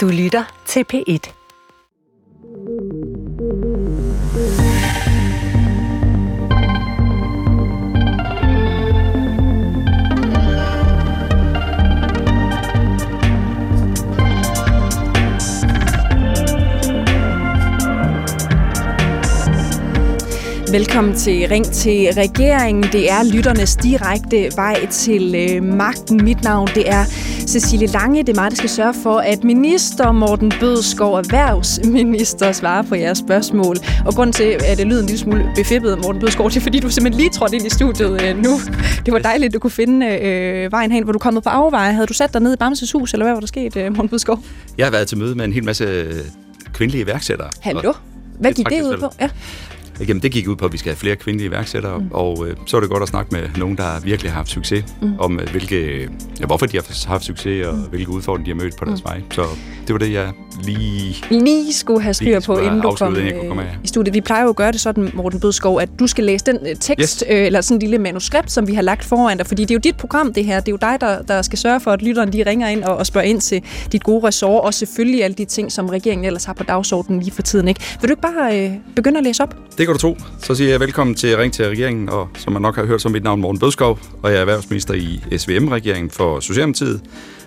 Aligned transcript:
Du 0.00 0.08
lytter 0.08 0.44
til 0.66 0.84
P1. 0.92 1.39
Velkommen 20.72 21.16
til 21.16 21.48
Ring 21.48 21.64
til 21.64 22.08
regeringen. 22.16 22.82
Det 22.92 23.10
er 23.10 23.32
lytternes 23.34 23.76
direkte 23.76 24.50
vej 24.56 24.86
til 24.86 25.34
øh, 25.34 25.62
magten. 25.62 26.24
Mit 26.24 26.44
navn 26.44 26.68
det 26.74 26.90
er 26.90 27.04
Cecilie 27.46 27.86
Lange. 27.86 28.22
Det 28.22 28.28
er 28.36 28.40
mig, 28.42 28.50
der 28.50 28.56
skal 28.56 28.70
sørge 28.70 28.94
for, 29.02 29.18
at 29.18 29.44
minister 29.44 30.12
Morten 30.12 30.52
Bødskov, 30.60 31.14
erhvervsminister, 31.14 32.52
svarer 32.52 32.82
på 32.82 32.94
jeres 32.94 33.18
spørgsmål. 33.18 33.76
Og 34.06 34.14
grund 34.14 34.32
til, 34.32 34.56
at 34.66 34.78
det 34.78 34.86
lyder 34.86 35.00
en 35.00 35.06
lille 35.06 35.18
smule 35.18 35.52
befippet, 35.56 35.98
Morten 36.02 36.20
Bødskov, 36.20 36.50
det 36.50 36.56
er, 36.56 36.60
fordi 36.60 36.80
du 36.80 36.90
simpelthen 36.90 37.20
lige 37.20 37.30
trådte 37.30 37.56
ind 37.56 37.66
i 37.66 37.70
studiet 37.70 38.22
øh, 38.22 38.36
nu. 38.36 38.50
Det 39.06 39.12
var 39.12 39.18
dejligt, 39.18 39.48
at 39.48 39.54
du 39.54 39.58
kunne 39.58 39.70
finde 39.70 40.06
øh, 40.06 40.72
vejen 40.72 40.92
hen, 40.92 41.04
hvor 41.04 41.12
du 41.12 41.18
kommet 41.18 41.42
på 41.42 41.48
afveje. 41.48 41.92
Havde 41.92 42.06
du 42.06 42.14
sat 42.14 42.32
dig 42.32 42.42
ned 42.42 42.52
i 42.52 42.56
Bamses 42.56 42.92
hus, 42.92 43.12
eller 43.12 43.24
hvad 43.24 43.32
var 43.32 43.40
der 43.40 43.46
sket, 43.46 43.76
øh, 43.76 43.96
Morten 43.96 44.08
Bødskov? 44.08 44.42
Jeg 44.78 44.86
har 44.86 44.90
været 44.90 45.08
til 45.08 45.18
møde 45.18 45.34
med 45.34 45.44
en 45.44 45.52
hel 45.52 45.64
masse 45.64 46.06
kvindelige 46.72 47.02
iværksættere. 47.02 47.48
Hallo? 47.60 47.92
Hvad 48.40 48.52
gik 48.52 48.68
det 48.68 48.82
ud 48.82 48.96
på? 49.00 49.12
Ja. 49.20 49.28
Jamen, 50.08 50.22
det 50.22 50.32
gik 50.32 50.48
ud 50.48 50.56
på, 50.56 50.64
at 50.64 50.72
vi 50.72 50.78
skal 50.78 50.90
have 50.90 50.96
flere 50.96 51.16
kvindelige 51.16 51.48
iværksættere, 51.48 51.98
mm. 51.98 52.08
og 52.10 52.48
øh, 52.48 52.56
så 52.66 52.76
er 52.76 52.80
det 52.80 52.90
godt 52.90 53.02
at 53.02 53.08
snakke 53.08 53.34
med 53.34 53.48
nogen, 53.56 53.76
der 53.76 54.00
virkelig 54.00 54.32
har 54.32 54.36
haft 54.36 54.48
succes, 54.48 54.84
mm. 55.02 55.18
om 55.18 55.40
øh, 55.40 55.50
hvilke, 55.50 56.08
ja, 56.40 56.46
hvorfor 56.46 56.66
de 56.66 56.76
har 56.76 57.08
haft 57.08 57.24
succes, 57.24 57.66
og 57.66 57.74
mm. 57.74 57.82
hvilke 57.82 58.10
udfordringer 58.10 58.54
de 58.54 58.58
har 58.58 58.64
mødt 58.64 58.76
på 58.76 58.84
deres 58.84 59.04
mm. 59.04 59.08
vej. 59.08 59.22
Så 59.30 59.44
det 59.86 59.92
var 59.92 59.98
det, 59.98 60.12
jeg 60.12 60.32
lige... 60.64 61.24
Lige 61.30 61.72
skulle 61.72 62.02
have 62.02 62.14
styr 62.14 62.40
på, 62.40 62.58
inden 62.58 62.80
du 62.80 62.90
kom, 62.90 63.16
inden 63.16 63.48
komme 63.48 63.62
i 63.84 63.88
studiet. 63.88 64.14
Vi 64.14 64.20
plejer 64.20 64.42
jo 64.42 64.48
at 64.48 64.56
gøre 64.56 64.72
det 64.72 64.80
sådan, 64.80 65.10
Morten 65.14 65.40
Bødskov, 65.40 65.80
at 65.80 65.88
du 65.98 66.06
skal 66.06 66.24
læse 66.24 66.44
den 66.44 66.58
øh, 66.66 66.76
tekst, 66.80 67.24
yes. 67.26 67.30
øh, 67.30 67.46
eller 67.46 67.60
sådan 67.60 67.76
en 67.76 67.80
lille 67.80 67.98
manuskript, 67.98 68.52
som 68.52 68.68
vi 68.68 68.74
har 68.74 68.82
lagt 68.82 69.04
foran 69.04 69.36
dig, 69.36 69.46
fordi 69.46 69.62
det 69.62 69.70
er 69.70 69.74
jo 69.74 69.80
dit 69.84 69.96
program, 69.96 70.32
det 70.32 70.44
her. 70.44 70.60
Det 70.60 70.68
er 70.68 70.72
jo 70.72 70.78
dig, 70.80 70.96
der, 71.00 71.22
der 71.22 71.42
skal 71.42 71.58
sørge 71.58 71.80
for, 71.80 71.90
at 71.90 72.02
lytteren 72.02 72.32
de 72.32 72.42
ringer 72.46 72.68
ind 72.68 72.84
og, 72.84 72.96
og 72.96 73.06
spørger 73.06 73.26
ind 73.26 73.40
til 73.40 73.62
dit 73.92 74.04
gode 74.04 74.26
ressort, 74.26 74.64
og 74.64 74.74
selvfølgelig 74.74 75.24
alle 75.24 75.34
de 75.34 75.44
ting, 75.44 75.72
som 75.72 75.88
regeringen 75.88 76.24
ellers 76.24 76.44
har 76.44 76.52
på 76.52 76.64
dagsordenen 76.64 77.20
lige 77.20 77.32
for 77.32 77.42
tiden. 77.42 77.68
Ikke? 77.68 77.80
Vil 78.00 78.08
du 78.08 78.12
ikke 78.12 78.22
bare 78.22 78.64
øh, 78.64 78.72
begynde 78.96 79.18
at 79.18 79.24
læse 79.24 79.42
op? 79.42 79.56
Det 79.78 79.86
kan 79.86 79.94
du 79.94 79.98
tro. 79.98 80.16
Så 80.42 80.54
siger 80.54 80.70
jeg 80.70 80.80
velkommen 80.80 81.16
til 81.16 81.36
Ring 81.36 81.52
til 81.52 81.68
regeringen, 81.68 82.08
og 82.08 82.28
som 82.38 82.52
man 82.52 82.62
nok 82.62 82.76
har 82.76 82.84
hørt, 82.84 83.02
som 83.02 83.12
mit 83.12 83.24
navn 83.24 83.40
Morten 83.40 83.58
Bødskov, 83.58 83.98
og 84.22 84.30
jeg 84.30 84.36
er 84.36 84.40
erhvervsminister 84.40 84.94
i 84.94 85.38
SVM-regeringen 85.38 86.10
for 86.10 86.40
Socialdemokratiet. 86.40 87.00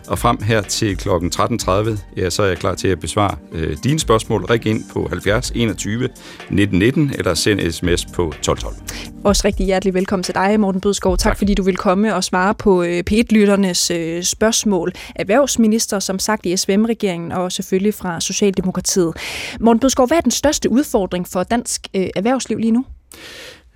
Og 0.07 0.19
frem 0.19 0.41
her 0.41 0.61
til 0.61 0.97
kl. 0.97 1.09
13.30, 1.09 1.99
ja, 2.17 2.29
så 2.29 2.43
er 2.43 2.47
jeg 2.47 2.57
klar 2.57 2.75
til 2.75 2.87
at 2.87 2.99
besvare 2.99 3.35
øh, 3.51 3.77
dine 3.83 3.99
spørgsmål. 3.99 4.45
Ring 4.45 4.65
ind 4.65 4.83
på 4.93 5.07
70 5.09 5.51
21 5.55 6.09
19 6.49 6.79
19, 6.79 7.13
eller 7.17 7.33
send 7.33 7.71
sms 7.71 8.05
på 8.05 8.27
1212. 8.27 8.75
Også 9.23 9.41
rigtig 9.47 9.65
hjertelig 9.65 9.93
velkommen 9.93 10.23
til 10.23 10.35
dig, 10.35 10.59
Morten 10.59 10.81
Bødskov. 10.81 11.17
Tak, 11.17 11.31
tak. 11.31 11.37
fordi 11.37 11.53
du 11.53 11.63
vil 11.63 11.77
komme 11.77 12.15
og 12.15 12.23
svare 12.23 12.53
på 12.53 12.83
øh, 12.83 13.03
P1-lytternes 13.11 13.91
øh, 13.91 14.23
spørgsmål. 14.23 14.91
Erhvervsminister, 15.15 15.99
som 15.99 16.19
sagt, 16.19 16.45
i 16.45 16.57
SVM-regeringen, 16.57 17.31
og 17.31 17.51
selvfølgelig 17.51 17.93
fra 17.93 18.19
Socialdemokratiet. 18.21 19.13
Morten 19.59 19.79
Bødskov, 19.79 20.07
hvad 20.07 20.17
er 20.17 20.21
den 20.21 20.31
største 20.31 20.71
udfordring 20.71 21.27
for 21.27 21.43
dansk 21.43 21.87
øh, 21.93 22.07
erhvervsliv 22.15 22.57
lige 22.57 22.71
nu? 22.71 22.85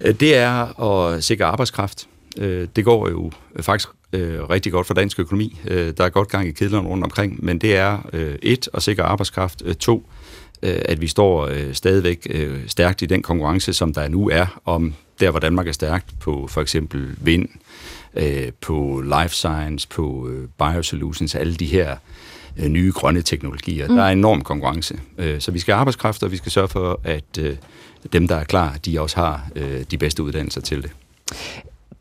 Øh, 0.01 0.19
det 0.19 0.37
er 0.37 0.81
at 0.83 1.23
sikre 1.23 1.45
arbejdskraft. 1.45 2.07
Øh, 2.39 2.67
det 2.75 2.85
går 2.85 3.09
jo 3.09 3.31
faktisk 3.61 3.89
øh, 4.13 4.49
rigtig 4.49 4.71
godt 4.71 4.87
for 4.87 4.93
dansk 4.93 5.19
økonomi. 5.19 5.59
Øh, 5.67 5.93
der 5.97 6.03
er 6.03 6.09
godt 6.09 6.29
gang 6.29 6.47
i 6.47 6.51
kedlerne 6.51 6.87
rundt 6.87 7.03
omkring, 7.03 7.45
men 7.45 7.59
det 7.59 7.75
er 7.75 8.09
øh, 8.13 8.35
et, 8.41 8.69
at 8.73 8.83
sikre 8.83 9.03
arbejdskraft. 9.03 9.61
Øh, 9.65 9.75
to, 9.75 10.09
øh, 10.63 10.81
at 10.85 11.01
vi 11.01 11.07
står 11.07 11.47
øh, 11.47 11.73
stadigvæk 11.73 12.27
øh, 12.29 12.59
stærkt 12.67 13.01
i 13.01 13.05
den 13.05 13.21
konkurrence, 13.21 13.73
som 13.73 13.93
der 13.93 14.07
nu 14.07 14.29
er 14.29 14.61
om 14.65 14.93
der, 15.19 15.31
hvor 15.31 15.39
Danmark 15.39 15.67
er 15.67 15.71
stærkt 15.71 16.19
på 16.19 16.47
for 16.47 16.61
eksempel 16.61 17.15
vind, 17.21 17.49
øh, 18.15 18.51
på 18.61 19.03
life 19.05 19.35
science, 19.35 19.87
på 19.87 20.29
øh, 20.29 20.47
biosolutions, 20.57 21.35
alle 21.35 21.55
de 21.55 21.65
her 21.65 21.95
øh, 22.57 22.67
nye 22.67 22.91
grønne 22.95 23.21
teknologier. 23.21 23.87
Mm. 23.87 23.95
Der 23.95 24.03
er 24.03 24.11
enorm 24.11 24.41
konkurrence. 24.41 24.99
Øh, 25.17 25.41
så 25.41 25.51
vi 25.51 25.59
skal 25.59 25.73
have 25.73 25.79
arbejdskraft, 25.79 26.23
og 26.23 26.31
vi 26.31 26.37
skal 26.37 26.51
sørge 26.51 26.67
for, 26.67 26.99
at 27.03 27.37
øh, 27.39 27.57
dem, 28.13 28.27
der 28.27 28.35
er 28.35 28.43
klar, 28.43 28.77
de 28.85 29.01
også 29.01 29.15
har 29.15 29.49
øh, 29.55 29.81
de 29.91 29.97
bedste 29.97 30.23
uddannelser 30.23 30.61
til 30.61 30.83
det. 30.83 30.91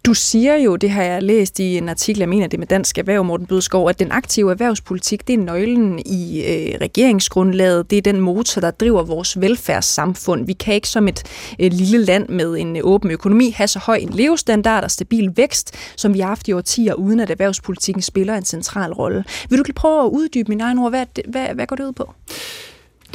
Du 0.07 0.15
siger 0.15 0.57
jo, 0.57 0.77
det 0.77 0.91
har 0.91 1.03
jeg 1.03 1.23
læst 1.23 1.59
i 1.59 1.77
en 1.77 1.89
artikel, 1.89 2.21
jeg 2.21 2.29
mener 2.29 2.47
det 2.47 2.59
med 2.59 2.67
Dansk 2.67 2.99
Erhverv, 2.99 3.25
Morten 3.25 3.47
Bødskov, 3.47 3.89
at 3.89 3.99
den 3.99 4.13
aktive 4.13 4.51
erhvervspolitik, 4.51 5.29
det 5.29 5.35
er 5.35 5.39
nøglen 5.39 5.99
i 5.99 6.43
øh, 6.43 6.79
regeringsgrundlaget. 6.81 7.91
Det 7.91 7.99
er 7.99 8.03
den 8.03 8.21
motor, 8.21 8.61
der 8.61 8.71
driver 8.71 9.03
vores 9.03 9.41
velfærdssamfund. 9.41 10.47
Vi 10.47 10.53
kan 10.53 10.75
ikke 10.75 10.89
som 10.89 11.09
et 11.09 11.23
øh, 11.61 11.73
lille 11.73 12.05
land 12.05 12.29
med 12.29 12.57
en 12.57 12.77
øh, 12.77 12.83
åben 12.85 13.11
økonomi 13.11 13.51
have 13.51 13.69
så 13.69 13.79
høj 13.79 13.97
en 13.97 14.09
levestandard 14.09 14.85
og 14.85 14.91
stabil 14.91 15.37
vækst, 15.37 15.75
som 15.97 16.15
vi 16.15 16.21
har 16.21 16.29
haft 16.29 16.49
i 16.49 16.53
årtier, 16.53 16.95
uden 16.95 17.21
at 17.21 17.31
erhvervspolitikken 17.31 18.03
spiller 18.03 18.35
en 18.35 18.45
central 18.45 18.93
rolle. 18.93 19.25
Vil 19.51 19.59
du 19.59 19.65
prøve 19.77 20.05
at 20.05 20.11
uddybe 20.11 20.49
min 20.49 20.61
egen 20.61 20.79
ord? 20.79 20.91
Hvad, 20.91 21.07
hvad, 21.29 21.47
hvad 21.55 21.67
går 21.67 21.77
det 21.77 21.85
ud 21.85 21.93
på? 21.93 22.13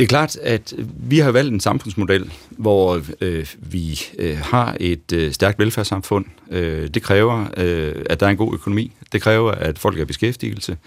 Det 0.02 0.06
er 0.06 0.10
klart, 0.10 0.36
at 0.36 0.74
vi 0.98 1.20
har 1.20 1.32
valgt 1.32 1.54
en 1.54 1.60
samfundsmodel, 1.60 2.34
hvor 2.50 3.02
øh, 3.22 3.48
vi 3.60 4.02
øh, 4.20 4.38
har 4.38 4.78
et 4.80 5.12
øh, 5.14 5.32
stærkt 5.32 5.60
velfærdssamfund. 5.60 6.26
Øh, 6.52 6.88
det 6.88 7.04
kræver, 7.04 7.46
øh, 7.58 7.96
at 8.10 8.20
der 8.20 8.26
er 8.26 8.30
en 8.30 8.38
god 8.38 8.54
økonomi. 8.54 8.92
Det 9.12 9.22
kræver, 9.22 9.52
at 9.52 9.80
folk 9.80 10.00
er 10.00 10.06
beskæftigelse, 10.06 10.78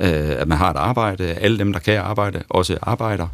øh, 0.00 0.40
at 0.40 0.48
man 0.48 0.58
har 0.58 0.70
et 0.70 0.76
arbejde, 0.76 1.24
alle 1.24 1.58
dem, 1.58 1.72
der 1.72 1.80
kan 1.80 1.96
arbejde, 1.98 2.42
også 2.48 2.78
arbejder. 2.82 3.28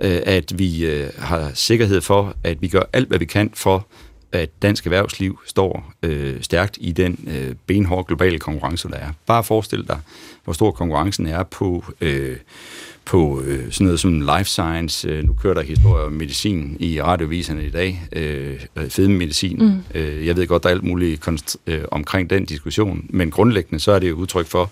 Øh, 0.00 0.20
at 0.26 0.58
vi 0.58 0.86
øh, 0.86 1.10
har 1.18 1.50
sikkerhed 1.54 2.00
for, 2.00 2.34
at 2.44 2.62
vi 2.62 2.68
gør 2.68 2.82
alt, 2.92 3.08
hvad 3.08 3.18
vi 3.18 3.24
kan 3.24 3.50
for, 3.54 3.86
at 4.32 4.62
dansk 4.62 4.86
erhvervsliv 4.86 5.40
står 5.46 5.92
øh, 6.02 6.42
stærkt 6.42 6.78
i 6.80 6.92
den 6.92 7.28
øh, 7.28 7.54
benhårde 7.66 8.04
globale 8.04 8.38
konkurrence, 8.38 8.88
der 8.88 8.96
er. 8.96 9.10
Bare 9.26 9.44
forestil 9.44 9.88
dig, 9.88 9.98
hvor 10.44 10.52
stor 10.52 10.70
konkurrencen 10.70 11.26
er 11.26 11.42
på... 11.42 11.84
Øh, 12.00 12.36
på 13.04 13.42
øh, 13.46 13.72
sådan 13.72 13.84
noget 13.84 14.00
som 14.00 14.20
life 14.20 14.44
science. 14.44 15.08
Øh, 15.08 15.24
nu 15.24 15.32
kører 15.32 15.54
der 15.54 15.62
historie 15.62 16.04
om 16.04 16.12
medicin 16.12 16.76
i 16.80 17.02
radioviserne 17.02 17.66
i 17.66 17.70
dag. 17.70 18.02
Øh, 18.12 18.60
fedmemedicin. 18.88 19.58
Mm. 19.58 20.00
Øh, 20.00 20.26
jeg 20.26 20.36
ved 20.36 20.46
godt, 20.46 20.62
der 20.62 20.68
er 20.68 20.74
alt 20.74 20.84
muligt 20.84 21.28
konst- 21.28 21.56
øh, 21.66 21.84
omkring 21.90 22.30
den 22.30 22.44
diskussion, 22.44 23.06
men 23.08 23.30
grundlæggende 23.30 23.80
så 23.80 23.92
er 23.92 23.98
det 23.98 24.08
jo 24.08 24.14
udtryk 24.14 24.46
for, 24.46 24.70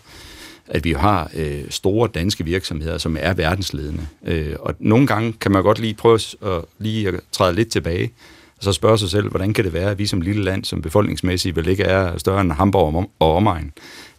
at 0.66 0.84
vi 0.84 0.93
har 0.93 1.31
øh, 1.37 1.61
store 1.71 2.09
danske 2.15 2.44
virksomheder, 2.44 2.99
som 2.99 3.16
er 3.21 3.34
verdensledende. 3.34 4.06
Øh, 4.27 4.55
og 4.60 4.75
nogle 4.78 5.06
gange 5.06 5.33
kan 5.33 5.53
man 5.53 5.62
godt 5.62 5.78
lige 5.78 5.95
prøve 5.95 6.19
at, 6.43 6.65
lige 6.78 7.09
at 7.09 7.15
træde 7.33 7.55
lidt 7.55 7.69
tilbage, 7.69 8.10
og 8.59 8.65
så 8.65 8.72
spørge 8.72 8.99
sig 8.99 9.10
selv, 9.10 9.28
hvordan 9.28 9.53
kan 9.53 9.65
det 9.65 9.72
være, 9.72 9.91
at 9.91 9.99
vi 9.99 10.06
som 10.06 10.21
lille 10.21 10.45
land, 10.45 10.65
som 10.65 10.83
befolkningsmæssigt 10.83 11.56
vel 11.56 11.69
ikke 11.69 11.83
er 11.83 12.19
større 12.19 12.41
end 12.41 12.53
Hamburg 12.53 13.10
og 13.19 13.34
omegn, 13.34 13.72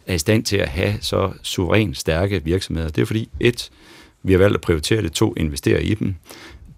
er 0.06 0.14
i 0.14 0.18
stand 0.18 0.44
til 0.44 0.56
at 0.56 0.68
have 0.68 0.94
så 1.00 1.30
suverænt 1.42 1.98
stærke 1.98 2.44
virksomheder. 2.44 2.88
Det 2.88 3.02
er 3.02 3.06
fordi, 3.06 3.28
et, 3.40 3.70
vi 4.22 4.32
har 4.32 4.38
valgt 4.38 4.54
at 4.54 4.60
prioritere 4.60 5.02
det. 5.02 5.12
To, 5.12 5.34
investere 5.36 5.82
i 5.82 5.94
dem. 5.94 6.14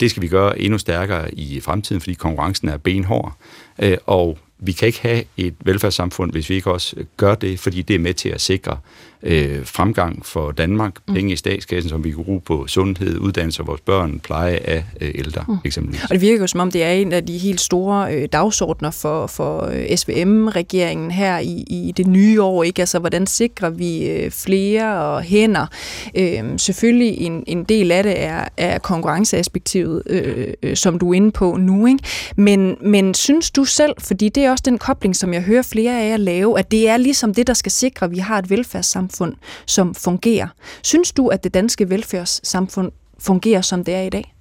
Det 0.01 0.11
skal 0.11 0.23
vi 0.23 0.29
gøre 0.29 0.59
endnu 0.59 0.79
stærkere 0.79 1.35
i 1.35 1.61
fremtiden, 1.61 2.01
fordi 2.01 2.15
konkurrencen 2.15 2.69
er 2.69 2.77
benhård. 2.77 3.37
Øh, 3.79 3.97
og 4.07 4.39
vi 4.59 4.73
kan 4.73 4.87
ikke 4.87 5.01
have 5.03 5.25
et 5.37 5.55
velfærdssamfund, 5.65 6.33
hvis 6.33 6.51
vi 6.51 6.55
ikke 6.55 6.73
også 6.73 6.97
gør 7.17 7.35
det, 7.35 7.61
fordi 7.61 7.83
det 7.83 7.95
er 7.95 7.99
med 7.99 8.15
til 8.15 8.29
at 8.29 8.41
sikre 8.41 8.79
øh, 9.23 9.67
fremgang 9.67 10.27
for 10.27 10.51
Danmark, 10.51 10.93
mm. 11.09 11.15
penge 11.15 11.33
i 11.33 11.37
statskassen, 11.37 11.89
som 11.89 12.05
vi 12.05 12.11
kan 12.11 12.25
bruge 12.25 12.41
på 12.41 12.67
sundhed, 12.67 13.19
uddannelse 13.19 13.63
af 13.63 13.67
vores 13.67 13.81
børn, 13.81 14.21
pleje 14.21 14.57
af 14.57 14.85
øh, 15.01 15.11
ældre 15.15 15.45
mm. 15.49 15.57
eksempelvis. 15.65 16.03
Og 16.03 16.11
det 16.11 16.21
virker 16.21 16.41
jo 16.41 16.47
som 16.47 16.61
om, 16.61 16.71
det 16.71 16.83
er 16.83 16.91
en 16.91 17.13
af 17.13 17.27
de 17.27 17.39
helt 17.39 17.61
store 17.61 18.15
øh, 18.15 18.29
dagsordner 18.33 18.91
for, 18.91 19.27
for 19.27 19.65
øh, 19.65 19.97
SVM-regeringen 19.97 21.11
her 21.11 21.39
i, 21.39 21.65
i 21.71 21.93
det 21.97 22.07
nye 22.07 22.43
år. 22.43 22.63
Ikke? 22.63 22.83
Altså, 22.83 22.99
hvordan 22.99 23.27
sikrer 23.27 23.71
vi 23.71 24.09
øh, 24.09 24.31
flere 24.31 25.01
og 25.01 25.23
hænder? 25.23 25.67
Øh, 26.15 26.43
selvfølgelig 26.57 27.19
en, 27.19 27.45
en 27.47 27.65
del 27.65 27.93
af 27.93 28.03
det 28.03 28.21
er, 28.23 28.45
er 28.57 28.79
konkurrenceaspektivet, 28.79 30.03
øh, 30.07 30.47
øh, 30.63 30.77
som 30.77 30.99
du 30.99 31.11
er 31.11 31.15
inde 31.15 31.31
på 31.31 31.57
nu. 31.57 31.87
Ikke? 31.87 32.05
Men, 32.37 32.77
men 32.81 33.15
synes 33.15 33.51
du 33.51 33.65
selv, 33.65 33.93
fordi 33.99 34.29
det 34.29 34.45
er 34.45 34.51
også 34.51 34.63
den 34.67 34.79
kobling, 34.79 35.17
som 35.17 35.35
jeg 35.35 35.43
hører 35.43 35.63
flere 35.63 36.03
af 36.03 36.09
jer 36.09 36.17
lave, 36.17 36.59
at 36.59 36.71
det 36.71 36.89
er 36.89 36.97
ligesom 36.97 37.35
det, 37.35 37.47
der 37.47 37.55
skal 37.55 37.73
sikre, 37.73 38.07
at 38.07 38.13
vi 38.13 38.19
har 38.19 38.39
et 38.39 38.51
velfærdssamfund, 38.51 39.12
velfærdssamfund, 39.13 39.37
som 39.67 39.95
fungerer. 39.95 40.49
Synes 40.83 41.13
du, 41.13 41.29
at 41.29 41.45
det 41.45 41.55
danske 41.55 41.91
velfærdssamfund 41.91 42.93
fungerer, 43.19 43.61
som 43.61 43.85
det 43.85 43.95
er 43.95 44.03
i 44.03 44.11
dag? 44.11 44.35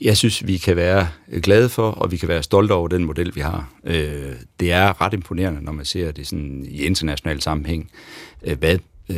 Jeg 0.00 0.16
synes, 0.16 0.46
vi 0.46 0.56
kan 0.56 0.76
være 0.76 1.08
glade 1.42 1.68
for, 1.68 1.90
og 1.90 2.10
vi 2.10 2.16
kan 2.16 2.28
være 2.28 2.42
stolte 2.42 2.72
over 2.72 2.88
den 2.88 3.04
model, 3.04 3.34
vi 3.34 3.40
har. 3.40 3.68
Øh, 3.84 4.32
det 4.60 4.72
er 4.72 5.00
ret 5.00 5.14
imponerende, 5.14 5.64
når 5.64 5.72
man 5.72 5.84
ser 5.84 6.12
det 6.12 6.26
sådan 6.26 6.66
i 6.68 6.84
international 6.84 7.40
sammenhæng, 7.40 7.90
øh, 8.42 8.58
hvad 8.58 8.78
øh, 9.10 9.16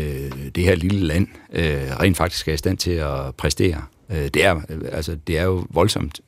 det 0.55 0.65
her 0.65 0.75
lille 0.75 1.07
land 1.07 1.29
rent 2.01 2.17
faktisk 2.17 2.49
er 2.49 2.53
i 2.53 2.57
stand 2.57 2.79
til 2.79 2.91
at 2.91 3.35
præstere. 3.37 3.83
Det 4.11 4.45
er, 4.45 4.61
altså, 4.93 5.17
det 5.27 5.39
er 5.39 5.43
jo 5.43 5.67
voldsomt, 5.71 6.21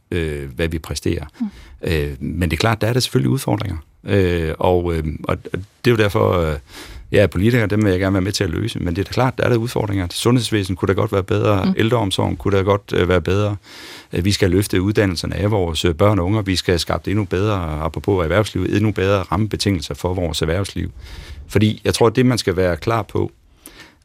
hvad 0.55 0.69
vi 0.69 0.79
præsterer. 0.79 1.25
Mm. 1.41 2.17
Men 2.21 2.51
det 2.51 2.56
er 2.56 2.61
klart, 2.61 2.81
der 2.81 2.87
er 2.87 2.93
der 2.93 3.01
selvfølgelig 3.01 3.31
udfordringer. 3.31 3.77
Og, 4.59 4.85
og 5.25 5.39
det 5.85 5.87
er 5.87 5.91
jo 5.91 5.97
derfor, 5.97 6.56
Ja, 7.12 7.27
politikere, 7.27 7.67
dem 7.67 7.85
vil 7.85 7.91
jeg 7.91 8.01
gerne 8.01 8.15
være 8.15 8.23
med 8.23 8.33
til 8.33 8.45
at 8.45 8.51
løse, 8.51 8.79
men 8.79 8.97
det 8.97 9.03
er 9.03 9.05
da 9.05 9.12
klart, 9.12 9.39
der 9.39 9.45
er 9.45 9.49
der 9.49 9.57
udfordringer. 9.57 10.07
Sundhedsvæsen 10.11 10.77
kunne 10.77 10.87
da 10.87 10.93
godt 10.93 11.12
være 11.12 11.23
bedre, 11.23 11.65
mm. 11.65 11.75
ældreomsorgen 11.77 12.37
kunne 12.37 12.57
da 12.57 12.62
godt 12.62 12.93
uh, 13.03 13.09
være 13.09 13.21
bedre. 13.21 13.57
Uh, 14.12 14.25
vi 14.25 14.33
skal 14.33 14.51
løfte 14.51 14.83
uddannelserne 14.83 15.37
af 15.37 15.51
vores 15.51 15.85
uh, 15.85 15.95
børn 15.95 16.19
og 16.19 16.27
unge, 16.27 16.47
vi 16.47 16.57
skal 16.57 16.79
skabe 16.79 17.11
endnu 17.11 17.25
bedre, 17.25 17.81
apropos 17.83 18.23
erhvervsliv, 18.23 18.62
endnu 18.62 18.93
bedre 18.93 19.23
rammebetingelser 19.23 19.95
for 19.95 20.15
vores 20.15 20.43
erhvervsliv. 20.43 20.91
Fordi 21.49 21.81
jeg 21.85 21.95
tror, 21.95 22.07
at 22.07 22.17
det, 22.17 22.27
man 22.27 22.39
skal 22.39 22.57
være 22.57 22.77
klar 22.77 23.03
på, 23.03 23.33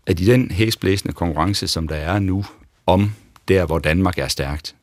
at 0.05 0.19
i 0.19 0.25
den 0.25 0.51
hæsblæsende 0.51 1.13
konkurrence, 1.13 1.67
som 1.67 1.87
der 1.87 1.95
er 1.95 2.19
nu, 2.19 2.45
om 2.85 3.11
der, 3.47 3.65
hvor 3.65 3.79
Danmark 3.79 4.17
er 4.17 4.27
stærkt, 4.27 4.75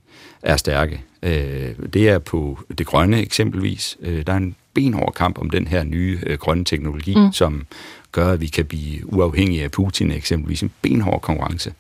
er 0.43 0.57
stærke. 0.57 1.03
Øh, 1.23 1.75
det 1.93 2.09
er 2.09 2.19
på 2.19 2.59
det 2.79 2.87
grønne 2.87 3.21
eksempelvis. 3.21 3.97
Øh, 4.01 4.27
der 4.27 4.33
er 4.33 4.37
en 4.37 4.57
benhård 4.75 5.15
kamp 5.15 5.39
om 5.39 5.51
den 5.51 5.67
her 5.67 5.85
nye 5.85 6.19
øh, 6.27 6.39
grønne 6.39 6.65
teknologi, 6.65 7.15
mm. 7.17 7.33
som 7.33 7.67
gør, 8.13 8.33
at 8.33 8.41
vi 8.41 8.47
kan 8.47 8.65
blive 8.65 9.13
uafhængige 9.13 9.65
af 9.65 9.71
Putin 9.71 10.11
eksempelvis. 10.11 10.63
En 10.63 10.71
benhård 10.83 11.21
konkurrence. 11.21 11.73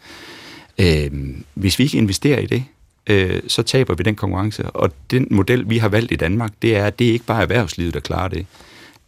Øhm, 0.79 1.44
hvis 1.55 1.79
vi 1.79 1.84
ikke 1.84 1.99
investerer 1.99 2.38
i 2.38 2.46
det, 2.46 2.64
øh, 3.06 3.40
så 3.46 3.62
taber 3.62 3.94
vi 3.94 4.02
den 4.02 4.14
konkurrence. 4.14 4.70
Og 4.70 4.90
den 5.11 5.29
model, 5.31 5.70
vi 5.70 5.79
har 5.79 5.88
valgt 5.88 6.12
i 6.12 6.17
Danmark, 6.17 6.52
det 6.62 6.76
er, 6.76 6.84
at 6.84 6.99
det 6.99 7.08
er 7.08 7.12
ikke 7.12 7.25
bare 7.25 7.43
erhvervslivet, 7.43 7.94
der 7.94 8.00
klarer 8.00 8.29
det 8.29 8.46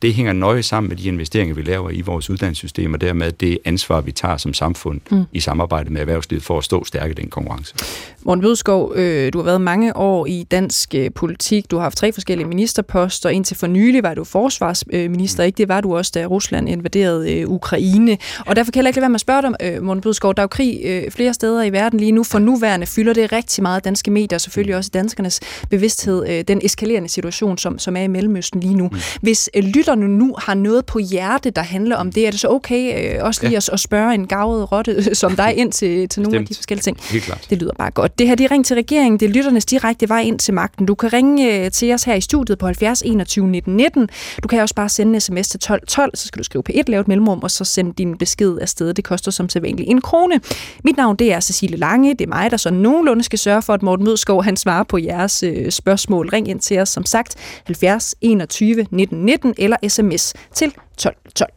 det 0.05 0.15
hænger 0.15 0.33
nøje 0.33 0.62
sammen 0.62 0.89
med 0.89 0.97
de 0.97 1.09
investeringer, 1.09 1.55
vi 1.55 1.62
laver 1.62 1.91
i 1.91 2.01
vores 2.01 2.31
uddannelsessystem, 2.31 2.95
og 2.95 3.01
dermed 3.01 3.33
det 3.33 3.59
ansvar, 3.65 4.01
vi 4.01 4.12
tager 4.12 4.37
som 4.37 4.55
samfund 4.55 5.01
mm. 5.11 5.25
i 5.33 5.41
samarbejde 5.41 5.93
med 5.93 6.01
erhvervslivet 6.01 6.45
for 6.45 6.59
at 6.59 6.65
stå 6.65 6.85
stærkt 6.85 7.19
i 7.19 7.23
den 7.23 7.31
konkurrence. 7.31 7.75
Morten 8.23 8.43
Bødskov, 8.43 8.93
øh, 8.95 9.33
du 9.33 9.39
har 9.39 9.45
været 9.45 9.61
mange 9.61 9.97
år 9.97 10.27
i 10.27 10.43
dansk 10.51 10.95
øh, 10.95 11.11
politik. 11.15 11.71
Du 11.71 11.77
har 11.77 11.83
haft 11.83 11.97
tre 11.97 12.12
forskellige 12.12 12.49
ministerposter. 12.49 13.29
Indtil 13.29 13.56
for 13.56 13.67
nylig 13.67 14.03
var 14.03 14.15
du 14.15 14.25
forsvarsminister, 14.25 15.43
mm. 15.43 15.47
ikke? 15.47 15.56
Det 15.56 15.69
var 15.69 15.81
du 15.81 15.97
også, 15.97 16.12
da 16.15 16.27
Rusland 16.27 16.69
invaderede 16.69 17.33
øh, 17.33 17.49
Ukraine. 17.49 18.19
Og 18.47 18.56
derfor 18.56 18.73
kan 18.73 18.83
jeg 18.83 18.89
ikke 18.89 18.97
lade 18.97 19.03
være 19.03 19.09
med 19.09 19.15
at 19.15 19.21
spørge 19.21 19.43
dig, 19.43 19.55
øh, 19.62 19.83
Morten 19.83 20.01
Bødskov. 20.01 20.35
Der 20.35 20.41
er 20.41 20.45
jo 20.45 20.49
krig 20.49 20.81
øh, 20.85 21.11
flere 21.11 21.35
steder 21.35 21.62
i 21.62 21.73
verden 21.73 22.01
lige 22.01 22.12
nu. 22.12 22.25
For 22.25 22.39
nuværende 22.39 22.87
fylder 22.87 23.12
det 23.12 23.33
rigtig 23.33 23.62
meget 23.62 23.85
danske 23.85 24.11
medier, 24.11 24.37
og 24.37 24.41
selvfølgelig 24.41 24.77
også 24.77 24.91
danskernes 24.95 25.41
bevidsthed, 25.71 26.29
øh, 26.29 26.45
den 26.49 26.61
eskalerende 26.65 27.09
situation, 27.09 27.59
som, 27.59 27.79
som 27.79 27.97
er 27.97 28.03
i 28.03 28.09
Mellemøsten 28.09 28.61
lige 28.61 28.75
nu. 28.75 28.89
Mm. 28.93 28.99
Hvis 29.23 29.51
øh, 29.56 29.65
lytterne 29.94 30.19
nu 30.19 30.35
har 30.38 30.55
noget 30.55 30.87
på 30.87 30.99
hjerte, 30.99 31.50
der 31.50 31.62
handler 31.62 31.96
om 31.96 32.12
det, 32.12 32.26
er 32.26 32.31
det 32.31 32.41
så 32.41 32.49
okay 32.49 33.14
øh, 33.17 33.25
også 33.25 33.41
lige 33.43 33.50
ja. 33.50 33.56
at, 33.56 33.69
at 33.73 33.81
spørge 33.81 34.14
en 34.14 34.26
gavet 34.26 34.73
rotte 34.73 35.14
som 35.14 35.37
dig 35.37 35.55
ind 35.56 35.73
til, 35.73 36.08
til 36.08 36.23
nogle 36.23 36.38
af 36.38 36.46
de 36.46 36.55
forskellige 36.55 36.82
ting? 36.82 36.99
Helt 37.11 37.25
klart. 37.25 37.46
Det 37.50 37.58
lyder 37.58 37.73
bare 37.79 37.91
godt. 37.91 38.19
Det 38.19 38.29
her, 38.29 38.35
det 38.35 38.44
er 38.44 38.50
ring 38.50 38.67
til 38.67 38.75
regeringen. 38.75 39.20
Det 39.20 39.26
er 39.26 39.32
lytternes 39.32 39.64
direkte 39.64 40.08
vej 40.08 40.20
ind 40.20 40.38
til 40.38 40.55
magten. 40.55 40.87
Du 40.87 40.94
kan 40.94 41.12
ringe 41.12 41.64
øh, 41.64 41.70
til 41.70 41.93
os 41.93 42.05
her 42.05 42.14
i 42.14 42.20
studiet 42.20 42.58
på 42.58 42.67
70 42.67 43.02
21 43.02 43.46
19 43.46 43.76
19. 43.76 44.08
Du 44.43 44.49
kan 44.49 44.61
også 44.61 44.75
bare 44.75 44.88
sende 44.88 45.14
en 45.14 45.20
sms 45.20 45.49
til 45.49 45.61
12 45.61 45.87
12, 45.87 46.17
så 46.17 46.26
skal 46.26 46.38
du 46.38 46.44
skrive 46.44 46.62
på 46.62 46.73
et 46.75 46.88
lavet 46.88 47.08
mellemrum, 47.08 47.43
og 47.43 47.50
så 47.50 47.64
sende 47.64 47.93
din 47.93 48.19
besked 48.19 48.58
afsted. 48.61 48.94
Det 48.94 49.05
koster 49.05 49.31
som 49.31 49.49
sædvanligt 49.49 49.91
en 49.91 50.00
krone. 50.00 50.41
Mit 50.85 50.96
navn, 50.96 51.17
det 51.17 51.32
er 51.32 51.41
Cecilie 51.41 51.76
Lange. 51.76 52.11
Det 52.11 52.20
er 52.20 52.29
mig, 52.29 52.50
der 52.50 52.56
så 52.56 52.70
nogenlunde 52.70 53.23
skal 53.23 53.38
sørge 53.38 53.62
for, 53.62 53.75
at 53.75 53.82
Morten 53.82 54.05
Mødskov, 54.05 54.44
han 54.44 54.56
svarer 54.56 54.82
på 54.82 54.99
jeres 54.99 55.43
øh, 55.43 55.70
spørgsmål. 55.70 56.29
Ring 56.29 56.49
ind 56.49 56.61
til 56.61 56.79
os, 56.79 56.88
som 56.88 57.05
sagt, 57.05 57.37
70 57.64 58.14
21 58.20 58.87
19 58.91 59.25
19 59.25 59.55
eller 59.58 59.74
sms 59.88 60.35
til 60.55 60.73
12 60.99 61.17
12. 61.35 61.50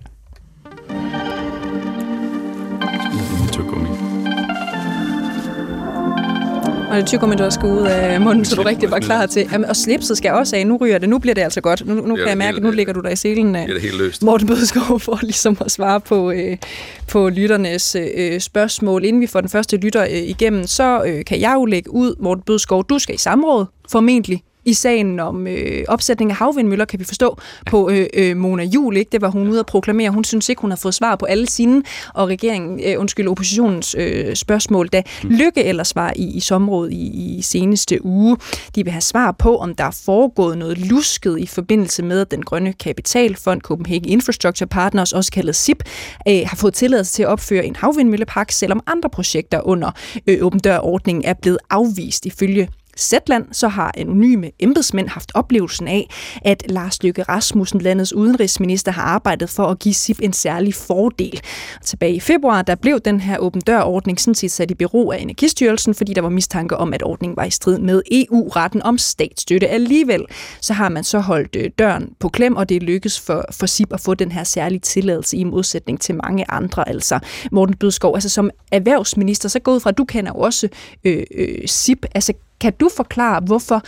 Og 6.90 6.98
det 6.98 7.06
tykker 7.06 7.28
du 7.28 7.44
også 7.44 7.60
skal 7.60 7.70
ud 7.70 7.82
af 7.88 8.22
munden, 8.22 8.46
så 8.46 8.56
du 8.56 8.62
rigtig 8.62 8.92
var 8.92 9.00
klar 9.00 9.26
til. 9.26 9.50
Jamen, 9.52 9.70
og 9.70 9.76
slipset 9.76 10.18
skal 10.18 10.32
også 10.32 10.56
af. 10.56 10.68
Nu 10.68 10.78
ryger 10.78 10.98
det. 10.98 11.10
Nu 11.10 11.20
bliver 11.20 11.36
det 11.36 11.42
altså 11.42 11.62
godt. 11.62 11.88
Nu, 11.88 11.94
nu 11.94 12.16
kan 12.16 12.28
jeg 12.28 12.38
mærke, 12.38 12.58
at 12.58 12.64
nu 12.64 12.72
ligger 12.72 12.94
du 12.94 13.00
der 13.00 13.10
i 13.10 13.16
selen. 13.16 13.54
Det 13.54 13.64
er 13.64 13.68
det 13.68 13.82
helt 13.82 13.98
løst. 13.98 14.24
Morten 14.24 14.48
Bødskov 14.48 15.00
for 15.06 15.20
ligesom 15.22 15.58
at 15.66 15.72
svare 15.72 16.02
på, 16.02 16.32
øh, 16.32 16.58
på 17.08 17.30
lytternes 17.30 17.96
øh, 17.96 18.40
spørgsmål. 18.40 19.06
Inden 19.06 19.22
vi 19.22 19.28
får 19.28 19.42
den 19.42 19.50
første 19.50 19.78
lytter 19.78 20.04
øh, 20.04 20.10
igennem, 20.10 20.68
så 20.68 21.04
øh, 21.08 21.26
kan 21.26 21.42
jeg 21.42 21.54
jo 21.56 21.66
lægge 21.66 21.94
ud, 21.94 22.16
Morten 22.20 22.44
Bødskov, 22.44 22.86
du 22.90 23.00
skal 23.00 23.16
i 23.16 23.18
samråd 23.18 23.66
formentlig 23.92 24.44
i 24.68 24.74
sagen 24.74 25.20
om 25.20 25.48
øh, 25.48 25.84
opsætning 25.88 26.32
af 26.32 26.38
havvindmøller, 26.38 26.86
kan 26.86 27.00
vi 27.00 27.04
forstå, 27.04 27.38
på 27.66 27.90
øh, 27.90 28.08
øh, 28.14 28.38
Mona 28.38 28.64
Jul. 28.64 28.98
Ikke? 28.98 29.10
Det 29.12 29.22
var 29.22 29.30
hun 29.30 29.48
ude 29.48 29.60
at 29.60 29.66
proklamere. 29.66 30.10
Hun 30.10 30.24
synes 30.24 30.50
ikke, 30.50 30.62
hun 30.62 30.72
har 30.72 30.78
fået 30.78 30.94
svar 30.94 31.16
på 31.16 31.26
alle 31.26 31.50
sine, 31.50 31.84
og 32.14 32.28
regeringen, 32.28 32.80
øh, 32.86 33.00
undskyld, 33.00 33.28
oppositionens 33.28 33.96
øh, 34.00 34.36
spørgsmål, 34.36 34.88
da 34.88 35.04
mm. 35.24 35.30
Lykke 35.30 35.64
ellers 35.64 35.96
var 35.96 36.14
i, 36.16 36.38
i 36.38 36.40
sområdet 36.40 36.94
i, 36.94 37.38
i 37.38 37.42
seneste 37.42 38.06
uge. 38.06 38.38
De 38.76 38.84
vil 38.84 38.92
have 38.92 39.02
svar 39.02 39.32
på, 39.32 39.58
om 39.58 39.76
der 39.76 39.84
er 39.84 40.02
foregået 40.06 40.58
noget 40.58 40.78
lusket 40.78 41.40
i 41.40 41.46
forbindelse 41.46 42.04
med, 42.04 42.22
at 42.22 42.32
den 42.32 42.44
grønne 42.44 42.74
kapitalfond 42.74 43.62
Copenhagen 43.62 44.10
Infrastructure 44.10 44.68
Partners, 44.68 45.14
også 45.14 45.32
kaldet 45.32 45.56
SIP, 45.56 45.84
øh, 46.28 46.42
har 46.46 46.56
fået 46.56 46.74
tilladelse 46.74 47.14
til 47.14 47.24
at 47.24 47.30
opføre 47.30 47.66
en 47.66 47.76
havvindmøllepark, 47.76 48.52
selvom 48.52 48.80
andre 48.88 49.10
projekter 49.10 49.68
under 49.68 49.92
øh, 50.28 50.38
åben 50.42 50.60
dør-ordningen 50.60 51.26
er 51.26 51.34
blevet 51.34 51.60
afvist 51.70 52.26
ifølge 52.26 52.70
Zetland, 52.98 53.46
så 53.52 53.68
har 53.68 53.92
anonyme 53.98 54.52
embedsmænd 54.60 55.08
haft 55.08 55.32
oplevelsen 55.34 55.88
af, 55.88 56.10
at 56.42 56.64
Lars 56.70 57.04
Løkke 57.04 57.24
Rasmussen, 57.24 57.82
landets 57.82 58.14
udenrigsminister, 58.14 58.92
har 58.92 59.02
arbejdet 59.02 59.50
for 59.50 59.66
at 59.66 59.80
give 59.80 59.94
SIP 59.94 60.20
en 60.22 60.34
særlig 60.34 60.74
fordel. 60.74 61.42
Tilbage 61.84 62.14
i 62.14 62.20
februar, 62.20 62.62
der 62.62 62.76
blev 62.76 63.00
den 63.00 63.20
her 63.20 63.38
åben 63.38 63.62
dør-ordning 63.62 64.20
sådan 64.20 64.36
set 64.36 64.52
sat 64.52 64.72
i 64.72 64.74
bero 64.74 65.12
af 65.12 65.18
Energistyrelsen, 65.18 65.94
fordi 65.94 66.14
der 66.14 66.22
var 66.22 66.30
mistanke 66.30 66.78
om, 66.78 66.94
at 66.94 67.04
ordningen 67.04 67.38
var 67.38 67.44
i 67.44 67.52
strid 67.52 67.80
med 67.80 68.02
EU-retten 68.12 68.84
om 68.84 68.98
statsstøtte. 68.98 69.68
Alligevel 69.68 70.26
så 70.62 70.74
har 70.74 70.90
man 70.90 71.04
så 71.04 71.20
holdt 71.20 71.56
øh, 71.56 71.70
døren 71.80 72.10
på 72.20 72.30
klem, 72.30 72.56
og 72.56 72.70
det 72.70 72.84
lykkedes 72.84 73.20
for, 73.20 73.46
for 73.52 73.66
SIP 73.66 73.94
at 73.94 74.00
få 74.02 74.14
den 74.14 74.32
her 74.32 74.44
særlige 74.44 74.80
tilladelse 74.80 75.38
i 75.38 75.44
modsætning 75.44 76.02
til 76.02 76.16
mange 76.16 76.52
andre. 76.52 76.90
Altså 76.90 77.20
Morten 77.52 77.76
Bødskov, 77.76 78.16
altså 78.16 78.30
som 78.30 78.50
erhvervsminister, 78.72 79.50
så 79.50 79.60
ud 79.68 79.80
fra, 79.80 79.90
at 79.90 79.98
du 79.98 80.06
kender 80.06 80.32
jo 80.36 80.40
også 80.40 80.70
øh, 81.04 81.24
øh, 81.36 81.68
SIP. 81.68 82.06
Altså 82.16 82.34
kan 82.62 82.74
du 82.80 82.90
forklare, 82.96 83.40
hvorfor 83.40 83.82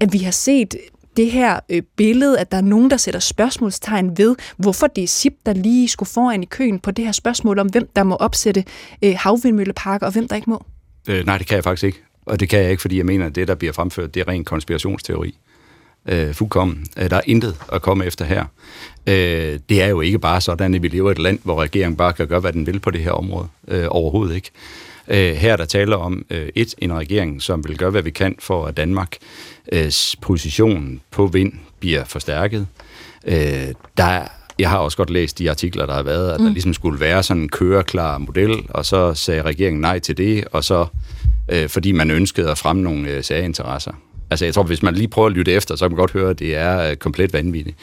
at 0.00 0.12
vi 0.12 0.18
har 0.18 0.30
set 0.30 0.74
det 1.16 1.30
her 1.30 1.60
øh, 1.68 1.82
billede, 1.96 2.38
at 2.38 2.52
der 2.52 2.58
er 2.58 2.62
nogen, 2.62 2.90
der 2.90 2.96
sætter 2.96 3.20
spørgsmålstegn 3.20 4.18
ved, 4.18 4.36
hvorfor 4.56 4.86
det 4.86 5.04
er 5.04 5.08
SIP, 5.08 5.34
der 5.46 5.52
lige 5.52 5.88
skulle 5.88 6.08
foran 6.08 6.42
i 6.42 6.46
køen 6.46 6.78
på 6.78 6.90
det 6.90 7.04
her 7.04 7.12
spørgsmål 7.12 7.58
om, 7.58 7.66
hvem 7.66 7.88
der 7.96 8.02
må 8.02 8.14
opsætte 8.14 8.64
øh, 9.04 9.14
havvindmølleparker, 9.18 10.06
og 10.06 10.12
hvem 10.12 10.28
der 10.28 10.36
ikke 10.36 10.50
må? 10.50 10.64
Øh, 11.08 11.26
nej, 11.26 11.38
det 11.38 11.46
kan 11.46 11.56
jeg 11.56 11.64
faktisk 11.64 11.84
ikke. 11.84 12.02
Og 12.26 12.40
det 12.40 12.48
kan 12.48 12.58
jeg 12.62 12.70
ikke, 12.70 12.80
fordi 12.80 12.96
jeg 12.96 13.06
mener, 13.06 13.26
at 13.26 13.34
det, 13.34 13.48
der 13.48 13.54
bliver 13.54 13.72
fremført, 13.72 14.14
det 14.14 14.20
er 14.20 14.28
ren 14.28 14.44
konspirationsteori. 14.44 15.38
Øh, 16.06 16.34
fuldkommen. 16.34 16.86
Øh, 16.96 17.10
der 17.10 17.16
er 17.16 17.20
intet 17.26 17.56
at 17.72 17.82
komme 17.82 18.04
efter 18.04 18.24
her. 18.24 18.44
Øh, 19.06 19.58
det 19.68 19.82
er 19.82 19.86
jo 19.86 20.00
ikke 20.00 20.18
bare 20.18 20.40
sådan, 20.40 20.74
at 20.74 20.82
vi 20.82 20.88
lever 20.88 21.10
i 21.10 21.12
et 21.12 21.18
land, 21.18 21.38
hvor 21.42 21.62
regeringen 21.62 21.96
bare 21.96 22.12
kan 22.12 22.26
gøre, 22.28 22.40
hvad 22.40 22.52
den 22.52 22.66
vil 22.66 22.80
på 22.80 22.90
det 22.90 23.00
her 23.00 23.12
område. 23.12 23.48
Øh, 23.68 23.86
overhovedet 23.88 24.34
ikke. 24.34 24.50
Øh, 25.10 25.34
her 25.34 25.52
er 25.52 25.56
der 25.56 25.64
taler 25.64 25.96
om 25.96 26.24
øh, 26.30 26.48
et 26.54 26.74
en 26.78 26.92
regering, 26.92 27.42
som 27.42 27.68
vil 27.68 27.78
gøre, 27.78 27.90
hvad 27.90 28.02
vi 28.02 28.10
kan 28.10 28.36
for, 28.38 28.66
at 28.66 28.76
Danmarks 28.76 29.18
øh, 29.72 29.92
position 30.22 31.00
på 31.10 31.26
vind 31.26 31.52
bliver 31.80 32.04
forstærket. 32.04 32.66
Øh, 33.26 33.74
der 33.96 34.22
jeg 34.58 34.70
har 34.70 34.78
også 34.78 34.96
godt 34.96 35.10
læst 35.10 35.38
de 35.38 35.50
artikler, 35.50 35.86
der 35.86 35.94
har 35.94 36.02
været, 36.02 36.30
at 36.30 36.40
mm. 36.40 36.46
der 36.46 36.52
ligesom 36.52 36.74
skulle 36.74 37.00
være 37.00 37.22
sådan 37.22 37.42
en 37.42 37.48
køreklar 37.48 38.18
model, 38.18 38.62
og 38.68 38.86
så 38.86 39.14
sagde 39.14 39.42
regeringen 39.42 39.80
nej 39.80 39.98
til 39.98 40.16
det, 40.16 40.44
og 40.52 40.64
så 40.64 40.86
øh, 41.48 41.68
fordi 41.68 41.92
man 41.92 42.10
ønskede 42.10 42.50
at 42.50 42.58
fremme 42.58 42.82
nogle 42.82 43.10
øh, 43.10 43.24
særinteresser. 43.24 43.92
Altså, 44.30 44.44
jeg 44.44 44.54
tror, 44.54 44.62
hvis 44.62 44.82
man 44.82 44.94
lige 44.94 45.08
prøver 45.08 45.28
at 45.28 45.32
lytte 45.34 45.52
efter, 45.52 45.76
så 45.76 45.84
kan 45.84 45.90
man 45.90 45.98
godt 45.98 46.12
høre, 46.12 46.30
at 46.30 46.38
det 46.38 46.56
er 46.56 46.90
uh, 46.90 46.96
komplet 46.96 47.32
vanvittigt. 47.32 47.76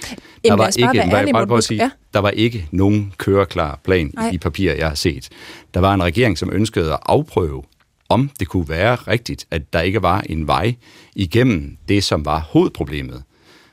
Der 0.46 0.54
var, 0.54 0.68
ikke, 0.68 1.00
ærlig, 1.00 1.34
bare, 1.34 1.48
bare 1.48 1.58
at 1.58 1.64
sige, 1.64 1.84
ja. 1.84 1.90
der 2.14 2.20
var 2.20 2.30
ikke 2.30 2.68
nogen 2.72 3.14
køreklar 3.18 3.80
plan 3.84 4.14
Ej. 4.18 4.28
i 4.28 4.32
de 4.32 4.38
papirer, 4.38 4.76
jeg 4.76 4.88
har 4.88 4.96
set. 4.96 5.30
Der 5.74 5.80
var 5.80 5.94
en 5.94 6.04
regering, 6.04 6.38
som 6.38 6.50
ønskede 6.54 6.94
at 6.94 7.00
afprøve, 7.06 7.64
om 8.10 8.30
det 8.40 8.48
kunne 8.48 8.70
være 8.70 8.96
rigtigt, 8.96 9.46
at 9.52 9.74
der 9.74 9.82
ikke 9.82 10.02
var 10.02 10.22
en 10.22 10.48
vej 10.48 10.76
igennem 11.16 11.78
det, 11.88 12.04
som 12.04 12.26
var 12.26 12.40
hovedproblemet. 12.40 13.24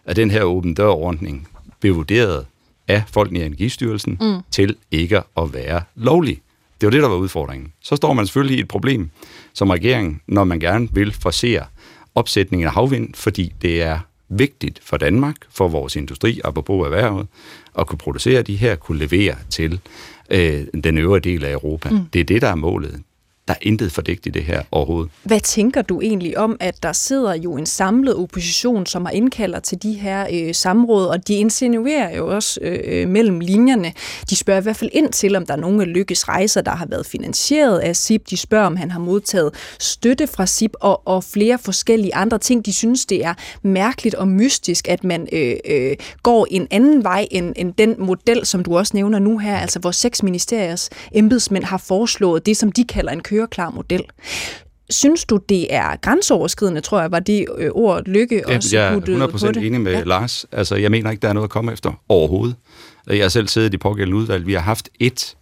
At 0.05 0.17
den 0.17 0.31
her 0.31 0.43
åben 0.43 0.75
dørordning 0.75 1.49
blev 1.81 1.97
vurderet 1.97 2.47
af 2.89 3.03
folkene 3.13 3.41
i 3.41 3.43
Energistyrelsen 3.43 4.19
mm. 4.21 4.41
til 4.51 4.77
ikke 4.91 5.23
at 5.37 5.55
være 5.55 5.83
lovlig. 5.95 6.41
Det 6.81 6.87
var 6.87 6.91
det, 6.91 7.03
der 7.03 7.09
var 7.09 7.17
udfordringen. 7.17 7.73
Så 7.83 7.97
står 7.97 8.13
man 8.13 8.27
selvfølgelig 8.27 8.59
i 8.59 8.61
et 8.61 8.69
problem 8.69 9.11
som 9.55 9.71
regering, 9.71 10.23
når 10.27 10.45
man 10.45 10.61
gerne 10.61 10.89
vil 10.93 11.13
forsere 11.13 11.65
opsætningen 12.15 12.67
af 12.67 12.73
havvind, 12.73 13.15
fordi 13.15 13.53
det 13.63 13.83
er 13.83 13.99
vigtigt 14.29 14.81
for 14.83 14.97
Danmark, 14.97 15.37
for 15.51 15.69
vores 15.69 15.97
industri, 15.97 16.41
apropos 16.45 16.85
erhvervet, 16.85 17.27
at 17.79 17.87
kunne 17.87 17.99
producere 17.99 18.43
de 18.43 18.57
her, 18.57 18.77
kunne 18.77 18.99
levere 18.99 19.37
til 19.51 19.81
øh, 20.31 20.67
den 20.85 20.99
øvrige 20.99 21.21
del 21.21 21.45
af 21.45 21.53
Europa. 21.53 21.91
Mm. 21.91 21.99
Det 22.13 22.21
er 22.21 22.25
det, 22.25 22.43
der 22.43 22.49
er 22.49 22.55
målet. 22.55 23.03
Der 23.49 23.55
er 23.55 23.59
intet 23.63 23.93
fordægt 23.93 24.27
i 24.27 24.31
det 24.31 24.45
her 24.45 24.63
overhovedet. 24.71 25.11
Hvad 25.23 25.41
tænker 25.41 25.83
du 25.83 26.01
egentlig 26.01 26.39
om, 26.39 26.57
at 26.61 26.83
der 26.83 26.93
sidder 26.93 27.35
jo 27.35 27.57
en 27.57 27.67
samlet 27.67 28.17
opposition, 28.17 28.87
som 28.87 29.05
har 29.05 29.13
indkalder 29.13 29.61
til 29.61 29.83
de 29.83 29.93
her 29.93 30.27
øh, 30.33 30.55
samråd, 30.55 31.07
og 31.07 31.29
de 31.29 31.35
insinuerer 31.35 32.17
jo 32.17 32.35
også 32.35 32.61
øh, 32.63 32.79
øh 32.85 33.09
mellem 33.09 33.41
linjerne. 33.41 33.93
De 34.31 34.37
spørger 34.37 34.61
i 34.61 34.63
hvert 34.63 34.77
fald 34.77 34.91
ind 34.93 35.13
til, 35.13 35.37
om 35.37 35.47
der 35.47 35.53
er 35.53 35.59
nogle 35.59 35.83
af 35.83 35.93
Lykkes 35.93 36.29
rejser, 36.29 36.63
der 36.63 36.71
har 36.71 36.87
været 36.87 37.07
finansieret 37.07 37.79
af 37.79 37.97
SIP. 37.97 38.31
De 38.31 38.37
spørger, 38.37 38.67
om 38.67 38.77
han 38.77 38.91
har 38.91 39.01
modtaget 39.01 39.55
støtte 39.79 40.27
fra 40.27 40.47
SIP 40.47 40.73
og, 40.81 41.03
og 41.05 41.25
flere 41.25 41.59
forskellige 41.59 42.15
andre 42.15 42.39
ting. 42.39 42.67
De 42.67 42.73
synes, 42.73 43.07
det 43.07 43.25
er 43.25 43.35
mærkeligt 43.63 44.15
og 44.15 44.29
mystisk, 44.29 44.89
at 44.89 45.05
man 45.05 45.29
øh, 45.33 45.57
øh, 45.69 45.97
går 46.23 46.47
en 46.51 46.67
anden 46.71 47.05
vej 47.05 47.27
end, 47.31 47.53
end 47.57 47.75
den 47.75 47.95
model, 47.99 48.47
som 48.47 48.63
du 48.65 48.79
også 48.79 48.91
nævner 48.95 49.19
nu 49.19 49.39
her, 49.39 49.57
altså 49.57 49.79
hvor 49.79 49.91
seks 49.91 50.23
ministeriers 50.23 50.91
embedsmænd 51.13 51.65
har 51.65 51.79
foreslået 51.79 52.47
det, 52.47 52.57
som 52.57 52.73
de 52.73 52.85
kalder 52.85 53.13
en 53.13 53.23
køreklar 53.35 53.71
model. 53.71 54.05
Synes 54.91 55.25
du, 55.25 55.41
det 55.49 55.75
er 55.75 55.97
grænseoverskridende, 55.97 56.81
tror 56.81 57.01
jeg, 57.01 57.13
var 57.13 57.21
det 57.21 57.47
øh, 57.59 57.71
ord 57.73 58.03
Lykke 58.07 58.49
også 58.49 58.77
Jeg 58.77 58.95
er 58.95 59.01
100% 59.01 59.53
på 59.53 59.59
enig 59.61 59.81
med 59.81 59.93
ja. 59.93 60.03
Lars. 60.03 60.47
Altså, 60.53 60.77
jeg 60.77 60.91
mener 60.91 61.11
ikke, 61.11 61.21
der 61.21 61.29
er 61.29 61.33
noget 61.33 61.47
at 61.47 61.51
komme 61.51 61.73
efter 61.73 61.93
overhovedet. 62.09 62.57
Jeg 63.07 63.25
har 63.25 63.29
selv 63.29 63.49
siddet 63.49 63.75
i 63.75 63.77
pågældende 63.77 64.17
udvalg. 64.17 64.47
Vi 64.47 64.53
har 64.53 64.61
haft 64.61 64.89
et 65.01 65.37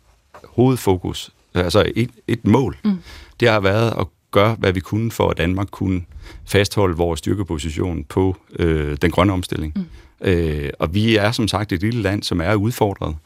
hovedfokus, 0.44 1.30
altså 1.54 1.92
et, 1.96 2.10
et 2.28 2.46
mål. 2.46 2.76
Mm. 2.84 2.98
Det 3.40 3.48
har 3.48 3.60
været 3.60 3.94
at 4.00 4.06
gøre, 4.30 4.54
hvad 4.58 4.72
vi 4.72 4.80
kunne 4.80 5.10
for, 5.10 5.30
at 5.30 5.38
Danmark 5.38 5.68
kunne 5.70 6.02
fastholde 6.46 6.96
vores 6.96 7.18
styrkeposition 7.18 8.04
på 8.04 8.36
øh, 8.58 8.96
den 9.02 9.10
grønne 9.10 9.32
omstilling. 9.32 9.72
Mm. 9.76 10.28
Øh, 10.28 10.70
og 10.78 10.94
vi 10.94 11.16
er 11.16 11.32
som 11.32 11.48
sagt 11.48 11.72
et 11.72 11.80
lille 11.80 12.02
land, 12.02 12.22
som 12.22 12.40
er 12.40 12.54
udfordret, 12.54 13.16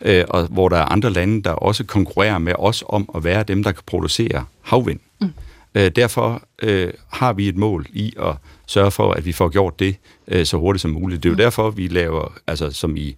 øh, 0.00 0.24
og 0.28 0.46
hvor 0.46 0.68
der 0.68 0.76
er 0.76 0.84
andre 0.84 1.10
lande, 1.10 1.42
der 1.42 1.50
også 1.50 1.84
konkurrerer 1.84 2.38
med 2.38 2.52
os 2.58 2.84
om 2.88 3.10
at 3.14 3.24
være 3.24 3.42
dem, 3.42 3.62
der 3.62 3.72
kan 3.72 3.82
producere 3.86 4.44
havvind. 4.62 5.00
Mm. 5.20 5.30
Øh, 5.74 5.90
derfor 5.96 6.42
øh, 6.62 6.92
har 7.12 7.32
vi 7.32 7.48
et 7.48 7.56
mål 7.56 7.86
i 7.92 8.14
at 8.22 8.36
sørge 8.66 8.90
for, 8.90 9.12
at 9.12 9.26
vi 9.26 9.32
får 9.32 9.48
gjort 9.48 9.78
det 9.78 9.96
øh, 10.28 10.46
så 10.46 10.56
hurtigt 10.56 10.82
som 10.82 10.90
muligt. 10.90 11.22
Det 11.22 11.28
er 11.28 11.30
jo 11.30 11.34
mm. 11.34 11.38
derfor, 11.38 11.70
vi 11.70 11.88
laver, 11.88 12.32
altså 12.46 12.70
som 12.70 12.96
i 12.96 13.16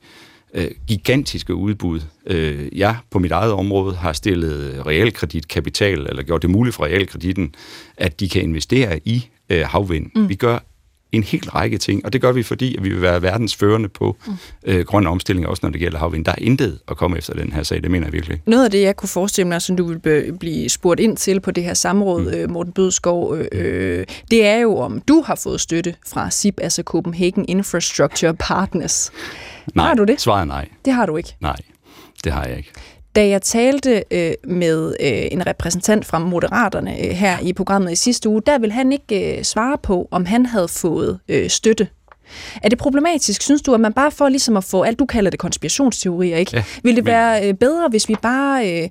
øh, 0.54 0.71
gigantiske 0.87 1.54
udbud. 1.54 2.00
Øh, 2.26 2.78
jeg 2.78 2.97
på 3.11 3.18
mit 3.18 3.33
eget 3.33 3.52
område 3.52 3.97
har 3.97 4.12
stillet 4.12 4.87
realkreditkapital, 4.87 6.06
eller 6.09 6.23
gjort 6.23 6.42
det 6.42 6.50
muligt 6.50 6.76
for 6.76 6.85
realkreditten, 6.85 7.54
at 7.97 8.21
de 8.21 8.28
kan 8.28 8.42
investere 8.42 9.00
i 9.04 9.28
øh, 9.50 9.62
havvind. 9.66 10.11
Mm. 10.14 10.28
Vi 10.28 10.35
gør 10.35 10.59
en 11.12 11.22
hel 11.22 11.50
række 11.50 11.78
ting, 11.78 12.04
og 12.04 12.12
det 12.12 12.20
gør 12.20 12.32
vi, 12.32 12.42
fordi 12.42 12.76
at 12.76 12.84
vi 12.84 12.88
vil 12.88 13.02
være 13.02 13.22
verdensførende 13.22 13.88
på 13.88 14.16
mm. 14.26 14.32
øh, 14.64 14.84
grøn 14.84 15.06
omstilling, 15.06 15.46
også 15.46 15.60
når 15.62 15.70
det 15.70 15.80
gælder 15.80 15.98
havvind. 15.98 16.25
Der 16.25 16.32
er 16.32 16.38
intet 16.38 16.78
at 16.88 16.96
komme 16.96 17.18
efter 17.18 17.34
den 17.34 17.52
her 17.52 17.62
sag, 17.62 17.82
det 17.82 17.90
mener 17.90 18.06
jeg 18.06 18.12
virkelig. 18.12 18.42
Noget 18.46 18.64
af 18.64 18.70
det, 18.70 18.82
jeg 18.82 18.96
kunne 18.96 19.08
forestille 19.08 19.48
mig, 19.48 19.62
som 19.62 19.76
du 19.76 19.86
vil 19.86 20.32
blive 20.40 20.68
spurgt 20.68 21.00
ind 21.00 21.16
til 21.16 21.40
på 21.40 21.50
det 21.50 21.64
her 21.64 21.75
samråd, 21.75 22.22
mm. 22.22 22.28
Øh, 22.28 22.50
Morten 22.50 22.72
Bødskov, 22.72 23.36
øh, 23.36 23.46
øh, 23.52 24.06
det 24.30 24.46
er 24.46 24.56
jo, 24.56 24.76
om 24.76 25.00
du 25.00 25.22
har 25.26 25.34
fået 25.34 25.60
støtte 25.60 25.94
fra 26.06 26.30
SIP, 26.30 26.60
altså 26.62 26.82
Copenhagen 26.82 27.44
Infrastructure 27.48 28.34
Partners. 28.34 29.12
Nej, 29.75 29.86
har 29.86 29.94
du 29.94 30.04
det? 30.04 30.20
Svaret 30.20 30.48
nej. 30.48 30.68
Det 30.84 30.92
har 30.92 31.06
du 31.06 31.16
ikke? 31.16 31.36
Nej, 31.40 31.56
det 32.25 32.32
har 32.32 32.44
jeg 32.44 32.56
ikke. 32.56 32.72
Da 33.16 33.28
jeg 33.28 33.42
talte 33.42 34.04
øh, 34.11 34.32
med 34.44 34.94
øh, 35.00 35.28
en 35.30 35.46
repræsentant 35.46 36.04
fra 36.06 36.18
Moderaterne 36.18 37.04
øh, 37.04 37.11
her 37.11 37.38
i 37.42 37.52
programmet 37.52 37.92
i 37.92 37.94
sidste 37.94 38.28
uge, 38.28 38.42
der 38.46 38.58
ville 38.58 38.73
han 38.73 38.92
ikke 38.92 39.38
øh, 39.38 39.44
svare 39.44 39.78
på, 39.82 40.08
om 40.11 40.25
han 40.25 40.46
havde 40.46 40.68
fået 40.68 41.18
øh, 41.28 41.50
støtte. 41.50 41.88
Er 42.62 42.68
det 42.68 42.78
problematisk, 42.78 43.42
synes 43.42 43.62
du, 43.62 43.75
at 43.75 43.80
man 43.80 43.92
bare 43.92 44.11
får 44.11 44.28
ligesom 44.28 44.56
at 44.56 44.64
få 44.64 44.82
alt, 44.82 44.99
du 44.99 45.06
kalder 45.06 45.30
det 45.30 45.40
konspirationsteorier, 45.40 46.37
ikke? 46.37 46.56
Ja, 46.56 46.64
Vil 46.82 46.96
det 46.96 47.04
men... 47.04 47.11
være 47.11 47.49
øh, 47.49 47.54
bedre, 47.54 47.88
hvis 47.88 48.08
vi 48.08 48.14
bare... 48.23 48.82
Øh, 48.82 48.88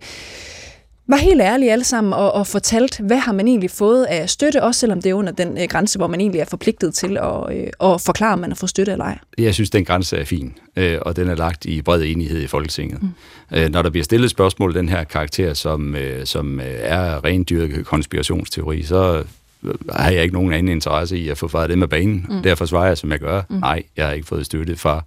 var 1.08 1.18
helt 1.18 1.42
ærlige 1.42 1.72
alle 1.72 1.86
sammen 1.86 2.14
og, 2.14 2.32
og 2.32 2.48
fortalt, 2.48 3.00
hvad 3.00 3.18
har 3.18 3.34
man 3.34 3.48
egentlig 3.48 3.72
fået 3.72 4.04
af 4.04 4.30
støtte, 4.30 4.64
også 4.64 4.80
selvom 4.80 5.02
det 5.02 5.10
er 5.10 5.14
under 5.14 5.32
den 5.32 5.58
øh, 5.58 5.64
grænse, 5.70 5.98
hvor 5.98 6.08
man 6.08 6.22
egentlig 6.22 6.42
er 6.42 6.46
forpligtet 6.46 6.94
til 6.94 7.18
at, 7.18 7.58
øh, 7.58 7.92
at 7.92 8.02
forklare, 8.02 8.34
om 8.34 8.40
man 8.40 8.52
har 8.52 8.56
fået 8.56 8.70
støtte 8.70 8.92
eller 8.92 9.06
ej. 9.06 9.20
Jeg 9.38 9.54
synes, 9.54 9.70
den 9.70 9.86
grænse 9.86 10.18
er 10.18 10.26
fin, 10.26 10.54
øh, 10.76 10.98
og 11.02 11.16
den 11.16 11.30
er 11.30 11.36
lagt 11.36 11.66
i 11.66 11.82
bred 11.82 12.02
enighed 12.02 12.42
i 12.42 12.48
Folketinget. 12.48 13.02
Mm. 13.02 13.10
Øh, 13.58 13.70
når 13.70 13.82
der 13.82 13.90
bliver 13.90 14.04
stillet 14.04 14.32
spørgsmål 14.32 14.76
den 14.76 14.90
her 14.90 15.04
karakter, 15.04 15.54
som, 15.54 15.96
øh, 15.96 16.26
som 16.26 16.60
øh, 16.60 16.66
er 16.80 17.26
rendyrket 17.26 17.86
konspirationsteori, 17.86 18.84
så 18.84 19.24
øh, 19.64 19.74
har 19.90 20.10
jeg 20.12 20.24
ikke 20.24 20.34
nogen 20.34 20.54
anden 20.54 20.72
interesse 20.72 21.18
i 21.18 21.30
at 21.30 21.38
få 21.38 21.48
faret 21.48 21.70
det 21.70 21.78
med 21.78 21.88
banen. 21.88 22.26
Mm. 22.30 22.44
Derfor 22.44 22.66
svarer 22.66 22.88
jeg, 22.88 22.98
som 22.98 23.12
jeg 23.12 23.20
gør. 23.20 23.42
Mm. 23.50 23.56
Nej, 23.56 23.84
jeg 23.98 24.06
har 24.06 24.14
ikke 24.14 24.28
fået 24.28 24.46
støtte 24.46 24.76
fra 24.76 25.04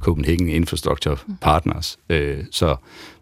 Copenhagen 0.00 0.48
Infrastructure 0.48 1.16
Partners. 1.40 1.98
Øh, 2.10 2.38
så 2.50 2.76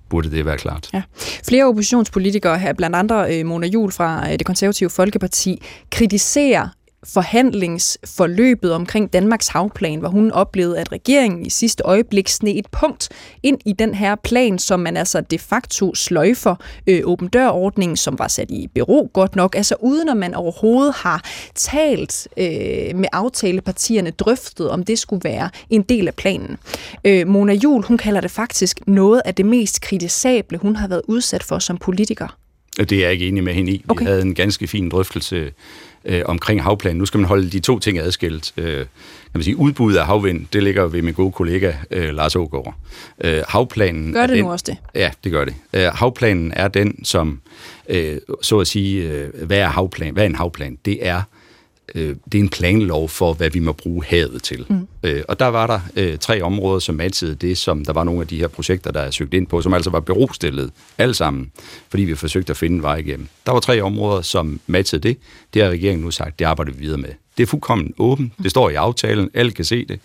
burde 0.09 0.31
det 0.31 0.45
være 0.47 0.59
klart. 0.59 0.89
Ja. 0.95 1.03
Flere 1.45 1.65
oppositionspolitikere 1.65 2.59
her, 2.59 2.73
blandt 2.73 2.97
andre 2.97 3.39
øh, 3.39 3.47
Mona 3.47 3.67
Jul 3.67 3.93
fra 3.93 4.27
øh, 4.33 4.39
det 4.39 4.47
konservative 4.47 4.91
Folkeparti, 4.91 5.63
kritiserer 5.91 6.69
forhandlingsforløbet 7.13 8.73
omkring 8.73 9.13
Danmarks 9.13 9.49
havplan, 9.49 9.99
hvor 9.99 10.09
hun 10.09 10.31
oplevede, 10.31 10.79
at 10.79 10.93
regeringen 10.93 11.47
i 11.47 11.51
sidste 11.51 11.83
øjeblik 11.85 12.29
sne 12.29 12.51
et 12.51 12.67
punkt 12.73 13.09
ind 13.43 13.59
i 13.65 13.73
den 13.73 13.95
her 13.95 14.15
plan, 14.15 14.59
som 14.59 14.81
man 14.81 14.97
altså 14.97 15.21
de 15.21 15.39
facto 15.39 15.95
sløjfer 15.95 16.55
øh, 16.87 17.01
åben 17.05 17.29
dørordningen, 17.29 17.97
som 17.97 18.19
var 18.19 18.29
sat 18.29 18.51
i 18.51 18.69
bero 18.75 19.11
godt 19.13 19.37
nok, 19.37 19.55
altså 19.57 19.75
uden 19.81 20.09
at 20.09 20.17
man 20.17 20.35
overhovedet 20.35 20.95
har 20.95 21.25
talt 21.55 22.29
øh, 22.37 22.97
med 22.97 23.09
aftalepartierne, 23.13 24.11
drøftet, 24.11 24.71
om 24.71 24.85
det 24.85 24.99
skulle 24.99 25.25
være 25.25 25.51
en 25.71 25.83
del 25.83 26.09
af 26.09 26.15
planen. 26.15 26.57
Øh, 27.05 27.29
Mona 27.29 27.53
Jul, 27.53 27.85
hun 27.85 27.99
kalder 27.99 28.21
det 28.21 28.31
faktisk 28.31 28.87
noget 28.87 29.23
af 29.25 29.35
det 29.35 29.47
mest 29.47 29.81
kritisable, 29.81 30.59
hun 30.59 30.77
har 30.77 30.89
været 30.89 31.03
udsat 31.09 31.43
for 31.43 31.59
som 31.59 31.77
politiker. 31.79 32.37
Det 32.79 32.93
er 32.93 33.01
jeg 33.01 33.13
ikke 33.13 33.29
enig 33.29 33.45
med 33.45 33.55
hende 33.55 33.73
i. 33.73 33.85
Okay. 33.89 34.05
Vi 34.05 34.11
havde 34.11 34.23
en 34.23 34.35
ganske 34.35 34.67
fin 34.67 34.89
drøftelse 34.89 35.53
øh, 36.07 36.23
omkring 36.25 36.63
havplanen. 36.63 36.99
Nu 36.99 37.07
skal 37.07 37.19
man 37.19 37.29
holde 37.29 37.51
de 37.51 37.61
to 37.61 37.79
ting 37.79 37.99
adskilt. 37.99 38.53
Øh, 38.57 38.77
kan 38.77 38.87
man 39.35 39.43
sige, 39.43 39.57
udbuddet 39.57 39.99
af 39.99 40.07
havvind, 40.07 40.47
det 40.53 40.63
ligger 40.63 40.87
ved 40.87 41.03
min 41.03 41.15
gode 41.15 41.33
kollega 41.33 41.73
øh, 41.91 42.15
Lars 42.15 42.37
Ågaard. 42.37 42.75
Øh, 43.25 43.43
havplanen 43.49 44.13
gør 44.13 44.21
det 44.21 44.37
den, 44.37 44.45
nu 44.45 44.51
også 44.51 44.65
det? 44.69 44.77
Ja, 44.95 45.11
det 45.25 45.33
gør 45.33 45.45
det. 45.45 45.55
Øh, 45.73 45.87
havplanen 45.95 46.53
er 46.57 46.69
den, 46.69 47.05
som, 47.05 47.41
øh, 47.89 48.19
så 48.43 48.59
at 48.59 48.67
sige, 48.67 49.03
øh, 49.03 49.47
hvad 49.47 49.59
er 49.59 49.69
havplan? 49.69 50.13
Hvad 50.13 50.23
er 50.23 50.29
en 50.29 50.35
havplan? 50.35 50.79
Det 50.85 51.07
er 51.07 51.23
øh, 51.95 52.17
det 52.33 52.39
er 52.39 52.43
en 52.43 52.49
planlov 52.49 53.09
for, 53.09 53.33
hvad 53.33 53.51
vi 53.51 53.59
må 53.59 53.73
bruge 53.73 54.05
havet 54.05 54.43
til. 54.43 54.67
Mm. 54.69 54.89
Øh, 55.07 55.23
og 55.29 55.39
der 55.39 55.47
var 55.47 55.67
der 55.67 55.81
øh, 55.97 56.19
tre 56.19 56.43
områder, 56.43 56.79
som 56.79 56.95
matchede 56.95 57.35
det, 57.35 57.59
som 57.59 57.85
der 57.85 57.93
var 57.93 58.05
nogle 58.05 58.21
af 58.21 58.27
de 58.27 58.39
her 58.39 58.49
projekter, 58.49 58.93
der 58.93 59.01
er 59.01 59.11
søgt 59.11 59.35
ind 59.35 59.47
på, 59.47 59.63
som 59.63 59.75
altså 59.75 59.91
var 59.91 60.01
berostillet 60.01 60.71
alle 60.99 61.15
sammen, 61.15 61.53
fordi 61.89 62.03
vi 62.05 62.15
forsøgte 62.15 62.51
at 62.51 62.57
finde 62.57 62.77
en 62.77 62.83
vej 62.83 62.97
igennem. 62.97 63.29
Der 63.47 63.53
var 63.53 63.61
tre 63.61 63.81
områder, 63.81 64.23
som 64.23 64.61
matchede 64.67 65.09
det. 65.09 65.19
Det 65.55 65.63
har 65.63 65.71
regeringen 65.71 66.05
nu 66.05 66.11
sagt, 66.11 66.39
det 66.39 66.45
arbejder 66.45 66.73
vi 66.73 66.79
videre 66.79 66.99
med. 66.99 67.11
Det 67.37 67.43
er 67.43 67.47
fuldkommen 67.47 67.95
åbent. 67.99 68.33
Det 68.43 68.51
står 68.51 68.71
i 68.71 68.75
aftalen. 68.75 69.31
Alle 69.35 69.53
kan 69.53 69.65
se 69.65 69.85
det. 69.85 70.01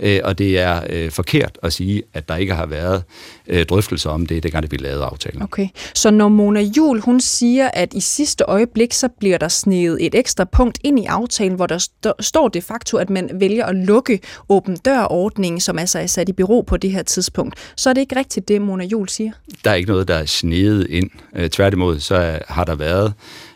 Øh, 0.00 0.20
og 0.24 0.38
det 0.38 0.58
er 0.58 0.82
øh, 0.90 1.10
forkert 1.10 1.58
at 1.62 1.72
sige, 1.72 2.02
at 2.14 2.28
der 2.28 2.36
ikke 2.36 2.54
har 2.54 2.66
været 2.66 3.02
øh, 3.46 3.66
drøftelser 3.66 4.10
om 4.10 4.26
det, 4.26 4.42
det 4.42 4.52
det 4.52 4.72
vi 4.72 4.76
lavede 4.76 5.04
aftalen. 5.04 5.42
Okay. 5.42 5.68
Så 5.94 6.10
når 6.10 6.28
Mona 6.28 6.60
Jul, 6.60 7.00
hun 7.00 7.20
siger, 7.20 7.70
at 7.74 7.94
i 7.94 8.00
sidste 8.00 8.44
øjeblik, 8.44 8.92
så 8.92 9.08
bliver 9.08 9.38
der 9.38 9.48
sneget 9.48 10.06
et 10.06 10.14
ekstra 10.14 10.44
punkt 10.44 10.78
ind 10.84 10.98
i 10.98 11.04
aftalen, 11.04 11.54
hvor 11.54 11.66
der 11.66 11.78
st- 11.78 12.12
står 12.20 12.48
de 12.48 12.62
facto, 12.62 12.96
at 12.96 13.10
man 13.10 13.30
vælger 13.34 13.66
at 13.66 13.76
lukke 13.76 14.20
åben 14.48 14.76
dør-ordningen, 14.76 15.60
som 15.60 15.78
altså 15.78 15.98
er 15.98 16.06
sat 16.06 16.28
i 16.28 16.32
bero 16.32 16.60
på 16.60 16.76
det 16.76 16.90
her 16.90 17.02
tidspunkt. 17.02 17.72
Så 17.76 17.90
er 17.90 17.94
det 17.94 18.00
ikke 18.00 18.16
rigtigt, 18.16 18.48
det 18.48 18.62
Mona 18.62 18.84
Jul 18.84 19.08
siger? 19.08 19.32
Der 19.64 19.70
er 19.70 19.74
ikke 19.74 19.90
noget, 19.90 20.08
der 20.08 20.14
er 20.14 20.24
snedet 20.24 20.86
ind. 20.90 21.10
Øh, 21.36 21.50
tværtimod, 21.50 22.00
så 22.00 22.38
har 22.48 22.64
der 22.64 22.74
været 22.74 23.14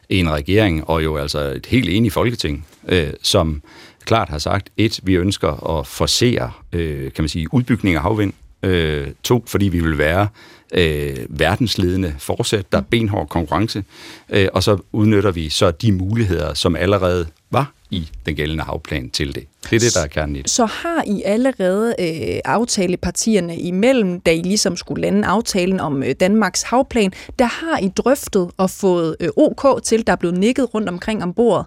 en 0.09 0.31
regering, 0.31 0.89
og 0.89 1.05
jo 1.05 1.17
altså 1.17 1.39
et 1.39 1.67
helt 1.67 1.89
enigt 1.89 2.15
folketing, 2.15 2.67
øh, 2.89 3.13
som 3.23 3.63
klart 4.05 4.29
har 4.29 4.39
sagt, 4.39 4.71
et, 4.77 5.01
vi 5.03 5.15
ønsker 5.15 5.79
at 5.79 5.87
forsere, 5.87 6.51
øh, 6.73 7.13
kan 7.13 7.23
man 7.23 7.29
sige, 7.29 7.55
udbygning 7.55 7.97
af 7.97 8.03
havvind, 8.03 8.33
øh, 8.63 9.09
to, 9.23 9.45
fordi 9.47 9.69
vi 9.69 9.81
vil 9.81 9.99
være 9.99 10.29
øh, 10.75 11.17
verdensledende 11.29 12.15
fortsat, 12.19 12.73
der 12.73 12.79
er 12.79 12.83
benhård 12.83 13.29
konkurrence, 13.29 13.85
øh, 14.31 14.49
og 14.53 14.63
så 14.63 14.79
udnytter 14.93 15.31
vi 15.31 15.49
så 15.49 15.71
de 15.71 15.93
muligheder, 15.93 16.55
som 16.55 16.77
allerede 16.77 17.27
var 17.51 17.73
i 17.91 18.11
den 18.27 18.37
gældende 18.37 18.65
havplan 18.65 19.11
til 19.11 19.35
det. 19.35 19.45
Det 19.71 19.77
er 19.77 19.81
det, 19.81 19.95
der 19.95 20.01
er 20.01 20.07
kernen 20.07 20.37
i 20.37 20.43
det. 20.43 20.51
Så 20.51 20.67
har 20.67 21.05
I 21.07 21.23
allerede 21.25 21.95
øh, 21.99 22.41
aftalepartierne 22.45 23.59
imellem, 23.59 24.21
da 24.21 24.33
I 24.33 24.43
ligesom 24.43 24.77
skulle 24.77 25.03
lande 25.03 25.29
aftalen 25.29 25.81
om 25.81 26.03
øh, 26.03 26.15
Danmarks 26.21 26.63
havplan, 26.63 27.13
der 27.39 27.45
har 27.45 27.79
I 27.79 27.89
drøftet 27.89 28.51
og 28.57 28.71
fået 28.71 29.17
øh, 29.21 29.29
OK 29.37 29.83
til, 29.83 30.07
der 30.07 30.13
er 30.13 30.17
blevet 30.17 30.39
nikket 30.39 30.75
rundt 30.75 30.89
omkring 30.89 31.23
om 31.23 31.35
bordet, 31.35 31.67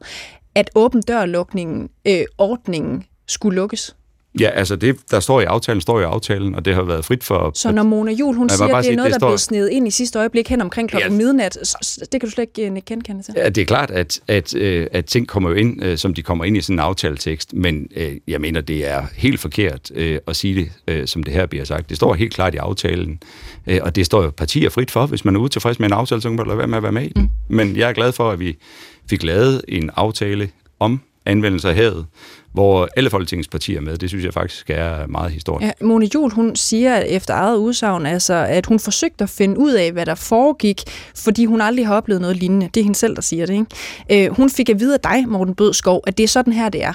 at 0.55 0.69
åben 0.75 1.01
dørlukningen, 1.01 1.89
øh, 2.07 2.21
ordningen 2.37 3.03
skulle 3.27 3.55
lukkes? 3.55 3.95
Ja, 4.39 4.49
altså 4.49 4.75
det, 4.75 4.97
der 5.11 5.19
står 5.19 5.41
i 5.41 5.43
aftalen, 5.43 5.81
står 5.81 5.99
i 5.99 6.03
aftalen, 6.03 6.55
og 6.55 6.65
det 6.65 6.75
har 6.75 6.83
været 6.83 7.05
frit 7.05 7.23
for... 7.23 7.51
Så 7.55 7.71
når 7.71 7.83
Mona 7.83 8.11
Jul, 8.11 8.35
hun 8.35 8.49
siger, 8.49 8.75
at 8.75 8.83
det 8.83 8.91
er 8.91 8.95
noget, 8.95 9.05
det 9.05 9.11
der 9.11 9.15
er 9.15 9.19
står- 9.19 9.27
blevet 9.27 9.39
snedet 9.39 9.69
ind 9.69 9.87
i 9.87 9.91
sidste 9.91 10.19
øjeblik 10.19 10.47
hen 10.49 10.61
omkring 10.61 10.89
klokken 10.89 11.11
Ja. 11.11 11.17
midnat, 11.17 11.57
det 11.99 12.11
kan 12.11 12.19
du 12.19 12.29
slet 12.29 12.49
ikke 12.57 12.71
uh, 12.71 12.77
genkende 12.85 13.23
til. 13.23 13.33
Ja, 13.37 13.49
det 13.49 13.61
er 13.61 13.65
klart, 13.65 13.91
at, 13.91 14.19
at, 14.27 14.55
øh, 14.55 14.87
at 14.91 15.05
ting 15.05 15.27
kommer 15.27 15.49
jo 15.49 15.55
ind, 15.55 15.83
øh, 15.83 15.97
som 15.97 16.13
de 16.13 16.21
kommer 16.21 16.45
ind 16.45 16.57
i 16.57 16.61
sådan 16.61 16.75
en 16.75 16.79
aftaletekst, 16.79 17.53
men 17.53 17.87
øh, 17.95 18.11
jeg 18.27 18.41
mener, 18.41 18.61
det 18.61 18.87
er 18.87 19.03
helt 19.15 19.39
forkert 19.39 19.91
øh, 19.95 20.19
at 20.27 20.35
sige 20.35 20.55
det, 20.55 20.71
øh, 20.87 21.07
som 21.07 21.23
det 21.23 21.33
her 21.33 21.45
bliver 21.45 21.65
sagt. 21.65 21.89
Det 21.89 21.97
står 21.97 22.13
helt 22.13 22.33
klart 22.33 22.53
i 22.53 22.57
aftalen, 22.57 23.19
øh, 23.67 23.79
og 23.83 23.95
det 23.95 24.05
står 24.05 24.23
jo 24.23 24.29
partier 24.29 24.69
frit 24.69 24.91
for. 24.91 25.05
Hvis 25.05 25.25
man 25.25 25.35
er 25.35 25.39
utilfreds 25.39 25.79
med 25.79 25.87
en 25.87 25.93
aftale, 25.93 26.21
så 26.21 26.29
kan 26.29 26.35
man 26.35 26.47
lade 26.47 26.57
være 26.57 26.67
med 26.67 26.77
at 26.77 26.83
være 26.83 26.91
med 26.91 27.03
i 27.03 27.09
den. 27.15 27.21
Mm. 27.49 27.55
Men 27.55 27.77
jeg 27.77 27.89
er 27.89 27.93
glad 27.93 28.11
for, 28.11 28.31
at 28.31 28.39
vi 28.39 28.57
fik 29.09 29.23
lavet 29.23 29.61
en 29.67 29.89
aftale 29.95 30.49
om 30.79 31.01
anvendelse 31.25 31.69
af 31.69 31.75
havet, 31.75 32.05
hvor 32.53 32.89
alle 32.97 33.09
Folketingets 33.09 33.47
partier 33.47 33.77
er 33.77 33.81
med. 33.81 33.97
Det 33.97 34.09
synes 34.09 34.25
jeg 34.25 34.33
faktisk 34.33 34.69
er 34.69 35.07
meget 35.07 35.31
historisk. 35.31 35.65
Ja, 35.65 35.71
Mone 35.81 36.09
Jul, 36.15 36.31
hun 36.31 36.55
siger 36.55 36.97
efter 36.97 37.33
eget 37.33 37.57
udsagn, 37.57 38.05
altså, 38.05 38.33
at 38.33 38.65
hun 38.65 38.79
forsøgte 38.79 39.23
at 39.23 39.29
finde 39.29 39.59
ud 39.59 39.71
af, 39.71 39.91
hvad 39.91 40.05
der 40.05 40.15
foregik, 40.15 40.81
fordi 41.15 41.45
hun 41.45 41.61
aldrig 41.61 41.87
har 41.87 41.95
oplevet 41.95 42.21
noget 42.21 42.37
lignende. 42.37 42.69
Det 42.73 42.79
er 42.79 42.83
hende 42.83 42.97
selv, 42.97 43.15
der 43.15 43.21
siger 43.21 43.45
det. 43.45 43.53
Ikke? 44.09 44.27
Øh, 44.27 44.35
hun 44.35 44.49
fik 44.49 44.69
at 44.69 44.79
vide 44.79 44.93
af 44.93 44.99
dig, 44.99 45.29
Morten 45.29 45.55
Bødskov, 45.55 46.03
at 46.07 46.17
det 46.17 46.23
er 46.23 46.27
sådan 46.27 46.53
her, 46.53 46.69
det 46.69 46.83
er. 46.83 46.93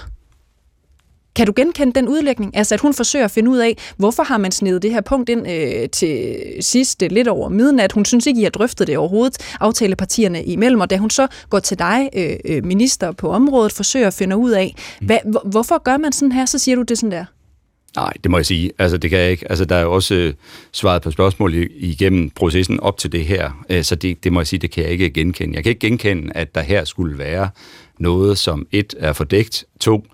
Kan 1.37 1.47
du 1.47 1.53
genkende 1.57 1.93
den 1.93 2.09
udlægning? 2.09 2.57
Altså, 2.57 2.75
at 2.75 2.81
hun 2.81 2.95
forsøger 2.95 3.25
at 3.25 3.31
finde 3.31 3.51
ud 3.51 3.59
af, 3.59 3.77
hvorfor 3.97 4.23
har 4.23 4.39
man 4.39 4.53
snedet 4.53 4.83
det 4.83 4.91
her 4.91 5.01
punkt 5.01 5.29
ind 5.29 5.51
øh, 5.51 5.89
til 5.91 6.37
sidst 6.61 7.03
øh, 7.03 7.11
lidt 7.11 7.29
over 7.29 7.49
midnat. 7.49 7.93
Hun 7.93 8.05
synes 8.05 8.27
ikke, 8.27 8.41
I 8.41 8.43
har 8.43 8.51
drøftet 8.51 8.87
det 8.87 8.97
overhovedet, 8.97 9.57
aftalepartierne 9.61 10.45
imellem, 10.45 10.81
og 10.81 10.91
da 10.91 10.97
hun 10.97 11.11
så 11.11 11.27
går 11.51 11.59
til 11.59 11.79
dig, 11.79 12.09
øh, 12.17 12.37
øh, 12.45 12.65
minister 12.65 13.13
på 13.13 13.31
området, 13.31 13.73
forsøger 13.73 14.07
at 14.07 14.15
finde 14.15 14.37
ud 14.37 14.51
af, 14.51 14.75
hvad, 15.01 15.19
hvor, 15.25 15.43
hvorfor 15.51 15.83
gør 15.83 15.97
man 15.97 16.13
sådan 16.13 16.33
her, 16.33 16.47
så 16.47 16.59
siger 16.59 16.77
du 16.77 16.83
det 16.83 16.99
sådan 16.99 17.11
der. 17.11 17.25
Nej, 17.97 18.13
det 18.23 18.31
må 18.31 18.39
jeg 18.39 18.47
sige. 18.47 18.71
Altså, 18.79 18.97
det 18.97 19.11
kan 19.11 19.19
jeg 19.19 19.31
ikke. 19.31 19.51
Altså, 19.51 19.65
der 19.65 19.77
er 19.77 19.83
jo 19.83 19.93
også 19.93 20.15
øh, 20.15 20.35
svaret 20.73 21.03
på 21.03 21.11
spørgsmål 21.11 21.55
igennem 21.71 22.31
processen 22.31 22.81
op 22.81 22.99
til 22.99 23.13
det 23.13 23.25
her, 23.25 23.65
øh, 23.71 23.85
så 23.85 23.95
det, 23.95 24.25
det 24.25 24.33
må 24.33 24.41
jeg 24.41 24.47
sige, 24.47 24.61
det 24.61 24.71
kan 24.71 24.85
jeg 24.85 24.93
ikke 24.93 25.11
genkende. 25.11 25.55
Jeg 25.55 25.63
kan 25.63 25.71
ikke 25.71 25.87
genkende, 25.87 26.33
at 26.35 26.55
der 26.55 26.61
her 26.61 26.85
skulle 26.85 27.19
være 27.19 27.49
noget, 27.99 28.39
som 28.39 28.67
et 28.73 28.95
er 28.99 29.13
fordækt, 29.13 29.65
to 29.81 30.05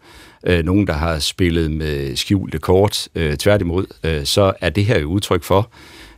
øh, 0.47 0.64
nogen, 0.64 0.87
der 0.87 0.92
har 0.92 1.18
spillet 1.18 1.70
med 1.70 2.16
skjulte 2.16 2.59
kort. 2.59 3.09
Øh, 3.14 3.37
tværtimod, 3.37 3.87
øh, 4.04 4.25
så 4.25 4.52
er 4.61 4.70
det 4.70 4.85
her 4.85 4.99
jo 4.99 5.06
udtryk 5.06 5.42
for 5.42 5.70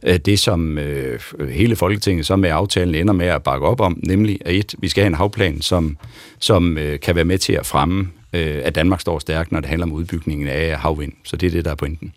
øh, 0.02 0.16
det, 0.16 0.38
som 0.38 0.78
øh, 0.78 1.20
hele 1.50 1.76
Folketinget 1.76 2.26
så 2.26 2.36
med 2.36 2.50
aftalen 2.50 2.94
ender 2.94 3.14
med 3.14 3.26
at 3.26 3.42
bakke 3.42 3.66
op 3.66 3.80
om, 3.80 4.00
nemlig 4.06 4.38
at 4.44 4.54
et, 4.54 4.74
vi 4.78 4.88
skal 4.88 5.02
have 5.02 5.08
en 5.08 5.14
havplan, 5.14 5.60
som, 5.60 5.96
som 6.38 6.78
øh, 6.78 7.00
kan 7.00 7.14
være 7.14 7.24
med 7.24 7.38
til 7.38 7.52
at 7.52 7.66
fremme, 7.66 8.08
øh, 8.32 8.60
at 8.64 8.74
Danmark 8.74 9.00
står 9.00 9.18
stærkt, 9.18 9.52
når 9.52 9.60
det 9.60 9.68
handler 9.68 9.86
om 9.86 9.92
udbygningen 9.92 10.48
af 10.48 10.78
havvind. 10.78 11.12
Så 11.24 11.36
det 11.36 11.46
er 11.46 11.50
det, 11.50 11.64
der 11.64 11.70
er 11.70 11.74
pointen. 11.74 12.12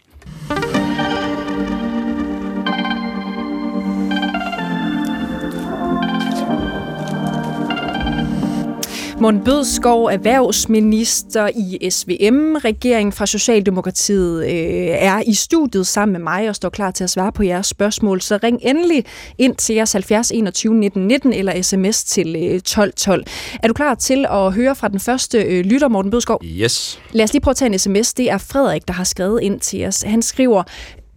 Morten 9.21 9.43
Bødskov, 9.43 10.05
erhvervsminister 10.05 11.49
i 11.55 11.89
SVM. 11.89 12.55
Regeringen 12.55 13.11
fra 13.11 13.25
Socialdemokratiet 13.25 14.43
øh, 14.43 14.49
er 14.89 15.21
i 15.27 15.33
studiet 15.33 15.87
sammen 15.87 16.13
med 16.13 16.19
mig 16.19 16.49
og 16.49 16.55
står 16.55 16.69
klar 16.69 16.91
til 16.91 17.03
at 17.03 17.09
svare 17.09 17.31
på 17.31 17.43
jeres 17.43 17.67
spørgsmål. 17.67 18.21
Så 18.21 18.39
ring 18.43 18.59
endelig 18.61 19.05
ind 19.37 19.55
til 19.55 19.75
jeres 19.75 19.93
70 19.93 20.31
21 20.31 20.75
19 20.75 21.07
19 21.07 21.33
eller 21.33 21.61
sms 21.61 22.03
til 22.03 22.35
øh, 22.35 22.61
12 22.61 22.93
12. 22.93 23.25
Er 23.63 23.67
du 23.67 23.73
klar 23.73 23.95
til 23.95 24.25
at 24.29 24.53
høre 24.53 24.75
fra 24.75 24.87
den 24.87 24.99
første 24.99 25.41
øh, 25.41 25.65
lytter, 25.65 25.87
Morten 25.87 26.11
Bødskov? 26.11 26.41
Yes. 26.43 26.99
Lad 27.11 27.23
os 27.23 27.33
lige 27.33 27.41
prøve 27.41 27.51
at 27.51 27.57
tage 27.57 27.73
en 27.73 27.79
sms. 27.79 28.13
Det 28.13 28.31
er 28.31 28.37
Frederik, 28.37 28.87
der 28.87 28.93
har 28.93 29.03
skrevet 29.03 29.41
ind 29.41 29.59
til 29.59 29.85
os. 29.85 30.01
Han 30.01 30.21
skriver, 30.21 30.63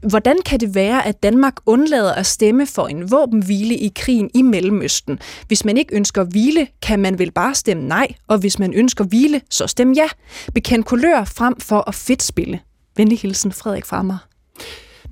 Hvordan 0.02 0.36
kan 0.46 0.60
det 0.60 0.74
være, 0.74 1.06
at 1.06 1.22
Danmark 1.22 1.54
undlader 1.66 2.12
at 2.12 2.26
stemme 2.26 2.66
for 2.66 2.86
en 2.86 3.10
våbenhvile 3.10 3.74
i 3.74 3.92
krigen 3.96 4.30
i 4.34 4.42
Mellemøsten? 4.42 5.18
Hvis 5.46 5.64
man 5.64 5.76
ikke 5.76 5.96
ønsker 5.96 6.24
hvile, 6.24 6.66
kan 6.82 6.98
man 6.98 7.18
vel 7.18 7.30
bare 7.30 7.54
stemme 7.54 7.82
nej, 7.88 8.08
og 8.28 8.38
hvis 8.38 8.58
man 8.58 8.74
ønsker 8.74 9.04
hvile, 9.04 9.40
så 9.50 9.66
stem 9.66 9.92
ja. 9.92 10.06
Bekend 10.54 10.84
kulør 10.84 11.24
frem 11.24 11.60
for 11.60 11.88
at 11.88 11.94
fedtspille. 11.94 12.60
Venlig 12.96 13.18
hilsen, 13.18 13.52
Frederik 13.52 13.84
Frammer. 13.86 14.18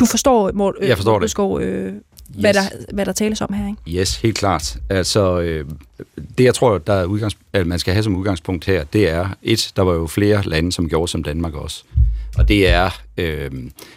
Du 0.00 0.06
forstår, 0.06 0.52
Mort, 0.52 0.74
Jeg 0.82 0.96
forstår 0.96 1.12
det. 1.14 1.20
Bødskov, 1.20 1.60
øh, 1.60 1.92
hvad, 2.28 2.54
Yes. 2.56 2.56
der, 2.56 2.94
hvad 2.94 3.06
der 3.06 3.12
tales 3.12 3.40
om 3.40 3.52
her, 3.52 3.66
ikke? 3.68 4.00
Yes, 4.00 4.16
helt 4.16 4.36
klart. 4.38 4.76
Altså, 4.90 5.40
øh, 5.40 5.64
det 6.38 6.44
jeg 6.44 6.54
tror, 6.54 6.78
der 6.78 6.92
er 6.92 7.04
udgangs, 7.04 7.36
at 7.52 7.66
man 7.66 7.78
skal 7.78 7.92
have 7.94 8.02
som 8.02 8.16
udgangspunkt 8.16 8.64
her, 8.64 8.84
det 8.84 9.08
er, 9.10 9.28
et, 9.42 9.72
der 9.76 9.82
var 9.82 9.92
jo 9.92 10.06
flere 10.06 10.42
lande, 10.42 10.72
som 10.72 10.88
gjorde 10.88 11.08
som 11.08 11.22
Danmark 11.22 11.54
også. 11.54 11.84
Og 12.38 12.48
det 12.48 12.68
er, 12.68 12.90
øh, 13.16 13.50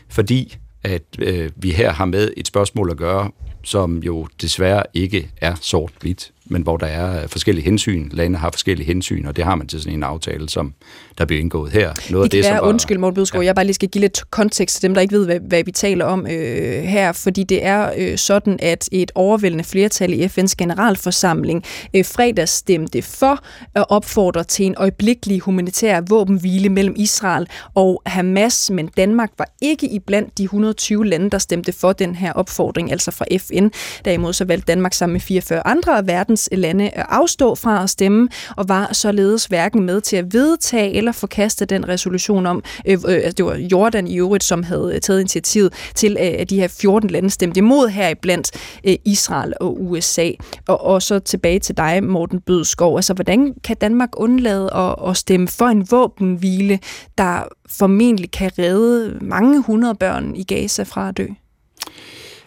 fordi 0.10 0.58
at 0.83 1.03
øh, 1.19 1.50
vi 1.55 1.71
her 1.71 1.91
har 1.91 2.05
med 2.05 2.33
et 2.38 2.48
spørgsmål 2.48 2.91
at 2.91 2.98
gøre, 2.98 3.31
som 3.63 3.98
jo 3.98 4.27
desværre 4.41 4.83
ikke 4.93 5.31
er 5.38 5.55
sort-hvidt, 5.62 6.31
men 6.50 6.62
hvor 6.62 6.77
der 6.77 6.88
er 6.88 7.27
forskellige 7.27 7.65
hensyn. 7.65 8.10
Lande 8.12 8.38
har 8.39 8.50
forskellige 8.51 8.88
hensyn, 8.88 9.25
og 9.25 9.36
det 9.36 9.44
har 9.46 9.56
man 9.56 9.68
til 9.68 9.82
sådan 9.82 9.94
en 9.94 10.03
aftale, 10.03 10.50
som 10.50 10.74
der 11.18 11.25
bliver 11.25 11.41
indgået 11.41 11.72
her. 11.72 11.94
Noget 12.10 12.24
Det 12.24 12.32
kan 12.32 12.38
det, 12.38 12.46
som 12.46 12.53
være, 12.53 12.62
var- 12.62 12.68
undskyld 12.70 12.98
Morten 12.98 13.15
Bødskov, 13.15 13.41
ja. 13.41 13.46
jeg 13.46 13.56
bare 13.56 13.65
lige 13.65 13.74
skal 13.74 13.89
give 13.89 14.00
lidt 14.01 14.32
kontekst 14.32 14.75
til 14.75 14.84
dem, 14.84 14.94
der 14.94 15.01
ikke 15.01 15.15
ved, 15.15 15.25
hvad, 15.25 15.39
hvad 15.39 15.63
vi 15.63 15.72
taler 15.72 16.06
om 16.06 16.27
øh, 16.27 16.84
her, 16.84 17.12
fordi 17.12 17.44
det 17.44 17.65
er 17.65 17.91
øh, 17.98 18.18
sådan, 18.18 18.60
at 18.62 18.89
et 18.91 19.12
overvældende 19.15 19.63
flertal 19.63 20.13
i 20.13 20.25
FN's 20.25 20.53
generalforsamling 20.58 21.63
øh, 21.96 22.06
fredag 22.06 22.48
stemte 22.50 23.01
for 23.01 23.39
at 23.75 23.86
opfordre 23.89 24.44
til 24.44 24.65
en 24.65 24.75
øjeblikkelig 24.77 25.39
humanitær 25.39 26.01
våbenhvile 26.09 26.70
mellem 26.70 26.96
Israel 26.98 27.48
og 27.75 28.01
Hamas, 28.05 28.72
men 28.72 28.90
Danmark 28.98 29.29
var 29.38 29.48
ikke 29.62 29.88
i 29.88 30.00
blandt 30.00 30.38
de 30.38 30.44
120 30.44 31.05
lande, 31.05 31.29
der 31.29 31.38
stemte 31.38 31.72
for 31.72 31.94
den 31.94 32.16
her 32.16 32.33
opfordring, 32.33 32.92
altså 32.92 33.12
fra 33.12 33.25
FN. 33.40 33.68
Derimod 34.05 34.33
så 34.33 34.46
valgte 34.46 34.66
Danmark 34.66 34.94
sammen 34.94 35.14
med 35.14 35.22
44 35.22 35.68
andre 35.68 35.98
af 35.98 36.07
verdens 36.07 36.39
lande 36.52 36.90
at 36.90 37.06
afstå 37.10 37.56
fra 37.56 37.84
at 37.84 37.90
stemme, 37.90 38.30
og 38.58 38.70
var 38.70 38.94
således 38.94 39.46
hverken 39.46 39.84
med 39.84 40.02
til 40.02 40.16
at 40.16 40.34
vedtage 40.34 40.94
eller 40.94 41.12
forkaste 41.12 41.66
den 41.66 41.88
resolution 41.88 42.46
om, 42.46 42.64
øh, 42.86 42.98
øh, 43.08 43.16
altså, 43.16 43.32
det 43.32 43.46
var 43.46 43.56
Jordan 43.56 44.08
i 44.08 44.18
øvrigt, 44.18 44.44
som 44.44 44.64
havde 44.64 44.92
øh, 44.96 45.02
taget 45.02 45.20
initiativet 45.20 45.74
til, 45.96 46.18
øh, 46.20 46.36
at 46.40 46.50
de 46.50 46.60
her 46.60 46.68
14 46.68 47.10
lande 47.10 47.30
stemte 47.30 47.58
imod 47.58 47.90
heriblandt 47.90 48.52
øh, 48.84 48.96
Israel 49.06 49.54
og 49.62 49.84
USA. 49.84 50.32
Og, 50.68 50.82
og 50.82 51.02
så 51.02 51.20
tilbage 51.20 51.60
til 51.60 51.78
dig, 51.78 52.04
Morten 52.04 52.42
Bødskov. 52.42 52.96
Altså, 52.96 53.14
hvordan 53.14 53.54
kan 53.64 53.78
Danmark 53.82 54.10
undlade 54.18 54.74
at, 54.74 54.96
at 55.08 55.18
stemme 55.18 55.48
for 55.48 55.66
en 55.66 55.92
våbenhvile, 55.92 56.80
der 57.18 57.44
formentlig 57.70 58.32
kan 58.32 58.52
redde 58.60 59.18
mange 59.22 59.62
hundrede 59.62 59.96
børn 59.96 60.36
i 60.36 60.44
Gaza 60.44 60.84
fra 60.84 61.10
at 61.10 61.18
dø? 61.18 61.25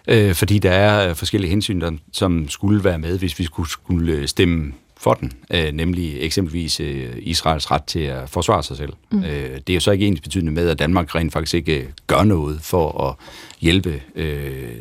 Øh, 0.08 0.34
fordi 0.34 0.58
der 0.58 0.70
er 0.70 1.08
øh, 1.08 1.14
forskellige 1.14 1.50
hensyn, 1.50 1.80
der, 1.80 1.90
som 2.12 2.48
skulle 2.48 2.84
være 2.84 2.98
med, 2.98 3.18
hvis 3.18 3.38
vi 3.38 3.44
skulle, 3.44 3.70
skulle 3.70 4.12
øh, 4.12 4.28
stemme 4.28 4.72
for 4.96 5.14
den, 5.14 5.32
øh, 5.50 5.72
nemlig 5.72 6.20
eksempelvis 6.20 6.80
øh, 6.80 7.12
Israels 7.16 7.70
ret 7.70 7.84
til 7.84 8.00
at 8.00 8.30
forsvare 8.30 8.62
sig 8.62 8.76
selv. 8.76 8.92
Mm. 9.10 9.24
Øh, 9.24 9.60
det 9.66 9.70
er 9.70 9.74
jo 9.74 9.80
så 9.80 9.90
ikke 9.90 10.06
ens 10.06 10.20
betydende 10.20 10.52
med, 10.52 10.68
at 10.68 10.78
Danmark 10.78 11.14
rent 11.14 11.32
faktisk 11.32 11.54
ikke 11.54 11.80
øh, 11.80 11.86
gør 12.06 12.24
noget 12.24 12.60
for 12.62 13.08
at 13.08 13.14
hjælpe, 13.60 14.02
øh, 14.14 14.74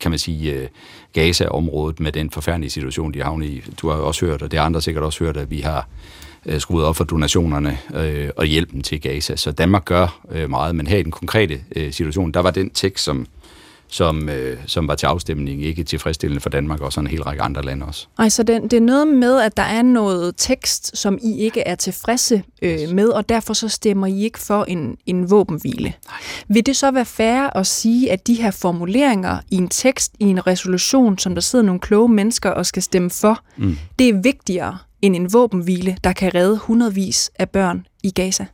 kan 0.00 0.10
man 0.10 0.18
sige, 0.18 0.52
øh, 0.52 0.68
Gaza-området 1.12 2.00
med 2.00 2.12
den 2.12 2.30
forfærdelige 2.30 2.70
situation, 2.70 3.14
de 3.14 3.22
havner 3.22 3.46
i. 3.46 3.62
Du 3.80 3.88
har 3.88 3.96
også 3.96 4.26
hørt, 4.26 4.42
og 4.42 4.50
det 4.50 4.58
har 4.58 4.66
andre 4.66 4.82
sikkert 4.82 5.04
også 5.04 5.24
hørt, 5.24 5.36
at 5.36 5.50
vi 5.50 5.60
har 5.60 5.88
øh, 6.46 6.60
skruet 6.60 6.84
op 6.84 6.96
for 6.96 7.04
donationerne 7.04 7.78
øh, 7.94 8.30
og 8.36 8.44
hjælpen 8.44 8.82
til 8.82 9.00
Gaza. 9.00 9.36
Så 9.36 9.52
Danmark 9.52 9.84
gør 9.84 10.20
øh, 10.30 10.50
meget, 10.50 10.76
men 10.76 10.86
her 10.86 10.98
i 10.98 11.02
den 11.02 11.12
konkrete 11.12 11.60
øh, 11.76 11.92
situation, 11.92 12.32
der 12.32 12.40
var 12.40 12.50
den 12.50 12.70
tekst, 12.70 13.04
som, 13.04 13.26
som, 13.88 14.28
øh, 14.28 14.58
som 14.66 14.88
var 14.88 14.94
til 14.94 15.06
afstemning, 15.06 15.64
ikke 15.64 15.84
tilfredsstillende 15.84 16.40
for 16.40 16.50
Danmark 16.50 16.80
og 16.80 16.92
sådan 16.92 17.06
en 17.06 17.10
hel 17.10 17.22
række 17.22 17.42
andre 17.42 17.62
lande 17.62 17.86
også. 17.86 18.06
Ej, 18.18 18.28
så 18.28 18.42
det, 18.42 18.62
det 18.62 18.72
er 18.72 18.80
noget 18.80 19.08
med, 19.08 19.40
at 19.40 19.56
der 19.56 19.62
er 19.62 19.82
noget 19.82 20.34
tekst, 20.36 20.96
som 20.98 21.18
I 21.22 21.38
ikke 21.38 21.60
er 21.60 21.74
tilfredse 21.74 22.42
øh, 22.62 22.78
med, 22.90 23.08
og 23.08 23.28
derfor 23.28 23.54
så 23.54 23.68
stemmer 23.68 24.06
I 24.06 24.22
ikke 24.22 24.38
for 24.38 24.64
en, 24.64 24.96
en 25.06 25.30
våbenhvile. 25.30 25.82
Nej. 26.06 26.18
Vil 26.48 26.66
det 26.66 26.76
så 26.76 26.90
være 26.90 27.04
fair 27.04 27.56
at 27.56 27.66
sige, 27.66 28.12
at 28.12 28.26
de 28.26 28.34
her 28.34 28.50
formuleringer 28.50 29.38
i 29.50 29.56
en 29.56 29.68
tekst, 29.68 30.12
i 30.20 30.24
en 30.24 30.46
resolution, 30.46 31.18
som 31.18 31.34
der 31.34 31.42
sidder 31.42 31.64
nogle 31.64 31.80
kloge 31.80 32.08
mennesker 32.08 32.50
og 32.50 32.66
skal 32.66 32.82
stemme 32.82 33.10
for, 33.10 33.40
mm. 33.56 33.78
det 33.98 34.08
er 34.08 34.20
vigtigere 34.22 34.78
end 35.02 35.16
en 35.16 35.32
våbenhvile, 35.32 35.96
der 36.04 36.12
kan 36.12 36.34
redde 36.34 36.56
hundredvis 36.58 37.30
af 37.38 37.50
børn 37.50 37.86
i 38.02 38.10
Gaza? 38.10 38.46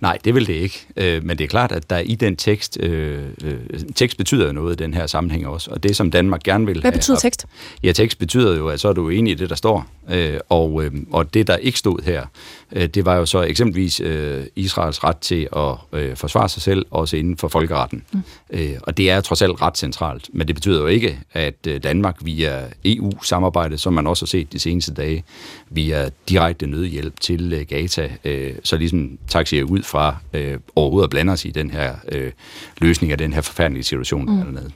Nej, 0.00 0.18
det 0.24 0.34
vil 0.34 0.46
det 0.46 0.52
ikke. 0.52 0.86
Øh, 0.96 1.24
men 1.24 1.38
det 1.38 1.44
er 1.44 1.48
klart, 1.48 1.72
at 1.72 1.90
der 1.90 1.98
i 1.98 2.14
den 2.14 2.36
tekst, 2.36 2.78
øh, 2.80 3.24
øh, 3.44 3.54
tekst 3.94 4.18
betyder 4.18 4.52
noget 4.52 4.80
i 4.80 4.84
den 4.84 4.94
her 4.94 5.06
sammenhæng 5.06 5.46
også. 5.46 5.70
Og 5.70 5.82
det, 5.82 5.96
som 5.96 6.10
Danmark 6.10 6.42
gerne 6.42 6.66
vil 6.66 6.80
Hvad 6.80 6.90
have 6.90 6.98
betyder 6.98 7.16
haft- 7.16 7.22
tekst? 7.22 7.46
Ja, 7.82 7.92
tekst 7.92 8.18
betyder 8.18 8.56
jo, 8.56 8.68
at 8.68 8.80
så 8.80 8.88
er 8.88 8.92
du 8.92 9.08
enig 9.08 9.30
i 9.30 9.34
det, 9.34 9.50
der 9.50 9.56
står. 9.56 9.86
Øh, 10.10 10.40
og, 10.48 10.84
øh, 10.84 10.92
og 11.12 11.34
det, 11.34 11.46
der 11.46 11.56
ikke 11.56 11.78
stod 11.78 12.02
her, 12.04 12.26
det 12.74 13.04
var 13.04 13.16
jo 13.16 13.26
så 13.26 13.42
eksempelvis 13.42 14.00
øh, 14.00 14.46
Israels 14.56 15.04
ret 15.04 15.16
til 15.16 15.48
at 15.56 15.74
øh, 15.92 16.16
forsvare 16.16 16.48
sig 16.48 16.62
selv, 16.62 16.86
også 16.90 17.16
inden 17.16 17.36
for 17.36 17.48
folkeretten. 17.48 18.04
Mm. 18.12 18.22
Øh, 18.50 18.76
og 18.82 18.96
det 18.96 19.10
er 19.10 19.20
trods 19.20 19.42
alt 19.42 19.62
ret 19.62 19.78
centralt. 19.78 20.30
Men 20.32 20.46
det 20.46 20.56
betyder 20.56 20.80
jo 20.80 20.86
ikke, 20.86 21.18
at 21.32 21.66
øh, 21.66 21.82
Danmark 21.82 22.16
via 22.20 22.66
EU-samarbejdet, 22.84 23.80
som 23.80 23.92
man 23.92 24.06
også 24.06 24.24
har 24.24 24.26
set 24.26 24.52
de 24.52 24.58
seneste 24.58 24.94
dage, 24.94 25.24
via 25.70 26.08
direkte 26.28 26.66
nødhjælp 26.66 27.20
til 27.20 27.52
øh, 27.52 27.66
Gaza, 27.68 28.08
øh, 28.24 28.54
så 28.64 28.76
ligesom 28.76 29.18
taxier 29.28 29.64
ud 29.64 29.82
fra 29.82 30.16
øh, 30.32 30.58
overhovedet 30.76 31.06
at 31.06 31.10
blande 31.10 31.32
os 31.32 31.44
i 31.44 31.50
den 31.50 31.70
her 31.70 31.94
øh, 32.12 32.32
løsning 32.80 33.12
af 33.12 33.18
den 33.18 33.32
her 33.32 33.40
forfærdelige 33.40 33.84
situation 33.84 34.30
mm. 34.30 34.36
dernede. 34.36 34.70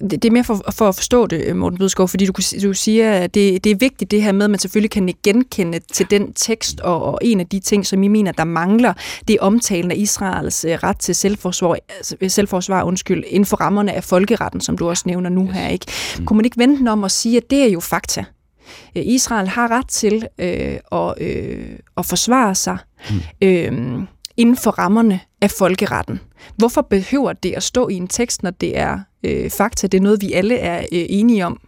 Det, 0.00 0.10
det 0.10 0.24
er 0.24 0.30
mere 0.30 0.44
for, 0.44 0.64
for 0.72 0.88
at 0.88 0.94
forstå 0.94 1.26
det, 1.26 1.56
Morten 1.56 1.78
Bødskov, 1.78 2.08
fordi 2.08 2.26
du, 2.26 2.32
du 2.62 2.72
siger, 2.72 3.12
at 3.12 3.34
det, 3.34 3.64
det 3.64 3.72
er 3.72 3.76
vigtigt 3.76 4.10
det 4.10 4.22
her 4.22 4.32
med, 4.32 4.44
at 4.44 4.50
man 4.50 4.58
selvfølgelig 4.58 4.90
kan 4.90 5.14
genkende 5.22 5.80
til 5.92 6.06
den 6.10 6.32
tekst, 6.32 6.80
og, 6.80 7.02
og 7.02 7.18
en 7.22 7.40
af 7.40 7.46
de 7.46 7.60
ting, 7.60 7.86
som 7.86 8.02
I 8.02 8.08
mener, 8.08 8.32
der 8.32 8.44
mangler, 8.44 8.92
det 9.28 9.34
er 9.34 9.40
omtalen 9.40 9.90
af 9.90 9.96
Israels 9.96 10.64
øh, 10.64 10.72
ret 10.72 10.98
til 10.98 11.14
selvforsvar, 11.14 11.76
altså, 11.96 12.16
selvforsvar 12.28 12.82
undskyld, 12.82 13.24
inden 13.26 13.46
for 13.46 13.56
rammerne 13.56 13.92
af 13.92 14.04
folkeretten, 14.04 14.60
som 14.60 14.78
du 14.78 14.88
også 14.88 15.02
nævner 15.06 15.30
nu 15.30 15.46
her. 15.46 15.68
ikke. 15.68 15.86
Mm. 16.18 16.26
Kunne 16.26 16.36
man 16.36 16.44
ikke 16.44 16.58
vente 16.58 16.78
den 16.78 16.88
om 16.88 17.04
at 17.04 17.10
sige, 17.10 17.36
at 17.36 17.50
det 17.50 17.62
er 17.62 17.68
jo 17.68 17.80
fakta? 17.80 18.24
Øh, 18.96 19.02
Israel 19.06 19.48
har 19.48 19.70
ret 19.70 19.88
til 19.88 20.26
øh, 20.38 20.78
at, 20.92 21.14
øh, 21.18 21.66
at 21.96 22.06
forsvare 22.06 22.54
sig. 22.54 22.78
Mm. 23.10 23.16
Øh, 23.42 24.02
inden 24.36 24.56
for 24.56 24.70
rammerne 24.70 25.20
af 25.40 25.50
folkeretten. 25.50 26.20
Hvorfor 26.56 26.82
behøver 26.82 27.32
det 27.32 27.52
at 27.52 27.62
stå 27.62 27.88
i 27.88 27.94
en 27.94 28.08
tekst, 28.08 28.42
når 28.42 28.50
det 28.50 28.78
er 28.78 28.98
øh, 29.24 29.50
fakta? 29.50 29.86
Det 29.86 29.98
er 29.98 30.02
noget, 30.02 30.22
vi 30.22 30.32
alle 30.32 30.56
er 30.56 30.78
øh, 30.78 31.06
enige 31.08 31.46
om. 31.46 31.60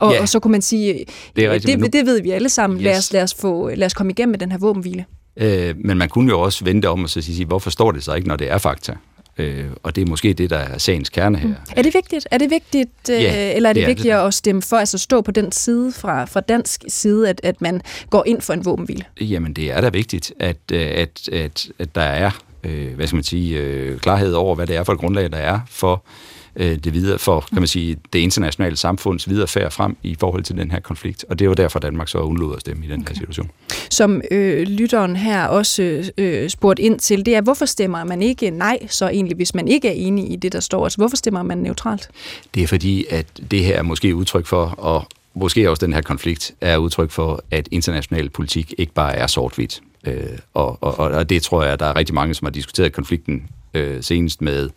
Og, 0.00 0.12
ja, 0.12 0.20
og 0.20 0.28
så 0.28 0.40
kunne 0.40 0.52
man 0.52 0.62
sige, 0.62 1.04
det, 1.36 1.44
er 1.44 1.50
rigtigt, 1.50 1.72
det, 1.72 1.80
nu, 1.80 1.86
det 1.92 2.06
ved 2.06 2.22
vi 2.22 2.30
alle 2.30 2.48
sammen. 2.48 2.78
Yes. 2.78 2.84
Lad, 2.84 2.98
os, 2.98 3.12
lad, 3.12 3.22
os 3.22 3.34
få, 3.34 3.70
lad 3.74 3.86
os 3.86 3.94
komme 3.94 4.10
igennem 4.10 4.30
med 4.30 4.38
den 4.38 4.52
her 4.52 4.58
våbenhvile. 4.58 5.04
Øh, 5.36 5.74
men 5.84 5.98
man 5.98 6.08
kunne 6.08 6.30
jo 6.30 6.40
også 6.40 6.64
vente 6.64 6.88
om 6.88 7.02
og 7.02 7.10
så 7.10 7.22
sige, 7.22 7.44
hvorfor 7.44 7.70
står 7.70 7.92
det 7.92 8.04
så 8.04 8.14
ikke, 8.14 8.28
når 8.28 8.36
det 8.36 8.50
er 8.50 8.58
fakta? 8.58 8.94
Øh, 9.38 9.64
og 9.82 9.96
det 9.96 10.02
er 10.02 10.06
måske 10.06 10.32
det, 10.32 10.50
der 10.50 10.56
er 10.56 10.78
sagens 10.78 11.08
kerne 11.08 11.38
her. 11.38 11.48
Mm. 11.48 11.54
Er 11.76 11.82
det 11.82 11.94
vigtigt? 11.94 12.28
Er 12.30 12.38
det 12.38 12.50
vigtigt, 12.50 13.10
øh, 13.10 13.22
ja, 13.22 13.52
eller 13.56 13.68
er 13.68 13.72
det, 13.72 13.80
det 13.80 13.88
vigtigt 13.88 14.14
at 14.14 14.34
stemme 14.34 14.62
for, 14.62 14.76
altså 14.76 14.98
stå 14.98 15.20
på 15.20 15.30
den 15.30 15.52
side 15.52 15.92
fra, 15.92 16.24
fra 16.24 16.40
dansk 16.40 16.84
side, 16.88 17.28
at, 17.28 17.40
at 17.44 17.60
man 17.60 17.80
går 18.10 18.24
ind 18.26 18.40
for 18.40 18.52
en 18.52 18.64
våbenhvile? 18.64 19.04
Jamen, 19.20 19.52
det 19.52 19.72
er 19.72 19.80
da 19.80 19.88
vigtigt, 19.88 20.32
at, 20.38 20.56
øh, 20.72 20.80
at, 20.80 21.28
at, 21.28 21.68
at 21.78 21.94
der 21.94 22.00
er 22.00 22.30
øh, 22.64 22.94
hvad 22.94 23.06
skal 23.06 23.16
man 23.16 23.24
sige, 23.24 23.58
øh, 23.58 23.98
klarhed 23.98 24.32
over, 24.32 24.54
hvad 24.54 24.66
det 24.66 24.76
er 24.76 24.84
for 24.84 24.92
et 24.92 24.98
grundlag, 24.98 25.32
der 25.32 25.38
er 25.38 25.60
for 25.68 25.92
øh, 25.92 26.31
det 26.56 26.94
videre, 26.94 27.18
for 27.18 27.40
kan 27.40 27.58
man 27.58 27.68
sige, 27.68 27.96
det 28.12 28.18
internationale 28.18 28.76
samfunds 28.76 29.28
videre 29.28 29.46
færd 29.48 29.70
frem 29.70 29.96
i 30.02 30.16
forhold 30.20 30.42
til 30.42 30.56
den 30.56 30.70
her 30.70 30.80
konflikt. 30.80 31.24
Og 31.28 31.38
det 31.38 31.48
var 31.48 31.54
derfor, 31.54 31.78
Danmark 31.78 32.08
så 32.08 32.18
undlod 32.18 32.54
at 32.54 32.60
stemme 32.60 32.86
i 32.86 32.88
den 32.88 33.00
okay. 33.00 33.08
her 33.08 33.14
situation. 33.14 33.50
Som 33.90 34.22
øh, 34.30 34.62
lytteren 34.62 35.16
her 35.16 35.46
også 35.46 36.10
øh, 36.18 36.50
spurgt 36.50 36.78
ind 36.78 36.98
til, 36.98 37.26
det 37.26 37.36
er, 37.36 37.40
hvorfor 37.40 37.64
stemmer 37.64 38.04
man 38.04 38.22
ikke 38.22 38.50
nej, 38.50 38.78
så 38.88 39.08
egentlig, 39.08 39.36
hvis 39.36 39.54
man 39.54 39.68
ikke 39.68 39.88
er 39.88 39.92
enig 39.92 40.32
i 40.32 40.36
det, 40.36 40.52
der 40.52 40.60
står? 40.60 40.84
Altså, 40.84 40.96
hvorfor 40.96 41.16
stemmer 41.16 41.42
man 41.42 41.58
neutralt? 41.58 42.10
Det 42.54 42.62
er 42.62 42.66
fordi, 42.66 43.06
at 43.10 43.26
det 43.50 43.64
her 43.64 43.78
er 43.78 43.82
måske 43.82 44.16
udtryk 44.16 44.46
for, 44.46 44.64
og 44.64 45.06
måske 45.34 45.70
også 45.70 45.86
den 45.86 45.92
her 45.92 46.02
konflikt, 46.02 46.54
er 46.60 46.76
udtryk 46.76 47.10
for, 47.10 47.44
at 47.50 47.68
international 47.70 48.30
politik 48.30 48.74
ikke 48.78 48.92
bare 48.92 49.16
er 49.16 49.26
sort-hvidt. 49.26 49.80
Øh, 50.06 50.14
og, 50.54 50.78
og, 50.80 50.96
og 50.96 51.30
det 51.30 51.42
tror 51.42 51.62
jeg, 51.62 51.72
at 51.72 51.80
der 51.80 51.86
er 51.86 51.96
rigtig 51.96 52.14
mange, 52.14 52.34
som 52.34 52.46
har 52.46 52.50
diskuteret 52.50 52.92
konflikten 52.92 53.48
øh, 53.74 54.02
senest 54.02 54.42
med 54.42 54.70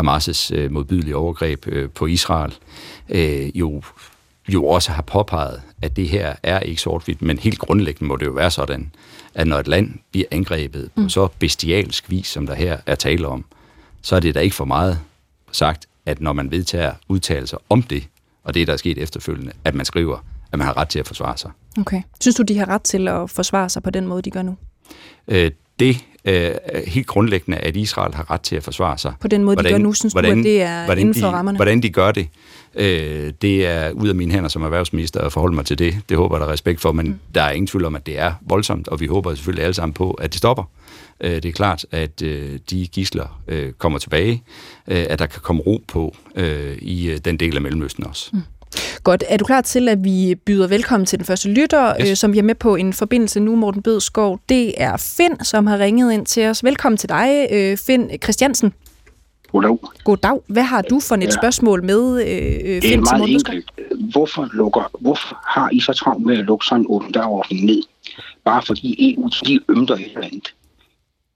Hamas' 0.00 0.54
øh, 0.54 0.70
modbydelige 0.70 1.16
overgreb 1.16 1.66
øh, 1.66 1.90
på 1.90 2.06
Israel, 2.06 2.54
øh, 3.08 3.58
jo, 3.58 3.82
jo 4.48 4.66
også 4.66 4.92
har 4.92 5.02
påpeget, 5.02 5.62
at 5.82 5.96
det 5.96 6.08
her 6.08 6.34
er 6.42 6.60
ikke 6.60 6.80
sort-hvidt, 6.80 7.22
men 7.22 7.38
helt 7.38 7.58
grundlæggende 7.58 8.08
må 8.08 8.16
det 8.16 8.26
jo 8.26 8.30
være 8.30 8.50
sådan, 8.50 8.90
at 9.34 9.46
når 9.46 9.56
et 9.56 9.68
land 9.68 9.94
bliver 10.10 10.26
angrebet 10.30 10.90
mm. 10.96 11.02
på 11.02 11.08
så 11.08 11.28
bestialsk 11.38 12.10
vis, 12.10 12.26
som 12.26 12.46
der 12.46 12.54
her 12.54 12.78
er 12.86 12.94
tale 12.94 13.28
om, 13.28 13.44
så 14.02 14.16
er 14.16 14.20
det 14.20 14.34
da 14.34 14.40
ikke 14.40 14.56
for 14.56 14.64
meget 14.64 14.98
sagt, 15.52 15.86
at 16.06 16.20
når 16.20 16.32
man 16.32 16.50
vedtager 16.50 16.92
udtalelser 17.08 17.56
om 17.68 17.82
det, 17.82 18.08
og 18.44 18.54
det, 18.54 18.66
der 18.66 18.72
er 18.72 18.76
sket 18.76 18.98
efterfølgende, 18.98 19.52
at 19.64 19.74
man 19.74 19.86
skriver, 19.86 20.18
at 20.52 20.58
man 20.58 20.66
har 20.66 20.76
ret 20.76 20.88
til 20.88 20.98
at 20.98 21.06
forsvare 21.06 21.36
sig. 21.36 21.50
Okay. 21.78 22.02
Synes 22.20 22.36
du, 22.36 22.42
de 22.42 22.58
har 22.58 22.68
ret 22.68 22.82
til 22.82 23.08
at 23.08 23.30
forsvare 23.30 23.68
sig 23.68 23.82
på 23.82 23.90
den 23.90 24.06
måde, 24.06 24.22
de 24.22 24.30
gør 24.30 24.42
nu? 24.42 24.56
Øh, 25.28 25.50
det 25.80 26.04
øh, 26.26 26.50
helt 26.86 27.06
grundlæggende, 27.06 27.58
at 27.58 27.76
Israel 27.76 28.14
har 28.14 28.30
ret 28.30 28.40
til 28.40 28.56
at 28.56 28.62
forsvare 28.62 28.98
sig. 28.98 29.12
På 29.20 29.28
den 29.28 29.44
måde, 29.44 29.54
hvordan, 29.54 29.72
de 29.72 29.78
gør 29.78 29.82
nu, 29.82 29.92
synes 29.92 30.12
hvordan, 30.12 30.32
du, 30.32 30.38
at 30.38 30.44
det 30.44 30.62
er 30.62 30.84
hvordan 30.84 31.00
inden 31.00 31.22
for 31.22 31.28
de, 31.28 31.32
rammerne? 31.32 31.58
Hvordan 31.58 31.82
de 31.82 31.90
gør 31.90 32.12
det, 32.12 32.28
øh, 32.74 33.32
det 33.42 33.66
er 33.66 33.90
ud 33.90 34.08
af 34.08 34.14
mine 34.14 34.32
hænder 34.32 34.48
som 34.48 34.62
erhvervsminister 34.62 35.20
at 35.20 35.32
forholde 35.32 35.54
mig 35.54 35.66
til 35.66 35.78
det. 35.78 35.94
Det 36.08 36.16
håber 36.16 36.36
jeg, 36.36 36.40
der 36.40 36.46
er 36.46 36.52
respekt 36.52 36.80
for, 36.80 36.92
men 36.92 37.06
mm. 37.06 37.18
der 37.34 37.42
er 37.42 37.50
ingen 37.50 37.66
tvivl 37.66 37.84
om, 37.84 37.96
at 37.96 38.06
det 38.06 38.18
er 38.18 38.32
voldsomt, 38.40 38.88
og 38.88 39.00
vi 39.00 39.06
håber 39.06 39.34
selvfølgelig 39.34 39.64
alle 39.64 39.74
sammen 39.74 39.94
på, 39.94 40.10
at 40.10 40.32
det 40.32 40.38
stopper. 40.38 40.64
Øh, 41.20 41.30
det 41.30 41.44
er 41.44 41.52
klart, 41.52 41.86
at 41.90 42.22
øh, 42.22 42.58
de 42.70 42.86
gisler 42.86 43.40
øh, 43.48 43.72
kommer 43.72 43.98
tilbage, 43.98 44.42
øh, 44.88 45.06
at 45.08 45.18
der 45.18 45.26
kan 45.26 45.40
komme 45.42 45.62
ro 45.62 45.82
på 45.88 46.16
øh, 46.36 46.76
i 46.78 47.10
øh, 47.10 47.18
den 47.24 47.36
del 47.36 47.56
af 47.56 47.62
Mellemøsten 47.62 48.06
også. 48.06 48.30
Mm. 48.32 48.40
Godt. 49.06 49.24
Er 49.28 49.36
du 49.36 49.44
klar 49.44 49.60
til, 49.60 49.88
at 49.88 50.04
vi 50.04 50.34
byder 50.34 50.66
velkommen 50.66 51.06
til 51.06 51.18
den 51.18 51.26
første 51.26 51.48
lytter, 51.48 51.94
yes. 52.00 52.10
øh, 52.10 52.16
som 52.16 52.32
vi 52.32 52.38
er 52.38 52.42
med 52.42 52.54
på 52.54 52.76
en 52.76 52.92
forbindelse 52.92 53.40
nu, 53.40 53.56
Morten 53.56 53.82
Bødskov? 53.82 54.40
Det 54.48 54.82
er 54.82 54.96
Finn, 54.96 55.44
som 55.44 55.66
har 55.66 55.78
ringet 55.78 56.12
ind 56.12 56.26
til 56.26 56.46
os. 56.46 56.64
Velkommen 56.64 56.96
til 56.96 57.08
dig, 57.08 57.46
øh, 57.52 57.76
Finn 57.76 58.10
Christiansen. 58.22 58.74
Goddag. 59.52 59.78
Goddag. 60.04 60.40
Hvad 60.46 60.62
har 60.62 60.82
du 60.82 61.00
for 61.00 61.14
et 61.14 61.22
ja. 61.22 61.30
spørgsmål 61.30 61.84
med, 61.84 62.22
øh, 62.22 62.82
Finn, 62.82 62.82
Det 62.82 62.94
er 62.94 63.18
meget 63.18 63.30
enkelt. 63.30 63.70
Hvorfor, 64.12 64.48
lukker, 64.52 64.90
hvorfor 65.00 65.38
har 65.46 65.70
I 65.72 65.80
så 65.80 65.92
travlt 65.92 66.26
med 66.26 66.38
at 66.38 66.44
lukke 66.44 66.66
sådan 66.66 66.80
en 66.80 66.86
åben 66.88 67.12
dørordning 67.12 67.64
ned? 67.64 67.82
Bare 68.44 68.62
fordi 68.62 69.14
EU 69.14 69.28
de 69.46 69.60
ømter 69.68 69.94
et 69.94 70.04
eller 70.14 70.26
andet. 70.26 70.54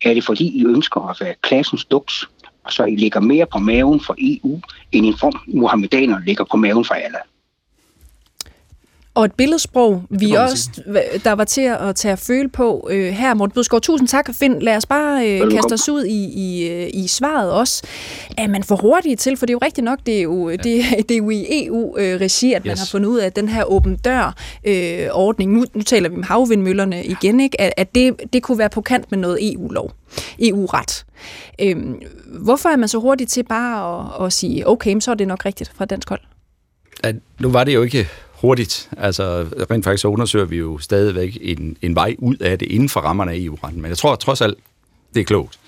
Er 0.04 0.14
det 0.14 0.24
fordi 0.24 0.44
I 0.44 0.66
ønsker 0.66 1.00
at 1.00 1.16
være 1.20 1.35
klassens 1.42 1.85
duks? 1.85 2.28
så 2.68 2.85
I 2.85 2.94
ligger 2.94 3.20
mere 3.20 3.46
på 3.46 3.59
maven 3.59 4.00
for 4.00 4.14
EU, 4.18 4.61
end 4.92 5.06
en 5.06 5.16
form 5.18 5.33
muhammedaner 5.46 6.20
ligger 6.26 6.44
på 6.44 6.56
maven 6.56 6.85
for 6.85 6.94
alle. 6.94 7.18
Og 9.20 9.26
et 9.26 9.33
billedsprog, 9.33 10.02
vi 10.11 10.33
også, 10.33 10.70
der 11.24 11.33
var 11.33 11.44
til 11.44 11.61
at 11.61 11.96
tage 11.96 12.12
at 12.12 12.18
føle 12.18 12.48
på 12.48 12.88
øh, 12.90 13.12
her. 13.12 13.35
Morten 13.35 13.54
Bødskov, 13.54 13.80
tusind 13.80 14.09
tak. 14.09 14.35
Finn, 14.35 14.62
lad 14.62 14.76
os 14.76 14.87
bare 14.87 15.28
øh, 15.28 15.50
kaste 15.50 15.72
os 15.72 15.88
ud 15.88 16.04
i, 16.04 16.24
i, 16.24 16.68
øh, 16.68 16.90
i 16.94 17.06
svaret 17.09 17.52
også. 17.52 17.83
Er 18.38 18.48
man 18.48 18.64
for 18.64 18.76
hurtigt 18.76 19.20
til, 19.20 19.37
for 19.37 19.46
det 19.46 19.52
er 19.52 19.54
jo 19.54 19.61
rigtigt 19.62 19.85
nok, 19.85 19.98
det 20.06 20.18
er 20.18 20.22
jo, 20.22 20.48
ja. 20.48 20.56
det, 20.56 20.85
det 21.09 21.11
er 21.11 21.18
jo 21.18 21.30
i 21.30 21.66
EU-regi, 21.66 22.52
at 22.52 22.62
yes. 22.62 22.66
man 22.66 22.78
har 22.78 22.87
fundet 22.87 23.09
ud 23.09 23.18
af, 23.18 23.26
at 23.26 23.37
den 23.37 23.48
her 23.48 23.64
åben 23.64 23.96
dør-ordning, 23.96 25.50
øh, 25.50 25.56
nu, 25.59 25.64
nu 25.74 25.83
taler 25.83 26.09
vi 26.09 26.16
om 26.16 26.22
havvindmøllerne 26.22 27.04
igen, 27.04 27.40
ikke? 27.40 27.61
at, 27.61 27.72
at 27.76 27.94
det, 27.94 28.33
det 28.33 28.42
kunne 28.42 28.59
være 28.59 28.70
på 28.70 28.80
kant 28.80 29.11
med 29.11 29.18
noget 29.18 29.52
EU-lov, 29.52 29.92
EU-ret. 30.38 31.04
Øhm, 31.59 32.02
hvorfor 32.26 32.68
er 32.68 32.76
man 32.76 32.88
så 32.88 32.98
hurtig 32.98 33.28
til 33.28 33.42
bare 33.42 34.00
at, 34.20 34.26
at 34.26 34.33
sige, 34.33 34.68
okay, 34.68 35.00
så 35.00 35.11
er 35.11 35.14
det 35.14 35.28
nok 35.28 35.46
rigtigt 35.46 35.72
fra 35.74 35.85
dansk 35.85 36.09
hold? 36.09 36.20
At, 37.02 37.16
nu 37.40 37.48
var 37.50 37.64
det 37.64 37.74
jo 37.74 37.83
ikke 37.83 38.09
hurtigt. 38.40 38.88
Altså, 38.96 39.46
rent 39.70 39.85
faktisk 39.85 40.03
så 40.03 40.09
undersøger 40.09 40.44
vi 40.44 40.57
jo 40.57 40.79
stadigvæk 40.79 41.38
en, 41.40 41.76
en 41.83 41.94
vej 41.94 42.16
ud 42.18 42.37
af 42.37 42.59
det 42.59 42.66
inden 42.66 42.88
for 42.88 43.00
rammerne 43.00 43.33
af 43.33 43.37
EU-retten. 43.37 43.83
Men 43.83 43.88
jeg 43.88 43.98
tror 43.98 44.14
trods 44.14 44.40
alt, 44.40 44.59
det 45.14 45.20
er 45.20 45.24
klogt, 45.24 45.59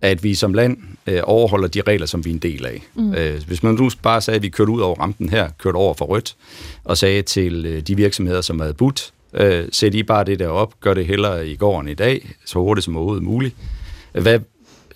at 0.00 0.24
vi 0.24 0.34
som 0.34 0.54
land 0.54 0.78
øh, 1.06 1.20
overholder 1.24 1.68
de 1.68 1.82
regler, 1.86 2.06
som 2.06 2.24
vi 2.24 2.30
er 2.30 2.34
en 2.34 2.38
del 2.38 2.66
af. 2.66 2.82
Mm. 2.94 3.14
Øh, 3.14 3.42
hvis 3.46 3.62
man 3.62 3.74
nu 3.74 3.90
bare 4.02 4.20
sagde, 4.20 4.36
at 4.36 4.42
vi 4.42 4.48
kørte 4.48 4.70
ud 4.70 4.80
over 4.80 4.96
rampen 5.00 5.28
her, 5.28 5.50
kørte 5.58 5.76
over 5.76 5.94
for 5.94 6.04
rødt, 6.04 6.36
og 6.84 6.98
sagde 6.98 7.22
til 7.22 7.66
øh, 7.66 7.80
de 7.80 7.96
virksomheder, 7.96 8.40
som 8.40 8.60
havde 8.60 8.74
budt, 8.74 9.12
øh, 9.34 9.68
sæt 9.72 9.94
I 9.94 10.02
bare 10.02 10.24
det 10.24 10.38
der 10.38 10.48
op, 10.48 10.80
gør 10.80 10.94
det 10.94 11.06
hellere 11.06 11.48
i 11.48 11.56
går 11.56 11.80
end 11.80 11.90
i 11.90 11.94
dag, 11.94 12.30
så 12.44 12.58
hurtigt 12.58 12.84
som 12.84 12.96
overhovedet 12.96 13.24
muligt. 13.24 13.54
Hvad, 14.12 14.40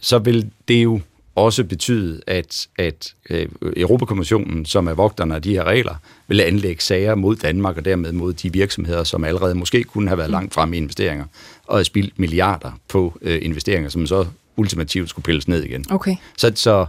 så 0.00 0.18
vil 0.18 0.50
det 0.68 0.84
jo 0.84 1.00
også 1.36 1.64
betyde, 1.64 2.20
at, 2.26 2.66
at 2.78 3.14
øh, 3.30 3.48
Europakommissionen, 3.76 4.66
som 4.66 4.86
er 4.86 4.94
vogterne 4.94 5.34
af 5.34 5.42
de 5.42 5.52
her 5.52 5.64
regler, 5.64 5.94
vil 6.28 6.40
anlægge 6.40 6.82
sager 6.82 7.14
mod 7.14 7.36
Danmark 7.36 7.76
og 7.76 7.84
dermed 7.84 8.12
mod 8.12 8.32
de 8.32 8.52
virksomheder, 8.52 9.04
som 9.04 9.24
allerede 9.24 9.54
måske 9.54 9.84
kunne 9.84 10.08
have 10.08 10.18
været 10.18 10.30
langt 10.30 10.54
frem 10.54 10.72
i 10.72 10.76
investeringer, 10.76 11.24
og 11.66 11.76
have 11.76 11.84
spildt 11.84 12.18
milliarder 12.18 12.72
på 12.88 13.18
øh, 13.22 13.38
investeringer, 13.42 13.90
som 13.90 14.06
så 14.06 14.26
ultimativt 14.56 15.10
skulle 15.10 15.24
pilles 15.24 15.48
ned 15.48 15.62
igen. 15.62 15.84
Okay. 15.90 16.16
Så, 16.36 16.52
så 16.54 16.86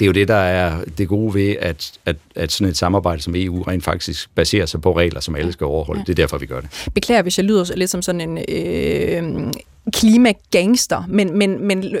det 0.00 0.04
er 0.04 0.06
jo 0.06 0.12
det, 0.12 0.28
der 0.28 0.34
er 0.34 0.84
det 0.98 1.08
gode 1.08 1.34
ved, 1.34 1.56
at, 1.60 1.92
at, 2.06 2.16
at 2.34 2.52
sådan 2.52 2.70
et 2.70 2.76
samarbejde 2.76 3.22
som 3.22 3.34
EU 3.36 3.62
rent 3.62 3.84
faktisk 3.84 4.30
baserer 4.34 4.66
sig 4.66 4.80
på 4.80 4.96
regler, 4.96 5.20
som 5.20 5.36
alle 5.36 5.52
skal 5.52 5.64
overholde. 5.64 5.98
Ja. 6.00 6.04
Det 6.04 6.12
er 6.12 6.22
derfor, 6.22 6.38
vi 6.38 6.46
gør 6.46 6.60
det. 6.60 6.88
Beklager, 6.94 7.22
hvis 7.22 7.38
jeg 7.38 7.44
lyder 7.44 7.76
lidt 7.76 7.90
som 7.90 8.02
sådan 8.02 8.20
en 8.20 8.38
øh, 8.48 9.52
klimagangster, 9.92 11.04
men, 11.08 11.38
men, 11.38 11.66
men 11.66 11.96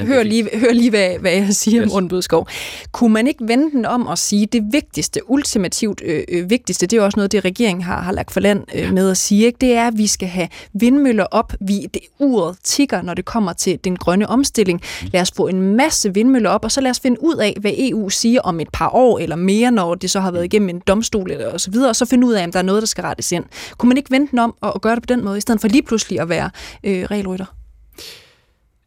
Hør 0.00 0.22
lige, 0.22 0.48
hør 0.54 0.72
lige 0.72 0.90
hvad, 0.90 1.18
hvad 1.18 1.32
jeg 1.32 1.54
siger 1.54 1.84
yes. 1.84 1.92
om 1.92 2.08
Bødskov. 2.08 2.48
Kunne 2.92 3.12
man 3.12 3.26
ikke 3.26 3.48
vende 3.48 3.70
den 3.70 3.84
om 3.84 4.06
og 4.06 4.18
sige, 4.18 4.46
det 4.46 4.62
vigtigste, 4.72 5.30
ultimativt 5.30 6.02
øh, 6.04 6.24
øh, 6.28 6.50
vigtigste, 6.50 6.86
det 6.86 6.96
er 6.96 7.02
også 7.02 7.16
noget, 7.16 7.32
det 7.32 7.44
regeringen 7.44 7.82
har, 7.82 8.00
har 8.00 8.12
lagt 8.12 8.32
for 8.32 8.40
land 8.40 8.64
øh, 8.74 8.92
med 8.92 9.10
at 9.10 9.16
sige, 9.16 9.46
ikke? 9.46 9.58
det 9.60 9.74
er, 9.74 9.86
at 9.86 9.98
vi 9.98 10.06
skal 10.06 10.28
have 10.28 10.48
vindmøller 10.72 11.24
op. 11.24 11.52
Vi, 11.60 11.86
det 11.94 12.02
uret 12.18 12.56
tigger, 12.64 13.02
når 13.02 13.14
det 13.14 13.24
kommer 13.24 13.52
til 13.52 13.78
den 13.84 13.96
grønne 13.96 14.28
omstilling. 14.28 14.80
Mm. 15.02 15.08
Lad 15.12 15.20
os 15.20 15.32
få 15.36 15.46
en 15.46 15.76
masse 15.76 16.14
vindmøller 16.14 16.50
op, 16.50 16.64
og 16.64 16.72
så 16.72 16.80
lad 16.80 16.90
os 16.90 17.00
finde 17.00 17.22
ud 17.22 17.36
af, 17.36 17.56
hvad 17.60 17.72
EU 17.78 18.08
siger 18.08 18.40
om 18.40 18.60
et 18.60 18.68
par 18.72 18.90
år 18.94 19.18
eller 19.18 19.36
mere, 19.36 19.70
når 19.70 19.94
det 19.94 20.10
så 20.10 20.20
har 20.20 20.30
været 20.30 20.44
igennem 20.44 20.68
en 20.68 20.82
domstol 20.86 21.30
eller 21.30 21.52
og 21.52 21.60
så 21.60 21.70
videre, 21.70 21.88
og 21.88 21.96
så 21.96 22.04
finde 22.04 22.26
ud 22.26 22.32
af, 22.32 22.44
om 22.44 22.52
der 22.52 22.58
er 22.58 22.62
noget, 22.62 22.82
der 22.82 22.86
skal 22.86 23.02
rettes 23.02 23.32
ind. 23.32 23.44
Kunne 23.78 23.88
man 23.88 23.96
ikke 23.96 24.10
vente 24.10 24.30
den 24.30 24.38
om 24.38 24.54
og, 24.60 24.74
og 24.74 24.80
gøre 24.80 24.94
det 24.94 25.02
på 25.02 25.14
den 25.14 25.24
måde, 25.24 25.38
i 25.38 25.40
stedet 25.40 25.60
for 25.60 25.68
lige 25.68 25.82
pludselig 25.82 26.20
at 26.20 26.28
være 26.28 26.50
øh, 26.84 27.04
regelrytter? 27.04 27.46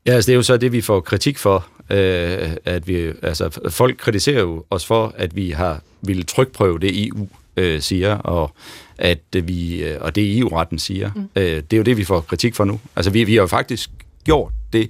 Ja, 0.06 0.12
altså 0.12 0.28
det 0.28 0.34
er 0.34 0.38
jo 0.38 0.44
så 0.44 0.58
det, 0.58 0.72
vi 0.72 0.82
får 0.82 1.00
kritik 1.00 1.38
for. 1.38 1.68
Øh, 1.90 2.50
at 2.66 2.88
vi, 2.88 3.12
altså, 3.22 3.60
folk 3.70 3.98
kritiserer 3.98 4.40
jo 4.40 4.66
os 4.70 4.86
for, 4.86 5.14
at 5.18 5.36
vi 5.36 5.50
har 5.50 5.82
ville 6.02 6.24
trykprøve 6.24 6.80
det 6.80 7.08
EU 7.08 7.28
øh, 7.58 7.82
siger, 7.82 8.16
og 8.16 8.52
at 8.98 9.20
vi, 9.34 9.84
øh, 9.84 9.98
og 10.02 10.16
det 10.16 10.40
EU-retten 10.40 10.80
siger. 10.80 11.12
Mm. 11.16 11.30
Øh, 11.36 11.44
det 11.44 11.74
er 11.74 11.78
jo 11.78 11.84
det, 11.84 11.98
vi 11.98 12.04
får 12.04 12.22
kritik 12.22 12.56
for 12.56 12.66
nu. 12.66 12.80
Altså 12.96 13.12
vi, 13.12 13.24
vi 13.24 13.34
har 13.34 13.42
jo 13.42 13.48
faktisk 13.48 13.90
gjort 14.24 14.52
det, 14.74 14.90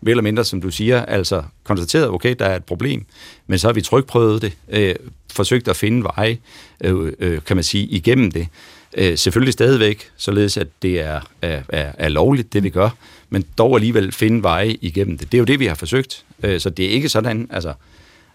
vel 0.00 0.10
eller 0.10 0.22
mindre, 0.22 0.44
som 0.44 0.60
du 0.60 0.70
siger, 0.70 1.04
altså 1.04 1.42
konstateret, 1.64 2.08
okay, 2.08 2.34
der 2.38 2.44
er 2.44 2.56
et 2.56 2.64
problem, 2.64 3.04
men 3.46 3.58
så 3.58 3.68
har 3.68 3.72
vi 3.72 3.80
trykprøvet 3.80 4.42
det, 4.42 4.52
øh, 4.68 4.94
forsøgt 5.32 5.68
at 5.68 5.76
finde 5.76 6.04
veje, 6.04 6.38
øh, 6.84 7.12
øh, 7.18 7.40
kan 7.46 7.56
man 7.56 7.64
sige, 7.64 7.84
igennem 7.84 8.30
det. 8.30 8.48
Øh, 8.96 9.18
selvfølgelig 9.18 9.52
stadigvæk, 9.52 10.10
således 10.16 10.56
at 10.56 10.68
det 10.82 11.00
er, 11.00 11.20
er, 11.42 11.62
er, 11.68 11.92
er 11.98 12.08
lovligt, 12.08 12.52
det 12.52 12.62
vi 12.62 12.70
gør, 12.70 12.90
men 13.30 13.44
dog 13.58 13.74
alligevel 13.74 14.12
finde 14.12 14.42
veje 14.42 14.76
igennem 14.80 15.18
det. 15.18 15.32
Det 15.32 15.38
er 15.38 15.40
jo 15.40 15.44
det, 15.44 15.60
vi 15.60 15.66
har 15.66 15.74
forsøgt, 15.74 16.24
øh, 16.42 16.60
så 16.60 16.70
det 16.70 16.84
er 16.84 16.90
ikke 16.90 17.08
sådan, 17.08 17.46
altså, 17.50 17.72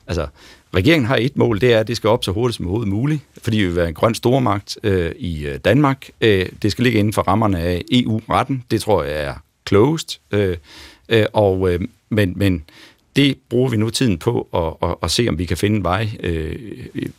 altså 0.08 0.28
Regeringen 0.76 1.08
har 1.08 1.16
et 1.16 1.38
mål, 1.38 1.62
det 1.62 1.74
er, 1.74 1.80
at 1.80 1.88
det 1.88 1.98
skal 1.98 2.10
op 2.10 2.24
så 2.24 2.32
hurtigt 2.32 2.58
som 2.58 2.66
overhovedet 2.66 2.94
muligt, 2.94 3.22
fordi 3.42 3.58
vi 3.58 3.66
vil 3.66 3.76
være 3.76 3.88
en 3.88 3.94
grøn 3.94 4.16
stormagt 4.16 4.78
øh, 4.84 5.12
i 5.18 5.46
øh, 5.46 5.58
Danmark. 5.58 6.10
Øh, 6.22 6.46
det 6.62 6.72
skal 6.72 6.84
ligge 6.84 7.00
inden 7.00 7.14
for 7.14 7.22
rammerne 7.22 7.60
af 7.60 7.82
EU-retten. 7.92 8.64
Det 8.72 8.82
tror 8.82 9.04
jeg 9.04 9.24
er 9.24 9.34
closed. 9.68 10.20
Øh, 10.32 10.58
øh, 11.10 11.26
og, 11.34 11.74
øh, 11.74 11.80
men, 12.10 12.34
men 12.36 12.64
det 13.16 13.38
bruger 13.50 13.70
vi 13.70 13.78
nu 13.78 13.90
tiden 13.90 14.18
på 14.18 14.48
at, 14.54 14.90
at, 14.90 14.96
at 15.04 15.12
se, 15.12 15.30
om 15.30 15.38
vi 15.38 15.46
kan 15.46 15.58
finde 15.58 15.78
en 15.78 15.84
vej 15.84 16.10
øh, 16.20 16.56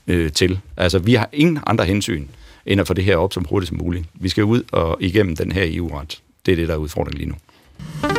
øh, 0.07 0.33
til. 0.33 0.59
Altså, 0.77 0.99
vi 0.99 1.15
har 1.15 1.29
ingen 1.33 1.59
andre 1.67 1.85
hensyn 1.85 2.27
end 2.67 2.81
at 2.81 2.87
få 2.87 2.95
det 2.95 3.05
her 3.05 3.17
op 3.17 3.33
som 3.33 3.45
hurtigt 3.45 3.69
som 3.69 3.79
muligt. 3.79 4.05
Vi 4.15 4.29
skal 4.29 4.45
ud 4.45 4.63
og 4.73 4.97
igennem 5.01 5.37
den 5.37 5.53
her 5.53 5.65
EU-ret. 5.67 6.23
Det 6.47 6.53
er 6.53 6.57
det, 6.57 6.69
der 6.69 6.75
er 6.75 6.79
udfordringen 6.79 7.19
lige 7.19 7.29
nu. 7.29 7.37
Thank 7.79 8.11
you. 8.11 8.16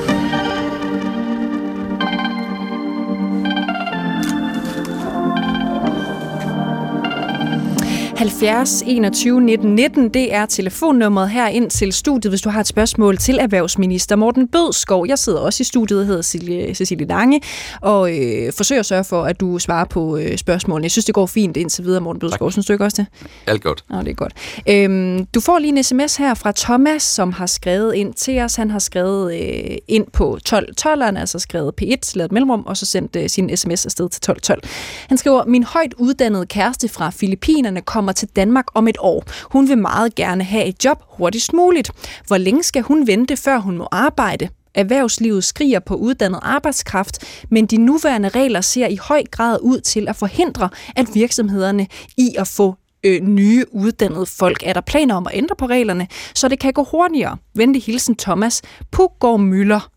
70 8.17 8.84
21 8.86 9.41
19 9.41 9.75
19, 9.75 10.10
det 10.10 10.34
er 10.34 10.45
telefonnummeret 10.45 11.30
her 11.30 11.47
ind 11.47 11.69
til 11.69 11.93
studiet, 11.93 12.32
hvis 12.32 12.41
du 12.41 12.49
har 12.49 12.60
et 12.60 12.67
spørgsmål 12.67 13.17
til 13.17 13.38
erhvervsminister 13.38 14.15
Morten 14.15 14.47
Bødskov. 14.47 15.08
Jeg 15.08 15.19
sidder 15.19 15.39
også 15.39 15.62
i 15.62 15.63
studiet, 15.63 16.06
hedder 16.06 16.21
Cecilie, 16.21 16.75
Cecilie 16.75 17.08
Lange, 17.08 17.41
og 17.82 18.17
øh, 18.17 18.53
forsøger 18.53 18.80
at 18.80 18.86
sørge 18.86 19.03
for, 19.03 19.23
at 19.23 19.39
du 19.39 19.60
svarer 19.60 19.86
på 19.86 20.17
øh, 20.17 20.38
spørgsmålene. 20.38 20.86
Jeg 20.86 20.91
synes, 20.91 21.06
det 21.06 21.15
går 21.15 21.25
fint 21.25 21.58
indtil 21.58 21.84
videre, 21.84 22.01
Morten 22.01 22.19
Bødskov. 22.19 22.47
Tak. 22.47 22.53
Synes 22.53 22.65
du 22.65 22.73
ikke 22.73 22.86
også 22.86 22.97
det? 22.97 23.30
Alt 23.47 23.63
godt. 23.63 23.84
Nå, 23.89 23.99
det 23.99 24.08
er 24.08 24.13
godt. 24.13 24.34
Øhm, 24.69 25.25
du 25.25 25.39
får 25.39 25.60
lige 25.60 25.77
en 25.77 25.84
sms 25.84 26.15
her 26.15 26.34
fra 26.34 26.51
Thomas, 26.56 27.03
som 27.03 27.32
har 27.32 27.45
skrevet 27.45 27.95
ind 27.95 28.13
til 28.13 28.39
os. 28.39 28.56
Han 28.56 28.71
har 28.71 28.80
skrevet 28.80 29.34
øh, 29.34 29.77
ind 29.88 30.06
på 30.13 30.39
12 30.45 30.75
12, 30.75 31.17
altså 31.17 31.39
skrevet 31.39 31.73
P1, 31.82 32.12
lavet 32.15 32.32
mellemrum, 32.32 32.63
og 32.65 32.77
så 32.77 32.86
sendt 32.86 33.15
øh, 33.15 33.30
sin 33.30 33.58
sms 33.58 33.86
afsted 33.86 34.10
til 34.10 34.21
12 34.21 34.39
12. 34.41 34.62
Han 35.08 35.17
skriver, 35.17 35.45
min 35.45 35.63
højt 35.63 35.93
uddannede 35.97 36.45
kæreste 36.45 36.89
fra 36.89 37.10
Filippinerne 37.10 37.82
kommer 37.82 38.07
kommer 38.08 38.13
til 38.13 38.30
Danmark 38.36 38.65
om 38.74 38.88
et 38.88 38.98
år. 39.00 39.24
Hun 39.52 39.70
vil 39.70 39.78
meget 39.78 40.15
gerne 40.15 40.43
have 40.43 40.65
et 40.65 40.86
job 40.86 41.04
hurtigst 41.08 41.54
muligt. 41.54 41.91
Hvor 42.28 42.38
længe 42.38 42.63
skal 42.63 42.82
hun 42.82 43.08
vente, 43.08 43.38
før 43.38 43.58
hun 43.58 43.78
må 43.78 43.88
arbejde? 43.91 44.50
Erhvervslivet 44.76 45.43
skriger 45.43 45.80
på 45.80 45.96
uddannet 45.96 46.39
arbejdskraft, 46.41 47.24
men 47.50 47.65
de 47.65 47.78
nuværende 47.78 48.30
regler 48.30 48.62
ser 48.62 48.88
i 48.88 48.96
høj 48.96 49.24
grad 49.32 49.60
ud 49.62 49.80
til 49.80 50.08
at 50.08 50.15
forhindre, 50.15 50.70
at 50.96 51.08
virksomhederne 51.13 51.88
i 52.17 52.36
at 52.38 52.48
få 52.48 52.76
øh, 53.04 53.22
nye 53.22 53.65
uddannede 53.72 54.26
folk. 54.26 54.63
Er 54.65 54.74
der 54.74 54.82
planer 54.82 55.15
om 55.15 55.28
at 55.28 55.36
ændre 55.36 55.56
på 55.56 55.65
reglerne, 55.65 56.08
så 56.36 56.48
det 56.48 56.60
kan 56.60 56.74
gå 56.74 56.84
hurtigere? 56.84 57.38
Venlig 57.56 57.84
hilsen 57.84 58.15
Thomas 58.15 58.62
Puggaard 58.91 59.39
Møller. 59.39 59.89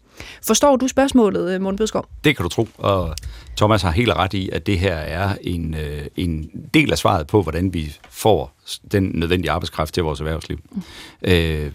Forstår 0.47 0.77
du 0.77 0.89
spørgsmålet, 0.89 1.55
øh, 1.55 1.61
Morten 1.61 1.79
Bødskov? 1.79 2.07
Det 2.25 2.37
kan 2.37 2.43
du 2.43 2.49
tro, 2.49 2.69
og 2.79 3.15
Thomas 3.57 3.83
har 3.83 3.91
helt 3.91 4.13
ret 4.13 4.35
i, 4.35 4.51
at 4.53 4.67
det 4.67 4.79
her 4.79 4.95
er 4.95 5.35
en, 5.41 5.75
øh, 5.75 6.07
en 6.17 6.51
del 6.75 6.93
af 6.93 6.99
svaret 6.99 7.27
på, 7.27 7.43
hvordan 7.43 7.75
vi 7.75 7.97
får 8.11 8.53
den 8.93 9.11
nødvendige 9.15 9.51
arbejdskraft 9.51 9.95
til 9.95 10.03
vores 10.03 10.21
erhvervsliv. 10.21 10.59
Mm. 10.71 10.83
Øh, 11.25 11.73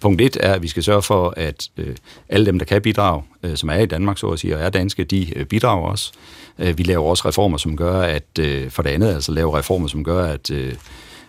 punkt 0.00 0.20
et 0.20 0.36
er, 0.40 0.52
at 0.52 0.62
vi 0.62 0.68
skal 0.68 0.82
sørge 0.82 1.02
for, 1.02 1.34
at 1.36 1.68
øh, 1.76 1.96
alle 2.28 2.46
dem, 2.46 2.58
der 2.58 2.66
kan 2.66 2.82
bidrage, 2.82 3.22
øh, 3.42 3.56
som 3.56 3.68
er 3.68 3.78
i 3.78 3.86
Danmark, 3.86 4.18
så 4.18 4.26
at 4.26 4.38
sige, 4.38 4.56
og 4.56 4.62
er 4.62 4.70
danske, 4.70 5.04
de 5.04 5.38
øh, 5.38 5.46
bidrager 5.46 5.88
også. 5.88 6.12
Øh, 6.58 6.78
vi 6.78 6.82
laver 6.82 7.04
også 7.04 7.28
reformer, 7.28 7.58
som 7.58 7.76
gør, 7.76 8.00
at 8.00 8.38
øh, 8.40 8.70
for 8.70 8.82
det 8.82 8.90
andet, 8.90 9.14
altså 9.14 9.32
laver 9.32 9.58
reformer, 9.58 9.88
som 9.88 10.04
gør, 10.04 10.26
at 10.26 10.50
øh, 10.50 10.74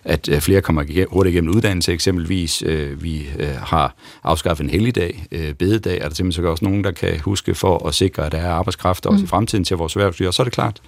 at 0.08 0.30
øh, 0.30 0.42
flere 0.42 0.62
kommer 0.62 1.06
hurtigt 1.10 1.34
igennem 1.34 1.56
uddannelse 1.56 1.94
eksempelvis. 1.94 2.64
Øh, 2.66 3.04
vi 3.04 3.28
øh, 3.40 3.48
har 3.48 3.96
afskaffet 4.24 4.64
en 4.64 4.70
helligdag, 4.70 5.26
bededag, 5.60 5.98
er 6.02 6.08
der 6.08 6.16
simpelthen 6.16 6.46
også 6.46 6.66
nogen, 6.66 6.84
der 6.84 6.92
kan 6.92 7.20
huske 7.20 7.56
for 7.56 7.88
at 7.88 7.96
sikre, 7.96 8.26
at 8.26 8.32
der 8.32 8.38
er 8.38 8.52
arbejdskraft 8.52 9.06
også 9.06 9.20
mm. 9.20 9.24
i 9.24 9.28
fremtiden 9.28 9.64
til 9.64 9.78
vores 9.78 9.96
erhvervsliv. 9.96 10.28
Og 10.28 10.34
så 10.34 10.42
er 10.42 10.44
det 10.44 10.54
klart, 10.54 10.82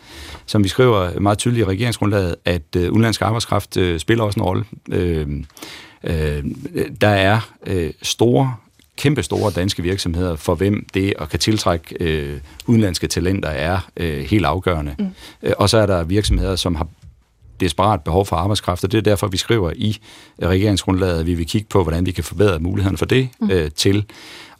som 0.45 0.63
vi 0.63 0.69
skriver 0.69 1.19
meget 1.19 1.37
tydeligt 1.37 1.61
i 1.61 1.65
regeringsgrundlaget, 1.65 2.35
at 2.45 2.75
udenlandsk 2.75 3.21
arbejdskraft 3.21 3.77
spiller 3.97 4.23
også 4.23 4.39
en 4.39 4.43
rolle. 4.43 4.65
Der 7.01 7.07
er 7.07 7.39
store 8.01 8.55
kæmpe 8.97 9.23
store 9.23 9.51
danske 9.51 9.83
virksomheder, 9.83 10.35
for 10.35 10.55
hvem 10.55 10.85
det 10.93 11.13
at 11.19 11.29
kan 11.29 11.39
tiltrække 11.39 11.95
øh, 11.99 12.39
udenlandske 12.67 13.07
talenter 13.07 13.49
er 13.49 13.79
øh, 13.97 14.19
helt 14.19 14.45
afgørende. 14.45 14.95
Mm. 14.99 15.07
Og 15.57 15.69
så 15.69 15.77
er 15.77 15.85
der 15.85 16.03
virksomheder, 16.03 16.55
som 16.55 16.75
har 16.75 16.87
desperat 17.59 18.03
behov 18.03 18.25
for 18.25 18.35
arbejdskraft, 18.35 18.83
og 18.83 18.91
det 18.91 18.97
er 18.97 19.01
derfor, 19.01 19.27
vi 19.27 19.37
skriver 19.37 19.71
i 19.75 19.97
regeringsgrundlaget, 20.43 21.19
at 21.19 21.25
vi 21.25 21.33
vil 21.33 21.45
kigge 21.45 21.67
på, 21.69 21.83
hvordan 21.83 22.05
vi 22.05 22.11
kan 22.11 22.23
forbedre 22.23 22.59
mulighederne 22.59 22.97
for 22.97 23.05
det 23.05 23.29
mm. 23.39 23.49
øh, 23.51 23.71
til 23.71 24.05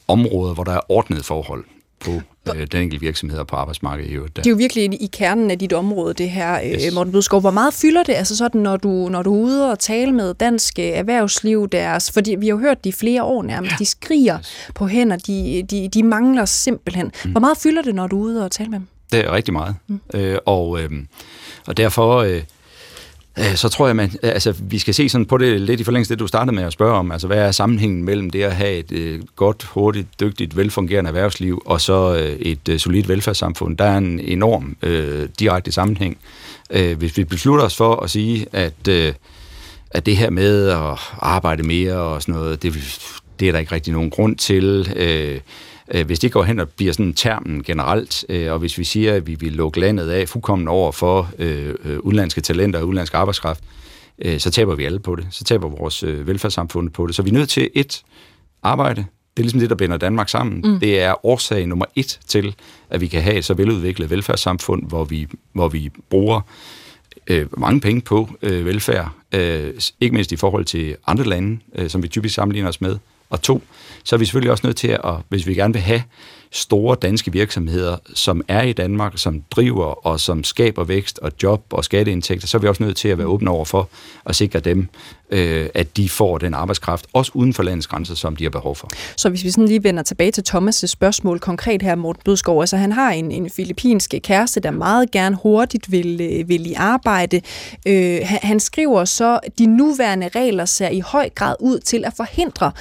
områder, 0.08 0.54
hvor 0.54 0.64
der 0.64 0.72
er 0.72 0.92
ordnet 0.92 1.26
forhold 1.26 1.66
på 2.00 2.12
øh, 2.56 2.68
den 2.72 2.82
enkelte 2.82 3.06
virksomhed 3.06 3.46
på 3.46 3.56
arbejdsmarkedet. 3.56 4.16
Jo, 4.16 4.26
det 4.26 4.46
er 4.46 4.50
jo 4.50 4.56
virkelig 4.56 5.02
i 5.02 5.10
kernen 5.14 5.52
af 5.52 5.60
dit 5.60 5.74
område, 5.74 6.14
det 6.14 6.30
her, 6.30 6.60
øh, 6.60 6.70
yes. 6.70 6.94
Morten 6.94 7.14
Bødskov. 7.14 7.42
Hvor 7.42 7.52
meget 7.52 7.74
fylder 7.74 8.04
det, 8.04 8.14
altså 8.14 8.38
sådan, 8.38 8.62
når 8.62 8.78
du, 8.78 8.90
når 9.10 9.24
du 9.24 9.36
er 9.36 9.40
ude 9.40 9.72
og 9.72 9.80
tale 9.80 10.12
med 10.12 10.34
dansk 10.34 10.80
erhvervsliv, 10.80 11.70
deres, 11.70 12.12
fordi 12.12 12.36
vi 12.36 12.48
har 12.48 12.52
jo 12.52 12.58
hørt 12.58 12.84
det 12.84 12.90
i 12.90 12.94
flere 12.94 13.24
år 13.24 13.44
nærmest, 13.44 13.72
ja. 13.72 13.76
de 13.80 13.86
skriger 13.86 14.40
yes. 14.40 14.72
på 14.76 14.88
hænder, 14.88 15.18
de, 15.18 15.64
de, 15.70 15.90
de 15.94 16.04
mangler 16.04 16.46
simpelthen. 16.46 17.12
Mm. 17.26 17.32
Hvor 17.32 17.40
meget 17.40 17.58
fylder 17.58 17.82
det, 17.82 17.96
når 17.96 18.08
du 18.08 18.22
er 18.22 18.26
ude 18.26 18.46
og 18.46 18.52
tale 18.52 18.70
med 18.70 18.80
dem? 18.80 18.88
Det 19.12 19.20
er 19.20 19.32
rigtig 19.32 19.54
meget. 19.54 19.76
Mm. 19.88 20.00
Øh, 20.14 20.38
og, 20.46 20.82
øh, 20.82 20.90
og 21.68 21.78
derfor... 21.78 22.18
Øh, 22.18 22.30
Øh, 22.36 22.44
Øh, 23.40 23.56
så 23.56 23.70
tror 23.70 23.88
jeg, 23.88 23.96
man, 23.96 24.12
øh, 24.24 24.30
altså, 24.30 24.54
vi 24.62 24.80
skal 24.80 24.94
se 24.94 25.10
sådan 25.10 25.26
på 25.26 25.38
det 25.38 25.62
lidt 25.62 25.80
i 25.80 25.84
forlængelse 25.84 26.14
det, 26.14 26.20
du 26.20 26.28
startede 26.28 26.56
med 26.56 26.64
at 26.64 26.74
spørge 26.74 26.94
om. 26.94 27.12
Altså, 27.12 27.28
hvad 27.28 27.38
er 27.38 27.52
sammenhængen 27.52 28.04
mellem 28.04 28.30
det 28.30 28.44
at 28.44 28.56
have 28.56 28.74
et 28.74 28.92
øh, 28.92 29.20
godt, 29.36 29.64
hurtigt, 29.64 30.08
dygtigt, 30.20 30.58
velfungerende 30.58 31.08
erhvervsliv 31.08 31.62
og 31.66 31.82
så 31.82 32.16
øh, 32.16 32.40
et 32.40 32.70
øh, 32.70 32.80
solidt 32.80 33.08
velfærdssamfund? 33.08 33.78
Der 33.78 33.86
er 33.86 33.98
en 33.98 34.20
enorm 34.20 34.76
øh, 34.82 35.30
direkte 35.40 35.72
sammenhæng. 35.72 36.18
Øh, 36.70 36.98
hvis 36.98 37.18
vi 37.18 37.24
beslutter 37.24 37.66
os 37.66 37.76
for 37.76 37.96
at 37.96 38.10
sige, 38.10 38.46
at, 38.52 38.88
øh, 38.90 39.14
at 39.92 40.06
det 40.06 40.18
her 40.18 40.30
med 40.30 40.68
at 40.68 41.00
arbejde 41.20 41.64
mere 41.64 41.94
og 41.94 42.22
sådan 42.22 42.36
noget, 42.36 42.64
det, 42.64 42.74
det 43.40 43.48
er 43.48 43.52
der 43.52 43.60
ikke 43.60 43.72
rigtig 43.72 43.94
nogen 43.94 44.10
grund 44.10 44.36
til. 44.36 44.94
Øh, 44.96 45.40
Øh, 45.92 46.06
hvis 46.06 46.20
det 46.20 46.32
går 46.32 46.44
hen 46.44 46.60
og 46.60 46.70
bliver 46.70 46.94
sådan 46.94 47.14
termen 47.14 47.64
generelt, 47.64 48.26
øh, 48.30 48.52
og 48.54 48.60
hvis 48.60 48.78
vi 48.78 48.84
siger, 48.84 49.14
at 49.14 49.28
vi 49.28 49.36
vil 49.36 49.54
lukke 49.54 49.80
landet 49.80 50.10
af 50.10 50.30
fuldkommen 50.30 50.68
over 50.68 50.92
for 50.92 51.32
øh, 51.40 51.76
udenlandske 52.00 52.42
talenter 52.42 52.80
og 52.80 52.86
udenlandsk 52.86 53.14
arbejdskraft, 53.14 53.64
så 54.38 54.52
taber 54.52 54.76
vi 54.76 54.86
alle 54.86 55.00
på 55.00 55.16
det. 55.16 55.28
Så 55.32 55.44
taber 55.44 55.70
vores 55.70 56.04
velfærdssamfund 56.06 56.90
på 56.90 57.08
det. 57.08 57.16
Så 57.16 57.22
vi 57.22 57.30
er 57.30 57.34
nødt 57.34 57.50
til 57.50 57.70
et 57.74 58.04
arbejde. 58.64 59.06
Det 59.38 59.42
er 59.42 59.44
ligesom 59.44 59.60
det, 59.60 59.70
der 59.70 59.76
binder 59.76 59.98
Danmark 59.98 60.30
sammen. 60.30 60.62
Mm. 60.64 60.80
Det 60.80 61.00
er 61.02 61.26
årsag 61.26 61.68
nummer 61.68 61.86
et 61.96 62.20
til, 62.28 62.56
at 62.90 63.02
vi 63.02 63.08
kan 63.08 63.22
have 63.22 63.36
et 63.36 63.46
så 63.46 63.54
veludviklet 63.54 64.10
velfærdssamfund, 64.10 64.88
hvor 64.88 65.04
vi, 65.04 65.28
hvor 65.54 65.68
vi 65.68 65.90
bruger 66.10 66.42
øh, 67.28 67.48
mange 67.58 67.82
penge 67.82 68.02
på 68.02 68.30
øh, 68.42 68.66
velfærd, 68.66 69.12
øh, 69.32 69.74
ikke 70.02 70.14
mindst 70.14 70.32
i 70.32 70.36
forhold 70.36 70.66
til 70.66 70.96
andre 71.08 71.24
lande, 71.24 71.60
øh, 71.76 71.90
som 71.90 72.04
vi 72.04 72.08
typisk 72.08 72.36
sammenligner 72.36 72.70
os 72.70 72.82
med. 72.82 72.98
Og 73.30 73.42
to, 73.42 73.62
så 74.04 74.16
er 74.16 74.18
vi 74.18 74.26
selvfølgelig 74.26 74.52
også 74.52 74.68
nødt 74.68 74.78
til 74.78 74.88
at, 74.88 75.16
hvis 75.30 75.48
vi 75.48 75.54
gerne 75.54 75.74
vil 75.74 75.82
have 75.82 76.04
store 76.52 76.98
danske 77.02 77.32
virksomheder, 77.32 77.98
som 78.14 78.42
er 78.48 78.62
i 78.62 78.74
Danmark, 78.74 79.18
som 79.18 79.44
driver 79.52 80.08
og 80.08 80.20
som 80.20 80.44
skaber 80.44 80.84
vækst 80.84 81.20
og 81.20 81.32
job 81.44 81.64
og 81.70 81.86
skatteindtægter, 81.86 82.48
så 82.48 82.58
er 82.58 82.62
vi 82.62 82.68
også 82.68 82.84
nødt 82.84 82.98
til 82.98 83.08
at 83.08 83.18
være 83.18 83.28
åbne 83.28 83.50
over 83.50 83.66
for 83.66 83.90
at 84.26 84.36
sikre 84.36 84.60
dem, 84.60 84.88
øh, 85.32 85.70
at 85.74 85.98
de 85.98 86.10
får 86.10 86.38
den 86.38 86.54
arbejdskraft, 86.54 87.08
også 87.14 87.32
uden 87.36 87.54
for 87.54 87.64
landets 87.64 87.88
grænser, 87.88 88.16
som 88.16 88.36
de 88.36 88.44
har 88.44 88.50
behov 88.50 88.76
for. 88.76 88.90
Så 89.16 89.30
hvis 89.30 89.44
vi 89.44 89.52
sådan 89.52 89.66
lige 89.68 89.84
vender 89.84 90.04
tilbage 90.04 90.32
til 90.32 90.44
Thomas' 90.50 90.86
spørgsmål 90.86 91.40
konkret 91.40 91.82
her, 91.82 91.96
Morten 91.96 92.22
Bødskov, 92.26 92.62
altså 92.62 92.78
han 92.78 92.92
har 92.92 93.12
en, 93.12 93.32
en 93.32 93.50
filippinsk 93.50 94.14
kæreste, 94.24 94.60
der 94.60 94.72
meget 94.72 95.12
gerne 95.12 95.36
hurtigt 95.44 95.92
vil, 95.92 96.22
øh, 96.22 96.50
vil 96.50 96.68
i 96.68 96.74
arbejde. 96.74 97.42
Øh, 97.88 98.20
han 98.24 98.60
skriver 98.60 99.06
så, 99.06 99.40
de 99.58 99.66
nuværende 99.66 100.30
regler 100.36 100.66
ser 100.66 100.90
i 100.90 101.00
høj 101.00 101.30
grad 101.30 101.56
ud 101.60 101.80
til 101.80 102.06
at 102.06 102.14
forhindre, 102.18 102.72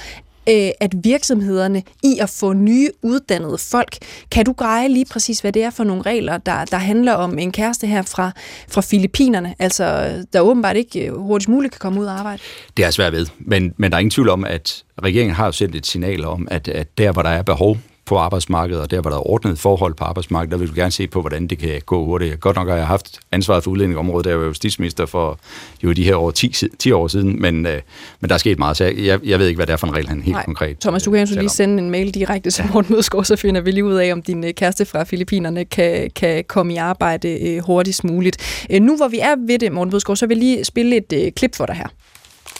øh, 0.49 0.69
at 0.79 0.95
virksomhederne 1.03 1.83
i 2.03 2.17
at 2.21 2.29
få 2.29 2.53
nye 2.53 2.89
uddannede 3.01 3.57
folk. 3.57 3.97
Kan 4.31 4.45
du 4.45 4.53
greje 4.53 4.89
lige 4.89 5.05
præcis, 5.05 5.39
hvad 5.39 5.51
det 5.51 5.63
er 5.63 5.69
for 5.69 5.83
nogle 5.83 6.01
regler, 6.01 6.37
der, 6.37 6.65
der 6.65 6.77
handler 6.77 7.13
om 7.13 7.39
en 7.39 7.51
kæreste 7.51 7.87
her 7.87 8.01
fra, 8.01 8.31
fra 8.67 8.81
Filippinerne, 8.81 9.55
altså 9.59 10.13
der 10.33 10.39
åbenbart 10.39 10.77
ikke 10.77 11.05
øh, 11.05 11.15
hurtigst 11.15 11.49
muligt 11.49 11.73
kan 11.73 11.79
komme 11.79 12.01
ud 12.01 12.05
og 12.05 12.19
arbejde? 12.19 12.41
Det 12.77 12.85
er 12.85 12.91
svært 12.91 13.13
ved, 13.13 13.25
men, 13.39 13.73
men 13.77 13.91
der 13.91 13.97
er 13.97 13.99
ingen 13.99 14.11
tvivl 14.11 14.29
om, 14.29 14.45
at 14.45 14.83
regeringen 15.03 15.35
har 15.35 15.45
jo 15.45 15.51
sendt 15.51 15.75
et 15.75 15.87
signal 15.87 16.25
om, 16.25 16.47
at, 16.51 16.67
at 16.67 16.97
der, 16.97 17.11
hvor 17.11 17.21
der 17.21 17.29
er 17.29 17.41
behov 17.41 17.77
på 18.09 18.17
arbejdsmarkedet, 18.17 18.81
og 18.81 18.91
der, 18.91 19.01
hvor 19.01 19.09
der 19.09 19.17
er 19.17 19.29
ordnet 19.29 19.59
forhold 19.59 19.93
på 19.93 20.03
arbejdsmarkedet, 20.03 20.51
der 20.51 20.57
vil 20.57 20.75
vi 20.75 20.79
gerne 20.79 20.91
se 20.91 21.07
på, 21.07 21.21
hvordan 21.21 21.47
det 21.47 21.57
kan 21.57 21.81
gå 21.85 22.05
hurtigt. 22.05 22.39
Godt 22.39 22.55
nok 22.55 22.69
har 22.69 22.75
jeg 22.75 22.87
haft 22.87 23.19
ansvaret 23.31 23.63
for 23.63 23.71
udlændingområdet, 23.71 24.25
der 24.25 24.35
var 24.35 24.45
justitsminister 24.45 25.05
for 25.05 25.39
jo 25.83 25.91
de 25.91 26.03
her 26.03 26.15
år 26.15 26.31
10, 26.31 26.53
10 26.79 26.91
år 26.91 27.07
siden, 27.07 27.41
men, 27.41 27.65
øh, 27.65 27.81
men 28.19 28.29
der 28.29 28.33
er 28.35 28.39
sket 28.39 28.59
meget, 28.59 28.77
så 28.77 28.83
jeg, 28.83 29.19
jeg 29.25 29.39
ved 29.39 29.47
ikke, 29.47 29.57
hvad 29.57 29.67
det 29.67 29.73
er 29.73 29.77
for 29.77 29.87
en 29.87 29.93
regel, 29.93 30.07
han 30.07 30.21
helt 30.21 30.33
Nej. 30.33 30.45
konkret 30.45 30.79
Thomas, 30.79 31.03
du 31.03 31.11
kan 31.11 31.27
jo 31.27 31.39
lige 31.39 31.49
sende 31.49 31.83
en 31.83 31.89
mail 31.89 32.13
direkte 32.13 32.51
til 32.51 32.65
Morten 32.73 32.95
Mødskov, 32.95 33.23
så 33.23 33.35
finder 33.35 33.61
vi 33.61 33.71
lige 33.71 33.85
ud 33.85 33.93
af, 33.93 34.13
om 34.13 34.21
din 34.21 34.43
øh, 34.43 34.53
kæreste 34.53 34.85
fra 34.85 35.03
Filippinerne 35.03 35.65
kan, 35.65 36.11
kan 36.15 36.43
komme 36.47 36.73
i 36.73 36.77
arbejde 36.77 37.29
øh, 37.47 37.63
hurtigst 37.63 38.03
muligt. 38.03 38.65
Øh, 38.69 38.81
nu 38.81 38.97
hvor 38.97 39.07
vi 39.07 39.19
er 39.19 39.35
ved 39.47 39.59
det, 39.59 39.71
Morten 39.71 39.91
Mødskov, 39.91 40.15
så 40.15 40.27
vil 40.27 40.37
jeg 40.37 40.43
lige 40.43 40.65
spille 40.65 40.95
et 40.95 41.13
øh, 41.13 41.31
klip 41.31 41.55
for 41.55 41.65
dig 41.65 41.75
her. 41.75 41.87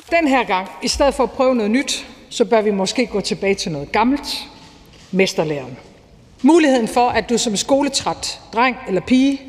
Den 0.09 0.27
her 0.27 0.43
gang, 0.43 0.67
i 0.83 0.87
stedet 0.87 1.13
for 1.13 1.23
at 1.23 1.31
prøve 1.31 1.55
noget 1.55 1.71
nyt, 1.71 2.07
så 2.29 2.45
bør 2.45 2.61
vi 2.61 2.71
måske 2.71 3.05
gå 3.05 3.21
tilbage 3.21 3.55
til 3.55 3.71
noget 3.71 3.91
gammelt. 3.91 4.27
Mesterlæren. 5.11 5.77
Muligheden 6.41 6.87
for, 6.87 7.09
at 7.09 7.29
du 7.29 7.37
som 7.37 7.55
skoletræt 7.55 8.39
dreng 8.53 8.77
eller 8.87 9.01
pige 9.01 9.41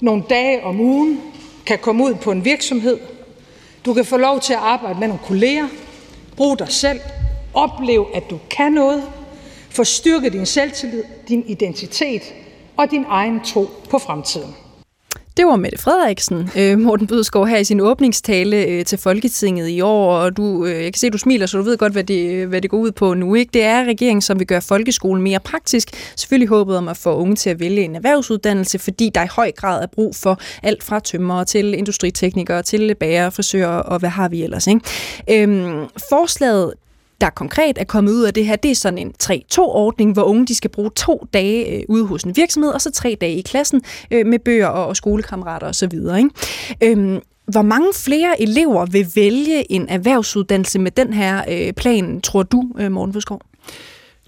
nogle 0.00 0.22
dage 0.30 0.64
om 0.64 0.80
ugen 0.80 1.20
kan 1.66 1.78
komme 1.78 2.04
ud 2.04 2.14
på 2.14 2.32
en 2.32 2.44
virksomhed. 2.44 2.98
Du 3.84 3.94
kan 3.94 4.04
få 4.04 4.16
lov 4.16 4.40
til 4.40 4.52
at 4.52 4.58
arbejde 4.58 4.98
med 4.98 5.08
nogle 5.08 5.22
kolleger, 5.24 5.68
bruge 6.36 6.58
dig 6.58 6.68
selv, 6.68 7.00
opleve, 7.54 8.16
at 8.16 8.30
du 8.30 8.38
kan 8.50 8.72
noget, 8.72 9.02
få 9.70 9.84
styrket 9.84 10.32
din 10.32 10.46
selvtillid, 10.46 11.04
din 11.28 11.44
identitet 11.46 12.22
og 12.76 12.90
din 12.90 13.04
egen 13.08 13.40
tro 13.40 13.66
på 13.90 13.98
fremtiden. 13.98 14.54
Det 15.36 15.46
var 15.46 15.56
Mette 15.56 15.78
Frederiksen, 15.78 16.50
øh, 16.58 16.78
Morten 16.78 17.06
Bødskov, 17.06 17.46
her 17.46 17.58
i 17.58 17.64
sin 17.64 17.80
åbningstale 17.80 18.64
øh, 18.64 18.84
til 18.84 18.98
Folketinget 18.98 19.68
i 19.68 19.80
år, 19.80 20.16
og 20.16 20.36
du, 20.36 20.66
øh, 20.66 20.84
jeg 20.84 20.92
kan 20.92 21.00
se, 21.00 21.06
at 21.06 21.12
du 21.12 21.18
smiler, 21.18 21.46
så 21.46 21.58
du 21.58 21.62
ved 21.62 21.78
godt, 21.78 21.92
hvad 21.92 22.04
det, 22.04 22.32
øh, 22.32 22.48
hvad 22.48 22.60
det 22.62 22.70
går 22.70 22.78
ud 22.78 22.92
på 22.92 23.14
nu. 23.14 23.34
Ikke? 23.34 23.50
Det 23.54 23.62
er 23.62 23.84
regeringen, 23.84 24.22
som 24.22 24.38
vil 24.38 24.46
gøre 24.46 24.62
folkeskolen 24.62 25.22
mere 25.22 25.40
praktisk. 25.40 26.12
Selvfølgelig 26.16 26.48
håbet 26.48 26.76
om 26.76 26.88
at 26.88 26.96
få 26.96 27.16
unge 27.16 27.36
til 27.36 27.50
at 27.50 27.60
vælge 27.60 27.82
en 27.82 27.96
erhvervsuddannelse, 27.96 28.78
fordi 28.78 29.10
der 29.14 29.24
i 29.24 29.28
høj 29.30 29.52
grad 29.52 29.82
er 29.82 29.86
brug 29.86 30.16
for 30.16 30.40
alt 30.62 30.82
fra 30.82 31.00
tømmer 31.00 31.44
til 31.44 31.74
industriteknikere, 31.74 32.62
til 32.62 32.94
bager, 32.94 33.30
frisører 33.30 33.78
og 33.78 33.98
hvad 33.98 34.10
har 34.10 34.28
vi 34.28 34.42
ellers. 34.42 34.66
Ikke? 34.66 34.80
Øhm, 35.30 35.86
forslaget 36.08 36.72
der 37.24 37.30
konkret 37.30 37.78
er 37.78 37.84
kommet 37.84 38.12
ud 38.12 38.22
af 38.22 38.34
det 38.34 38.46
her, 38.46 38.56
det 38.56 38.70
er 38.70 38.74
sådan 38.74 38.98
en 38.98 39.14
3-2-ordning, 39.22 40.12
hvor 40.12 40.22
unge 40.22 40.46
de 40.46 40.54
skal 40.54 40.70
bruge 40.70 40.90
to 40.96 41.26
dage 41.34 41.76
øh, 41.76 41.82
ude 41.88 42.06
hos 42.06 42.22
en 42.22 42.36
virksomhed, 42.36 42.70
og 42.70 42.80
så 42.80 42.90
tre 42.90 43.16
dage 43.20 43.36
i 43.36 43.42
klassen 43.42 43.82
øh, 44.10 44.26
med 44.26 44.38
bøger 44.38 44.66
og, 44.66 44.86
og 44.86 44.96
skolekammerater 44.96 45.66
osv. 45.66 45.92
Ikke? 45.92 46.30
Øhm, 46.82 47.20
hvor 47.46 47.62
mange 47.62 47.88
flere 47.94 48.42
elever 48.42 48.86
vil 48.86 49.06
vælge 49.14 49.72
en 49.72 49.88
erhvervsuddannelse 49.88 50.78
med 50.78 50.90
den 50.90 51.12
her 51.12 51.44
øh, 51.48 51.72
plan, 51.72 52.20
tror 52.20 52.42
du, 52.42 52.64
øh, 52.78 52.92
Morten 52.92 53.12
Bøskov? 53.12 53.40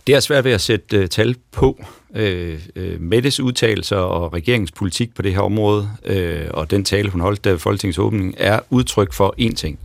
Det 0.06 0.14
er 0.14 0.20
svært 0.20 0.44
ved 0.44 0.52
at 0.52 0.60
sætte 0.60 0.96
øh, 0.96 1.08
tal 1.08 1.36
på. 1.52 1.84
Øh, 2.14 2.60
øh, 2.76 3.00
Mettes 3.00 3.40
udtalelser 3.40 3.96
og 3.96 4.32
regeringens 4.32 4.72
politik 4.72 5.14
på 5.14 5.22
det 5.22 5.32
her 5.32 5.40
område, 5.40 5.88
øh, 6.04 6.46
og 6.50 6.70
den 6.70 6.84
tale, 6.84 7.10
hun 7.10 7.20
holdt 7.20 7.44
der 7.44 7.50
ved 7.50 7.58
Folketingets 7.58 7.98
åbning, 7.98 8.34
er 8.38 8.60
udtryk 8.70 9.12
for 9.12 9.34
én 9.40 9.54
ting. 9.54 9.78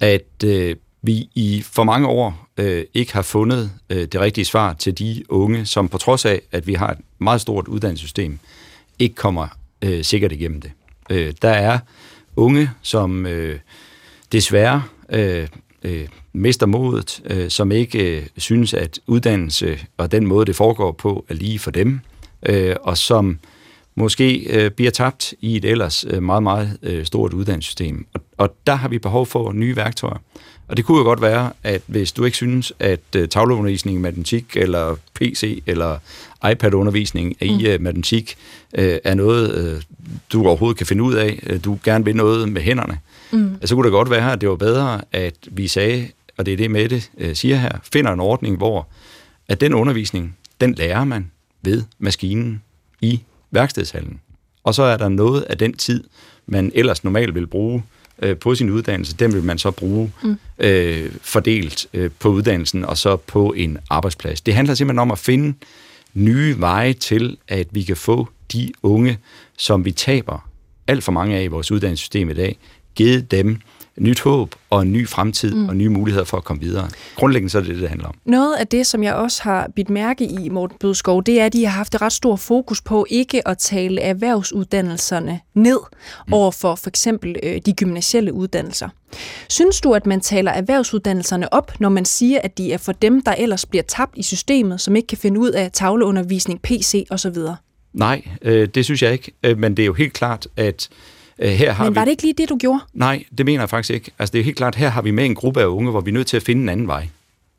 At 0.00 0.44
øh, 0.44 0.76
vi 1.08 1.28
i 1.34 1.62
for 1.72 1.84
mange 1.84 2.08
år 2.08 2.48
øh, 2.56 2.84
ikke 2.94 3.12
har 3.12 3.22
fundet 3.22 3.70
øh, 3.90 4.08
det 4.12 4.20
rigtige 4.20 4.44
svar 4.44 4.72
til 4.72 4.98
de 4.98 5.24
unge, 5.28 5.66
som 5.66 5.88
på 5.88 5.98
trods 5.98 6.24
af, 6.24 6.40
at 6.52 6.66
vi 6.66 6.74
har 6.74 6.90
et 6.90 6.98
meget 7.18 7.40
stort 7.40 7.68
uddannelsessystem, 7.68 8.38
ikke 8.98 9.14
kommer 9.14 9.48
øh, 9.82 10.04
sikkert 10.04 10.32
igennem 10.32 10.60
det. 10.60 10.70
Øh, 11.10 11.32
der 11.42 11.48
er 11.48 11.78
unge, 12.36 12.70
som 12.82 13.26
øh, 13.26 13.58
desværre 14.32 14.82
øh, 15.12 15.48
øh, 15.82 16.08
mister 16.32 16.66
modet, 16.66 17.22
øh, 17.24 17.50
som 17.50 17.72
ikke 17.72 18.18
øh, 18.18 18.26
synes, 18.36 18.74
at 18.74 18.98
uddannelse 19.06 19.78
og 19.96 20.12
den 20.12 20.26
måde, 20.26 20.46
det 20.46 20.56
foregår 20.56 20.92
på, 20.92 21.24
er 21.28 21.34
lige 21.34 21.58
for 21.58 21.70
dem, 21.70 22.00
øh, 22.46 22.76
og 22.82 22.98
som 22.98 23.38
måske 23.94 24.38
øh, 24.38 24.70
bliver 24.70 24.90
tabt 24.90 25.34
i 25.40 25.56
et 25.56 25.64
ellers 25.64 26.04
øh, 26.08 26.22
meget, 26.22 26.42
meget 26.42 26.78
øh, 26.82 27.04
stort 27.04 27.32
uddannelsessystem. 27.32 28.06
Og, 28.14 28.20
og 28.38 28.54
der 28.66 28.74
har 28.74 28.88
vi 28.88 28.98
behov 28.98 29.26
for 29.26 29.52
nye 29.52 29.76
værktøjer. 29.76 30.18
Og 30.68 30.76
det 30.76 30.84
kunne 30.84 30.98
jo 30.98 31.04
godt 31.04 31.22
være, 31.22 31.52
at 31.62 31.82
hvis 31.86 32.12
du 32.12 32.24
ikke 32.24 32.36
synes, 32.36 32.72
at 32.78 33.00
uh, 33.18 33.24
tavleundervisning 33.24 33.98
i 33.98 34.00
matematik, 34.00 34.56
eller 34.56 34.96
PC, 35.14 35.62
eller 35.66 35.98
iPad-undervisning 36.50 37.36
i 37.40 37.50
mm. 37.50 37.74
uh, 37.74 37.82
matematik 37.82 38.36
uh, 38.78 38.84
er 39.04 39.14
noget, 39.14 39.74
uh, 39.74 39.82
du 40.32 40.46
overhovedet 40.46 40.78
kan 40.78 40.86
finde 40.86 41.02
ud 41.02 41.14
af, 41.14 41.48
uh, 41.50 41.64
du 41.64 41.78
gerne 41.84 42.04
vil 42.04 42.16
noget 42.16 42.48
med 42.48 42.62
hænderne, 42.62 42.98
mm. 43.32 43.56
så 43.64 43.74
kunne 43.74 43.84
det 43.84 43.92
godt 43.92 44.10
være, 44.10 44.32
at 44.32 44.40
det 44.40 44.48
var 44.48 44.56
bedre, 44.56 45.00
at 45.12 45.34
vi 45.50 45.68
sagde, 45.68 46.08
og 46.36 46.46
det 46.46 46.52
er 46.52 46.56
det 46.56 46.70
Mette 46.70 47.02
uh, 47.14 47.32
siger 47.32 47.56
her, 47.56 47.78
finder 47.92 48.12
en 48.12 48.20
ordning, 48.20 48.56
hvor 48.56 48.88
at 49.48 49.60
den 49.60 49.74
undervisning, 49.74 50.36
den 50.60 50.74
lærer 50.74 51.04
man 51.04 51.30
ved 51.62 51.82
maskinen 51.98 52.62
i 53.00 53.20
værkstedshallen. 53.50 54.20
Og 54.64 54.74
så 54.74 54.82
er 54.82 54.96
der 54.96 55.08
noget 55.08 55.42
af 55.42 55.58
den 55.58 55.76
tid, 55.76 56.04
man 56.46 56.72
ellers 56.74 57.04
normalt 57.04 57.34
vil 57.34 57.46
bruge 57.46 57.82
øh, 58.22 58.36
på 58.36 58.54
sin 58.54 58.70
uddannelse, 58.70 59.16
den 59.16 59.32
vil 59.32 59.42
man 59.42 59.58
så 59.58 59.70
bruge 59.70 60.12
mm. 60.22 60.36
øh, 60.58 61.12
fordelt 61.22 61.86
øh, 61.94 62.10
på 62.18 62.28
uddannelsen 62.28 62.84
og 62.84 62.98
så 62.98 63.16
på 63.16 63.52
en 63.52 63.78
arbejdsplads. 63.90 64.40
Det 64.40 64.54
handler 64.54 64.74
simpelthen 64.74 64.98
om 64.98 65.10
at 65.10 65.18
finde 65.18 65.54
nye 66.14 66.56
veje 66.58 66.92
til, 66.92 67.36
at 67.48 67.66
vi 67.70 67.82
kan 67.82 67.96
få 67.96 68.28
de 68.52 68.72
unge, 68.82 69.18
som 69.58 69.84
vi 69.84 69.92
taber 69.92 70.48
alt 70.86 71.04
for 71.04 71.12
mange 71.12 71.36
af 71.36 71.42
i 71.42 71.46
vores 71.46 71.70
uddannelsessystem 71.70 72.30
i 72.30 72.34
dag, 72.34 72.58
givet 72.94 73.30
dem 73.30 73.60
nyt 74.00 74.20
håb 74.20 74.54
og 74.70 74.82
en 74.82 74.92
ny 74.92 75.08
fremtid 75.08 75.54
mm. 75.54 75.68
og 75.68 75.76
nye 75.76 75.88
muligheder 75.88 76.24
for 76.24 76.36
at 76.36 76.44
komme 76.44 76.62
videre. 76.62 76.88
Grundlæggende 77.16 77.50
så 77.50 77.58
er 77.58 77.62
det 77.62 77.70
det, 77.70 77.80
det 77.80 77.88
handler 77.88 78.08
om. 78.08 78.14
Noget 78.24 78.54
af 78.54 78.66
det, 78.66 78.86
som 78.86 79.02
jeg 79.02 79.14
også 79.14 79.42
har 79.42 79.70
bidt 79.76 79.90
mærke 79.90 80.24
i, 80.24 80.48
Morten 80.48 80.76
Bødskov, 80.80 81.24
det 81.24 81.40
er, 81.40 81.46
at 81.46 81.52
de 81.52 81.64
har 81.64 81.72
haft 81.72 81.94
et 81.94 82.02
ret 82.02 82.12
stort 82.12 82.40
fokus 82.40 82.82
på 82.82 83.06
ikke 83.10 83.48
at 83.48 83.58
tale 83.58 84.00
erhvervsuddannelserne 84.00 85.40
ned 85.54 85.78
mm. 86.26 86.32
over 86.32 86.50
for 86.50 86.74
for 86.74 86.88
eksempel 86.88 87.36
øh, 87.42 87.60
de 87.66 87.72
gymnasielle 87.72 88.32
uddannelser. 88.32 88.88
Synes 89.48 89.80
du, 89.80 89.92
at 89.92 90.06
man 90.06 90.20
taler 90.20 90.52
erhvervsuddannelserne 90.52 91.52
op, 91.52 91.80
når 91.80 91.88
man 91.88 92.04
siger, 92.04 92.40
at 92.44 92.58
de 92.58 92.72
er 92.72 92.78
for 92.78 92.92
dem, 92.92 93.22
der 93.22 93.32
ellers 93.32 93.66
bliver 93.66 93.82
tabt 93.82 94.12
i 94.16 94.22
systemet, 94.22 94.80
som 94.80 94.96
ikke 94.96 95.06
kan 95.06 95.18
finde 95.18 95.40
ud 95.40 95.50
af 95.50 95.70
tavleundervisning, 95.72 96.62
PC 96.62 97.06
osv.? 97.10 97.36
Nej, 97.92 98.28
øh, 98.42 98.68
det 98.68 98.84
synes 98.84 99.02
jeg 99.02 99.12
ikke. 99.12 99.32
Øh, 99.42 99.58
men 99.58 99.76
det 99.76 99.82
er 99.82 99.86
jo 99.86 99.94
helt 99.94 100.12
klart, 100.12 100.48
at 100.56 100.88
her 101.40 101.72
har 101.72 101.84
Men 101.84 101.94
var 101.94 102.00
vi... 102.00 102.04
det 102.04 102.10
ikke 102.10 102.22
lige 102.22 102.34
det, 102.38 102.48
du 102.48 102.56
gjorde? 102.56 102.80
Nej, 102.92 103.24
det 103.38 103.46
mener 103.46 103.60
jeg 103.60 103.70
faktisk 103.70 103.94
ikke. 103.94 104.10
Altså 104.18 104.32
det 104.32 104.40
er 104.40 104.44
helt 104.44 104.56
klart, 104.56 104.74
her 104.74 104.88
har 104.88 105.02
vi 105.02 105.10
med 105.10 105.24
en 105.24 105.34
gruppe 105.34 105.60
af 105.60 105.66
unge, 105.66 105.90
hvor 105.90 106.00
vi 106.00 106.10
er 106.10 106.14
nødt 106.14 106.26
til 106.26 106.36
at 106.36 106.42
finde 106.42 106.62
en 106.62 106.68
anden 106.68 106.86
vej. 106.86 107.08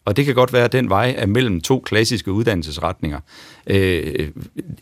Og 0.05 0.17
det 0.17 0.25
kan 0.25 0.35
godt 0.35 0.53
være, 0.53 0.63
at 0.63 0.71
den 0.71 0.89
vej 0.89 1.15
er 1.17 1.25
mellem 1.25 1.61
to 1.61 1.79
klassiske 1.79 2.31
uddannelsesretninger. 2.31 3.19
Øh, 3.67 4.29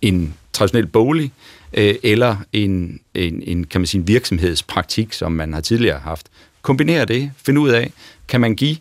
en 0.01 0.33
traditionel 0.53 0.87
bolig, 0.87 1.31
øh, 1.73 1.95
eller 2.03 2.37
en, 2.53 2.99
en, 3.13 3.43
en, 3.45 3.63
kan 3.63 3.81
man 3.81 3.85
sige, 3.87 4.01
en 4.01 4.07
virksomhedspraktik, 4.07 5.13
som 5.13 5.31
man 5.31 5.53
har 5.53 5.61
tidligere 5.61 5.99
haft. 5.99 6.27
Kombinere 6.61 7.05
det, 7.05 7.31
finde 7.45 7.61
ud 7.61 7.69
af, 7.69 7.91
kan 8.27 8.41
man 8.41 8.55
give 8.55 8.77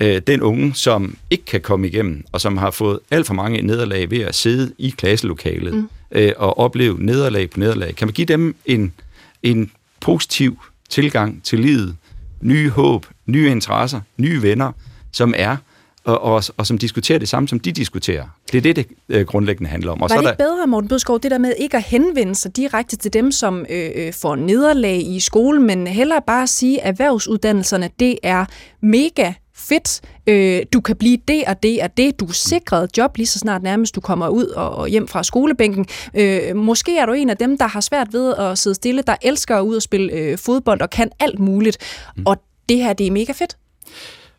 øh, 0.00 0.22
den 0.26 0.42
unge, 0.42 0.74
som 0.74 1.16
ikke 1.30 1.44
kan 1.44 1.60
komme 1.60 1.86
igennem, 1.86 2.24
og 2.32 2.40
som 2.40 2.56
har 2.56 2.70
fået 2.70 2.98
alt 3.10 3.26
for 3.26 3.34
mange 3.34 3.62
nederlag 3.62 4.10
ved 4.10 4.20
at 4.20 4.34
sidde 4.34 4.72
i 4.78 4.94
klasselokalet, 4.96 5.74
mm. 5.74 5.88
øh, 6.12 6.32
og 6.36 6.58
opleve 6.58 6.96
nederlag 6.98 7.50
på 7.50 7.60
nederlag, 7.60 7.96
kan 7.96 8.08
man 8.08 8.14
give 8.14 8.26
dem 8.26 8.56
en 8.66 8.92
en 9.42 9.70
positiv 10.00 10.58
tilgang 10.88 11.44
til 11.44 11.58
livet, 11.58 11.96
nye 12.40 12.70
håb, 12.70 13.06
nye 13.26 13.50
interesser, 13.50 14.00
nye 14.16 14.42
venner, 14.42 14.72
som 15.12 15.34
er 15.36 15.56
og, 16.04 16.22
og, 16.22 16.44
og 16.56 16.66
som 16.66 16.78
diskuterer 16.78 17.18
det 17.18 17.28
samme, 17.28 17.48
som 17.48 17.60
de 17.60 17.72
diskuterer. 17.72 18.24
Det 18.52 18.58
er 18.58 18.62
det, 18.62 18.76
det 18.76 18.86
øh, 19.08 19.26
grundlæggende 19.26 19.70
handler 19.70 19.92
om. 19.92 20.02
Og 20.02 20.10
Var 20.10 20.16
det 20.16 20.24
så 20.24 20.30
ikke 20.30 20.42
der... 20.42 20.48
bedre, 20.48 20.66
Morten 20.66 20.88
Bødskov, 20.88 21.20
det 21.20 21.30
der 21.30 21.38
med 21.38 21.52
ikke 21.58 21.76
at 21.76 21.82
henvende 21.82 22.34
sig 22.34 22.56
direkte 22.56 22.96
til 22.96 23.12
dem, 23.12 23.32
som 23.32 23.66
øh, 23.70 23.90
øh, 23.94 24.12
får 24.12 24.36
nederlag 24.36 25.02
i 25.06 25.20
skolen, 25.20 25.66
men 25.66 25.86
hellere 25.86 26.20
bare 26.26 26.46
sige, 26.46 26.82
at 26.82 26.88
erhvervsuddannelserne, 26.88 27.90
det 27.98 28.18
er 28.22 28.44
mega 28.80 29.32
fedt, 29.54 30.00
øh, 30.30 30.62
du 30.72 30.80
kan 30.80 30.96
blive 30.96 31.18
det 31.28 31.44
og 31.46 31.62
det 31.62 31.82
og 31.82 31.96
det, 31.96 32.20
du 32.20 32.26
er 32.26 32.32
sikret 32.32 32.98
job 32.98 33.16
lige 33.16 33.26
så 33.26 33.38
snart 33.38 33.62
nærmest 33.62 33.94
du 33.94 34.00
kommer 34.00 34.28
ud 34.28 34.44
og, 34.44 34.70
og 34.70 34.88
hjem 34.88 35.08
fra 35.08 35.22
skolebænken. 35.22 35.86
Øh, 36.14 36.56
måske 36.56 36.98
er 36.98 37.06
du 37.06 37.12
en 37.12 37.30
af 37.30 37.36
dem, 37.36 37.58
der 37.58 37.66
har 37.66 37.80
svært 37.80 38.12
ved 38.12 38.34
at 38.34 38.58
sidde 38.58 38.74
stille, 38.74 39.02
der 39.06 39.16
elsker 39.22 39.56
at 39.56 39.62
ud 39.62 39.76
og 39.76 39.82
spille 39.82 40.12
øh, 40.12 40.38
fodbold 40.38 40.80
og 40.80 40.90
kan 40.90 41.10
alt 41.20 41.38
muligt, 41.38 41.78
mm. 42.16 42.22
og 42.26 42.42
det 42.68 42.76
her, 42.76 42.92
det 42.92 43.06
er 43.06 43.10
mega 43.10 43.32
fedt. 43.32 43.56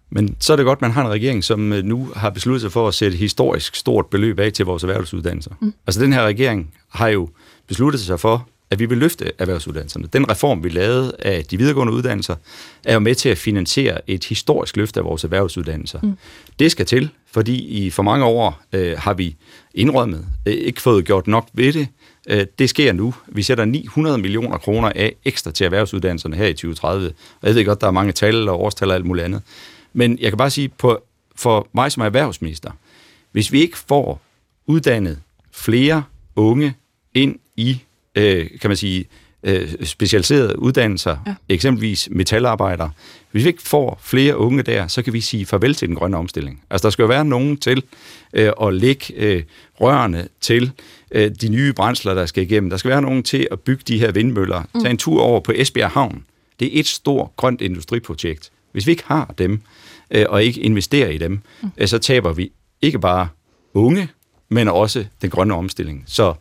Men 0.10 0.36
så 0.40 0.54
er 0.54 0.58
det 0.58 0.66
godt, 0.66 0.78
at 0.78 0.82
man 0.82 0.92
har 0.92 1.06
en 1.06 1.12
regering, 1.12 1.44
som 1.44 1.74
øh, 1.74 1.84
nu 1.84 2.10
har 2.16 2.30
besluttet 2.30 2.62
sig 2.62 2.72
for 2.72 2.88
at 2.88 2.94
sætte 2.94 3.18
historisk 3.18 3.76
stort 3.76 4.06
beløb 4.06 4.40
af 4.40 4.54
til 4.54 4.66
vores 4.66 4.84
erhvervsuddannelser. 4.84 5.52
Mm. 5.62 5.74
Altså 5.88 6.02
den 6.02 6.14
her 6.14 6.24
regering 6.24 6.74
har 6.90 7.08
jo 7.08 7.30
besluttet 7.68 8.02
sig 8.02 8.20
for 8.20 8.50
at 8.72 8.80
vi 8.80 8.86
vil 8.86 8.98
løfte 8.98 9.32
erhvervsuddannelserne. 9.38 10.08
Den 10.14 10.30
reform, 10.30 10.64
vi 10.64 10.70
lavede 10.70 11.16
af 11.20 11.46
de 11.46 11.58
videregående 11.58 11.94
uddannelser, 11.94 12.36
er 12.86 12.94
jo 12.94 13.00
med 13.00 13.16
til 13.16 13.30
at 13.30 13.38
finansiere 13.38 14.10
et 14.10 14.24
historisk 14.24 14.78
løft 14.78 14.98
af 14.98 15.04
vores 15.04 15.24
erhvervsuddannelser. 15.24 16.00
Mm. 16.04 16.18
Det 16.60 16.72
skal 16.72 16.86
til, 16.86 17.10
fordi 17.32 17.56
i 17.56 17.90
for 17.90 18.04
mange 18.04 18.26
år 18.26 18.62
øh, 18.74 18.98
har 18.98 19.14
vi 19.14 19.36
indrømmet, 19.74 20.26
øh, 20.46 20.54
ikke 20.54 20.82
fået 20.82 21.06
gjort 21.06 21.28
nok 21.28 21.48
ved 21.54 21.74
det. 21.74 21.88
Øh, 22.30 22.46
det 22.60 22.70
sker 22.70 22.94
nu. 22.94 23.14
Vi 23.28 23.44
sætter 23.44 23.66
900 23.66 24.18
millioner 24.18 24.58
kroner 24.58 24.92
af 24.96 25.16
ekstra 25.26 25.52
til 25.52 25.66
erhvervsuddannelserne 25.66 26.36
her 26.36 26.48
i 26.48 26.54
2030. 26.54 27.08
Og 27.42 27.48
jeg 27.48 27.56
ved 27.56 27.66
godt, 27.66 27.82
der 27.82 27.88
er 27.88 27.92
mange 27.92 28.12
tal 28.12 28.50
og 28.50 28.62
årstal 28.62 28.90
og 28.90 28.96
alt 28.96 29.06
muligt 29.06 29.26
andet. 29.26 29.42
Men 29.94 30.18
jeg 30.22 30.32
kan 30.32 30.38
bare 30.38 30.50
sige, 30.50 30.70
på, 30.70 31.04
for 31.36 31.68
mig 31.74 31.92
som 31.92 32.04
erhvervsminister, 32.04 32.72
Hvis 33.32 33.52
vi 33.52 33.62
ikke 33.62 33.78
får 33.78 34.22
uddannet 34.68 35.20
flere 35.52 36.04
unge 36.36 36.74
ind 37.14 37.36
i, 37.58 37.82
øh, 38.16 38.50
kan 38.62 38.70
man 38.70 38.78
sige, 38.78 39.06
øh, 39.44 39.70
specialiserede 39.84 40.60
uddannelser, 40.60 41.18
ja. 41.28 41.36
eksempelvis 41.50 42.10
metalarbejdere. 42.12 42.92
Hvis 43.32 43.44
vi 43.44 43.48
ikke 43.48 43.62
får 43.62 44.00
flere 44.04 44.38
unge 44.38 44.64
der, 44.64 44.88
så 44.88 45.02
kan 45.02 45.14
vi 45.14 45.22
sige 45.22 45.46
farvel 45.46 45.76
til 45.76 45.88
den 45.88 45.96
grønne 45.96 46.18
omstilling. 46.18 46.64
Altså, 46.70 46.88
der 46.88 46.92
skal 46.92 47.04
jo 47.04 47.08
være 47.08 47.26
nogen 47.26 47.58
til 47.58 47.84
øh, 48.34 48.52
at 48.62 48.74
lægge 48.74 49.14
øh, 49.16 49.44
rørene 49.82 50.28
til 50.42 50.72
øh, 51.12 51.32
de 51.42 51.50
nye 51.50 51.74
brændsler, 51.74 52.14
der 52.14 52.26
skal 52.26 52.44
igennem. 52.44 52.70
Der 52.70 52.78
skal 52.78 52.90
være 52.90 53.02
nogen 53.02 53.24
til 53.24 53.48
at 53.52 53.60
bygge 53.60 53.84
de 53.88 54.00
her 54.00 54.12
vindmøller. 54.12 54.64
Mm. 54.76 54.82
Tag 54.82 54.92
en 54.92 54.98
tur 54.98 55.22
over 55.22 55.40
på 55.40 55.52
Esbjerg 55.56 55.92
Havn. 55.92 56.24
Det 56.60 56.76
er 56.76 56.80
et 56.80 56.88
stort 56.88 57.30
grønt 57.36 57.62
industriprojekt. 57.62 58.52
Hvis 58.72 58.88
vi 58.88 58.92
ikke 58.92 59.04
har 59.06 59.34
dem, 59.38 59.62
øh, 60.12 60.26
og 60.30 60.44
ikke 60.44 60.62
investerer 60.62 61.10
i 61.10 61.18
dem, 61.18 61.32
mm. 61.32 61.70
øh, 61.78 61.88
så 61.88 61.98
taber 61.98 62.34
vi 62.34 62.52
ikke 62.82 63.00
bare 63.00 63.28
unge, 63.74 64.10
men 64.50 64.68
også 64.68 65.06
den 65.22 65.30
grønne 65.30 65.54
omstilling. 65.54 66.04
Så 66.08 66.34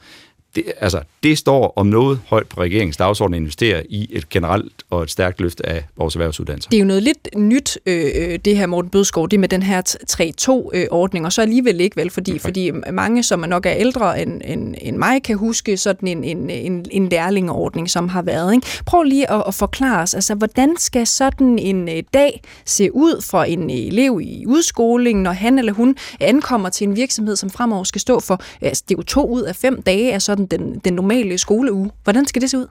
det, 0.54 0.64
altså, 0.80 1.00
det 1.22 1.38
står 1.38 1.72
om 1.76 1.86
noget 1.86 2.20
højt 2.26 2.48
på 2.48 2.60
regeringens 2.60 2.96
dagsorden 2.96 3.34
at 3.34 3.38
investere 3.38 3.86
i 3.86 4.08
et 4.10 4.28
generelt 4.28 4.72
og 4.90 5.02
et 5.02 5.10
stærkt 5.10 5.40
løft 5.40 5.60
af 5.60 5.84
vores 5.96 6.14
erhvervsuddannelser. 6.14 6.70
Det 6.70 6.76
er 6.76 6.80
jo 6.80 6.86
noget 6.86 7.02
lidt 7.02 7.28
nyt, 7.36 7.78
øh, 7.86 8.10
øh 8.14 8.38
det 8.44 8.56
her 8.56 8.66
Morten 8.66 8.90
Bødskov, 8.90 9.28
det 9.28 9.40
med 9.40 9.48
den 9.48 9.62
her 9.62 9.82
3-2-ordning, 10.10 11.26
og 11.26 11.32
så 11.32 11.42
alligevel 11.42 11.80
ikke 11.80 11.96
vel, 11.96 12.10
fordi, 12.10 12.30
okay. 12.30 12.40
fordi 12.40 12.70
mange, 12.92 13.22
som 13.22 13.42
er 13.42 13.46
nok 13.46 13.66
er 13.66 13.72
ældre 13.76 14.22
end, 14.22 14.42
end, 14.44 14.74
end 14.80 14.96
mig, 14.96 15.22
kan 15.22 15.36
huske 15.36 15.76
sådan 15.76 16.08
en, 16.08 16.24
en, 16.24 16.50
en, 16.50 16.86
en 16.90 17.08
lærlingeordning, 17.08 17.90
som 17.90 18.08
har 18.08 18.22
været. 18.22 18.54
Ikke? 18.54 18.66
Prøv 18.86 19.02
lige 19.02 19.30
at, 19.30 19.42
at 19.46 19.54
forklare 19.54 20.02
os, 20.02 20.14
altså, 20.14 20.34
hvordan 20.34 20.76
skal 20.78 21.06
sådan 21.06 21.58
en 21.58 21.88
øh, 21.88 22.02
dag 22.14 22.42
se 22.64 22.94
ud 22.94 23.22
for 23.22 23.42
en 23.42 23.70
elev 23.70 24.20
i 24.22 24.46
udskoling, 24.46 25.22
når 25.22 25.32
han 25.32 25.58
eller 25.58 25.72
hun 25.72 25.96
ankommer 26.20 26.68
til 26.68 26.88
en 26.88 26.96
virksomhed, 26.96 27.36
som 27.36 27.50
fremover 27.50 27.84
skal 27.84 28.00
stå 28.00 28.20
for, 28.20 28.42
altså, 28.60 28.84
det 28.88 28.94
er 28.94 28.98
jo 28.98 29.02
to 29.02 29.26
ud 29.26 29.42
af 29.42 29.56
fem 29.56 29.82
dage 29.82 30.14
af 30.14 30.22
sådan 30.22 30.39
sådan 30.46 30.60
den, 30.60 30.80
den 30.84 30.94
normale 30.94 31.38
skoleuge. 31.38 31.90
Hvordan 32.04 32.26
skal 32.26 32.42
det 32.42 32.50
se 32.50 32.58
ud? 32.58 32.66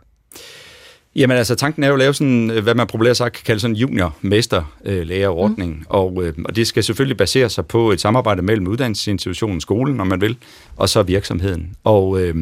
Jamen 1.16 1.38
altså, 1.38 1.56
tanken 1.56 1.84
er 1.84 1.88
jo 1.88 1.94
at 1.94 2.00
lave 2.00 2.14
sådan, 2.14 2.52
øh, 2.52 2.64
hvad 2.64 2.76
man 2.76 2.88
populært 2.88 3.18
sagt 3.18 3.36
kan 3.36 3.44
kalde 3.46 3.60
sådan 3.60 3.76
junior-mester-lærerordning, 3.76 5.76
mm. 5.76 5.86
og, 5.90 6.24
øh, 6.24 6.34
og 6.46 6.56
det 6.56 6.68
skal 6.68 6.84
selvfølgelig 6.84 7.18
basere 7.18 7.50
sig 7.50 7.66
på 7.66 7.92
et 7.92 8.02
samarbejde 8.02 8.42
mellem 8.42 8.68
uddannelsesinstitutionen, 8.68 9.62
skolen, 9.62 9.96
når 9.96 10.04
man 10.04 10.22
vil, 10.22 10.38
og 10.78 10.90
så 10.90 11.04
virksomheden. 11.04 11.76
Og, 11.84 12.22
øh, 12.22 12.36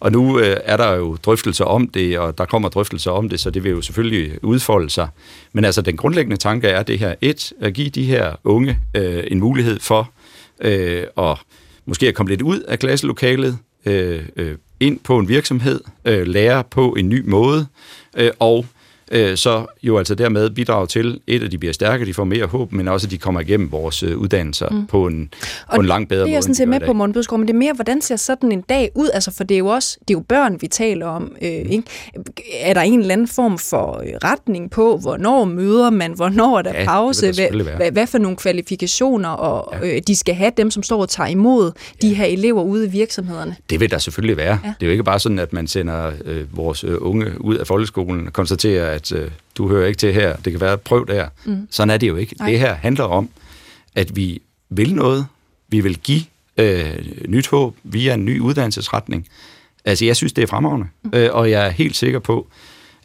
og 0.00 0.12
nu 0.12 0.38
øh, 0.38 0.56
er 0.64 0.76
der 0.76 0.92
jo 0.92 1.16
drøftelser 1.16 1.64
om 1.64 1.88
det, 1.88 2.18
og 2.18 2.38
der 2.38 2.44
kommer 2.44 2.68
drøftelser 2.68 3.10
om 3.10 3.28
det, 3.28 3.40
så 3.40 3.50
det 3.50 3.64
vil 3.64 3.70
jo 3.70 3.82
selvfølgelig 3.82 4.44
udfolde 4.44 4.90
sig. 4.90 5.08
Men 5.52 5.64
altså, 5.64 5.82
den 5.82 5.96
grundlæggende 5.96 6.36
tanke 6.36 6.68
er 6.68 6.82
det 6.82 6.98
her, 6.98 7.14
et, 7.20 7.52
at 7.60 7.74
give 7.74 7.88
de 7.88 8.04
her 8.04 8.32
unge 8.44 8.78
øh, 8.94 9.24
en 9.26 9.40
mulighed 9.40 9.80
for 9.80 10.10
øh, 10.60 11.04
at 11.18 11.38
måske 11.86 12.08
at 12.08 12.14
komme 12.14 12.30
lidt 12.30 12.42
ud 12.42 12.60
af 12.60 12.78
klasselokalet, 12.78 13.58
Øh, 13.88 14.24
øh, 14.36 14.56
ind 14.80 15.00
på 15.00 15.18
en 15.18 15.28
virksomhed, 15.28 15.80
øh, 16.04 16.26
lære 16.26 16.64
på 16.64 16.94
en 16.98 17.08
ny 17.08 17.22
måde, 17.26 17.66
øh, 18.16 18.30
og 18.38 18.66
øh, 19.10 19.36
så 19.36 19.66
jo 19.82 19.98
altså 19.98 20.14
dermed 20.14 20.50
bidrage 20.50 20.86
til, 20.86 21.20
et, 21.26 21.42
at 21.42 21.52
de 21.52 21.58
bliver 21.58 21.72
stærke, 21.72 22.06
de 22.06 22.14
får 22.14 22.24
mere 22.24 22.46
håb, 22.46 22.72
men 22.72 22.88
også, 22.88 23.06
at 23.06 23.10
de 23.10 23.18
kommer 23.18 23.40
igennem 23.40 23.72
vores 23.72 24.02
øh, 24.02 24.18
uddannelser 24.18 24.68
mm. 24.68 24.86
på, 24.86 25.06
en, 25.06 25.30
og 25.66 25.74
på 25.74 25.80
en 25.80 25.86
langt 25.86 26.08
bedre 26.08 26.20
måde. 26.20 26.26
det 26.26 26.32
er 26.32 26.36
jeg 26.36 26.42
sådan 26.42 26.54
set 26.54 26.68
med 26.68 26.80
på, 26.80 26.92
Morten 26.92 27.12
Bødskov, 27.12 27.38
men 27.38 27.48
det 27.48 27.54
er 27.54 27.58
mere, 27.58 27.72
hvordan 27.72 28.02
ser 28.02 28.16
sådan 28.16 28.52
en 28.52 28.60
dag 28.60 28.90
ud? 28.94 29.10
Altså, 29.14 29.34
for 29.36 29.44
det 29.44 29.54
er 29.54 29.58
jo 29.58 29.66
også, 29.66 29.98
det 30.00 30.14
er 30.14 30.18
jo 30.18 30.24
børn, 30.28 30.58
vi 30.60 30.66
taler 30.66 31.06
om. 31.06 31.32
Øh, 31.42 31.50
mm. 31.64 31.70
ikke? 31.70 31.82
Er 32.60 32.74
der 32.74 32.80
en 32.80 33.00
eller 33.00 33.12
anden 33.12 33.28
form 33.28 33.58
for 33.58 34.02
øh, 34.06 34.12
retning 34.24 34.70
på, 34.70 34.96
hvornår 34.96 35.44
møder 35.44 35.90
man, 35.90 36.12
hvornår 36.12 36.58
er 36.58 36.62
der 36.62 36.72
ja, 36.80 36.84
pause, 36.84 37.32
hvad, 37.32 37.76
hvad, 37.76 37.90
hvad 37.90 38.06
for 38.06 38.18
nogle 38.18 38.36
kvalifikationer, 38.36 39.28
og 39.28 39.74
ja. 39.82 39.96
øh, 39.96 40.02
de 40.06 40.16
skal 40.16 40.34
have 40.34 40.52
dem, 40.56 40.70
som 40.70 40.82
står 40.82 41.00
og 41.00 41.08
tager 41.08 41.28
imod 41.28 41.72
ja. 42.02 42.08
de 42.08 42.14
her 42.14 42.24
elever 42.24 42.62
ude 42.62 42.86
i 42.86 42.88
virksomhederne? 42.88 43.56
Det 43.70 43.80
vil 43.80 43.90
der 43.90 43.98
selvfølgelig 43.98 44.36
være. 44.36 44.58
Ja. 44.64 44.74
Det 44.80 44.82
er 44.82 44.86
jo 44.86 44.92
ikke 44.92 45.04
bare 45.04 45.18
sådan, 45.18 45.38
at 45.38 45.52
man 45.52 45.66
sender 45.66 46.12
øh, 46.24 46.56
vores 46.56 46.84
øh, 46.84 46.96
unge 47.00 47.26
ud 47.40 47.56
af 47.56 47.66
folkeskolen 47.66 48.26
og 48.26 48.32
konstaterer, 48.32 48.97
at 48.98 49.12
øh, 49.12 49.30
du 49.56 49.68
hører 49.68 49.86
ikke 49.86 49.98
til 49.98 50.14
her, 50.14 50.36
det 50.36 50.52
kan 50.52 50.60
være, 50.60 50.78
prøv 50.78 51.06
der. 51.06 51.28
Mm. 51.44 51.68
Sådan 51.70 51.90
er 51.90 51.96
det 51.96 52.08
jo 52.08 52.16
ikke. 52.16 52.34
Nej. 52.38 52.50
Det 52.50 52.58
her 52.58 52.74
handler 52.74 53.04
om, 53.04 53.28
at 53.94 54.16
vi 54.16 54.42
vil 54.68 54.94
noget, 54.94 55.26
vi 55.68 55.80
vil 55.80 55.98
give 55.98 56.22
øh, 56.56 56.98
nyt 57.28 57.48
håb 57.48 57.76
via 57.82 58.14
en 58.14 58.24
ny 58.24 58.40
uddannelsesretning. 58.40 59.28
Altså, 59.84 60.04
jeg 60.04 60.16
synes, 60.16 60.32
det 60.32 60.42
er 60.42 60.46
fremragende, 60.46 60.86
mm. 61.02 61.10
øh, 61.14 61.28
og 61.32 61.50
jeg 61.50 61.66
er 61.66 61.70
helt 61.70 61.96
sikker 61.96 62.18
på, 62.18 62.46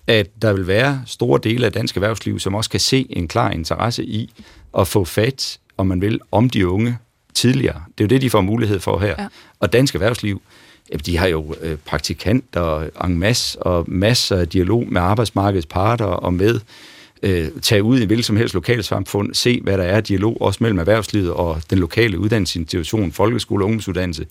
at 0.08 0.28
der 0.42 0.54
vil 0.54 0.68
være 0.68 1.04
store 1.06 1.40
dele 1.44 1.66
af 1.66 1.72
dansk 1.72 1.96
erhvervsliv, 1.96 2.40
som 2.40 2.56
også 2.56 2.70
kan 2.70 2.80
se 2.80 3.08
en 3.10 3.28
klar 3.28 3.52
interesse 3.52 4.06
i 4.06 4.34
at 4.78 4.88
få 4.88 5.06
fat, 5.06 5.60
om 5.78 5.88
man 5.88 6.02
vil, 6.02 6.20
om 6.32 6.50
de 6.50 6.68
unge 6.68 6.98
tidligere. 7.34 7.84
Det 7.98 8.04
er 8.04 8.06
jo 8.06 8.10
det, 8.10 8.22
de 8.22 8.30
får 8.30 8.42
mulighed 8.42 8.80
for 8.80 9.00
her. 9.00 9.16
Ja. 9.20 9.28
Og 9.60 9.74
dansk 9.74 9.96
erhvervsliv 9.96 10.42
de 11.06 11.18
har 11.18 11.28
jo 11.28 11.56
øh, 11.62 11.78
praktikanter 11.86 12.90
en 13.06 13.18
masse, 13.18 13.62
og 13.62 13.86
masser 13.88 14.38
af 14.38 14.50
dialog 14.50 14.86
med 14.90 15.02
arbejdsmarkedets 15.02 15.66
parter 15.66 16.06
og 16.06 16.34
med 16.34 16.60
øh, 17.24 17.48
tage 17.62 17.84
ud 17.84 18.00
i 18.00 18.06
hvilket 18.06 18.26
som 18.26 18.38
helst 18.38 18.54
lokalsamfund, 18.54 19.34
se 19.34 19.62
hvad 19.62 19.78
der 19.78 19.84
er 19.84 20.02
dialog 20.02 20.42
også 20.42 20.58
mellem 20.62 20.80
erhvervslivet 20.80 21.32
og 21.32 21.62
den 21.70 21.80
lokale 21.80 22.20
uddannelsesinstitution, 22.20 23.12
folkeskole 23.12 23.64
og 23.64 23.66
ungdomsuddannelse 23.66 24.26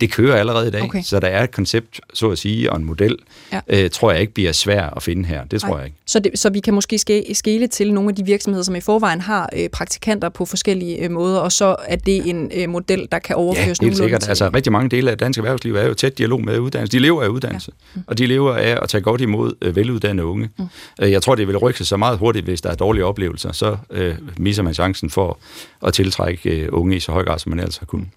det 0.00 0.12
kører 0.12 0.36
allerede 0.36 0.68
i 0.68 0.70
dag, 0.70 0.82
okay. 0.82 1.02
så 1.02 1.20
der 1.20 1.28
er 1.28 1.44
et 1.44 1.50
koncept, 1.50 2.00
så 2.14 2.30
at 2.30 2.38
sige, 2.38 2.72
og 2.72 2.76
en 2.76 2.84
model, 2.84 3.16
ja. 3.52 3.60
øh, 3.68 3.90
tror 3.90 4.12
jeg 4.12 4.20
ikke 4.20 4.32
bliver 4.32 4.52
svær 4.52 4.82
at 4.96 5.02
finde 5.02 5.24
her. 5.24 5.44
Det 5.44 5.60
tror 5.60 5.68
Nej. 5.68 5.78
jeg 5.78 5.86
ikke. 5.86 5.96
Så, 6.06 6.18
det, 6.18 6.38
så 6.38 6.50
vi 6.50 6.60
kan 6.60 6.74
måske 6.74 6.98
skele 7.32 7.66
til 7.66 7.94
nogle 7.94 8.10
af 8.10 8.16
de 8.16 8.24
virksomheder, 8.24 8.64
som 8.64 8.76
i 8.76 8.80
forvejen 8.80 9.20
har 9.20 9.50
øh, 9.56 9.68
praktikanter 9.68 10.28
på 10.28 10.44
forskellige 10.44 11.04
øh, 11.04 11.10
måder, 11.10 11.38
og 11.38 11.52
så 11.52 11.76
er 11.86 11.96
det 11.96 12.30
en 12.30 12.50
øh, 12.54 12.68
model, 12.68 13.08
der 13.12 13.18
kan 13.18 13.36
overføres 13.36 13.80
ja, 13.80 13.84
helt 13.84 13.96
sikkert. 13.96 14.20
Til. 14.20 14.28
Altså, 14.28 14.50
rigtig 14.54 14.72
mange 14.72 14.90
dele 14.90 15.10
af 15.10 15.18
dansk 15.18 15.38
erhvervsliv 15.38 15.74
er 15.74 15.86
jo 15.86 15.94
tæt 15.94 16.18
dialog 16.18 16.44
med 16.44 16.58
uddannelse. 16.58 16.98
De 16.98 17.02
lever 17.02 17.22
af 17.22 17.28
uddannelse, 17.28 17.72
ja. 17.96 17.98
mm. 17.98 18.04
og 18.06 18.18
de 18.18 18.26
lever 18.26 18.54
af 18.54 18.78
at 18.82 18.88
tage 18.88 19.00
godt 19.02 19.20
imod 19.20 19.52
øh, 19.62 19.76
veluddannede 19.76 20.26
unge. 20.26 20.50
Mm. 20.58 20.64
Øh, 21.02 21.12
jeg 21.12 21.22
tror, 21.22 21.34
det 21.34 21.48
vil 21.48 21.56
rykke 21.56 21.78
sig 21.78 21.86
så 21.86 21.96
meget 21.96 22.18
hurtigt, 22.18 22.44
hvis 22.44 22.60
der 22.60 22.70
er 22.70 22.74
dårlige 22.74 23.04
oplevelser, 23.04 23.52
så 23.52 23.76
øh, 23.90 24.14
misser 24.38 24.62
man 24.62 24.74
chancen 24.74 25.10
for 25.10 25.38
at 25.86 25.94
tiltrække 25.94 26.50
øh, 26.50 26.68
unge 26.72 26.96
i 26.96 27.00
så 27.00 27.12
høj 27.12 27.24
grad, 27.24 27.38
som 27.38 27.50
man 27.50 27.58
ellers 27.58 27.76
har 27.76 27.86
kunnet. 27.86 28.08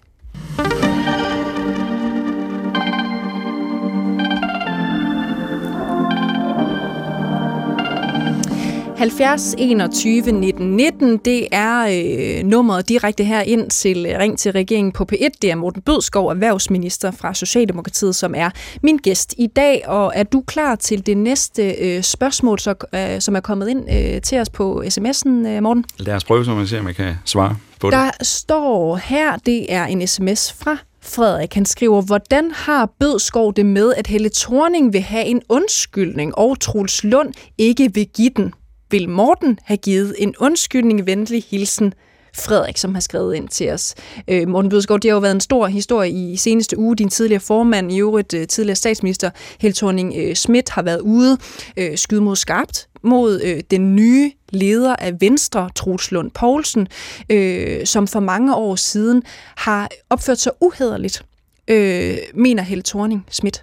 70 9.00 9.54
21 9.58 10.32
19 10.32 10.76
19, 10.76 11.16
det 11.16 11.48
er 11.52 11.80
øh, 11.80 12.44
nummeret 12.44 12.88
direkte 12.88 13.24
her 13.24 13.40
ind 13.40 13.70
til 13.70 14.06
øh, 14.06 14.18
Ring 14.18 14.38
til 14.38 14.52
regeringen 14.52 14.92
på 14.92 15.06
P1. 15.12 15.28
Det 15.42 15.50
er 15.50 15.54
Morten 15.54 15.82
Bødskov, 15.82 16.28
erhvervsminister 16.28 17.10
fra 17.10 17.34
Socialdemokratiet, 17.34 18.14
som 18.14 18.34
er 18.36 18.50
min 18.82 18.96
gæst 18.96 19.34
i 19.38 19.46
dag. 19.46 19.88
Og 19.88 20.12
er 20.14 20.22
du 20.22 20.40
klar 20.46 20.74
til 20.74 21.06
det 21.06 21.16
næste 21.16 21.72
øh, 21.72 22.02
spørgsmål, 22.02 22.58
så, 22.58 22.74
øh, 22.94 23.20
som 23.20 23.36
er 23.36 23.40
kommet 23.40 23.68
ind 23.68 23.84
øh, 23.92 24.22
til 24.22 24.38
os 24.38 24.50
på 24.50 24.82
sms'en, 24.86 25.28
øh, 25.28 25.62
Morten? 25.62 25.84
Lad 25.98 26.14
os 26.14 26.24
prøve, 26.24 26.44
så 26.44 26.54
man 26.54 26.66
ser, 26.66 26.80
om 26.80 26.86
jeg 26.86 26.96
kan 26.96 27.14
svare 27.24 27.56
på 27.80 27.90
det. 27.90 27.92
Der 27.92 28.10
står 28.22 28.96
her, 28.96 29.36
det 29.36 29.72
er 29.72 29.86
en 29.86 30.06
sms 30.06 30.52
fra 30.52 30.76
Frederik, 31.02 31.54
han 31.54 31.66
skriver, 31.66 32.02
hvordan 32.02 32.50
har 32.54 32.90
Bødskov 32.98 33.54
det 33.54 33.66
med, 33.66 33.94
at 33.96 34.06
Helle 34.06 34.30
Thorning 34.34 34.92
vil 34.92 35.00
have 35.00 35.24
en 35.24 35.42
undskyldning, 35.48 36.38
og 36.38 36.60
Truls 36.60 37.04
Lund 37.04 37.32
ikke 37.58 37.94
vil 37.94 38.06
give 38.06 38.30
den? 38.36 38.52
Vil 38.90 39.08
Morten 39.08 39.58
have 39.64 39.76
givet 39.76 40.14
en 40.18 40.34
undskyldning, 40.40 41.06
venlig 41.06 41.44
hilsen 41.50 41.94
Frederik, 42.34 42.76
som 42.76 42.94
har 42.94 43.00
skrevet 43.00 43.34
ind 43.34 43.48
til 43.48 43.70
os. 43.70 43.94
Øh, 44.28 44.48
Morten 44.48 44.70
Bødskov, 44.70 44.98
det 44.98 45.10
har 45.10 45.16
jo 45.16 45.20
været 45.20 45.34
en 45.34 45.40
stor 45.40 45.66
historie 45.66 46.10
i 46.10 46.36
seneste 46.36 46.78
uge. 46.78 46.96
Din 46.96 47.08
tidligere 47.08 47.40
formand, 47.40 47.92
i 47.92 48.00
øvrigt 48.00 48.34
øh, 48.34 48.46
tidligere 48.46 48.76
statsminister, 48.76 49.30
Held 49.60 49.74
Thorning 49.74 50.14
øh, 50.16 50.34
Schmidt, 50.34 50.70
har 50.70 50.82
været 50.82 51.00
ude 51.00 51.38
øh, 51.76 51.98
skyde 51.98 52.20
mod 52.20 52.36
skarpt 52.36 52.88
mod 53.02 53.40
øh, 53.44 53.60
den 53.70 53.96
nye 53.96 54.32
leder 54.48 54.96
af 54.96 55.20
Venstre, 55.20 55.70
Troels 55.74 56.10
Lund 56.10 56.30
Poulsen, 56.30 56.88
øh, 57.30 57.86
som 57.86 58.06
for 58.06 58.20
mange 58.20 58.54
år 58.54 58.76
siden 58.76 59.22
har 59.56 59.88
opført 60.10 60.38
sig 60.38 60.52
uhederligt, 60.60 61.22
øh, 61.68 62.16
mener 62.34 62.62
Held 62.62 62.82
Thorning 62.82 63.26
Schmidt. 63.30 63.62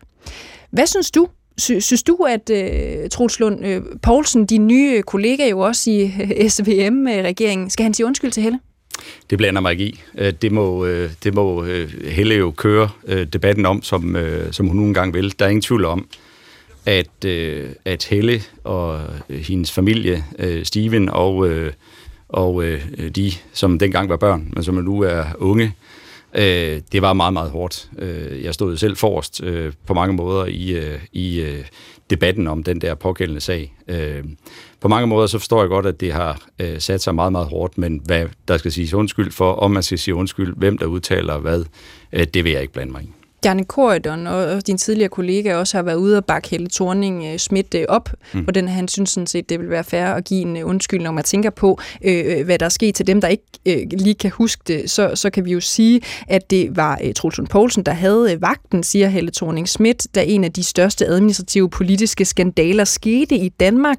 Hvad 0.72 0.88
synes 0.88 1.12
du 1.12 1.28
Sy- 1.58 1.80
synes 1.80 2.04
du, 2.04 2.16
at 2.16 2.50
øh, 2.50 3.10
Troels 3.10 3.40
Lund 3.40 3.66
øh, 3.66 3.82
Poulsen, 4.02 4.46
din 4.46 4.68
nye 4.68 5.02
kollega 5.02 5.50
jo 5.50 5.60
også 5.60 5.92
i 5.92 6.02
øh, 6.04 6.50
SVM-regeringen, 6.50 7.70
skal 7.70 7.84
han 7.84 7.94
sige 7.94 8.06
undskyld 8.06 8.32
til 8.32 8.44
Helle? 8.44 8.60
Det 9.30 9.38
blander 9.38 9.62
mig 9.62 9.72
ikke 9.72 9.86
i. 9.86 10.02
Øh, 10.18 10.34
det 10.42 10.52
må, 10.52 10.86
øh, 10.86 11.10
det 11.24 11.34
må 11.34 11.64
øh, 11.64 11.94
Helle 12.04 12.36
jo 12.36 12.52
køre 12.52 12.90
debatten 13.34 13.66
om, 13.66 13.84
som, 13.84 14.18
som 14.52 14.68
hun 14.68 14.76
nogle 14.76 14.94
gange 14.94 15.14
vil. 15.14 15.40
Der 15.40 15.46
er 15.46 15.50
ingen 15.50 15.62
tvivl 15.62 15.86
om, 15.86 16.08
at, 16.86 17.26
at 17.86 18.04
Helle 18.10 18.42
og 18.64 19.02
hendes 19.30 19.72
familie, 19.72 20.24
Steven 20.64 21.10
og, 21.10 21.50
og 22.30 22.64
de, 23.16 23.32
som 23.54 23.80
dengang 23.80 24.10
var 24.10 24.18
børn, 24.18 24.50
men 24.54 24.64
som 24.64 24.76
nu 24.76 25.02
er 25.02 25.24
unge, 25.38 25.64
Øh, 25.64 25.72
Øh, 26.38 26.82
det 26.92 27.02
var 27.02 27.14
meget, 27.14 27.34
meget 27.34 27.52
hårdt. 27.52 27.90
Øh, 27.98 28.44
jeg 28.44 28.54
stod 28.54 28.78
selv 28.78 28.98
forrest 28.98 29.44
øh, 29.44 29.74
på 29.86 29.94
mange 29.94 30.16
måder 30.16 30.46
i, 30.46 30.72
øh, 30.72 31.00
i 31.12 31.40
øh, 31.40 31.66
debatten 32.10 32.48
om 32.48 32.64
den 32.64 32.82
der 32.82 32.96
pågældende 32.96 33.42
sag. 33.42 33.74
Øh, 33.88 34.24
på 34.80 34.88
mange 34.88 35.08
måder 35.08 35.28
så 35.28 35.40
forstår 35.40 35.62
jeg 35.62 35.70
godt, 35.70 35.86
at 35.86 36.02
det 36.02 36.14
har 36.14 36.42
øh, 36.60 36.80
sat 36.80 37.02
sig 37.02 37.16
meget, 37.16 37.32
meget 37.32 37.48
hårdt, 37.48 37.78
men 37.78 38.02
hvad 38.06 38.26
der 38.48 38.58
skal 38.58 38.72
siges 38.72 38.94
undskyld 38.94 39.32
for, 39.32 39.54
om 39.54 39.72
man 39.72 39.84
skal 39.84 40.00
sige 40.00 40.16
undskyld, 40.16 40.56
hvem 40.58 40.78
der 40.78 40.86
udtaler 40.86 41.38
hvad, 41.38 41.66
øh, 42.14 42.28
det 42.34 42.44
vil 42.44 42.52
jeg 42.52 42.62
ikke 42.62 42.74
blande 42.74 42.92
mig 42.92 43.04
i. 43.04 43.17
Bjarne 43.42 43.64
Korydon 43.64 44.28
og 44.28 44.68
din 44.68 44.78
tidligere 44.78 45.10
kollega 45.10 45.56
også 45.56 45.78
har 45.78 45.84
været 45.84 45.96
ude 45.96 46.18
og 46.18 46.26
bakke 46.26 46.50
Helle 46.50 46.68
thorning 46.74 47.26
øh, 47.26 47.38
Schmidt 47.38 47.76
øh, 47.76 47.86
op 47.90 48.10
mm. 48.34 48.46
den. 48.46 48.68
Han 48.68 48.88
synes 48.88 49.10
sådan 49.10 49.28
set, 49.28 49.50
det 49.50 49.60
vil 49.60 49.70
være 49.70 49.84
fair 49.84 50.06
at 50.06 50.26
give 50.26 50.42
en 50.42 50.58
øh, 50.58 50.68
undskyldning, 50.68 51.04
når 51.04 51.12
man 51.12 51.24
tænker 51.24 51.50
på, 51.50 51.80
øh, 52.04 52.46
hvad 52.46 52.60
der 52.60 52.66
er 52.66 52.70
sket 52.70 52.96
til 52.96 53.08
dem, 53.08 53.22
der 53.22 53.28
ikke 53.28 53.44
øh, 53.66 53.78
lige 53.92 54.14
kan 54.14 54.32
huske 54.32 54.62
det. 54.68 54.92
Så, 54.92 55.12
så 55.16 55.30
kan 55.30 55.46
vi 55.46 55.52
jo 55.52 55.60
sige, 55.60 56.02
at 56.28 56.52
det 56.52 56.78
var 56.78 57.00
øh, 57.04 57.14
Troels 57.14 57.40
Poulsen, 57.50 57.84
der 57.84 57.92
havde 57.92 58.34
øh, 58.34 58.42
vagten, 58.42 58.84
siger 58.84 59.08
Helle 59.08 59.32
thorning 59.32 59.70
Schmidt, 59.70 60.08
da 60.16 60.24
en 60.28 60.44
af 60.44 60.54
de 60.54 60.64
største 60.64 61.06
administrative 61.06 61.70
politiske 61.70 62.26
skandaler 62.26 62.84
skete 62.84 63.36
i 63.36 63.50
Danmark. 63.50 63.98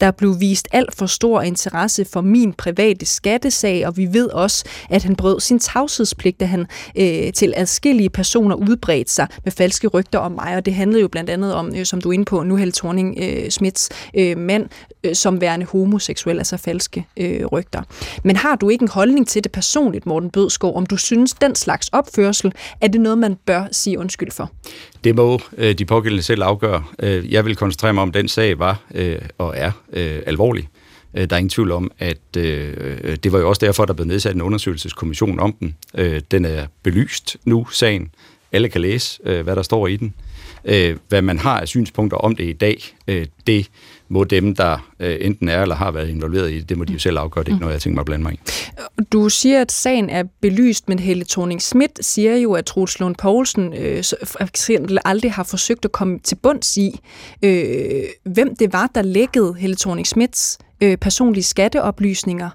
Der 0.00 0.10
blev 0.10 0.40
vist 0.40 0.68
alt 0.72 0.94
for 0.94 1.06
stor 1.06 1.42
interesse 1.42 2.04
for 2.04 2.20
min 2.20 2.52
private 2.52 3.06
skattesag, 3.06 3.86
og 3.86 3.96
vi 3.96 4.08
ved 4.12 4.28
også, 4.30 4.64
at 4.90 5.02
han 5.02 5.16
brød 5.16 5.40
sin 5.40 5.58
tavshedspligt, 5.58 6.40
da 6.40 6.44
han 6.44 6.66
øh, 6.98 7.32
til 7.32 7.54
adskillige 7.56 8.10
personer 8.10 8.54
ud 8.56 8.75
udbredt 8.76 9.10
sig 9.10 9.26
med 9.44 9.52
falske 9.52 9.88
rygter 9.88 10.18
om 10.18 10.32
mig, 10.32 10.56
og 10.56 10.66
det 10.66 10.74
handlede 10.74 11.00
jo 11.00 11.08
blandt 11.08 11.30
andet 11.30 11.54
om, 11.54 11.74
øh, 11.76 11.84
som 11.84 12.00
du 12.00 12.08
er 12.08 12.12
inde 12.12 12.24
på 12.24 12.42
nu, 12.42 12.56
Helle 12.56 12.72
Thorning 12.72 13.18
øh, 13.22 13.50
Smits 13.50 13.88
øh, 14.16 14.38
mand, 14.38 14.68
øh, 15.04 15.14
som 15.14 15.40
værende 15.40 15.66
homoseksuel, 15.66 16.38
altså 16.38 16.56
falske 16.56 17.06
øh, 17.16 17.46
rygter. 17.46 17.82
Men 18.24 18.36
har 18.36 18.56
du 18.56 18.68
ikke 18.68 18.82
en 18.82 18.88
holdning 18.88 19.28
til 19.28 19.44
det 19.44 19.52
personligt, 19.52 20.06
Morten 20.06 20.30
Bødskov, 20.30 20.76
om 20.76 20.86
du 20.86 20.96
synes, 20.96 21.34
den 21.34 21.54
slags 21.54 21.88
opførsel, 21.88 22.52
er 22.80 22.88
det 22.88 23.00
noget, 23.00 23.18
man 23.18 23.36
bør 23.46 23.64
sige 23.72 23.98
undskyld 23.98 24.30
for? 24.30 24.50
Det 25.04 25.14
må 25.14 25.40
øh, 25.58 25.74
de 25.74 25.84
pågældende 25.84 26.22
selv 26.22 26.42
afgøre. 26.42 26.84
Øh, 26.98 27.32
jeg 27.32 27.44
vil 27.44 27.56
koncentrere 27.56 27.92
mig 27.92 28.02
om, 28.02 28.12
den 28.12 28.28
sag 28.28 28.58
var 28.58 28.80
øh, 28.94 29.18
og 29.38 29.54
er 29.56 29.72
øh, 29.92 30.22
alvorlig. 30.26 30.68
Øh, 31.14 31.30
der 31.30 31.36
er 31.36 31.38
ingen 31.38 31.50
tvivl 31.50 31.70
om, 31.72 31.90
at 31.98 32.36
øh, 32.36 33.16
det 33.24 33.32
var 33.32 33.38
jo 33.38 33.48
også 33.48 33.66
derfor, 33.66 33.84
der 33.84 33.92
blev 33.92 34.06
nedsat 34.06 34.34
en 34.34 34.42
undersøgelseskommission 34.42 35.40
om 35.40 35.52
den. 35.60 35.76
Øh, 35.94 36.20
den 36.30 36.44
er 36.44 36.66
belyst 36.82 37.36
nu, 37.44 37.66
sagen. 37.70 38.10
Alle 38.56 38.68
kan 38.68 38.80
læse, 38.80 39.20
øh, 39.24 39.44
hvad 39.44 39.56
der 39.56 39.62
står 39.62 39.86
i 39.86 39.96
den. 39.96 40.14
Øh, 40.64 40.96
hvad 41.08 41.22
man 41.22 41.38
har 41.38 41.60
af 41.60 41.68
synspunkter 41.68 42.16
om 42.16 42.36
det 42.36 42.44
i 42.44 42.52
dag, 42.52 42.82
øh, 43.08 43.26
det 43.46 43.70
må 44.08 44.24
dem, 44.24 44.54
der 44.54 44.90
øh, 45.00 45.16
enten 45.20 45.48
er 45.48 45.62
eller 45.62 45.74
har 45.74 45.90
været 45.90 46.08
involveret 46.08 46.50
i 46.50 46.58
det, 46.58 46.68
det 46.68 46.78
må 46.78 46.84
de 46.84 46.92
jo 46.92 46.98
selv 46.98 47.18
afgøre. 47.18 47.44
Det 47.44 47.50
er 47.50 47.54
ikke 47.54 47.60
noget, 47.60 47.72
jeg 47.72 47.82
tænker 47.82 47.94
mig 47.94 48.00
at 48.00 48.06
blande 48.06 48.22
mig 48.22 48.32
i. 48.32 48.38
Du 49.12 49.28
siger, 49.28 49.60
at 49.60 49.72
sagen 49.72 50.10
er 50.10 50.22
belyst, 50.40 50.88
men 50.88 50.98
Helle 50.98 51.24
thorning 51.24 51.62
Schmidt 51.62 52.04
siger 52.04 52.36
jo, 52.36 52.52
at 52.52 52.64
Troels 52.64 53.00
Lund 53.00 53.16
Poulsen 53.16 53.74
øh, 53.74 54.04
for 54.24 54.44
eksempel 54.44 54.98
aldrig 55.04 55.32
har 55.32 55.44
forsøgt 55.44 55.84
at 55.84 55.92
komme 55.92 56.18
til 56.18 56.36
bunds 56.36 56.76
i, 56.76 57.00
øh, 57.42 58.02
hvem 58.24 58.56
det 58.56 58.72
var, 58.72 58.90
der 58.94 59.02
lækkede 59.02 59.54
Helle 59.58 59.76
thorning 59.76 60.06
Schmidts 60.06 60.58
øh, 60.80 60.96
personlige 60.96 61.44
skatteoplysninger. 61.44 62.50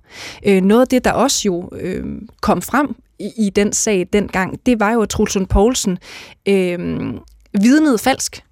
Øh, 0.45 0.61
noget 0.61 0.81
af 0.81 0.87
det, 0.87 1.05
der 1.05 1.11
også 1.11 1.41
jo 1.45 1.69
øh, 1.79 2.05
kom 2.41 2.61
frem 2.61 2.95
i, 3.21 3.45
i 3.45 3.49
den 3.49 3.73
sag 3.73 4.07
dengang, 4.13 4.59
det 4.65 4.79
var 4.79 4.91
jo, 4.91 5.01
at 5.01 5.09
Truls 5.09 5.35
Lund 5.35 5.47
Poulsen 5.47 5.97
øh, 6.47 6.79
vidnede 7.61 7.97
falsk. 7.97 8.43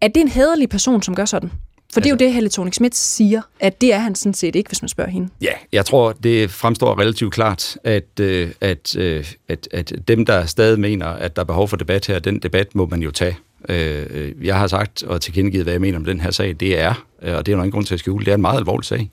Er 0.00 0.08
det 0.08 0.20
en 0.20 0.28
hederlig 0.28 0.68
person, 0.68 1.02
som 1.02 1.14
gør 1.14 1.24
sådan? 1.24 1.52
For 1.92 2.00
det 2.00 2.06
er 2.06 2.10
jo 2.10 2.14
altså- 2.14 2.24
det, 2.24 2.32
Helle 2.34 2.50
thorning 2.50 2.74
Schmidt 2.74 2.96
siger, 2.96 3.42
at 3.60 3.80
det 3.80 3.92
er 3.92 3.98
han 3.98 4.14
sådan 4.14 4.34
set 4.34 4.56
ikke, 4.56 4.68
hvis 4.68 4.82
man 4.82 4.88
spørger 4.88 5.10
hende. 5.10 5.28
Ja, 5.40 5.52
jeg 5.72 5.86
tror, 5.86 6.12
det 6.12 6.50
fremstår 6.50 7.00
relativt 7.00 7.34
klart, 7.34 7.76
at, 7.84 8.20
øh, 8.20 8.50
at, 8.60 8.96
øh, 8.96 9.24
at, 9.48 9.68
at 9.72 9.92
dem, 10.08 10.26
der 10.26 10.46
stadig 10.46 10.80
mener, 10.80 11.06
at 11.06 11.36
der 11.36 11.42
er 11.42 11.46
behov 11.46 11.68
for 11.68 11.76
debat 11.76 12.06
her, 12.06 12.18
den 12.18 12.38
debat 12.38 12.74
må 12.74 12.86
man 12.86 13.02
jo 13.02 13.10
tage. 13.10 13.38
Øh, 13.68 14.32
jeg 14.46 14.58
har 14.58 14.66
sagt 14.66 15.02
og 15.02 15.20
tilkendegivet, 15.20 15.64
hvad 15.64 15.74
jeg 15.74 15.80
mener 15.80 15.98
om 15.98 16.04
den 16.04 16.20
her 16.20 16.30
sag. 16.30 16.56
Det 16.60 16.78
er, 16.78 16.94
og 17.22 17.46
det 17.46 17.52
er 17.52 17.56
jo 17.56 17.62
ingen 17.62 17.70
grund 17.72 17.86
til 17.86 17.94
at 17.94 18.00
skjule, 18.00 18.24
det 18.24 18.30
er 18.30 18.34
en 18.34 18.40
meget 18.40 18.58
alvorlig 18.58 18.84
sag. 18.84 19.10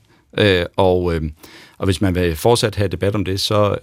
Og, 0.77 1.13
og 1.79 1.85
hvis 1.85 2.01
man 2.01 2.15
vil 2.15 2.35
fortsat 2.35 2.75
have 2.75 2.87
debat 2.87 3.15
om 3.15 3.25
det, 3.25 3.39
så 3.39 3.77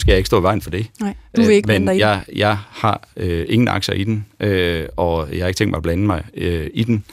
skal 0.00 0.12
jeg 0.12 0.16
ikke 0.16 0.26
stå 0.26 0.40
i 0.40 0.42
vejen 0.42 0.60
for 0.60 0.70
det. 0.70 0.86
Nej, 1.00 1.14
du 1.36 1.42
vil 1.42 1.50
ikke 1.50 1.66
Men 1.66 1.98
jeg, 1.98 2.22
jeg 2.34 2.58
har 2.70 3.08
øh, 3.16 3.46
ingen 3.48 3.68
aktier 3.68 3.94
i 3.94 4.04
den, 4.04 4.26
øh, 4.40 4.86
og 4.96 5.28
jeg 5.32 5.40
har 5.40 5.48
ikke 5.48 5.58
tænkt 5.58 5.70
mig 5.70 5.76
at 5.76 5.82
blande 5.82 6.06
mig 6.06 6.24
øh, 6.34 6.70
i 6.74 6.84
den. 6.84 7.04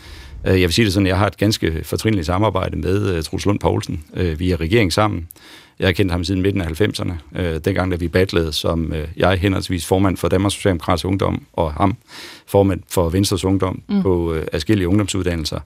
Jeg 0.43 0.53
vil 0.53 0.73
sige 0.73 0.85
det 0.85 0.93
sådan, 0.93 1.07
jeg 1.07 1.17
har 1.17 1.27
et 1.27 1.37
ganske 1.37 1.83
fortrinligt 1.83 2.25
samarbejde 2.25 2.77
med 2.77 3.17
uh, 3.17 3.23
Truls 3.23 3.45
Lund 3.45 3.59
Poulsen. 3.59 4.03
Vi 4.37 4.51
er 4.51 4.59
regering 4.61 4.93
sammen. 4.93 5.27
Jeg 5.79 5.87
har 5.87 5.93
kendt 5.93 6.11
ham 6.11 6.23
siden 6.23 6.41
midten 6.41 6.61
af 6.61 6.81
90'erne, 6.81 7.39
øh, 7.39 7.59
dengang 7.65 7.91
da 7.91 7.95
vi 7.95 8.07
battlede 8.07 8.53
som 8.53 8.93
øh, 8.93 9.07
jeg 9.17 9.37
henholdsvis 9.37 9.85
formand 9.85 10.17
for 10.17 10.27
Danmarks 10.27 10.55
Socialdemokratiske 10.55 11.07
Ungdom, 11.07 11.45
og 11.53 11.73
ham 11.73 11.95
formand 12.47 12.81
for 12.89 13.09
Venstres 13.09 13.45
Ungdom 13.45 13.81
mm. 13.89 14.01
på 14.01 14.33
øh, 14.33 14.45
forskellige 14.53 14.87
ungdomsuddannelser. 14.87 15.59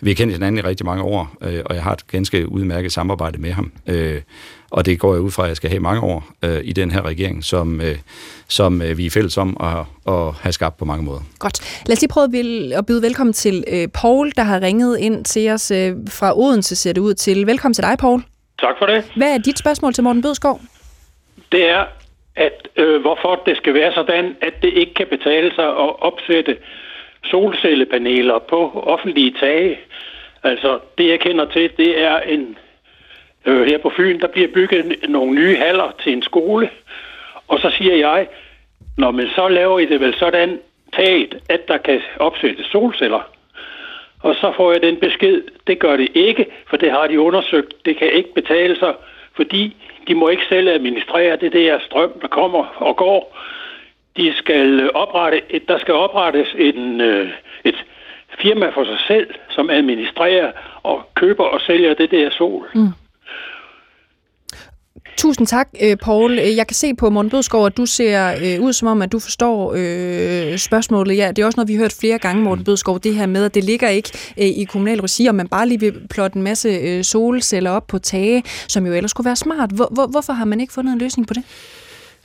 Vi 0.00 0.10
har 0.10 0.14
kendt 0.14 0.32
hinanden 0.32 0.58
i 0.58 0.60
rigtig 0.60 0.86
mange 0.86 1.02
år, 1.02 1.36
øh, 1.42 1.62
og 1.64 1.74
jeg 1.74 1.82
har 1.82 1.92
et 1.92 2.06
ganske 2.06 2.52
udmærket 2.52 2.92
samarbejde 2.92 3.38
med 3.38 3.52
ham. 3.52 3.72
Øh, 3.86 4.20
og 4.70 4.86
det 4.86 4.98
går 4.98 5.14
jeg 5.14 5.22
ud 5.22 5.30
fra, 5.30 5.42
at 5.42 5.48
jeg 5.48 5.56
skal 5.56 5.70
have 5.70 5.80
mange 5.80 6.00
år 6.00 6.24
øh, 6.42 6.60
i 6.64 6.72
den 6.72 6.90
her 6.90 7.02
regering, 7.02 7.44
som, 7.44 7.80
øh, 7.80 7.96
som 8.48 8.82
øh, 8.82 8.98
vi 8.98 9.06
er 9.06 9.10
fælles 9.10 9.38
om 9.38 9.56
at, 9.60 10.14
at 10.14 10.34
have 10.34 10.52
skabt 10.52 10.76
på 10.76 10.84
mange 10.84 11.04
måder. 11.04 11.20
Godt. 11.38 11.60
Lad 11.86 11.96
os 11.96 12.00
lige 12.00 12.08
prøve 12.08 12.24
at 12.76 12.86
byde 12.86 13.02
velkommen 13.02 13.32
til 13.32 13.64
øh, 13.68 13.88
Paul, 13.88 14.32
der 14.36 14.42
har 14.42 14.60
ringet 14.60 14.98
ind 14.98 15.24
til 15.24 15.50
os 15.50 15.70
øh, 15.70 15.92
fra 16.08 16.38
Odense, 16.38 16.76
ser 16.76 16.92
det 16.92 17.00
ud 17.00 17.14
til. 17.14 17.46
Velkommen 17.46 17.74
til 17.74 17.84
dig, 17.84 17.98
Paul. 17.98 18.22
Tak 18.62 18.78
for 18.78 18.86
det. 18.86 19.12
Hvad 19.16 19.34
er 19.34 19.38
dit 19.38 19.58
spørgsmål 19.58 19.92
til 19.92 20.04
Morten 20.04 20.22
Bødskov? 20.22 20.60
Det 21.52 21.68
er, 21.68 21.84
at 22.36 22.68
øh, 22.76 23.00
hvorfor 23.00 23.42
det 23.46 23.56
skal 23.56 23.74
være 23.74 23.92
sådan, 23.94 24.36
at 24.42 24.62
det 24.62 24.72
ikke 24.72 24.94
kan 24.94 25.06
betale 25.06 25.54
sig 25.54 25.66
at 25.66 26.02
opsætte 26.02 26.56
solcellepaneler 27.24 28.38
på 28.38 28.82
offentlige 28.86 29.34
tage. 29.40 29.78
Altså, 30.42 30.78
det 30.98 31.08
jeg 31.08 31.20
kender 31.20 31.44
til, 31.44 31.70
det 31.76 32.02
er 32.02 32.20
en... 32.20 32.56
Øh, 33.46 33.66
her 33.66 33.78
på 33.78 33.92
Fyn, 33.96 34.20
der 34.20 34.26
bliver 34.26 34.48
bygget 34.54 34.96
nogle 35.08 35.34
nye 35.34 35.56
haller 35.56 35.92
til 36.02 36.12
en 36.12 36.22
skole. 36.22 36.70
Og 37.48 37.58
så 37.58 37.70
siger 37.70 37.96
jeg, 37.96 38.28
når 38.98 39.10
man 39.10 39.28
så 39.34 39.48
laver 39.48 39.78
I 39.78 39.86
det 39.86 40.00
vel 40.00 40.14
sådan 40.14 40.60
taget, 40.96 41.40
at 41.48 41.68
der 41.68 41.76
kan 41.76 42.00
opsættes 42.18 42.66
solceller. 42.66 43.32
Og 44.22 44.34
så 44.34 44.52
får 44.56 44.72
jeg 44.72 44.82
den 44.82 44.96
besked, 44.96 45.42
det 45.66 45.78
gør 45.78 45.96
det 45.96 46.08
ikke, 46.14 46.46
for 46.66 46.76
det 46.76 46.90
har 46.90 47.06
de 47.06 47.20
undersøgt. 47.20 47.84
Det 47.84 47.96
kan 47.96 48.12
ikke 48.12 48.34
betale 48.34 48.78
sig, 48.78 48.94
fordi 49.36 49.76
de 50.08 50.14
må 50.14 50.28
ikke 50.28 50.42
selv 50.48 50.68
administrere 50.68 51.36
det 51.36 51.52
der 51.52 51.78
strøm, 51.78 52.12
der 52.20 52.28
kommer 52.28 52.64
og 52.76 52.96
går. 52.96 53.38
De 54.16 54.32
skal 54.34 54.90
oprette, 54.94 55.42
et, 55.50 55.68
der 55.68 55.78
skal 55.78 55.94
oprettes 55.94 56.54
en, 56.58 57.00
øh, 57.00 57.28
et 57.64 57.84
firma 58.38 58.68
for 58.68 58.84
sig 58.84 58.98
selv, 59.06 59.34
som 59.48 59.70
administrerer 59.70 60.52
og 60.82 61.02
køber 61.14 61.44
og 61.44 61.60
sælger 61.60 61.94
det 61.94 62.10
der 62.10 62.30
sol. 62.30 62.70
Mm. 62.74 62.88
Tusind 65.16 65.46
tak, 65.46 65.68
øh, 65.82 65.96
Paul. 65.96 66.38
Øh, 66.38 66.56
jeg 66.56 66.66
kan 66.66 66.74
se 66.74 66.94
på 66.94 67.10
Morten 67.10 67.30
Bødskov, 67.30 67.66
at 67.66 67.76
du 67.76 67.86
ser 67.86 68.34
øh, 68.42 68.60
ud 68.60 68.72
som 68.72 68.88
om, 68.88 69.02
at 69.02 69.12
du 69.12 69.18
forstår 69.18 69.74
øh, 69.76 70.58
spørgsmålet. 70.58 71.16
Ja, 71.16 71.28
det 71.28 71.42
er 71.42 71.46
også 71.46 71.56
noget, 71.56 71.68
vi 71.68 71.74
har 71.74 71.80
hørt 71.80 71.92
flere 72.00 72.18
gange, 72.18 72.42
Morten 72.42 72.64
Bødskov, 72.64 73.00
det 73.00 73.14
her 73.14 73.26
med, 73.26 73.44
at 73.44 73.54
det 73.54 73.64
ligger 73.64 73.88
ikke 73.88 74.10
øh, 74.38 74.46
i 74.46 74.64
kommunal 74.64 75.00
regi, 75.00 75.26
og 75.26 75.34
man 75.34 75.48
bare 75.48 75.68
lige 75.68 75.80
vil 75.80 75.94
plotte 76.10 76.36
en 76.36 76.42
masse 76.42 76.68
øh, 76.68 77.04
solceller 77.04 77.70
op 77.70 77.86
på 77.86 77.98
tage, 77.98 78.42
som 78.68 78.86
jo 78.86 78.92
ellers 78.92 79.12
kunne 79.12 79.24
være 79.24 79.36
smart. 79.36 79.70
Hvor, 79.70 79.88
hvor, 79.90 80.06
hvorfor 80.06 80.32
har 80.32 80.44
man 80.44 80.60
ikke 80.60 80.72
fundet 80.72 80.92
en 80.92 80.98
løsning 80.98 81.28
på 81.28 81.34
det? 81.34 81.42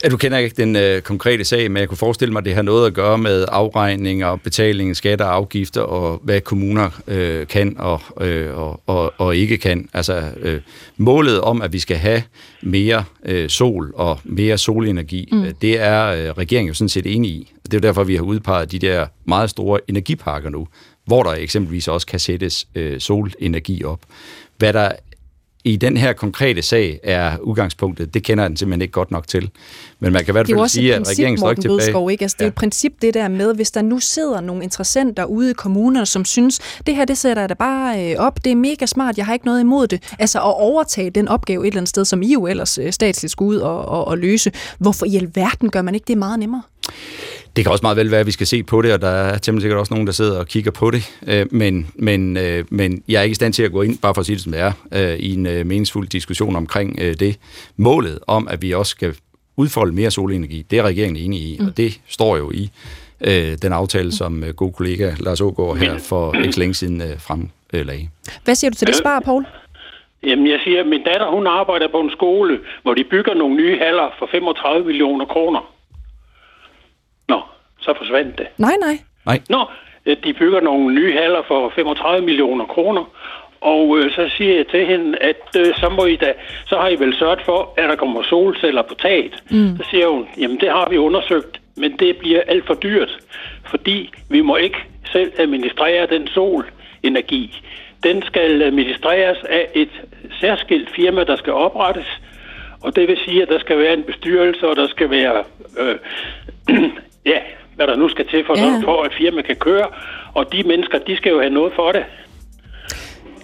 Ja, 0.04 0.08
du 0.08 0.16
kender 0.16 0.38
ikke 0.38 0.56
den 0.56 0.76
øh, 0.76 1.02
konkrete 1.02 1.44
sag, 1.44 1.70
men 1.70 1.80
jeg 1.80 1.88
kunne 1.88 1.98
forestille 1.98 2.32
mig, 2.32 2.40
at 2.40 2.44
det 2.44 2.54
har 2.54 2.62
noget 2.62 2.86
at 2.86 2.94
gøre 2.94 3.18
med 3.18 3.44
afregning 3.48 4.24
og 4.24 4.40
betaling, 4.40 4.96
skatter 4.96 5.24
og 5.24 5.34
afgifter, 5.34 5.80
og 5.80 6.20
hvad 6.22 6.40
kommuner 6.40 6.90
øh, 7.06 7.46
kan 7.46 7.76
og, 7.78 8.00
øh, 8.20 8.58
og, 8.58 8.82
og, 8.86 9.12
og 9.18 9.36
ikke 9.36 9.58
kan. 9.58 9.88
Altså 9.92 10.22
øh, 10.40 10.60
målet 10.96 11.40
om, 11.40 11.62
at 11.62 11.72
vi 11.72 11.78
skal 11.78 11.96
have 11.96 12.22
mere 12.62 13.04
øh, 13.24 13.48
sol 13.48 13.92
og 13.94 14.18
mere 14.24 14.58
solenergi, 14.58 15.28
mm. 15.32 15.44
øh, 15.44 15.52
det 15.62 15.80
er 15.80 16.06
øh, 16.06 16.30
regeringen 16.30 16.68
jo 16.68 16.74
sådan 16.74 16.88
set 16.88 17.06
enig 17.06 17.30
i. 17.30 17.52
Det 17.64 17.74
er 17.74 17.78
jo 17.78 17.88
derfor, 17.88 18.04
vi 18.04 18.16
har 18.16 18.22
udpeget 18.22 18.72
de 18.72 18.78
der 18.78 19.06
meget 19.24 19.50
store 19.50 19.80
energiparker 19.88 20.50
nu, 20.50 20.68
hvor 21.06 21.22
der 21.22 21.30
eksempelvis 21.30 21.88
også 21.88 22.06
kan 22.06 22.18
sættes 22.18 22.66
øh, 22.74 23.00
solenergi 23.00 23.84
op. 23.84 24.00
Hvad 24.58 24.72
der 24.72 24.92
i 25.68 25.76
den 25.76 25.96
her 25.96 26.12
konkrete 26.12 26.62
sag 26.62 27.00
er 27.02 27.38
udgangspunktet, 27.38 28.14
det 28.14 28.22
kender 28.22 28.48
den 28.48 28.56
simpelthen 28.56 28.82
ikke 28.82 28.92
godt 28.92 29.10
nok 29.10 29.28
til. 29.28 29.50
Men 30.00 30.12
man 30.12 30.24
kan 30.24 30.32
i 30.32 30.34
hvert 30.34 30.46
fald 30.46 30.68
sige, 30.68 30.94
at 30.94 31.08
regeringen 31.08 31.38
står 31.38 31.50
ikke 31.50 31.62
tilbage. 31.62 31.78
Bødskov, 31.78 32.10
ikke? 32.10 32.22
Altså, 32.22 32.36
det 32.38 32.44
er 32.44 32.48
et 32.48 32.54
princip, 32.54 32.92
det 33.02 33.14
der 33.14 33.28
med, 33.28 33.54
hvis 33.54 33.70
der 33.70 33.82
nu 33.82 33.98
sidder 33.98 34.40
nogle 34.40 34.62
interessenter 34.62 35.24
ude 35.24 35.50
i 35.50 35.52
kommunerne, 35.52 36.06
som 36.06 36.24
synes, 36.24 36.60
det 36.86 36.96
her, 36.96 37.04
det 37.04 37.18
sætter 37.18 37.42
jeg 37.42 37.48
da 37.48 37.54
bare 37.54 38.12
øh, 38.12 38.16
op, 38.18 38.44
det 38.44 38.52
er 38.52 38.56
mega 38.56 38.86
smart, 38.86 39.16
jeg 39.16 39.26
har 39.26 39.32
ikke 39.32 39.46
noget 39.46 39.60
imod 39.60 39.86
det. 39.86 40.14
Altså 40.18 40.38
at 40.38 40.54
overtage 40.60 41.10
den 41.10 41.28
opgave 41.28 41.62
et 41.62 41.66
eller 41.66 41.80
andet 41.80 41.88
sted, 41.88 42.04
som 42.04 42.22
I 42.22 42.32
jo 42.32 42.46
ellers 42.46 42.78
øh, 42.78 42.92
statsligt 42.92 43.32
skulle 43.32 43.48
ud 43.48 43.56
og, 43.56 43.84
og, 43.84 44.08
og 44.08 44.18
løse. 44.18 44.52
Hvorfor 44.78 45.06
i 45.06 45.16
alverden 45.16 45.70
gør 45.70 45.82
man 45.82 45.94
ikke 45.94 46.04
det 46.08 46.18
meget 46.18 46.38
nemmere? 46.38 46.62
Det 47.56 47.64
kan 47.64 47.72
også 47.72 47.82
meget 47.82 47.96
vel 47.96 48.10
være, 48.10 48.20
at 48.20 48.26
vi 48.26 48.30
skal 48.32 48.46
se 48.46 48.62
på 48.62 48.82
det, 48.82 48.92
og 48.92 49.00
der 49.00 49.08
er 49.08 49.38
temmelig 49.38 49.62
sikkert 49.62 49.80
også 49.80 49.94
nogen, 49.94 50.06
der 50.06 50.12
sidder 50.12 50.38
og 50.38 50.46
kigger 50.46 50.70
på 50.70 50.90
det. 50.90 51.18
Øh, 51.26 51.46
men, 51.50 51.90
men, 51.94 52.36
øh, 52.36 52.64
men 52.70 53.02
jeg 53.08 53.18
er 53.18 53.22
ikke 53.22 53.32
i 53.32 53.34
stand 53.34 53.52
til 53.52 53.62
at 53.62 53.72
gå 53.72 53.82
ind, 53.82 53.98
bare 53.98 54.14
for 54.14 54.20
at 54.20 54.26
sige 54.26 54.36
det 54.36 54.42
som 54.42 54.52
det 54.52 54.60
er, 54.60 54.72
øh, 54.92 55.18
i 55.18 55.34
en 55.34 55.42
meningsfuld 55.42 56.08
diskussion 56.08 56.56
omkring 56.56 56.98
det. 56.98 57.38
Målet 57.76 58.18
om, 58.26 58.48
at 58.48 58.62
vi 58.62 58.74
også 58.74 58.90
skal 58.90 59.14
udfolde 59.56 59.94
mere 59.94 60.10
solenergi. 60.10 60.62
Det 60.70 60.78
er 60.78 60.82
regeringen 60.82 61.24
enig 61.24 61.40
i, 61.40 61.56
mm. 61.60 61.66
og 61.66 61.76
det 61.76 62.00
står 62.08 62.36
jo 62.36 62.50
i 62.50 62.70
øh, 63.20 63.58
den 63.62 63.72
aftale, 63.72 64.12
som 64.12 64.44
øh, 64.44 64.54
god 64.54 64.72
kollega 64.72 65.10
Lars 65.20 65.40
Ågaard 65.40 65.76
her 65.76 65.98
for 65.98 66.34
ikke 66.44 66.58
længe 66.58 66.74
siden 66.74 67.00
øh, 67.00 67.20
fremlagde. 67.26 68.08
Hvad 68.44 68.54
siger 68.54 68.70
du 68.70 68.76
til 68.76 68.86
det 68.86 68.96
svar, 68.96 69.20
Paul? 69.20 69.46
Jamen, 70.22 70.46
jeg 70.46 70.60
siger, 70.64 70.80
at 70.80 70.86
min 70.86 71.04
datter, 71.04 71.30
hun 71.30 71.46
arbejder 71.46 71.88
på 71.88 72.00
en 72.00 72.10
skole, 72.10 72.58
hvor 72.82 72.94
de 72.94 73.04
bygger 73.04 73.34
nogle 73.34 73.56
nye 73.56 73.78
haller 73.78 74.08
for 74.18 74.28
35 74.30 74.86
millioner 74.86 75.24
kroner. 75.24 75.77
Så 77.88 77.94
forsvandt 77.98 78.38
det. 78.38 78.46
Nej, 78.58 78.76
nej. 78.80 78.98
Nej. 79.26 79.40
Nå, 79.48 79.64
øh, 80.06 80.16
de 80.24 80.32
bygger 80.32 80.60
nogle 80.60 80.94
nye 80.94 81.12
haller 81.12 81.42
for 81.48 81.72
35 81.74 82.26
millioner 82.26 82.64
kroner. 82.64 83.04
Og 83.60 83.98
øh, 83.98 84.10
så 84.10 84.30
siger 84.36 84.56
jeg 84.56 84.66
til 84.66 84.86
hende, 84.86 85.18
at 85.18 85.56
øh, 85.56 85.66
så 85.76 85.88
må 85.88 86.04
I 86.04 86.16
da, 86.16 86.32
så 86.66 86.76
har 86.76 86.88
I 86.88 86.96
vel 86.98 87.16
sørget 87.18 87.42
for, 87.44 87.74
at 87.76 87.88
der 87.88 87.96
kommer 87.96 88.22
solceller 88.22 88.82
på 88.82 88.94
taget. 88.94 89.42
Mm. 89.50 89.76
Så 89.76 89.84
siger 89.90 90.08
hun, 90.08 90.28
jamen 90.38 90.60
det 90.60 90.70
har 90.70 90.88
vi 90.90 90.98
undersøgt, 90.98 91.60
men 91.76 91.96
det 91.98 92.16
bliver 92.16 92.42
alt 92.46 92.66
for 92.66 92.74
dyrt, 92.74 93.18
fordi 93.70 94.10
vi 94.30 94.40
må 94.40 94.56
ikke 94.56 94.78
selv 95.12 95.32
administrere 95.38 96.06
den 96.06 96.26
solenergi. 96.26 97.62
Den 98.02 98.22
skal 98.22 98.62
administreres 98.62 99.38
af 99.48 99.68
et 99.74 100.02
særskilt 100.40 100.90
firma, 100.96 101.24
der 101.24 101.36
skal 101.36 101.52
oprettes, 101.52 102.20
og 102.80 102.96
det 102.96 103.08
vil 103.08 103.18
sige, 103.24 103.42
at 103.42 103.48
der 103.48 103.58
skal 103.58 103.78
være 103.78 103.94
en 103.94 104.02
bestyrelse, 104.02 104.68
og 104.68 104.76
der 104.76 104.88
skal 104.88 105.10
være, 105.10 105.44
øh, 105.78 105.96
ja, 107.32 107.38
hvad 107.78 107.86
der 107.86 107.96
nu 107.96 108.08
skal 108.08 108.26
til 108.28 108.44
for, 108.46 108.54
Ja. 108.58 108.80
for, 108.84 109.02
at 109.02 109.12
firma 109.18 109.42
kan 109.42 109.56
køre, 109.56 109.86
og 110.34 110.52
de 110.52 110.62
mennesker, 110.62 110.98
de 110.98 111.16
skal 111.16 111.30
jo 111.30 111.40
have 111.40 111.54
noget 111.60 111.72
for 111.76 111.92
det. 111.92 112.04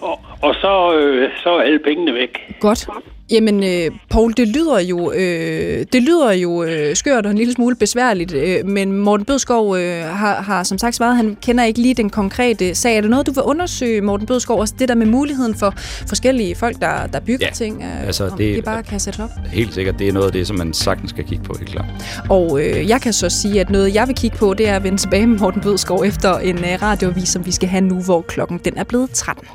Og, 0.01 0.19
og 0.41 0.55
så, 0.55 0.93
øh, 0.97 1.29
så 1.43 1.49
er 1.49 1.61
alle 1.61 1.79
pengene 1.79 2.13
væk. 2.13 2.33
Godt. 2.59 2.87
Jamen, 3.31 3.63
øh, 3.63 3.91
Paul, 4.09 4.33
det 4.37 4.47
lyder 4.47 4.79
jo, 4.79 5.11
øh, 5.11 5.85
det 5.93 6.01
lyder 6.03 6.31
jo 6.31 6.63
øh, 6.63 6.95
skørt 6.95 7.25
og 7.25 7.31
en 7.31 7.37
lille 7.37 7.53
smule 7.53 7.75
besværligt, 7.75 8.33
øh, 8.33 8.65
men 8.65 8.91
Morten 8.91 9.25
Bødskov 9.25 9.75
øh, 9.77 10.03
har, 10.03 10.41
har 10.41 10.63
som 10.63 10.77
sagt 10.77 10.95
svaret, 10.95 11.15
han 11.17 11.37
kender 11.41 11.63
ikke 11.63 11.81
lige 11.81 11.93
den 11.93 12.09
konkrete 12.09 12.75
sag. 12.75 12.97
Er 12.97 13.01
det 13.01 13.09
noget, 13.09 13.27
du 13.27 13.31
vil 13.31 13.43
undersøge, 13.43 14.01
Morten 14.01 14.25
Bødskov, 14.27 14.59
også 14.59 14.73
det 14.79 14.89
der 14.89 14.95
med 14.95 15.05
muligheden 15.05 15.55
for 15.55 15.73
forskellige 16.07 16.55
folk, 16.55 16.79
der, 16.81 17.07
der 17.07 17.19
bygger 17.19 17.45
Ja, 17.47 17.53
ting, 17.53 17.83
øh, 17.83 18.07
altså, 18.07 18.27
om 18.27 18.37
det- 18.37 18.55
de 18.57 18.61
bare 18.61 18.83
kan 18.83 18.99
sætte 18.99 19.23
op? 19.23 19.29
Helt 19.53 19.73
sikkert, 19.73 19.99
det 19.99 20.07
er 20.07 20.11
noget 20.13 20.25
af 20.27 20.31
det, 20.33 20.47
som 20.47 20.55
man 20.55 20.73
sagtens 20.73 21.09
skal 21.09 21.23
kigge 21.23 21.43
på, 21.43 21.55
helt 21.59 21.71
klart. 21.71 21.85
Og 22.29 22.61
øh, 22.61 22.89
jeg 22.89 23.01
kan 23.01 23.13
så 23.13 23.29
sige, 23.29 23.59
at 23.61 23.69
noget, 23.69 23.95
jeg 23.95 24.07
vil 24.07 24.15
kigge 24.15 24.37
på, 24.37 24.53
det 24.53 24.67
er 24.67 24.75
at 24.75 24.83
vende 24.83 24.97
tilbage 24.97 25.27
med 25.27 25.39
Morten 25.39 25.61
Bødskov 25.61 26.03
efter 26.05 26.37
en 26.37 26.57
øh, 26.57 26.81
radioavis, 26.81 27.29
som 27.29 27.45
vi 27.45 27.51
skal 27.51 27.69
have 27.69 27.81
nu, 27.81 28.01
hvor 28.01 28.21
klokken 28.21 28.59
den 28.65 28.73
er 28.77 28.83
blevet 28.83 29.09
13. 29.11 29.47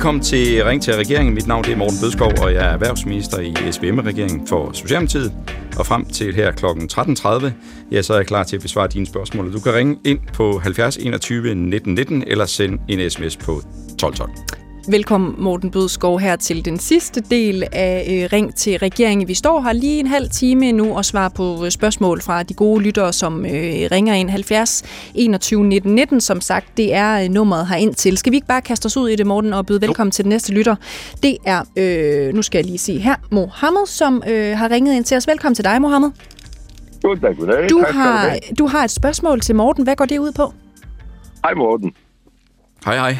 Velkommen 0.00 0.22
til 0.22 0.64
Ring 0.64 0.82
til 0.82 0.94
regeringen. 0.94 1.34
Mit 1.34 1.46
navn 1.46 1.64
det 1.64 1.72
er 1.72 1.76
Morten 1.76 1.96
Bødskov, 2.02 2.32
og 2.42 2.54
jeg 2.54 2.64
er 2.64 2.70
erhvervsminister 2.72 3.40
i 3.40 3.54
SVM-regeringen 3.72 4.46
for 4.46 4.72
Socialdemokratiet. 4.72 5.32
Og 5.78 5.86
frem 5.86 6.04
til 6.04 6.34
her 6.34 6.52
kl. 6.52 6.64
13.30, 6.66 7.50
ja, 7.92 8.02
så 8.02 8.12
er 8.12 8.16
jeg 8.16 8.26
klar 8.26 8.42
til 8.42 8.56
at 8.56 8.62
besvare 8.62 8.88
dine 8.88 9.06
spørgsmål. 9.06 9.52
Du 9.52 9.60
kan 9.60 9.74
ringe 9.74 9.98
ind 10.04 10.18
på 10.34 10.58
70 10.58 10.96
21 10.96 11.54
19 11.54 11.94
19 11.94 12.24
eller 12.26 12.46
sende 12.46 12.82
en 12.88 13.10
sms 13.10 13.36
på 13.36 13.52
1212. 13.56 14.69
Velkommen, 14.88 15.34
Morten 15.38 15.70
Bødskov, 15.70 16.20
her 16.20 16.36
til 16.36 16.64
den 16.64 16.78
sidste 16.78 17.20
del 17.20 17.64
af 17.72 18.20
øh, 18.22 18.28
Ring 18.32 18.54
til 18.54 18.78
regeringen. 18.78 19.28
Vi 19.28 19.34
står 19.34 19.60
her 19.60 19.72
lige 19.72 20.00
en 20.00 20.06
halv 20.06 20.30
time 20.30 20.72
nu 20.72 20.96
og 20.96 21.04
svarer 21.04 21.28
på 21.28 21.64
øh, 21.64 21.70
spørgsmål 21.70 22.20
fra 22.20 22.42
de 22.42 22.54
gode 22.54 22.82
lyttere, 22.82 23.12
som 23.12 23.46
øh, 23.46 23.50
ringer 23.92 24.14
ind 24.14 24.30
70 24.30 24.82
21 25.14 25.64
19 25.64 25.94
19. 25.94 26.20
Som 26.20 26.40
sagt, 26.40 26.66
det 26.76 26.94
er 26.94 27.22
øh, 27.24 27.28
nummeret 27.28 27.66
herind 27.68 27.94
til. 27.94 28.18
Skal 28.18 28.30
vi 28.32 28.36
ikke 28.36 28.46
bare 28.46 28.60
kaste 28.62 28.86
os 28.86 28.96
ud 28.96 29.08
i 29.08 29.16
det, 29.16 29.26
Morten, 29.26 29.52
og 29.52 29.66
byde 29.66 29.80
velkommen 29.80 30.10
til 30.10 30.24
den 30.24 30.28
næste 30.28 30.52
lytter? 30.52 30.76
Det 31.22 31.36
er, 31.46 31.62
øh, 31.76 32.34
nu 32.34 32.42
skal 32.42 32.58
jeg 32.58 32.66
lige 32.66 32.78
se 32.78 32.98
her, 32.98 33.14
Mohammed, 33.30 33.86
som 33.86 34.22
øh, 34.28 34.58
har 34.58 34.70
ringet 34.70 34.94
ind 34.94 35.04
til 35.04 35.16
os. 35.16 35.26
Velkommen 35.26 35.54
til 35.54 35.64
dig, 35.64 35.82
Mohammed. 35.82 36.10
Goddag, 37.02 37.36
goddag. 37.36 37.70
Du 37.70 37.82
Tak 37.86 37.94
har, 37.94 38.38
du 38.58 38.66
har 38.66 38.84
et 38.84 38.90
spørgsmål 38.90 39.40
til 39.40 39.54
Morten. 39.54 39.84
Hvad 39.84 39.96
går 39.96 40.04
det 40.04 40.18
ud 40.18 40.32
på? 40.32 40.52
Hej 41.44 41.54
Morten. 41.54 41.92
Hej, 42.84 42.96
hej. 42.96 43.16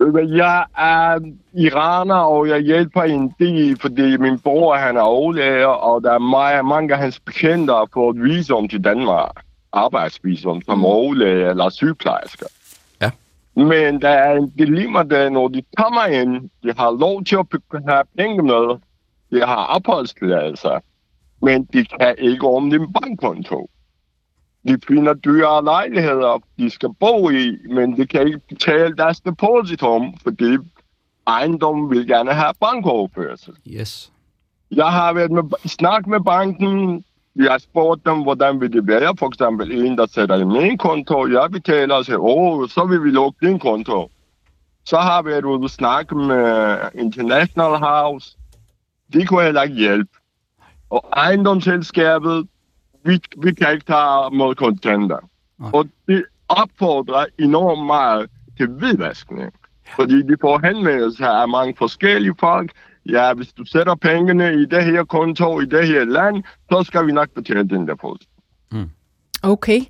Jeg 0.00 0.64
er 0.78 1.18
iraner, 1.54 2.14
og 2.14 2.48
jeg 2.48 2.60
hjælper 2.60 3.02
en 3.02 3.34
del, 3.38 3.80
fordi 3.80 4.16
min 4.16 4.38
bror 4.38 4.76
han 4.76 4.96
er 4.96 5.00
overlæger, 5.00 5.66
og 5.66 6.02
der 6.02 6.12
er 6.12 6.18
meget, 6.18 6.64
mange 6.64 6.94
af 6.94 7.00
hans 7.00 7.20
bekendte 7.20 7.72
har 7.72 7.88
fået 7.94 8.22
visum 8.22 8.68
til 8.68 8.84
Danmark. 8.84 9.30
Arbejdsvisum 9.72 10.62
som 10.62 10.84
overlæge 10.84 11.50
eller 11.50 11.68
sygeplejersker. 11.68 12.46
Ja. 13.02 13.10
Men 13.54 14.02
der 14.02 14.08
er 14.08 14.36
en 14.36 14.48
dilemma 14.48 15.02
der, 15.02 15.28
når 15.28 15.48
de 15.48 15.62
kommer 15.76 16.04
ind, 16.04 16.50
de 16.62 16.74
har 16.78 16.98
lov 16.98 17.24
til 17.24 17.36
at 17.36 17.46
have 17.88 18.04
penge 18.18 18.42
med, 18.42 18.78
de 19.30 19.46
har 19.46 19.64
opholdstilladelser, 19.64 20.80
men 21.42 21.64
de 21.64 21.84
kan 21.84 22.14
ikke 22.18 22.46
om 22.46 22.70
din 22.70 22.92
bankkonto. 22.92 23.70
De 24.68 24.78
finder 24.88 25.14
dyre 25.14 25.64
lejligheder, 25.64 26.42
de 26.58 26.70
skal 26.70 26.88
bo 27.00 27.30
i, 27.30 27.56
men 27.70 27.96
de 27.96 28.06
kan 28.06 28.26
ikke 28.26 28.40
betale 28.48 28.96
deres 28.96 29.20
depositum, 29.20 30.14
fordi 30.22 30.56
ejendommen 31.26 31.90
vil 31.90 32.06
gerne 32.06 32.32
have 32.32 32.52
bankoverførsel. 32.60 33.54
Yes. 33.66 34.12
Jeg 34.70 34.86
har 34.86 35.12
været 35.12 35.30
med, 35.30 35.42
snak 35.64 36.06
med 36.06 36.20
banken. 36.20 37.04
Jeg 37.36 37.50
har 37.50 37.58
spurgt 37.58 38.06
dem, 38.06 38.22
hvordan 38.22 38.60
vil 38.60 38.72
det 38.72 38.86
være. 38.86 39.14
For 39.18 39.26
eksempel 39.26 39.72
en, 39.72 39.98
der 39.98 40.06
sætter 40.06 40.36
i 40.36 40.44
min 40.44 40.78
konto. 40.78 41.26
Jeg 41.26 41.50
betaler 41.50 41.94
og 41.94 42.04
siger, 42.04 42.18
åh, 42.18 42.68
så 42.68 42.84
vil 42.84 43.04
vi 43.04 43.10
lukke 43.10 43.46
din 43.46 43.58
konto. 43.58 44.10
Så 44.84 44.96
har 44.96 45.14
jeg 45.14 45.24
været 45.24 45.44
ude 45.44 45.64
og 45.64 45.70
snakke 45.70 46.14
med 46.14 46.78
International 46.94 47.78
House. 47.78 48.36
De 49.12 49.26
kunne 49.26 49.44
heller 49.44 49.62
ikke 49.62 49.76
hjælpe. 49.76 50.10
Og 50.90 51.08
ejendomsselskabet, 51.16 52.48
vi, 53.08 53.20
vi 53.42 53.54
kan 53.54 53.72
ikke 53.72 53.86
tage 53.86 54.36
mod 54.36 54.54
kontanter. 54.54 55.18
Nej. 55.58 55.70
Og 55.72 55.86
det 56.08 56.24
opfordrer 56.48 57.26
enormt 57.38 57.86
meget 57.86 58.30
til 58.56 58.66
hvidvaskning. 58.66 59.52
Fordi 59.96 60.22
de 60.22 60.36
får 60.40 60.66
henvendelser 60.66 61.28
af 61.28 61.48
mange 61.48 61.74
forskellige 61.78 62.34
folk. 62.40 62.72
Ja, 63.06 63.34
hvis 63.34 63.52
du 63.52 63.64
sætter 63.64 63.94
pengene 63.94 64.54
i 64.54 64.64
det 64.64 64.84
her 64.84 65.04
konto, 65.04 65.60
i 65.60 65.64
det 65.64 65.86
her 65.86 66.04
land, 66.04 66.42
så 66.70 66.82
skal 66.82 67.06
vi 67.06 67.12
nok 67.12 67.30
betale 67.34 67.68
den 67.68 67.88
deposit. 67.88 68.28
Okay. 69.42 69.80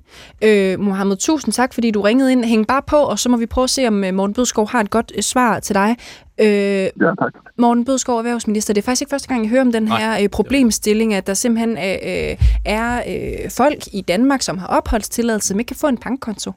Øh, 0.43 0.79
Mohammed, 0.79 1.17
tusind 1.17 1.53
tak, 1.53 1.73
fordi 1.73 1.91
du 1.91 2.01
ringede 2.01 2.31
ind. 2.31 2.45
Hæng 2.45 2.67
bare 2.67 2.81
på, 2.87 2.97
og 2.97 3.19
så 3.19 3.29
må 3.29 3.37
vi 3.37 3.45
prøve 3.45 3.63
at 3.63 3.69
se, 3.69 3.87
om 3.87 4.03
øh, 4.03 4.13
Morten 4.13 4.33
Bødskov 4.33 4.69
har 4.69 4.79
et 4.81 4.89
godt 4.89 5.11
øh, 5.15 5.23
svar 5.23 5.59
til 5.59 5.75
dig. 5.75 5.95
Øh, 6.41 6.47
Ja, 6.47 6.89
tak. 7.21 7.33
Morten 7.57 7.85
Bødskov, 7.85 8.17
erhvervsminister, 8.17 8.73
det 8.73 8.81
er 8.81 8.85
faktisk 8.85 9.01
ikke 9.01 9.09
første 9.09 9.27
gang, 9.27 9.41
jeg 9.41 9.49
hører 9.49 9.61
om 9.61 9.71
den 9.71 9.83
Nej. 9.83 9.99
her 9.99 10.23
øh, 10.23 10.29
problemstilling, 10.29 11.13
at 11.13 11.27
der 11.27 11.33
simpelthen 11.33 11.71
øh, 11.77 12.37
er 12.65 13.01
øh, 13.07 13.51
folk 13.51 13.87
i 13.93 14.01
Danmark, 14.01 14.41
som 14.41 14.57
har 14.57 14.67
opholdstilladelse, 14.67 15.47
som 15.47 15.59
ikke 15.59 15.67
kan 15.67 15.77
få 15.77 15.87
en 15.87 15.97
bankkonto. 15.97 16.51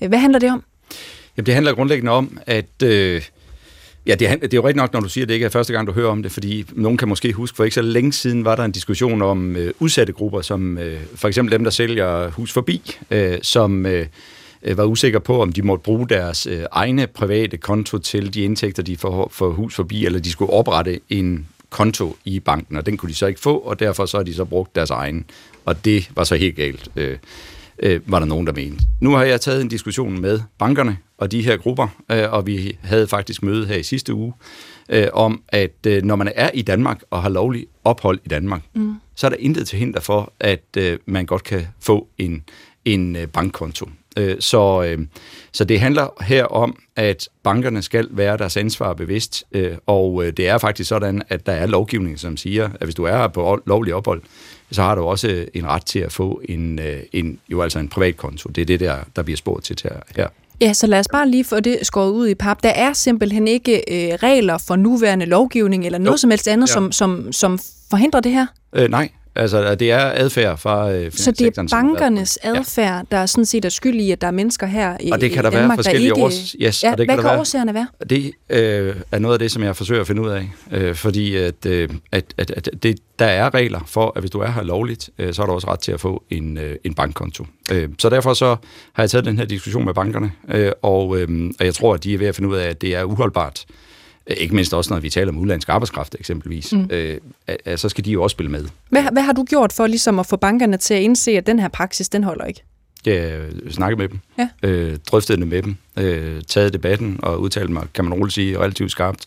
Ja. 0.00 0.08
Hvad 0.08 0.18
handler 0.18 0.38
det 0.38 0.52
om? 0.52 0.62
Jamen, 1.36 1.46
det 1.46 1.54
handler 1.54 1.74
grundlæggende 1.74 2.12
om, 2.12 2.38
at... 2.46 2.82
Øh, 2.84 3.22
ja, 4.06 4.14
det, 4.14 4.30
er, 4.30 4.36
det 4.36 4.54
er 4.54 4.56
jo 4.56 4.62
rigtigt 4.62 4.76
nok, 4.76 4.92
når 4.92 5.00
du 5.00 5.08
siger, 5.08 5.24
at 5.24 5.28
det 5.28 5.34
ikke 5.34 5.46
er 5.46 5.50
første 5.50 5.72
gang, 5.72 5.86
du 5.86 5.92
hører 5.92 6.10
om 6.10 6.22
det, 6.22 6.32
fordi 6.32 6.64
nogen 6.72 6.98
kan 6.98 7.08
måske 7.08 7.32
huske, 7.32 7.56
for 7.56 7.64
ikke 7.64 7.74
så 7.74 7.82
længe 7.82 8.12
siden 8.12 8.44
var 8.44 8.56
der 8.56 8.64
en 8.64 8.72
diskussion 8.72 9.22
om 9.22 9.56
øh, 9.56 9.72
udsatte 9.78 10.12
grupper, 10.12 10.40
som 10.40 10.78
øh, 10.78 11.00
for 11.14 11.28
eksempel 11.28 11.52
dem, 11.52 11.64
der 11.64 11.70
sælger 11.70 12.30
hus 12.30 12.52
forbi, 12.52 12.96
øh, 13.10 13.38
som 13.42 13.86
øh, 13.86 14.06
øh 14.62 14.78
var 14.78 14.84
usikre 14.84 15.20
på, 15.20 15.42
om 15.42 15.52
de 15.52 15.62
måtte 15.62 15.82
bruge 15.82 16.08
deres 16.08 16.46
øh, 16.46 16.64
egne 16.72 17.06
private 17.06 17.56
konto 17.56 17.98
til 17.98 18.34
de 18.34 18.42
indtægter, 18.42 18.82
de 18.82 18.96
får 18.96 19.28
for 19.32 19.50
hus 19.50 19.74
forbi, 19.74 20.06
eller 20.06 20.18
de 20.18 20.30
skulle 20.30 20.52
oprette 20.52 21.00
en 21.10 21.46
konto 21.70 22.16
i 22.24 22.40
banken, 22.40 22.76
og 22.76 22.86
den 22.86 22.96
kunne 22.96 23.10
de 23.10 23.14
så 23.14 23.26
ikke 23.26 23.40
få, 23.40 23.58
og 23.58 23.80
derfor 23.80 24.06
så 24.06 24.16
har 24.16 24.24
de 24.24 24.34
så 24.34 24.44
brugt 24.44 24.74
deres 24.74 24.90
egen. 24.90 25.24
Og 25.64 25.84
det 25.84 26.10
var 26.14 26.24
så 26.24 26.36
helt 26.36 26.56
galt. 26.56 26.88
Øh, 26.96 27.16
øh, 27.78 28.00
var 28.06 28.18
der 28.18 28.26
nogen, 28.26 28.46
der 28.46 28.52
mente. 28.52 28.84
Nu 29.00 29.10
har 29.10 29.24
jeg 29.24 29.40
taget 29.40 29.62
en 29.62 29.68
diskussion 29.68 30.20
med 30.20 30.40
bankerne 30.58 30.98
og 31.18 31.32
de 31.32 31.42
her 31.42 31.56
grupper, 31.56 31.88
øh, 32.12 32.32
og 32.32 32.46
vi 32.46 32.78
havde 32.82 33.08
faktisk 33.08 33.42
møde 33.42 33.66
her 33.66 33.76
i 33.76 33.82
sidste 33.82 34.14
uge, 34.14 34.32
øh, 34.88 35.08
om 35.12 35.42
at 35.48 35.86
øh, 35.86 36.02
når 36.02 36.16
man 36.16 36.32
er 36.34 36.50
i 36.54 36.62
Danmark 36.62 37.02
og 37.10 37.22
har 37.22 37.28
lovlig 37.28 37.66
ophold 37.84 38.18
i 38.24 38.28
Danmark, 38.28 38.62
mm. 38.74 38.94
så 39.14 39.26
er 39.26 39.28
der 39.28 39.36
intet 39.40 39.68
til 39.68 39.78
hinder 39.78 40.00
for, 40.00 40.32
at 40.40 40.64
øh, 40.76 40.98
man 41.06 41.26
godt 41.26 41.44
kan 41.44 41.66
få 41.80 42.08
en, 42.18 42.44
en 42.84 43.16
øh, 43.16 43.28
bankkonto. 43.28 43.88
Øh, 44.18 44.36
så, 44.40 44.82
øh, 44.82 45.06
så 45.52 45.64
det 45.64 45.80
handler 45.80 46.22
her 46.24 46.44
om, 46.44 46.78
at 46.96 47.28
bankerne 47.42 47.82
skal 47.82 48.08
være 48.10 48.36
deres 48.36 48.56
ansvar 48.56 48.94
bevidst, 48.94 49.44
øh, 49.52 49.76
og 49.86 50.24
øh, 50.24 50.32
det 50.32 50.48
er 50.48 50.58
faktisk 50.58 50.88
sådan, 50.88 51.22
at 51.28 51.46
der 51.46 51.52
er 51.52 51.66
lovgivning, 51.66 52.18
som 52.18 52.36
siger, 52.36 52.64
at 52.64 52.86
hvis 52.86 52.94
du 52.94 53.04
er 53.04 53.28
på 53.28 53.60
lovlig 53.66 53.94
ophold, 53.94 54.22
så 54.70 54.82
har 54.82 54.94
du 54.94 55.02
også 55.02 55.46
en 55.54 55.66
ret 55.66 55.84
til 55.84 55.98
at 55.98 56.12
få 56.12 56.40
en, 56.48 56.78
øh, 56.78 56.98
en 57.12 57.38
jo 57.48 57.62
altså 57.62 57.78
en 57.78 57.88
privat 57.88 58.16
konto. 58.16 58.48
Det 58.48 58.62
er 58.62 58.66
det, 58.66 58.80
der, 58.80 58.96
der 59.16 59.22
bliver 59.22 59.36
spurgt 59.36 59.64
til 59.64 59.78
her. 60.16 60.28
Ja, 60.60 60.72
så 60.72 60.86
lad 60.86 61.00
os 61.00 61.08
bare 61.12 61.28
lige 61.28 61.44
få 61.44 61.60
det 61.60 61.78
skåret 61.82 62.10
ud 62.10 62.28
i 62.28 62.34
pap. 62.34 62.62
Der 62.62 62.68
er 62.68 62.92
simpelthen 62.92 63.48
ikke 63.48 63.76
øh, 63.76 64.14
regler 64.14 64.58
for 64.58 64.76
nuværende 64.76 65.26
lovgivning 65.26 65.86
eller 65.86 65.98
noget 65.98 66.12
jo. 66.12 66.20
som 66.20 66.30
helst 66.30 66.48
andet, 66.48 66.68
ja. 66.68 66.72
som, 66.72 66.92
som, 66.92 67.32
som 67.32 67.58
forhindrer 67.90 68.20
det 68.20 68.32
her? 68.32 68.46
Øh, 68.72 68.90
nej, 68.90 69.08
Altså, 69.36 69.74
det 69.74 69.90
er 69.90 70.12
adfærd 70.14 70.58
fra 70.58 70.92
øh, 70.92 71.12
Så 71.12 71.30
det 71.30 71.58
er 71.58 71.68
bankernes 71.70 72.38
adfærd, 72.42 73.06
der 73.10 73.16
er 73.16 73.26
sådan 73.26 73.46
set 73.46 73.64
er 73.64 73.68
skyld 73.68 74.00
i, 74.00 74.10
at 74.10 74.20
der 74.20 74.26
er 74.26 74.30
mennesker 74.30 74.66
her 74.66 74.96
i 75.00 75.10
Og 75.10 75.20
det 75.20 75.30
kan 75.30 75.44
der 75.44 75.50
Danmark, 75.50 75.68
være 75.68 75.76
forskellige 75.76 76.08
ikke... 76.08 76.22
års... 76.22 76.56
Yes, 76.62 76.84
ja, 76.84 76.92
og 76.92 76.98
det 76.98 77.06
hvad 77.06 77.16
kan, 77.16 77.24
kan 77.24 77.38
årsagerne 77.38 77.74
være? 77.74 77.86
Det 78.10 78.32
øh, 78.50 78.96
er 79.12 79.18
noget 79.18 79.34
af 79.34 79.38
det, 79.38 79.50
som 79.50 79.62
jeg 79.62 79.76
forsøger 79.76 80.00
at 80.00 80.06
finde 80.06 80.22
ud 80.22 80.28
af. 80.28 80.50
Øh, 80.72 80.94
fordi 80.94 81.36
at, 81.36 81.66
øh, 81.66 81.88
at, 82.12 82.24
at, 82.38 82.50
at 82.50 82.68
det, 82.82 82.98
der 83.18 83.26
er 83.26 83.54
regler 83.54 83.80
for, 83.86 84.12
at 84.16 84.22
hvis 84.22 84.30
du 84.30 84.40
er 84.40 84.50
her 84.50 84.62
lovligt, 84.62 85.10
øh, 85.18 85.34
så 85.34 85.42
har 85.42 85.46
du 85.46 85.52
også 85.52 85.70
ret 85.70 85.80
til 85.80 85.92
at 85.92 86.00
få 86.00 86.22
en, 86.30 86.58
øh, 86.58 86.76
en 86.84 86.94
bankkonto. 86.94 87.46
Øh, 87.72 87.88
så 87.98 88.08
derfor 88.08 88.34
så 88.34 88.56
har 88.92 89.02
jeg 89.02 89.10
taget 89.10 89.24
den 89.24 89.38
her 89.38 89.44
diskussion 89.44 89.84
med 89.84 89.94
bankerne, 89.94 90.32
øh, 90.48 90.72
og, 90.82 91.18
øh, 91.18 91.50
og 91.60 91.64
jeg 91.66 91.74
tror, 91.74 91.94
at 91.94 92.04
de 92.04 92.14
er 92.14 92.18
ved 92.18 92.26
at 92.26 92.34
finde 92.34 92.48
ud 92.48 92.56
af, 92.56 92.68
at 92.68 92.80
det 92.80 92.94
er 92.94 93.04
uholdbart, 93.04 93.64
ikke 94.26 94.54
mindst 94.54 94.74
også, 94.74 94.94
når 94.94 95.00
vi 95.00 95.10
taler 95.10 95.32
om 95.32 95.38
udlandsk 95.38 95.68
arbejdskraft 95.68 96.16
eksempelvis, 96.18 96.72
mm. 96.72 96.88
øh, 96.90 97.18
så 97.76 97.88
skal 97.88 98.04
de 98.04 98.10
jo 98.10 98.22
også 98.22 98.34
spille 98.34 98.50
med. 98.50 98.64
Hvad, 98.88 99.02
hvad 99.12 99.22
har 99.22 99.32
du 99.32 99.44
gjort 99.44 99.72
for 99.72 99.86
ligesom 99.86 100.18
at 100.18 100.26
få 100.26 100.36
bankerne 100.36 100.76
til 100.76 100.94
at 100.94 101.02
indse, 101.02 101.30
at 101.30 101.46
den 101.46 101.58
her 101.58 101.68
praksis, 101.68 102.08
den 102.08 102.24
holder 102.24 102.44
ikke? 102.44 102.62
Ja, 103.06 103.40
snakke 103.70 103.96
med 103.96 104.08
dem, 104.08 104.18
ja. 104.38 104.48
øh, 104.62 104.98
drøftet 105.06 105.38
det 105.38 105.48
med 105.48 105.62
dem, 105.62 105.76
øh, 105.98 106.42
taget 106.42 106.72
debatten 106.72 107.20
og 107.22 107.40
udtalt 107.40 107.70
mig, 107.70 107.86
kan 107.94 108.04
man 108.04 108.14
roligt 108.14 108.34
sige, 108.34 108.58
relativt 108.58 108.90
skarpt 108.90 109.26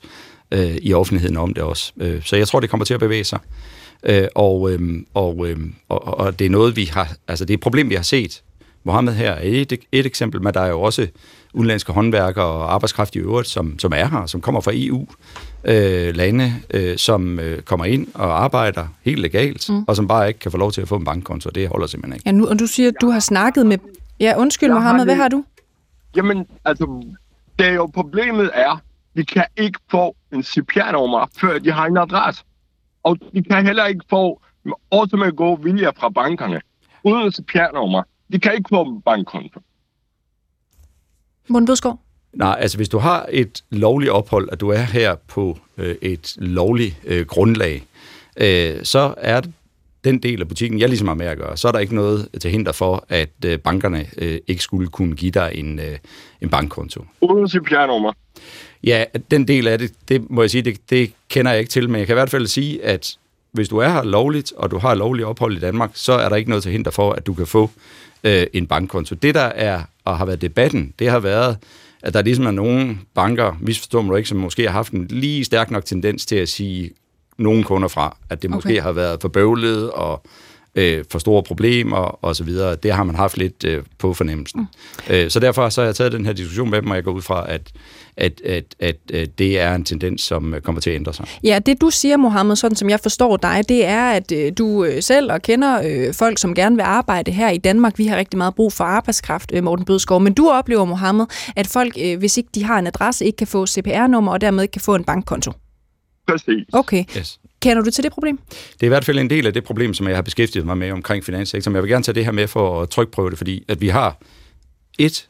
øh, 0.51 0.75
i 0.81 0.93
offentligheden 0.93 1.37
om 1.37 1.53
det 1.53 1.63
også. 1.63 1.91
Øh, 1.97 2.23
så 2.23 2.35
jeg 2.35 2.47
tror, 2.47 2.59
det 2.59 2.69
kommer 2.69 2.85
til 2.85 2.93
at 2.93 2.99
bevæge 2.99 3.23
sig. 3.23 3.39
Øh, 4.03 4.27
og, 4.35 4.71
øh, 4.71 5.03
og, 5.13 5.47
øh, 5.47 5.57
og, 5.89 6.19
og 6.19 6.39
det 6.39 6.45
er 6.45 6.49
noget, 6.49 6.75
vi 6.75 6.85
har, 6.85 7.15
altså 7.27 7.45
det 7.45 7.53
er 7.53 7.57
et 7.57 7.61
problem, 7.61 7.89
vi 7.89 7.95
har 7.95 8.03
set. 8.03 8.43
Mohammed 8.83 9.13
her 9.13 9.31
er 9.31 9.41
et, 9.43 9.73
et 9.91 10.05
eksempel, 10.05 10.41
men 10.41 10.53
der 10.53 10.61
er 10.61 10.69
jo 10.69 10.81
også 10.81 11.07
udenlandske 11.53 11.93
håndværkere 11.93 12.45
og 12.45 12.73
arbejdskraft 12.73 13.15
i 13.15 13.19
øvrigt, 13.19 13.47
som, 13.47 13.79
som 13.79 13.93
er 13.95 14.05
her, 14.05 14.25
som 14.25 14.41
kommer 14.41 14.61
fra 14.61 14.71
EU, 14.73 15.07
øh, 15.63 16.15
lande, 16.15 16.53
øh, 16.73 16.97
som 16.97 17.39
øh, 17.39 17.61
kommer 17.61 17.85
ind 17.85 18.07
og 18.13 18.43
arbejder 18.43 18.87
helt 19.05 19.19
legalt, 19.19 19.69
mm. 19.69 19.83
og 19.87 19.95
som 19.95 20.07
bare 20.07 20.27
ikke 20.27 20.39
kan 20.39 20.51
få 20.51 20.57
lov 20.57 20.71
til 20.71 20.81
at 20.81 20.87
få 20.87 20.95
en 20.95 21.05
bankkonto, 21.05 21.49
det 21.49 21.67
holder 21.67 21.87
simpelthen 21.87 22.15
ikke. 22.15 22.23
Ja, 22.25 22.31
nu, 22.31 22.47
og 22.47 22.59
du 22.59 22.67
siger, 22.67 22.89
at 22.89 22.95
du 23.01 23.09
har 23.09 23.19
snakket 23.19 23.65
med... 23.65 23.77
Ja, 24.19 24.33
undskyld, 24.37 24.69
Mohammed, 24.69 25.05
hvad 25.05 25.15
har 25.15 25.27
du? 25.27 25.43
Jamen, 26.15 26.45
altså, 26.65 27.03
det 27.59 27.67
er 27.67 27.73
jo 27.73 27.85
problemet 27.85 28.51
er, 28.53 28.81
de 29.15 29.25
kan 29.25 29.45
ikke 29.57 29.79
få 29.91 30.15
en 30.33 30.43
CPR-nummer, 30.43 31.27
før 31.41 31.59
de 31.59 31.71
har 31.71 31.85
en 31.85 31.97
adresse. 31.97 32.43
Og 33.03 33.17
de 33.33 33.43
kan 33.43 33.65
heller 33.65 33.85
ikke 33.85 34.05
få 34.09 34.41
også 34.91 35.15
med 35.15 35.31
gode 35.31 35.63
vilje 35.63 35.91
fra 35.97 36.09
bankerne, 36.09 36.61
uden 37.03 37.31
CPR-nummer. 37.31 38.03
De 38.33 38.39
kan 38.39 38.53
ikke 38.53 38.69
få 38.69 38.81
en 38.81 39.01
bankkonto. 39.01 39.59
Morten 41.49 41.65
Bødskov? 41.65 41.99
Nej, 42.33 42.57
altså 42.59 42.77
hvis 42.77 42.89
du 42.89 42.97
har 42.97 43.25
et 43.31 43.63
lovligt 43.69 44.11
ophold, 44.11 44.49
at 44.51 44.59
du 44.59 44.69
er 44.69 44.81
her 44.81 45.15
på 45.27 45.57
øh, 45.77 45.95
et 46.01 46.35
lovligt 46.37 46.95
øh, 47.05 47.25
grundlag, 47.25 47.83
øh, 48.37 48.75
så 48.83 49.13
er 49.17 49.41
den 50.03 50.19
del 50.19 50.41
af 50.41 50.47
butikken, 50.47 50.79
jeg 50.79 50.89
ligesom 50.89 51.07
har 51.07 51.15
med 51.15 51.25
at 51.25 51.37
gøre, 51.37 51.57
så 51.57 51.67
er 51.67 51.71
der 51.71 51.79
ikke 51.79 51.95
noget 51.95 52.27
til 52.41 52.51
hinder 52.51 52.71
for, 52.71 53.05
at 53.09 53.29
øh, 53.45 53.59
bankerne 53.59 54.05
øh, 54.17 54.39
ikke 54.47 54.63
skulle 54.63 54.87
kunne 54.87 55.15
give 55.15 55.31
dig 55.31 55.51
en, 55.55 55.79
øh, 55.79 55.97
en 56.41 56.49
bankkonto. 56.49 57.05
Uden 57.21 57.49
CPR-nummer? 57.49 58.13
Ja, 58.83 59.03
den 59.31 59.47
del 59.47 59.67
af 59.67 59.77
det, 59.79 59.93
det 60.09 60.29
må 60.29 60.41
jeg 60.41 60.49
sige, 60.49 60.61
det, 60.61 60.77
det 60.89 61.11
kender 61.29 61.51
jeg 61.51 61.59
ikke 61.59 61.71
til, 61.71 61.89
men 61.89 61.99
jeg 61.99 62.07
kan 62.07 62.13
i 62.13 62.19
hvert 62.19 62.29
fald 62.29 62.47
sige, 62.47 62.85
at 62.85 63.17
hvis 63.51 63.69
du 63.69 63.77
er 63.77 63.89
her 63.89 64.03
lovligt, 64.03 64.51
og 64.51 64.71
du 64.71 64.77
har 64.77 64.95
lovligt 64.95 65.25
ophold 65.25 65.57
i 65.57 65.59
Danmark, 65.59 65.91
så 65.93 66.13
er 66.13 66.29
der 66.29 66.35
ikke 66.35 66.49
noget 66.49 66.63
til 66.63 66.71
hinder 66.71 66.91
for, 66.91 67.11
at 67.11 67.25
du 67.25 67.33
kan 67.33 67.47
få 67.47 67.69
øh, 68.23 68.47
en 68.53 68.67
bankkonto. 68.67 69.15
Det, 69.15 69.35
der 69.35 69.41
er 69.41 69.81
og 70.05 70.17
har 70.17 70.25
været 70.25 70.41
debatten, 70.41 70.93
det 70.99 71.09
har 71.09 71.19
været, 71.19 71.57
at 72.01 72.13
der 72.13 72.21
ligesom 72.21 72.45
er 72.45 72.51
nogle 72.51 72.97
banker, 73.15 73.57
misforstår 73.61 74.01
mig 74.01 74.17
ikke, 74.17 74.29
som 74.29 74.37
måske 74.37 74.63
har 74.63 74.71
haft 74.71 74.93
en 74.93 75.07
lige 75.09 75.45
stærk 75.45 75.71
nok 75.71 75.85
tendens 75.85 76.25
til 76.25 76.35
at 76.35 76.49
sige 76.49 76.91
nogle 77.37 77.63
kunder 77.63 77.87
fra, 77.87 78.17
at 78.29 78.41
det 78.41 78.49
måske 78.49 78.69
okay. 78.69 78.81
har 78.81 78.91
været 78.91 79.21
for 79.21 79.27
bøvlet 79.27 79.91
og 79.91 80.23
øh, 80.75 81.05
for 81.11 81.19
store 81.19 81.43
problemer 81.43 81.97
og 81.97 82.35
så 82.35 82.43
videre. 82.43 82.75
Det 82.75 82.93
har 82.93 83.03
man 83.03 83.15
haft 83.15 83.37
lidt 83.37 83.63
øh, 83.63 83.83
på 83.97 84.13
fornemmelsen. 84.13 84.59
Mm. 84.59 85.13
Øh, 85.13 85.29
så 85.29 85.39
derfor 85.39 85.69
så 85.69 85.81
har 85.81 85.85
jeg 85.85 85.95
taget 85.95 86.11
den 86.11 86.25
her 86.25 86.33
diskussion 86.33 86.69
med 86.69 86.81
dem, 86.81 86.89
og 86.89 86.95
jeg 86.95 87.03
går 87.03 87.11
ud 87.11 87.21
fra, 87.21 87.51
at 87.51 87.71
at, 88.19 88.41
at, 88.41 88.75
at, 88.79 88.95
at 89.13 89.39
det 89.39 89.59
er 89.59 89.75
en 89.75 89.83
tendens, 89.83 90.21
som 90.21 90.55
kommer 90.63 90.81
til 90.81 90.89
at 90.89 90.95
ændre 90.95 91.13
sig. 91.13 91.25
Ja, 91.43 91.59
det 91.65 91.81
du 91.81 91.89
siger, 91.89 92.17
Mohammed, 92.17 92.55
sådan 92.55 92.75
som 92.75 92.89
jeg 92.89 92.99
forstår 92.99 93.37
dig, 93.37 93.63
det 93.69 93.85
er, 93.85 94.11
at 94.11 94.31
øh, 94.31 94.51
du 94.57 94.83
øh, 94.83 95.03
selv 95.03 95.31
og 95.31 95.41
kender 95.41 95.81
øh, 95.85 96.13
folk, 96.13 96.37
som 96.37 96.55
gerne 96.55 96.75
vil 96.75 96.83
arbejde 96.83 97.31
her 97.31 97.49
i 97.49 97.57
Danmark. 97.57 97.97
Vi 97.97 98.05
har 98.05 98.17
rigtig 98.17 98.37
meget 98.37 98.55
brug 98.55 98.73
for 98.73 98.83
arbejdskraft, 98.83 99.51
Morten 99.63 99.85
Bødskov. 99.85 100.21
Men 100.21 100.33
du 100.33 100.49
oplever, 100.49 100.85
Mohammed, 100.85 101.25
at 101.55 101.67
folk, 101.67 101.93
hvis 102.17 102.37
ikke 102.37 102.49
de 102.55 102.63
har 102.63 102.79
en 102.79 102.87
adresse, 102.87 103.25
ikke 103.25 103.35
kan 103.35 103.47
få 103.47 103.65
CPR-nummer 103.65 104.31
og 104.31 104.41
dermed 104.41 104.63
ikke 104.63 104.71
kan 104.71 104.81
få 104.81 104.95
en 104.95 105.03
bankkonto. 105.03 105.51
Præcis. 106.27 106.65
Okay. 106.73 107.03
Yes. 107.17 107.39
Kender 107.61 107.83
du 107.83 107.91
til 107.91 108.03
det 108.03 108.11
problem? 108.11 108.37
Det 108.47 108.83
er 108.83 108.85
i 108.85 108.87
hvert 108.87 109.05
fald 109.05 109.19
en 109.19 109.29
del 109.29 109.47
af 109.47 109.53
det 109.53 109.63
problem, 109.63 109.93
som 109.93 110.07
jeg 110.07 110.17
har 110.17 110.21
beskæftiget 110.21 110.65
mig 110.65 110.77
med 110.77 110.91
omkring 110.91 111.23
finanssektoren. 111.23 111.75
Jeg 111.75 111.83
vil 111.83 111.91
gerne 111.91 112.03
tage 112.03 112.15
det 112.15 112.25
her 112.25 112.31
med 112.31 112.47
for 112.47 112.81
at 112.81 112.89
trykprøve 112.89 113.29
det, 113.29 113.37
fordi 113.37 113.63
at 113.67 113.81
vi 113.81 113.87
har 113.87 114.17
et 114.99 115.29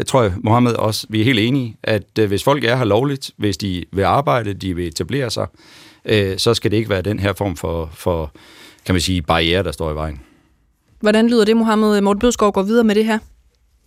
jeg 0.00 0.06
tror, 0.06 0.32
Mohammed 0.44 0.72
også, 0.72 1.06
vi 1.10 1.20
er 1.20 1.24
helt 1.24 1.38
enige, 1.38 1.76
at 1.82 2.18
øh, 2.18 2.28
hvis 2.28 2.44
folk 2.44 2.64
er 2.64 2.76
her 2.76 2.84
lovligt, 2.84 3.30
hvis 3.36 3.56
de 3.56 3.84
vil 3.92 4.02
arbejde, 4.02 4.54
de 4.54 4.76
vil 4.76 4.88
etablere 4.88 5.30
sig, 5.30 5.46
øh, 6.04 6.38
så 6.38 6.54
skal 6.54 6.70
det 6.70 6.76
ikke 6.76 6.90
være 6.90 7.02
den 7.02 7.18
her 7.18 7.32
form 7.32 7.56
for, 7.56 7.90
for 7.92 8.32
kan 8.86 8.94
man 8.94 9.00
sige, 9.00 9.22
barriere, 9.22 9.62
der 9.62 9.72
står 9.72 9.92
i 9.92 9.94
vejen. 9.94 10.20
Hvordan 11.00 11.28
lyder 11.28 11.44
det, 11.44 11.56
Mohammed? 11.56 12.00
Morten 12.00 12.20
Bødskov 12.20 12.52
går 12.52 12.62
videre 12.62 12.84
med 12.84 12.94
det 12.94 13.04
her. 13.04 13.18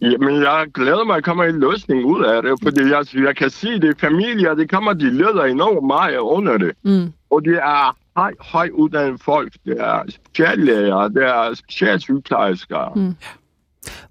Jamen, 0.01 0.35
jeg 0.35 0.65
glæder 0.73 1.03
mig, 1.03 1.17
at 1.17 1.23
kommer 1.23 1.43
en 1.43 1.59
løsning 1.59 2.05
ud 2.05 2.23
af 2.23 2.41
det, 2.41 2.51
fordi 2.63 2.81
jeg, 2.81 3.25
jeg 3.25 3.35
kan 3.35 3.49
sige, 3.49 3.73
at 3.73 3.81
det 3.81 3.89
er 3.89 3.99
familier, 3.99 4.53
det 4.53 4.69
kommer, 4.69 4.93
de 4.93 5.09
leder 5.09 5.43
enormt 5.43 5.87
meget 5.87 6.17
under 6.17 6.57
det. 6.57 6.71
Mm. 6.83 7.13
Og 7.29 7.45
det 7.45 7.55
er 7.55 7.97
høj, 8.17 8.33
høj 8.39 8.69
uddannede 8.73 9.17
folk, 9.17 9.53
det 9.65 9.75
er 9.79 10.03
speciallæger, 10.09 11.07
det 11.07 11.23
er 11.23 11.53
specialsygeplejersker. 11.53 12.93
Mm. 12.95 13.15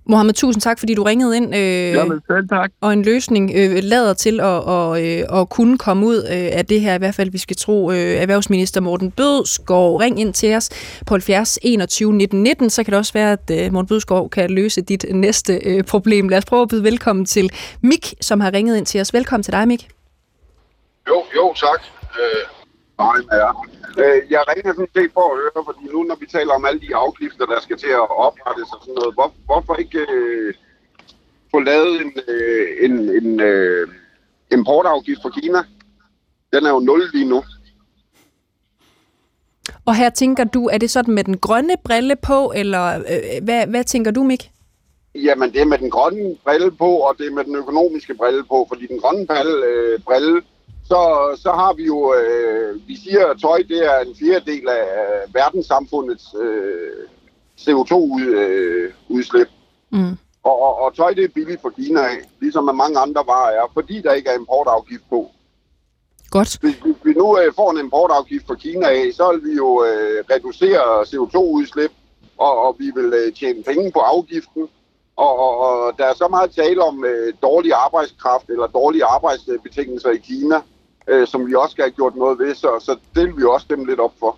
Mohammed, 0.06 0.34
tusind 0.34 0.60
tak, 0.62 0.78
fordi 0.78 0.94
du 0.94 1.02
ringede 1.02 1.36
ind. 1.36 1.54
Øh, 1.54 1.92
Jamen, 1.92 2.20
selv 2.26 2.48
tak. 2.48 2.70
Og 2.80 2.92
en 2.92 3.02
løsning 3.02 3.52
øh, 3.54 3.78
lader 3.82 4.14
til 4.14 4.40
at, 4.40 4.46
og, 4.46 5.06
øh, 5.06 5.40
at 5.40 5.48
kunne 5.48 5.78
komme 5.78 6.06
ud 6.06 6.16
øh, 6.16 6.48
af 6.52 6.66
det 6.66 6.80
her, 6.80 6.94
i 6.94 6.98
hvert 6.98 7.14
fald 7.14 7.30
vi 7.30 7.38
skal 7.38 7.56
tro 7.56 7.90
øh, 7.90 7.96
erhvervsminister 7.96 8.80
Morten 8.80 9.10
Bødskov. 9.10 9.96
Ring 9.96 10.20
ind 10.20 10.34
til 10.34 10.54
os 10.54 10.70
på 11.06 11.14
70 11.14 11.58
21 11.62 12.12
19 12.12 12.42
19, 12.42 12.70
så 12.70 12.84
kan 12.84 12.92
det 12.92 12.98
også 12.98 13.12
være, 13.12 13.32
at 13.32 13.50
øh, 13.66 13.72
Morten 13.72 13.88
Bødskov 13.88 14.30
kan 14.30 14.50
løse 14.50 14.80
dit 14.80 15.04
næste 15.10 15.60
øh, 15.64 15.84
problem. 15.84 16.28
Lad 16.28 16.38
os 16.38 16.44
prøve 16.44 16.62
at 16.62 16.68
byde 16.68 16.84
velkommen 16.84 17.24
til 17.24 17.50
Mik, 17.80 18.14
som 18.20 18.40
har 18.40 18.52
ringet 18.52 18.76
ind 18.76 18.86
til 18.86 19.00
os. 19.00 19.14
Velkommen 19.14 19.42
til 19.42 19.52
dig, 19.52 19.68
Mik. 19.68 19.88
Jo, 21.08 21.24
jo, 21.36 21.54
tak. 21.54 21.80
Øh, 22.20 22.61
er 22.98 23.66
Øh, 23.98 24.30
jeg 24.30 24.42
ringer 24.50 24.72
sådan 24.72 24.94
set 24.96 25.10
for 25.14 25.24
at 25.32 25.38
høre, 25.40 25.64
fordi 25.68 25.84
nu 25.94 26.02
når 26.02 26.16
vi 26.20 26.26
taler 26.26 26.52
om 26.54 26.64
alle 26.64 26.80
de 26.80 26.96
afgifter, 26.96 27.46
der 27.46 27.60
skal 27.60 27.78
til 27.78 27.92
at 28.00 28.10
oprettes 28.26 28.72
og 28.74 28.78
sådan 28.80 28.94
noget, 28.94 29.14
hvor, 29.14 29.28
hvorfor 29.44 29.74
ikke 29.74 30.06
øh, 30.12 30.54
få 31.50 31.58
lavet 31.60 32.00
en, 32.02 32.12
øh, 32.28 32.66
en, 32.84 32.92
en 33.18 33.40
øh, 33.40 33.88
importafgift 34.52 35.22
for 35.22 35.30
Kina? 35.30 35.60
Den 36.52 36.66
er 36.66 36.70
jo 36.70 36.80
nul 36.80 37.10
lige 37.14 37.28
nu. 37.28 37.44
Og 39.86 39.94
her 39.94 40.10
tænker 40.10 40.44
du, 40.44 40.66
er 40.66 40.78
det 40.78 40.90
sådan 40.90 41.14
med 41.14 41.24
den 41.24 41.38
grønne 41.38 41.76
brille 41.84 42.16
på, 42.16 42.52
eller 42.56 42.84
øh, 42.98 43.44
hvad, 43.44 43.66
hvad 43.66 43.84
tænker 43.84 44.10
du, 44.10 44.22
Mik? 44.22 44.50
Jamen, 45.14 45.52
det 45.52 45.60
er 45.60 45.66
med 45.66 45.78
den 45.78 45.90
grønne 45.90 46.36
brille 46.44 46.70
på, 46.70 46.90
og 46.96 47.14
det 47.18 47.26
er 47.26 47.30
med 47.30 47.44
den 47.44 47.56
økonomiske 47.56 48.14
brille 48.14 48.44
på, 48.44 48.66
fordi 48.68 48.86
den 48.86 49.00
grønne 49.00 49.26
brille, 49.26 49.66
øh, 49.66 50.00
brille 50.00 50.42
så, 50.84 51.00
så 51.42 51.50
har 51.52 51.72
vi 51.72 51.84
jo, 51.84 52.14
øh, 52.14 52.88
vi 52.88 52.96
siger, 52.96 53.26
at 53.26 53.40
tøj 53.40 53.58
det 53.68 53.78
er 53.78 53.98
en 53.98 54.16
fjerdedel 54.20 54.68
af 54.68 54.86
verdenssamfundets 55.32 56.34
øh, 56.42 57.06
CO2-udslip. 57.60 59.50
Øh, 59.92 60.00
mm. 60.00 60.16
Og, 60.42 60.62
og, 60.62 60.78
og 60.78 60.94
tøj 60.94 61.14
det 61.14 61.24
er 61.24 61.28
billigt 61.34 61.62
for 61.62 61.70
Kina 61.70 62.00
af, 62.00 62.18
ligesom 62.40 62.64
med 62.64 62.72
mange 62.72 62.98
andre 62.98 63.22
varer 63.26 63.50
er, 63.50 63.70
fordi 63.74 64.02
der 64.02 64.12
ikke 64.12 64.30
er 64.30 64.38
importafgift 64.38 65.04
på. 65.10 65.30
Godt. 66.30 66.58
Hvis, 66.60 66.76
hvis 66.76 66.96
vi 67.04 67.12
nu 67.12 67.38
øh, 67.38 67.54
får 67.56 67.70
en 67.70 67.78
importafgift 67.78 68.46
fra 68.46 68.54
Kina 68.54 68.86
af, 68.86 69.10
så 69.14 69.32
vil 69.32 69.50
vi 69.50 69.56
jo 69.56 69.84
øh, 69.84 70.24
reducere 70.30 71.02
CO2-udslip, 71.10 71.92
og, 72.38 72.58
og 72.66 72.76
vi 72.78 72.92
vil 72.94 73.12
øh, 73.20 73.32
tjene 73.34 73.62
penge 73.62 73.92
på 73.92 73.98
afgiften. 73.98 74.68
Og, 75.16 75.38
og, 75.38 75.58
og 75.58 75.92
der 75.98 76.04
er 76.04 76.14
så 76.14 76.28
meget 76.28 76.50
tale 76.50 76.82
om 76.82 77.04
øh, 77.04 77.34
dårlig 77.42 77.72
arbejdskraft 77.72 78.48
eller 78.48 78.66
dårlige 78.66 79.04
arbejdsbetingelser 79.04 80.10
i 80.10 80.16
Kina, 80.16 80.56
øh, 81.08 81.26
som 81.26 81.46
vi 81.46 81.54
også 81.54 81.72
skal 81.72 81.82
have 81.84 81.92
gjort 81.92 82.16
noget 82.16 82.38
ved, 82.38 82.54
så, 82.54 82.68
så 82.80 82.96
det 83.14 83.26
vil 83.26 83.36
vi 83.36 83.42
også 83.44 83.64
stemme 83.64 83.86
lidt 83.86 84.00
op 84.00 84.12
for. 84.18 84.36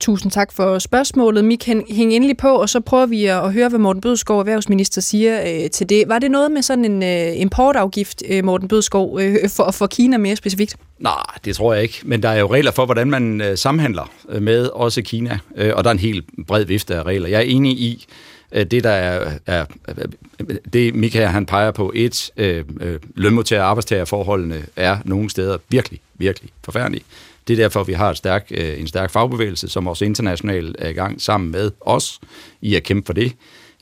Tusind 0.00 0.32
tak 0.32 0.52
for 0.52 0.78
spørgsmålet. 0.78 1.44
Mik, 1.44 1.66
hæng 1.66 2.12
endelig 2.12 2.36
på, 2.36 2.48
og 2.48 2.68
så 2.68 2.80
prøver 2.80 3.06
vi 3.06 3.26
at 3.26 3.52
høre, 3.52 3.68
hvad 3.68 3.78
Morten 3.78 4.02
Bødskov, 4.02 4.38
erhvervsminister, 4.38 5.00
siger 5.00 5.40
øh, 5.40 5.70
til 5.70 5.88
det. 5.88 6.04
Var 6.08 6.18
det 6.18 6.30
noget 6.30 6.50
med 6.50 6.62
sådan 6.62 6.84
en 6.84 7.02
øh, 7.02 7.40
importafgift, 7.40 8.22
øh, 8.28 8.44
Morten 8.44 8.68
Bødskov, 8.68 9.20
øh, 9.20 9.48
for, 9.48 9.70
for 9.70 9.86
Kina 9.86 10.16
mere 10.16 10.36
specifikt? 10.36 10.76
Nej, 10.98 11.12
det 11.44 11.56
tror 11.56 11.74
jeg 11.74 11.82
ikke. 11.82 12.00
Men 12.04 12.22
der 12.22 12.28
er 12.28 12.38
jo 12.38 12.52
regler 12.52 12.70
for, 12.70 12.84
hvordan 12.84 13.10
man 13.10 13.40
øh, 13.40 13.58
samhandler 13.58 14.10
med 14.40 14.66
også 14.66 15.02
Kina, 15.02 15.38
øh, 15.56 15.72
og 15.76 15.84
der 15.84 15.90
er 15.90 15.92
en 15.92 15.98
helt 15.98 16.24
bred 16.46 16.64
vifte 16.64 16.94
af 16.94 17.02
regler. 17.02 17.28
Jeg 17.28 17.38
er 17.38 17.44
enig 17.44 17.72
i, 17.72 18.06
Øh, 18.08 18.35
Øh, 18.52 18.66
det, 18.66 18.84
der 18.84 18.90
er, 18.90 19.38
er 19.46 19.64
øh, 19.88 20.56
det 20.72 20.94
Michael 20.94 21.28
han 21.28 21.46
peger 21.46 21.70
på, 21.70 21.92
et, 21.94 22.30
øh, 22.36 22.64
øh, 22.80 23.00
lønmodtager- 23.14 23.60
og 23.60 23.68
arbejdstagerforholdene 23.68 24.62
er 24.76 24.98
nogle 25.04 25.30
steder 25.30 25.58
virkelig, 25.68 26.00
virkelig 26.14 26.50
forfærdelige. 26.64 27.04
Det 27.48 27.52
er 27.52 27.64
derfor, 27.64 27.84
vi 27.84 27.92
har 27.92 28.10
et 28.10 28.16
stærk, 28.16 28.46
øh, 28.50 28.80
en 28.80 28.86
stærk 28.86 29.10
fagbevægelse, 29.10 29.68
som 29.68 29.86
også 29.86 30.04
internationalt 30.04 30.76
er 30.78 30.88
i 30.88 30.92
gang 30.92 31.22
sammen 31.22 31.52
med 31.52 31.70
os 31.80 32.20
i 32.60 32.74
at 32.74 32.82
kæmpe 32.82 33.06
for 33.06 33.12
det. 33.12 33.32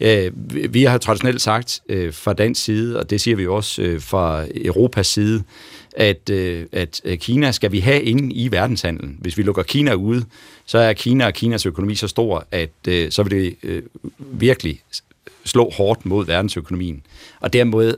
Øh, 0.00 0.32
vi 0.74 0.84
har 0.84 0.98
traditionelt 0.98 1.40
sagt 1.40 1.80
øh, 1.88 2.12
fra 2.12 2.32
dansk 2.32 2.64
side, 2.64 2.98
og 2.98 3.10
det 3.10 3.20
siger 3.20 3.36
vi 3.36 3.46
også 3.46 3.82
øh, 3.82 4.00
fra 4.00 4.44
Europas 4.54 5.06
side, 5.06 5.42
at, 5.96 6.30
øh, 6.30 6.66
at 6.72 7.00
Kina 7.20 7.52
skal 7.52 7.72
vi 7.72 7.80
have 7.80 8.02
ingen 8.02 8.32
i 8.32 8.50
verdenshandlen. 8.50 9.16
Hvis 9.20 9.38
vi 9.38 9.42
lukker 9.42 9.62
Kina 9.62 9.94
ude, 9.94 10.24
så 10.66 10.78
er 10.78 10.92
Kina 10.92 11.26
og 11.26 11.34
Kinas 11.34 11.66
økonomi 11.66 11.94
så 11.94 12.08
stor, 12.08 12.46
at 12.50 12.70
øh, 12.88 13.10
så 13.10 13.22
vil 13.22 13.30
det 13.30 13.56
øh, 13.62 13.82
virkelig 14.18 14.80
slå 15.44 15.70
hårdt 15.70 16.06
mod 16.06 16.26
verdensøkonomien. 16.26 17.02
Og 17.40 17.52
dermed 17.52 17.94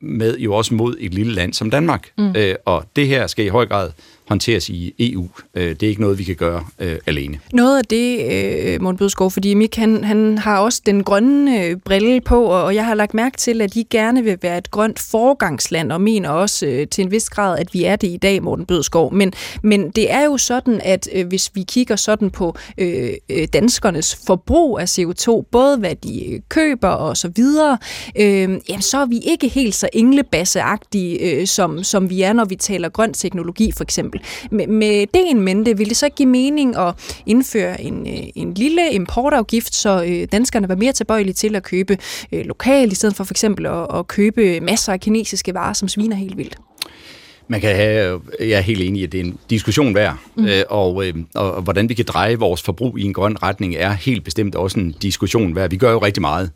med 0.00 0.38
jo 0.38 0.54
også 0.54 0.74
mod 0.74 0.96
et 1.00 1.14
lille 1.14 1.32
land 1.32 1.54
som 1.54 1.70
Danmark. 1.70 2.10
Mm. 2.18 2.36
Øh, 2.36 2.54
og 2.64 2.84
det 2.96 3.06
her 3.06 3.26
skal 3.26 3.44
i 3.44 3.48
høj 3.48 3.66
grad 3.66 3.90
håndteres 4.30 4.68
i 4.68 4.94
EU. 4.98 5.28
Øh, 5.54 5.68
det 5.68 5.82
er 5.82 5.88
ikke 5.88 6.00
noget, 6.00 6.18
vi 6.18 6.24
kan 6.24 6.36
gøre 6.36 6.64
øh, 6.78 6.98
alene. 7.06 7.40
Noget 7.52 7.78
af 7.78 7.84
det, 7.84 8.32
øh, 8.32 8.82
Morten 8.82 8.98
Bødskov, 8.98 9.30
fordi 9.30 9.54
Mik, 9.54 9.76
han, 9.76 10.04
han 10.04 10.38
har 10.38 10.58
også 10.58 10.82
den 10.86 11.04
grønne 11.04 11.64
øh, 11.64 11.76
brille 11.76 12.20
på, 12.20 12.44
og 12.44 12.74
jeg 12.74 12.86
har 12.86 12.94
lagt 12.94 13.14
mærke 13.14 13.36
til, 13.36 13.62
at 13.62 13.76
I 13.76 13.86
gerne 13.90 14.24
vil 14.24 14.38
være 14.42 14.58
et 14.58 14.70
grønt 14.70 14.98
forgangsland, 14.98 15.92
og 15.92 16.00
mener 16.00 16.28
også 16.30 16.66
øh, 16.66 16.86
til 16.88 17.04
en 17.04 17.10
vis 17.10 17.30
grad, 17.30 17.58
at 17.58 17.74
vi 17.74 17.84
er 17.84 17.96
det 17.96 18.08
i 18.08 18.16
dag, 18.16 18.42
Morten 18.42 18.66
Bødskov. 18.66 19.14
Men, 19.14 19.32
men 19.62 19.90
det 19.90 20.12
er 20.12 20.24
jo 20.24 20.36
sådan, 20.36 20.80
at 20.84 21.08
øh, 21.14 21.26
hvis 21.26 21.50
vi 21.54 21.62
kigger 21.62 21.96
sådan 21.96 22.30
på 22.30 22.56
øh, 22.78 23.10
øh 23.28 23.48
danskernes 23.52 24.18
forbrug 24.26 24.78
af 24.78 24.98
CO2, 24.98 25.42
både 25.52 25.76
hvad 25.76 25.94
de 25.94 26.34
øh, 26.34 26.40
køber 26.48 26.88
og 26.88 27.16
så 27.16 27.30
videre, 27.36 27.78
øh, 28.16 28.60
jamen, 28.68 28.82
så 28.82 28.98
er 28.98 29.06
vi 29.06 29.18
ikke 29.18 29.48
helt 29.48 29.74
så 29.74 29.88
englebasseagtige, 29.92 31.18
øh, 31.18 31.46
som, 31.46 31.84
som 31.84 32.10
vi 32.10 32.22
er, 32.22 32.32
når 32.32 32.44
vi 32.44 32.56
taler 32.56 32.88
grøn 32.88 33.12
teknologi 33.12 33.72
for 33.72 33.84
eksempel. 33.84 34.19
Med, 34.50 34.66
med 34.66 35.06
det 35.14 35.30
en 35.30 35.40
mente, 35.40 35.76
vil 35.76 35.88
det 35.88 35.96
så 35.96 36.06
ikke 36.06 36.16
give 36.16 36.28
mening 36.28 36.76
at 36.76 36.94
indføre 37.26 37.80
en, 37.80 38.06
øh, 38.06 38.22
en 38.34 38.54
lille 38.54 38.92
importafgift, 38.92 39.74
så 39.74 40.04
øh, 40.04 40.28
danskerne 40.32 40.68
var 40.68 40.76
mere 40.76 40.92
tilbøjelige 40.92 41.34
til 41.34 41.56
at 41.56 41.62
købe 41.62 41.98
øh, 42.32 42.44
lokalt, 42.44 42.92
i 42.92 42.94
stedet 42.94 43.16
for 43.16 43.24
for 43.24 43.32
eksempel 43.32 43.66
at, 43.66 43.86
at 43.94 44.08
købe 44.08 44.60
masser 44.60 44.92
af 44.92 45.00
kinesiske 45.00 45.54
varer, 45.54 45.72
som 45.72 45.88
sviner 45.88 46.16
helt 46.16 46.36
vildt? 46.36 46.56
Man 47.48 47.60
kan 47.60 47.76
have, 47.76 48.20
jeg 48.40 48.50
er 48.50 48.60
helt 48.60 48.80
enig 48.82 49.00
i, 49.00 49.04
at 49.04 49.12
det 49.12 49.20
er 49.20 49.24
en 49.24 49.38
diskussion 49.50 49.94
værd, 49.94 50.16
mm. 50.36 50.46
øh, 50.46 50.62
og, 50.68 51.06
øh, 51.06 51.14
og, 51.34 51.52
og 51.52 51.62
hvordan 51.62 51.88
vi 51.88 51.94
kan 51.94 52.04
dreje 52.08 52.38
vores 52.38 52.62
forbrug 52.62 52.98
i 52.98 53.02
en 53.02 53.12
grøn 53.12 53.42
retning, 53.42 53.74
er 53.74 53.92
helt 53.92 54.24
bestemt 54.24 54.54
også 54.54 54.80
en 54.80 54.94
diskussion 55.02 55.54
værd. 55.54 55.70
Vi 55.70 55.76
gør 55.76 55.90
jo 55.90 55.98
rigtig 55.98 56.20
meget 56.20 56.50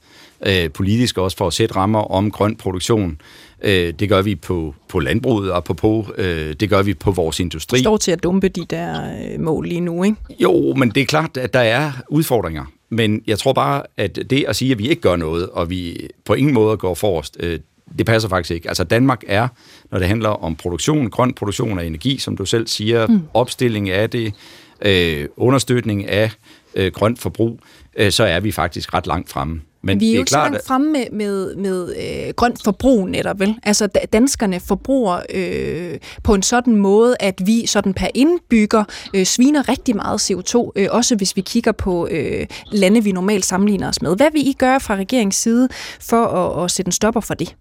øh, 0.46 0.70
politisk 0.70 1.18
også 1.18 1.36
for 1.36 1.46
at 1.46 1.52
sætte 1.52 1.76
rammer 1.76 2.00
om 2.00 2.30
grøn 2.30 2.56
produktion. 2.56 3.20
Øh, 3.62 3.94
det 3.98 4.08
gør 4.08 4.22
vi 4.22 4.34
på, 4.34 4.74
på 4.88 4.98
landbruget, 4.98 5.52
og 5.52 5.64
på, 5.64 5.74
på 5.74 6.06
øh, 6.18 6.54
det 6.60 6.70
gør 6.70 6.82
vi 6.82 6.94
på 6.94 7.10
vores 7.10 7.40
industri. 7.40 7.76
Det 7.76 7.84
står 7.84 7.96
til 7.96 8.10
at 8.10 8.22
dumpe 8.22 8.48
de 8.48 8.66
der 8.70 9.14
øh, 9.34 9.40
mål 9.40 9.66
lige 9.66 9.80
nu, 9.80 10.04
ikke? 10.04 10.16
Jo, 10.40 10.74
men 10.74 10.90
det 10.90 11.00
er 11.00 11.06
klart, 11.06 11.36
at 11.36 11.54
der 11.54 11.60
er 11.60 11.92
udfordringer. 12.08 12.64
Men 12.88 13.22
jeg 13.26 13.38
tror 13.38 13.52
bare, 13.52 13.82
at 13.96 14.18
det 14.30 14.44
at 14.48 14.56
sige, 14.56 14.72
at 14.72 14.78
vi 14.78 14.88
ikke 14.88 15.02
gør 15.02 15.16
noget, 15.16 15.48
og 15.48 15.70
vi 15.70 16.08
på 16.24 16.34
ingen 16.34 16.54
måde 16.54 16.76
går 16.76 16.94
forrest, 16.94 17.36
øh, 17.40 17.58
det 17.98 18.06
passer 18.06 18.28
faktisk 18.28 18.50
ikke. 18.50 18.68
Altså 18.68 18.84
Danmark 18.84 19.24
er, 19.26 19.48
når 19.90 19.98
det 19.98 20.08
handler 20.08 20.28
om 20.28 20.56
produktion, 20.56 21.10
grøn 21.10 21.34
produktion 21.34 21.78
af 21.78 21.84
energi, 21.84 22.18
som 22.18 22.36
du 22.36 22.44
selv 22.44 22.66
siger, 22.66 23.06
mm. 23.06 23.20
opstilling 23.34 23.90
af 23.90 24.10
det, 24.10 24.34
øh, 24.82 25.28
understøtning 25.36 26.08
af 26.08 26.30
øh, 26.74 26.92
grønt 26.92 27.18
forbrug, 27.18 27.60
øh, 27.96 28.12
så 28.12 28.24
er 28.24 28.40
vi 28.40 28.52
faktisk 28.52 28.94
ret 28.94 29.06
langt 29.06 29.30
fremme. 29.30 29.60
Men 29.84 30.00
vi 30.00 30.10
er 30.10 30.14
jo 30.14 30.18
ikke 30.18 30.30
så 30.30 30.36
langt 30.36 30.66
fremme 30.66 30.92
med, 30.92 31.04
med, 31.12 31.56
med 31.56 31.94
øh, 31.96 32.34
grønt 32.34 32.64
forbrug 32.64 33.08
netop, 33.08 33.40
vel? 33.40 33.54
Altså 33.62 33.86
danskerne 34.12 34.60
forbruger 34.60 35.20
øh, 35.34 35.98
på 36.22 36.34
en 36.34 36.42
sådan 36.42 36.76
måde, 36.76 37.16
at 37.20 37.42
vi 37.44 37.66
sådan 37.66 37.94
per 37.94 38.08
indbygger 38.14 38.84
øh, 39.14 39.24
sviner 39.24 39.68
rigtig 39.68 39.96
meget 39.96 40.30
CO2, 40.30 40.70
øh, 40.76 40.88
også 40.90 41.16
hvis 41.16 41.36
vi 41.36 41.40
kigger 41.40 41.72
på 41.72 42.08
øh, 42.10 42.46
lande, 42.72 43.04
vi 43.04 43.12
normalt 43.12 43.44
sammenligner 43.44 43.88
os 43.88 44.02
med. 44.02 44.16
Hvad 44.16 44.28
vil 44.32 44.48
I 44.48 44.52
gøre 44.52 44.80
fra 44.80 44.96
regeringens 44.96 45.36
side 45.36 45.68
for 46.00 46.26
at, 46.26 46.64
at 46.64 46.70
sætte 46.70 46.88
en 46.88 46.92
stopper 46.92 47.20
for 47.20 47.34
det? 47.34 47.56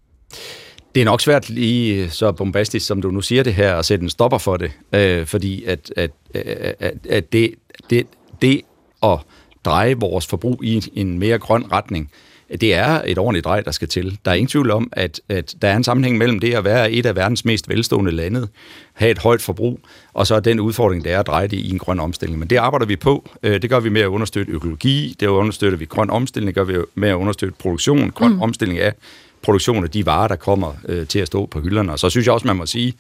Det 0.96 1.02
er 1.02 1.06
nok 1.06 1.22
svært 1.22 1.50
lige 1.50 2.10
så 2.10 2.32
bombastisk, 2.32 2.86
som 2.86 3.02
du 3.02 3.12
nu 3.12 3.22
siger 3.22 3.44
det 3.44 3.54
her, 3.54 3.76
at 3.76 3.86
sætte 3.86 4.04
en 4.04 4.10
stopper 4.10 4.38
for 4.38 4.58
det, 4.58 4.72
øh, 4.94 5.26
fordi 5.26 5.64
at, 5.64 5.94
at, 5.98 6.12
at, 6.80 6.94
at 7.10 7.34
det, 7.34 7.52
det, 7.90 8.08
det 8.42 8.62
at 9.04 9.20
dreje 9.66 9.94
vores 9.94 10.28
forbrug 10.28 10.64
i 10.64 10.84
en 10.94 11.20
mere 11.20 11.40
grøn 11.40 11.72
retning, 11.72 12.12
det 12.62 12.74
er 12.74 13.02
et 13.06 13.18
ordentligt 13.18 13.46
drej, 13.46 13.62
der 13.62 13.72
skal 13.72 13.88
til. 13.88 14.20
Der 14.26 14.32
er 14.32 14.36
ingen 14.36 14.48
tvivl 14.48 14.72
om, 14.72 14.90
at, 14.92 15.22
at 15.30 15.56
der 15.62 15.68
er 15.68 15.76
en 15.76 15.84
sammenhæng 15.84 16.18
mellem 16.18 16.40
det 16.40 16.54
at 16.54 16.64
være 16.64 16.92
et 16.92 17.06
af 17.06 17.16
verdens 17.16 17.46
mest 17.46 17.70
velstående 17.70 18.12
lande, 18.12 18.48
have 18.94 19.12
et 19.12 19.18
højt 19.18 19.42
forbrug, 19.42 19.80
og 20.14 20.28
så 20.28 20.40
den 20.40 20.60
udfordring, 20.60 21.04
det 21.04 21.12
er 21.12 21.20
at 21.20 21.28
dreje 21.28 21.48
det 21.48 21.58
i 21.58 21.70
en 21.72 21.80
grøn 21.80 22.00
omstilling. 22.00 22.40
Men 22.40 22.50
det 22.50 22.56
arbejder 22.56 22.86
vi 22.86 22.96
på. 22.96 23.30
Øh, 23.44 23.62
det 23.62 23.70
gør 23.70 23.80
vi 23.80 23.90
med 23.90 24.02
at 24.02 24.08
understøtte 24.08 24.52
økologi, 24.52 25.16
det 25.20 25.28
understøtter 25.28 25.78
vi 25.78 25.86
grøn 25.86 26.10
omstilling, 26.10 26.48
det 26.48 26.56
gør 26.56 26.64
vi 26.64 26.78
med 26.96 27.10
at 27.10 27.16
understøtte 27.16 27.56
produktion, 27.60 28.10
grøn 28.10 28.34
mm. 28.34 28.42
omstilling 28.42 28.80
af 28.80 28.94
produktion 29.42 29.84
af 29.84 29.90
de 29.90 30.06
varer, 30.06 30.28
der 30.28 30.36
kommer 30.36 30.74
øh, 30.88 31.08
til 31.08 31.20
at 31.20 31.28
stå 31.28 31.46
på 31.46 31.60
hylderne. 31.60 31.92
Og 31.92 32.00
så 32.00 32.10
synes 32.10 32.26
jeg 32.26 32.34
også, 32.34 32.48
man 32.48 32.56
må 32.56 32.66
sige, 32.66 32.94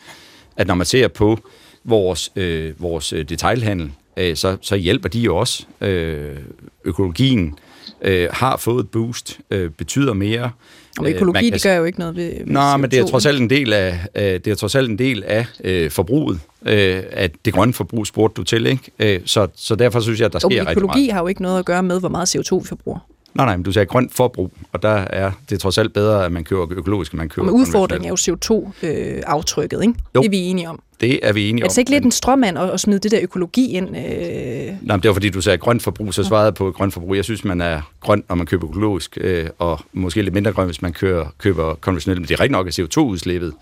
at 0.57 0.67
når 0.67 0.75
man 0.75 0.85
ser 0.85 1.07
på 1.07 1.39
vores, 1.83 2.31
øh, 2.35 2.81
vores 2.81 3.13
øh, 3.13 3.29
detailhandel, 3.29 3.91
øh, 4.17 4.35
så, 4.35 4.57
så 4.61 4.75
hjælper 4.75 5.09
de 5.09 5.19
jo 5.19 5.37
også. 5.37 5.65
Øh, 5.81 6.37
økologien 6.85 7.57
øh, 8.01 8.27
har 8.31 8.57
fået 8.57 8.83
et 8.83 8.89
boost, 8.89 9.39
øh, 9.51 9.69
betyder 9.69 10.13
mere. 10.13 10.51
Og 10.99 11.09
økologi, 11.09 11.43
kan, 11.43 11.53
det 11.53 11.63
gør 11.63 11.75
jo 11.75 11.83
ikke 11.83 11.99
noget 11.99 12.15
ved, 12.15 12.29
ved 12.37 12.45
Nej, 12.45 12.73
CO2. 12.73 12.77
men 12.77 12.91
det 12.91 12.99
er 12.99 13.05
trods 13.05 13.25
alt 13.25 13.41
en 13.41 13.49
del 13.49 13.73
af, 13.73 13.99
øh, 14.15 14.23
det 14.23 14.47
er 14.47 14.55
trods 14.55 14.75
alt 14.75 14.89
en 14.89 14.97
del 14.97 15.23
af 15.23 15.45
øh, 15.63 15.91
forbruget, 15.91 16.39
øh, 16.65 17.03
at 17.11 17.31
det 17.45 17.53
grønne 17.53 17.73
forbrug 17.73 18.07
spurgte 18.07 18.39
du 18.39 18.43
til, 18.43 18.65
ikke? 18.65 18.91
Øh, 18.99 19.21
så, 19.25 19.47
så 19.55 19.75
derfor 19.75 19.99
synes 19.99 20.19
jeg, 20.19 20.25
at 20.25 20.33
der 20.33 20.39
sker 20.39 20.49
rigtig 20.49 20.63
meget. 20.63 20.77
Økologi 20.77 21.07
har 21.07 21.19
jo 21.19 21.27
ikke 21.27 21.41
noget 21.41 21.59
at 21.59 21.65
gøre 21.65 21.83
med, 21.83 21.99
hvor 21.99 22.09
meget 22.09 22.35
CO2 22.35 22.59
vi 22.59 22.67
forbruger. 22.67 22.99
Nej, 23.35 23.45
nej, 23.45 23.57
men 23.57 23.63
du 23.63 23.71
sagde 23.71 23.85
grønt 23.85 24.13
forbrug, 24.13 24.53
og 24.71 24.81
der 24.81 24.89
er 24.89 25.31
det 25.49 25.59
trods 25.59 25.77
alt 25.77 25.93
bedre, 25.93 26.25
at 26.25 26.31
man 26.31 26.43
køber 26.43 26.65
økologisk, 26.71 27.11
end 27.11 27.17
man 27.17 27.29
køber 27.29 27.45
Men 27.45 27.55
udfordringen 27.55 28.05
er 28.05 28.09
jo 28.09 28.15
CO2-aftrykket, 28.15 29.77
øh, 29.77 29.83
ikke? 29.83 29.93
Jo. 30.15 30.21
Det 30.21 30.25
er 30.25 30.29
vi 30.29 30.37
enige 30.37 30.69
om. 30.69 30.79
Det 31.01 31.19
er 31.27 31.33
vi 31.33 31.49
enige 31.49 31.63
om. 31.63 31.65
Er 31.65 31.69
det 31.69 31.77
ikke 31.77 31.91
lidt 31.91 32.03
en 32.03 32.11
stråmand 32.11 32.57
at, 32.57 32.69
at 32.69 32.79
smide 32.79 32.99
det 32.99 33.11
der 33.11 33.19
økologi 33.21 33.71
ind? 33.71 33.87
Øh... 33.87 33.95
Nej, 33.95 34.75
men 34.81 35.01
det 35.01 35.07
var 35.07 35.13
fordi, 35.13 35.29
du 35.29 35.41
sagde 35.41 35.57
grønt 35.57 35.83
forbrug, 35.83 36.13
så 36.13 36.23
svarede 36.23 36.45
jeg 36.45 36.53
på 36.53 36.71
grønt 36.71 36.93
forbrug. 36.93 37.15
Jeg 37.15 37.23
synes, 37.23 37.43
man 37.43 37.61
er 37.61 37.81
grøn, 38.01 38.23
når 38.29 38.35
man 38.35 38.45
køber 38.45 38.69
økologisk, 38.69 39.17
øh, 39.21 39.49
og 39.59 39.79
måske 39.93 40.21
lidt 40.21 40.33
mindre 40.33 40.51
grøn, 40.51 40.65
hvis 40.65 40.81
man 40.81 40.93
kører, 40.93 41.25
køber 41.37 41.75
konventionelt. 41.75 42.21
Men 42.21 42.27
det 42.27 42.33
er 42.33 42.39
rigtig 42.39 42.51
nok, 42.51 42.67
at 42.67 42.79
CO2-udslippet 42.79 43.53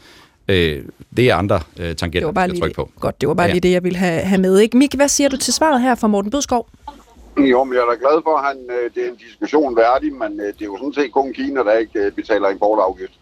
Øh, 0.48 0.84
det 1.18 1.30
er 1.30 1.36
andre 1.36 1.60
øh, 1.80 1.96
tangenter, 1.96 2.42
jeg 2.42 2.60
trykke 2.60 2.76
på. 2.76 2.92
Godt, 3.00 3.22
det 3.22 3.30
var 3.30 3.34
bare 3.34 3.48
ja. 3.48 3.54
lige 3.54 3.62
det, 3.62 3.72
jeg 3.72 3.84
ville 3.84 3.98
have, 3.98 4.22
have 4.22 4.42
med. 4.42 4.60
Ikke? 4.60 4.78
Mik, 4.78 4.96
hvad 4.96 5.08
siger 5.08 5.30
du 5.30 5.38
til 5.38 5.54
svaret 5.54 5.82
her 5.82 5.96
fra 5.96 6.08
Morten 6.08 6.32
Bødskov? 6.32 6.68
Jo, 7.38 7.64
men 7.64 7.74
jeg 7.74 7.82
er 7.82 7.90
da 7.92 7.98
glad 8.00 8.24
for, 8.24 8.38
at 8.38 8.46
han, 8.48 8.58
øh, 8.70 8.94
det 8.96 9.06
er 9.06 9.10
en 9.10 9.16
diskussion 9.16 9.76
værdig, 9.76 10.14
men 10.14 10.40
øh, 10.40 10.48
det 10.48 10.62
er 10.62 10.66
jo 10.66 10.78
sådan 10.78 10.94
set 10.94 11.12
kun 11.12 11.34
Kina, 11.34 11.60
der 11.64 11.74
ikke 11.78 12.00
øh, 12.00 12.12
betaler 12.12 12.50
importafgift. 12.50 13.14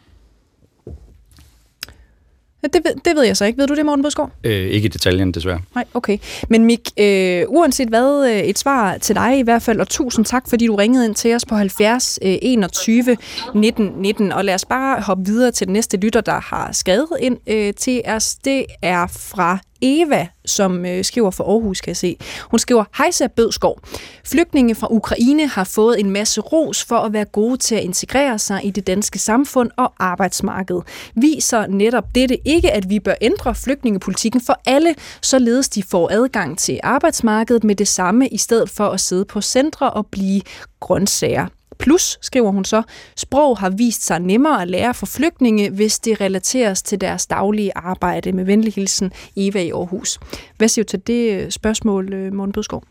Det 2.64 2.82
ved, 2.84 2.96
det 3.06 3.16
ved 3.16 3.24
jeg 3.24 3.38
så 3.38 3.46
ikke. 3.46 3.58
Ved 3.58 3.68
du 3.68 3.76
det, 3.76 3.86
Morten 3.86 4.04
Bødskov? 4.04 4.32
Øh, 4.44 4.52
ikke 4.52 4.86
i 4.86 4.90
detaljen, 4.90 5.32
desværre. 5.32 5.60
Nej, 5.76 5.86
okay. 5.94 6.18
Men 6.50 6.66
Mik, 6.66 6.90
øh, 7.00 7.44
uanset 7.48 7.88
hvad, 7.90 8.30
øh, 8.32 8.40
et 8.40 8.60
svar 8.60 8.98
til 8.98 9.16
dig 9.16 9.40
i 9.40 9.42
hvert 9.42 9.62
fald, 9.62 9.80
og 9.80 9.88
tusind 9.88 10.26
tak, 10.26 10.50
fordi 10.50 10.68
du 10.68 10.76
ringede 10.76 11.06
ind 11.06 11.16
til 11.16 11.36
os 11.36 11.46
på 11.46 11.56
70 11.56 12.20
øh, 12.22 12.38
21 12.42 13.18
19 13.56 13.94
19. 13.96 14.32
Og 14.32 14.46
lad 14.46 14.56
os 14.56 14.66
bare 14.66 15.02
hoppe 15.02 15.26
videre 15.26 15.52
til 15.52 15.68
den 15.68 15.74
næste 15.74 15.98
lytter, 15.98 16.22
der 16.22 16.40
har 16.40 16.72
skrevet 16.72 17.10
ind 17.20 17.38
øh, 17.48 17.74
til 17.74 18.02
os. 18.08 18.36
Det 18.36 18.66
er 18.82 19.08
fra 19.08 19.60
Eva, 19.82 20.28
som 20.46 20.86
øh, 20.86 21.04
skriver 21.04 21.32
for 21.32 21.44
Aarhus, 21.44 21.82
kan 21.82 21.90
jeg 21.90 21.98
se. 21.98 22.18
Hun 22.52 22.60
skriver, 22.60 22.84
Hejsa 22.98 23.28
Bødskov. 23.28 23.80
Flygtninge 24.26 24.76
fra 24.76 24.88
Ukraine 24.92 25.48
har 25.48 25.64
fået 25.64 26.00
en 26.00 26.10
masse 26.10 26.42
ros 26.42 26.84
for 26.84 26.96
at 26.96 27.14
være 27.14 27.26
gode 27.26 27.58
til 27.58 27.76
at 27.76 27.84
integrere 27.84 28.40
sig 28.40 28.66
i 28.66 28.72
det 28.72 28.88
danske 28.88 29.20
samfund 29.20 29.72
og 29.78 29.94
arbejdsmarked. 30.00 30.82
Viser 31.16 31.68
netop 31.68 32.16
dette 32.16 32.48
ikke, 32.48 32.72
at 32.72 32.90
vi 32.90 33.00
bør 33.00 33.16
ændre 33.22 33.56
flygtningepolitikken 33.56 34.42
for 34.42 34.62
alle, 34.66 34.96
således 35.22 35.70
de 35.70 35.84
får 35.84 36.10
adgang 36.12 36.58
til 36.58 36.80
arbejdsmarkedet 36.84 37.64
med 37.64 37.76
det 37.76 37.88
samme, 37.88 38.28
i 38.28 38.38
stedet 38.38 38.70
for 38.70 38.88
at 38.90 39.00
sidde 39.00 39.26
på 39.26 39.42
centre 39.42 39.90
og 39.90 40.06
blive 40.06 40.42
grøntsager. 40.80 41.48
Plus, 41.80 42.18
skriver 42.22 42.52
hun 42.52 42.66
så, 42.66 42.82
sprog 43.18 43.58
har 43.58 43.70
vist 43.70 44.06
sig 44.06 44.20
nemmere 44.20 44.62
at 44.62 44.68
lære 44.68 44.94
for 44.94 45.06
flygtninge, 45.06 45.70
hvis 45.70 46.00
det 46.00 46.22
relateres 46.22 46.82
til 46.82 47.02
deres 47.02 47.28
daglige 47.28 47.72
arbejde. 47.76 48.32
Med 48.32 48.46
venlig 48.46 48.74
hilsen, 48.74 49.12
Eva 49.36 49.62
i 49.62 49.72
Aarhus. 49.72 50.20
Hvad 50.58 50.68
siger 50.68 50.84
du 50.84 50.90
til 50.90 51.08
det 51.08 51.34
øh, 51.34 51.52
spørgsmål, 51.52 52.14
øh, 52.14 52.34
Morten 52.34 52.54
Bødskov? 52.54 52.84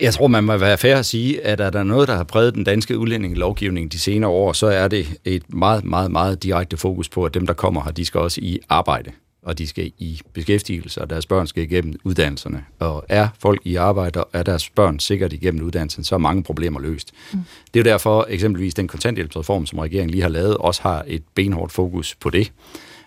Jeg 0.00 0.14
tror, 0.14 0.26
man 0.26 0.44
må 0.44 0.56
være 0.56 0.78
fair 0.78 0.96
at 0.96 1.06
sige, 1.06 1.44
at 1.44 1.60
er 1.60 1.70
der 1.70 1.82
noget, 1.82 2.08
der 2.08 2.16
har 2.16 2.24
præget 2.24 2.54
den 2.54 2.64
danske 2.64 2.98
udlændingelovgivning 2.98 3.92
de 3.92 3.98
senere 3.98 4.30
år, 4.30 4.52
så 4.52 4.66
er 4.66 4.88
det 4.88 5.06
et 5.24 5.54
meget, 5.54 5.84
meget, 5.84 6.10
meget 6.10 6.42
direkte 6.42 6.76
fokus 6.76 7.08
på, 7.08 7.24
at 7.24 7.34
dem, 7.34 7.46
der 7.46 7.54
kommer 7.54 7.84
her, 7.84 7.90
de 7.90 8.04
skal 8.04 8.20
også 8.20 8.40
i 8.40 8.58
arbejde 8.68 9.10
og 9.42 9.58
de 9.58 9.66
skal 9.66 9.92
i 9.98 10.20
beskæftigelse, 10.32 11.00
og 11.00 11.10
deres 11.10 11.26
børn 11.26 11.46
skal 11.46 11.62
igennem 11.62 12.00
uddannelserne. 12.04 12.64
Og 12.78 13.04
er 13.08 13.28
folk 13.38 13.60
i 13.64 13.76
arbejde, 13.76 14.24
og 14.24 14.30
er 14.32 14.42
deres 14.42 14.70
børn 14.70 14.98
sikkert 14.98 15.32
igennem 15.32 15.66
uddannelsen, 15.66 16.04
så 16.04 16.14
er 16.14 16.18
mange 16.18 16.42
problemer 16.42 16.80
løst. 16.80 17.12
Mm. 17.32 17.38
Det 17.74 17.80
er 17.80 17.84
jo 17.84 17.90
derfor 17.92 18.26
eksempelvis 18.28 18.74
den 18.74 18.88
kontanthjælpsreform, 18.88 19.66
som 19.66 19.78
regeringen 19.78 20.10
lige 20.10 20.22
har 20.22 20.28
lavet, 20.28 20.56
også 20.56 20.82
har 20.82 21.04
et 21.06 21.22
benhårdt 21.34 21.72
fokus 21.72 22.14
på 22.20 22.30
det. 22.30 22.52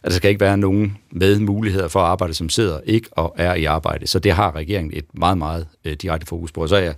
At 0.03 0.11
der 0.11 0.17
skal 0.17 0.29
ikke 0.29 0.41
være 0.41 0.57
nogen 0.57 0.97
med 1.11 1.39
muligheder 1.39 1.87
for 1.87 1.99
at 1.99 2.05
arbejde, 2.05 2.33
som 2.33 2.49
sidder 2.49 2.79
ikke 2.85 3.07
og 3.11 3.35
er 3.37 3.53
i 3.53 3.65
arbejde. 3.65 4.07
Så 4.07 4.19
det 4.19 4.31
har 4.31 4.55
regeringen 4.55 4.91
et 4.97 5.05
meget, 5.13 5.37
meget 5.37 5.67
øh, 5.85 5.93
direkte 5.93 6.27
fokus 6.27 6.51
på. 6.51 6.61
Og 6.61 6.69
så 6.69 6.75
er 6.75 6.81
jeg 6.81 6.95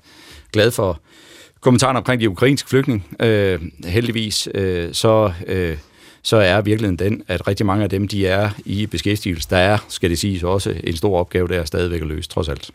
glad 0.51 0.71
for 0.71 0.99
kommentaren 1.61 1.97
omkring 1.97 2.21
de 2.21 2.29
ukrainske 2.29 2.69
flygtninge. 2.69 3.03
Øh, 3.19 3.61
heldigvis 3.86 4.49
øh, 4.55 4.93
så... 4.93 5.34
Øh, 5.47 5.77
så 6.24 6.38
er 6.38 6.61
virkeligheden 6.61 6.99
den, 6.99 7.24
at 7.28 7.47
rigtig 7.47 7.65
mange 7.65 7.84
af 7.84 7.89
dem, 7.89 8.07
de 8.07 8.28
er 8.28 8.49
i 8.65 8.86
beskæftigelse. 8.86 9.49
Der 9.49 9.57
er, 9.57 9.78
skal 9.88 10.09
det 10.09 10.19
siges, 10.19 10.43
også 10.43 10.74
en 10.84 10.95
stor 10.95 11.19
opgave, 11.19 11.47
der 11.47 11.59
er 11.59 11.65
stadigvæk 11.65 12.01
at 12.01 12.07
løse, 12.07 12.30
trods 12.30 12.49
alt. 12.49 12.71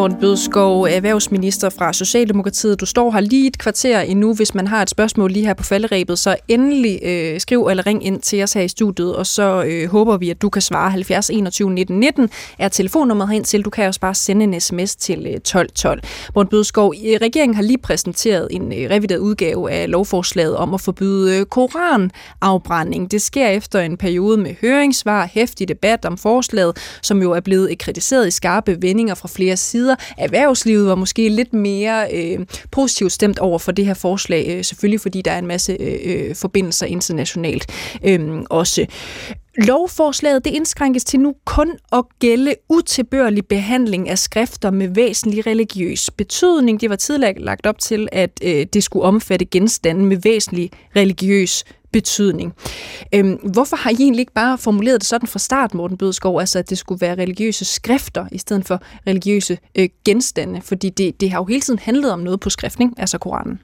Morten 0.00 0.20
Bødskov, 0.20 0.82
erhvervsminister 0.82 1.70
fra 1.70 1.92
Socialdemokratiet. 1.92 2.80
Du 2.80 2.86
står 2.86 3.10
her 3.10 3.20
lige 3.20 3.46
et 3.46 3.58
kvarter 3.58 4.00
endnu. 4.00 4.34
Hvis 4.34 4.54
man 4.54 4.66
har 4.66 4.82
et 4.82 4.90
spørgsmål 4.90 5.30
lige 5.30 5.46
her 5.46 5.54
på 5.54 5.62
falderæbet, 5.62 6.18
så 6.18 6.36
endelig 6.48 7.00
øh, 7.02 7.40
skriv 7.40 7.66
eller 7.66 7.86
ring 7.86 8.06
ind 8.06 8.20
til 8.20 8.42
os 8.42 8.52
her 8.52 8.62
i 8.62 8.68
studiet, 8.68 9.16
og 9.16 9.26
så 9.26 9.64
øh, 9.66 9.90
håber 9.90 10.16
vi, 10.16 10.30
at 10.30 10.42
du 10.42 10.48
kan 10.48 10.62
svare 10.62 10.90
70 10.90 11.30
21 11.30 11.70
19 11.70 11.98
19 11.98 12.30
er 12.58 12.68
telefonnummeret 12.68 13.28
herind 13.30 13.44
til. 13.44 13.62
Du 13.64 13.70
kan 13.70 13.86
også 13.86 14.00
bare 14.00 14.14
sende 14.14 14.44
en 14.44 14.60
sms 14.60 14.96
til 14.96 15.26
øh, 15.34 15.40
12 15.40 15.70
12. 15.70 16.02
Morten 16.34 16.50
Bødskov, 16.50 16.94
øh, 17.06 17.18
regeringen 17.22 17.54
har 17.56 17.62
lige 17.62 17.78
præsenteret 17.78 18.48
en 18.50 18.72
øh, 18.72 18.90
revideret 18.90 19.18
udgave 19.18 19.70
af 19.70 19.90
lovforslaget 19.90 20.56
om 20.56 20.74
at 20.74 20.80
forbyde 20.80 21.38
øh, 21.38 21.46
koranafbrænding. 21.46 23.10
Det 23.10 23.22
sker 23.22 23.48
efter 23.48 23.80
en 23.80 23.96
periode 23.96 24.36
med 24.36 24.54
høringssvar, 24.60 25.28
hæftig 25.32 25.68
debat 25.68 26.04
om 26.04 26.18
forslaget, 26.18 26.76
som 27.02 27.22
jo 27.22 27.32
er 27.32 27.40
blevet 27.40 27.78
kritiseret 27.78 28.28
i 28.28 28.30
skarpe 28.30 28.82
vendinger 28.82 29.14
fra 29.14 29.28
flere 29.28 29.56
sider 29.56 29.89
sider. 29.89 29.89
Erhvervslivet 30.18 30.86
var 30.86 30.94
måske 30.94 31.28
lidt 31.28 31.52
mere 31.52 32.06
øh, 32.12 32.46
positivt 32.70 33.12
stemt 33.12 33.38
over 33.38 33.58
for 33.58 33.72
det 33.72 33.86
her 33.86 33.94
forslag, 33.94 34.46
øh, 34.48 34.64
selvfølgelig 34.64 35.00
fordi 35.00 35.22
der 35.22 35.32
er 35.32 35.38
en 35.38 35.46
masse 35.46 35.76
øh, 35.80 35.98
øh 36.04 36.34
forbindelser 36.34 36.86
internationalt 36.86 37.66
øh, 38.04 38.42
også. 38.50 38.86
Lovforslaget 39.56 40.44
det 40.44 40.50
indskrænkes 40.50 41.04
til 41.04 41.20
nu 41.20 41.34
kun 41.44 41.70
at 41.92 42.04
gælde 42.18 42.54
utilbørlig 42.68 43.46
behandling 43.46 44.08
af 44.08 44.18
skrifter 44.18 44.70
med 44.70 44.88
væsentlig 44.88 45.46
religiøs 45.46 46.10
betydning. 46.10 46.80
Det 46.80 46.90
var 46.90 46.96
tidligere 46.96 47.38
lagt 47.38 47.66
op 47.66 47.78
til, 47.78 48.08
at 48.12 48.30
øh, 48.42 48.66
det 48.72 48.84
skulle 48.84 49.04
omfatte 49.04 49.44
genstande 49.44 50.04
med 50.04 50.16
væsentlig 50.16 50.70
religiøs 50.96 51.64
betydning. 51.92 52.54
Øhm, 53.14 53.38
hvorfor 53.52 53.76
har 53.76 53.90
I 53.90 53.96
egentlig 54.00 54.20
ikke 54.20 54.32
bare 54.32 54.58
formuleret 54.58 55.00
det 55.00 55.08
sådan 55.08 55.28
fra 55.28 55.38
start, 55.38 55.74
Morten 55.74 55.96
Bødskov, 55.96 56.40
altså 56.40 56.58
at 56.58 56.70
det 56.70 56.78
skulle 56.78 57.00
være 57.00 57.14
religiøse 57.14 57.64
skrifter 57.64 58.26
i 58.32 58.38
stedet 58.38 58.66
for 58.66 58.82
religiøse 59.06 59.58
øh, 59.74 59.88
genstande? 60.04 60.60
Fordi 60.62 60.90
det, 60.90 61.20
det 61.20 61.30
har 61.30 61.38
jo 61.38 61.44
hele 61.44 61.60
tiden 61.60 61.78
handlet 61.78 62.12
om 62.12 62.18
noget 62.18 62.40
på 62.40 62.50
skriftning, 62.50 62.94
altså 62.98 63.18
Koranen. 63.18 63.60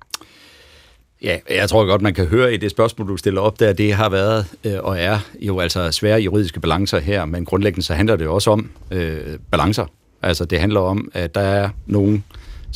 Ja, 1.22 1.38
jeg 1.50 1.68
tror 1.68 1.86
godt, 1.86 2.02
man 2.02 2.14
kan 2.14 2.26
høre 2.26 2.54
i 2.54 2.56
det 2.56 2.70
spørgsmål, 2.70 3.08
du 3.08 3.16
stiller 3.16 3.40
op 3.40 3.60
der, 3.60 3.72
det 3.72 3.94
har 3.94 4.08
været 4.08 4.46
øh, 4.64 4.78
og 4.82 4.98
er 4.98 5.18
jo 5.40 5.60
altså 5.60 5.90
svære 5.90 6.20
juridiske 6.20 6.60
balancer 6.60 6.98
her, 6.98 7.24
men 7.24 7.44
grundlæggende 7.44 7.86
så 7.86 7.94
handler 7.94 8.16
det 8.16 8.24
jo 8.24 8.34
også 8.34 8.50
om 8.50 8.70
øh, 8.90 9.38
balancer. 9.50 9.86
Altså 10.22 10.44
det 10.44 10.60
handler 10.60 10.80
om, 10.80 11.10
at 11.14 11.34
der 11.34 11.40
er 11.40 11.68
nogen 11.86 12.24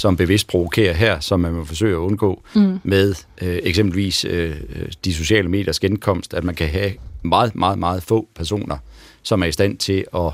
som 0.00 0.16
bevidst 0.16 0.46
provokerer 0.46 0.94
her, 0.94 1.20
som 1.20 1.40
man 1.40 1.52
må 1.52 1.64
forsøge 1.64 1.92
at 1.92 1.98
undgå 1.98 2.42
mm. 2.54 2.78
med 2.82 3.14
øh, 3.42 3.58
eksempelvis 3.62 4.24
øh, 4.24 4.56
de 5.04 5.14
sociale 5.14 5.48
mediers 5.48 5.80
genkomst, 5.80 6.34
at 6.34 6.44
man 6.44 6.54
kan 6.54 6.68
have 6.68 6.92
meget, 7.22 7.56
meget, 7.56 7.78
meget 7.78 8.02
få 8.02 8.28
personer, 8.34 8.76
som 9.22 9.42
er 9.42 9.46
i 9.46 9.52
stand 9.52 9.78
til 9.78 10.04
at 10.14 10.32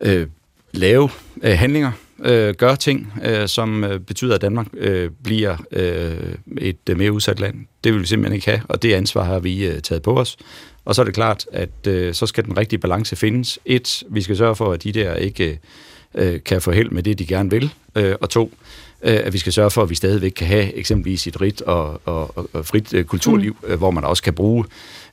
øh, 0.00 0.26
lave 0.72 1.10
øh, 1.42 1.58
handlinger, 1.58 1.92
øh, 2.24 2.54
gøre 2.54 2.76
ting, 2.76 3.12
øh, 3.24 3.48
som 3.48 3.84
øh, 3.84 4.00
betyder, 4.00 4.34
at 4.34 4.40
Danmark 4.40 4.66
øh, 4.76 5.10
bliver 5.24 5.56
øh, 5.72 6.34
et 6.58 6.76
øh, 6.90 6.98
mere 6.98 7.12
udsat 7.12 7.40
land. 7.40 7.56
Det 7.84 7.92
vil 7.92 8.00
vi 8.00 8.06
simpelthen 8.06 8.34
ikke 8.34 8.50
have, 8.50 8.60
og 8.68 8.82
det 8.82 8.94
ansvar 8.94 9.24
har 9.24 9.38
vi 9.38 9.66
øh, 9.66 9.80
taget 9.80 10.02
på 10.02 10.20
os. 10.20 10.36
Og 10.84 10.94
så 10.94 11.02
er 11.02 11.04
det 11.04 11.14
klart, 11.14 11.46
at 11.52 11.86
øh, 11.86 12.14
så 12.14 12.26
skal 12.26 12.44
den 12.44 12.58
rigtige 12.58 12.78
balance 12.78 13.16
findes. 13.16 13.58
Et, 13.64 14.02
vi 14.08 14.22
skal 14.22 14.36
sørge 14.36 14.56
for, 14.56 14.72
at 14.72 14.84
de 14.84 14.92
der 14.92 15.14
ikke 15.14 15.58
øh, 16.14 16.40
kan 16.44 16.60
få 16.60 16.70
held 16.70 16.90
med 16.90 17.02
det, 17.02 17.18
de 17.18 17.26
gerne 17.26 17.50
vil. 17.50 17.72
Øh, 17.94 18.14
og 18.20 18.30
to, 18.30 18.52
øh, 18.52 18.67
at 19.02 19.32
vi 19.32 19.38
skal 19.38 19.52
sørge 19.52 19.70
for, 19.70 19.82
at 19.82 19.90
vi 19.90 19.94
stadigvæk 19.94 20.32
kan 20.36 20.46
have 20.46 20.74
eksempelvis 20.74 21.26
et 21.26 21.40
rigt 21.40 21.62
og, 21.62 22.00
og, 22.04 22.48
og 22.52 22.66
frit 22.66 22.94
øh, 22.94 23.04
kulturliv, 23.04 23.56
mm. 23.62 23.72
øh, 23.72 23.78
hvor 23.78 23.90
man 23.90 24.04
også 24.04 24.22
kan 24.22 24.34
bruge 24.34 24.64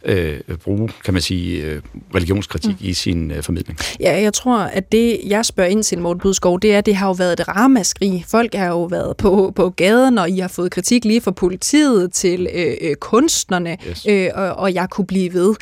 øh, 0.06 0.40
bruge, 0.64 0.90
kan 1.06 1.14
man 1.14 1.22
sige, 1.22 1.62
øh, 1.62 1.82
religionskritik 2.16 2.82
mm. 2.82 2.88
i 2.88 2.94
sin 2.94 3.32
øh, 3.32 3.44
formidling. 3.44 3.80
Ja, 4.00 4.22
jeg 4.22 4.34
tror, 4.34 4.58
at 4.58 4.92
det, 4.92 5.20
jeg 5.28 5.46
spørger 5.46 5.70
ind 5.70 5.84
til, 5.84 6.00
Morten 6.00 6.20
Budskov, 6.20 6.60
det 6.60 6.74
er, 6.74 6.78
at 6.78 6.86
det 6.86 6.96
har 6.96 7.08
jo 7.08 7.14
været 7.14 7.40
et 7.40 7.48
ramaskrig. 7.48 8.26
Folk 8.28 8.56
har 8.56 8.68
jo 8.68 8.84
været 8.84 9.18
på, 9.18 9.54
på 9.56 9.70
gaden, 9.70 10.18
og 10.18 10.30
I 10.30 10.40
har 10.40 10.48
fået 10.48 10.72
kritik 10.72 11.06
lige 11.06 11.22
fra 11.22 11.32
politiet 11.32 12.14
til 12.14 12.48
øh, 12.54 12.74
øh, 12.82 12.96
kunstnerne, 12.96 13.78
yes. 13.90 14.06
øh, 14.10 14.30
og, 14.36 14.54
og 14.54 14.74
jeg 14.74 14.90
kunne 14.90 15.08
blive 15.08 15.34
ved 15.34 15.56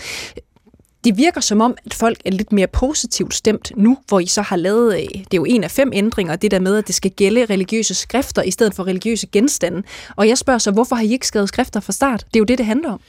det 1.03 1.17
virker 1.17 1.41
som 1.41 1.61
om, 1.61 1.75
at 1.85 1.93
folk 1.93 2.17
er 2.25 2.31
lidt 2.31 2.51
mere 2.51 2.67
positivt 2.67 3.33
stemt 3.33 3.71
nu, 3.75 3.97
hvor 4.07 4.19
I 4.19 4.25
så 4.25 4.41
har 4.41 4.55
lavet, 4.55 4.93
øh, 4.93 4.99
det 5.01 5.33
er 5.33 5.37
jo 5.37 5.45
en 5.45 5.63
af 5.63 5.71
fem 5.71 5.91
ændringer, 5.93 6.35
det 6.35 6.51
der 6.51 6.59
med, 6.59 6.77
at 6.77 6.87
det 6.87 6.95
skal 6.95 7.11
gælde 7.11 7.45
religiøse 7.45 7.93
skrifter 7.93 8.41
i 8.41 8.51
stedet 8.51 8.73
for 8.73 8.87
religiøse 8.87 9.27
genstande. 9.27 9.83
Og 10.15 10.27
jeg 10.27 10.37
spørger 10.37 10.57
så, 10.57 10.71
hvorfor 10.71 10.95
har 10.95 11.03
I 11.03 11.11
ikke 11.11 11.27
skrevet 11.27 11.49
skrifter 11.49 11.79
fra 11.79 11.93
start? 11.93 12.19
Det 12.19 12.35
er 12.35 12.39
jo 12.39 12.45
det, 12.45 12.57
det 12.57 12.65
handler 12.65 12.91
om. 12.91 12.99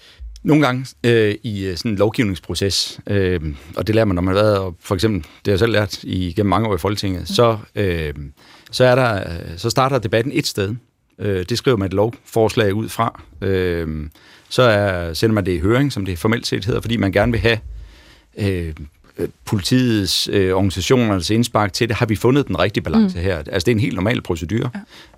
Nogle 0.43 0.67
gange 0.67 0.87
øh, 1.05 1.35
i 1.43 1.65
øh, 1.65 1.77
sådan 1.77 1.91
en 1.91 1.97
lovgivningsproces, 1.99 3.01
øh, 3.07 3.41
og 3.77 3.87
det 3.87 3.95
lærer 3.95 4.05
man, 4.05 4.15
når 4.15 4.23
man 4.23 4.37
har 4.37 4.43
været, 4.43 4.59
og 4.59 4.75
for 4.81 4.95
eksempel, 4.95 5.21
det 5.23 5.47
har 5.47 5.53
jeg 5.53 5.59
selv 5.59 5.73
lært 5.73 6.05
i, 6.05 6.33
gennem 6.37 6.51
mange 6.51 6.69
år 6.69 6.75
i 6.75 6.79
Folketinget, 6.79 7.29
så, 7.29 7.59
øh, 7.75 8.15
så, 8.71 8.85
er 8.85 8.95
der, 8.95 9.23
så 9.57 9.71
starter 9.71 9.99
debatten 9.99 10.33
et 10.35 10.47
sted. 10.47 10.75
Øh, 11.19 11.45
det 11.49 11.59
skriver 11.59 11.77
man 11.77 11.87
et 11.87 11.93
lovforslag 11.93 12.75
ud 12.75 12.89
fra. 12.89 13.23
Øh, 13.41 14.11
så 14.49 14.63
er, 14.63 15.13
sender 15.13 15.35
man 15.35 15.47
det 15.47 15.53
i 15.53 15.59
høring, 15.59 15.93
som 15.93 16.05
det 16.05 16.19
formelt 16.19 16.47
set 16.47 16.65
hedder, 16.65 16.81
fordi 16.81 16.97
man 16.97 17.13
gerne 17.13 17.33
vil 17.33 17.41
have 17.41 17.59
øh, 18.39 18.75
politiets, 19.45 20.29
øh, 20.33 20.53
organisationernes 20.55 21.31
indspark 21.31 21.73
til 21.73 21.89
det, 21.89 21.97
har 21.97 22.07
vi 22.07 22.17
fundet 22.17 22.49
den 22.49 22.59
rigtige 22.59 22.85
balance 22.85 23.19
mm. 23.19 23.25
her. 23.25 23.37
Altså, 23.37 23.67
det 23.67 23.69
er 23.69 23.75
en 23.75 23.81
helt 23.81 23.95
normal 23.95 24.23
procedure. 24.23 24.71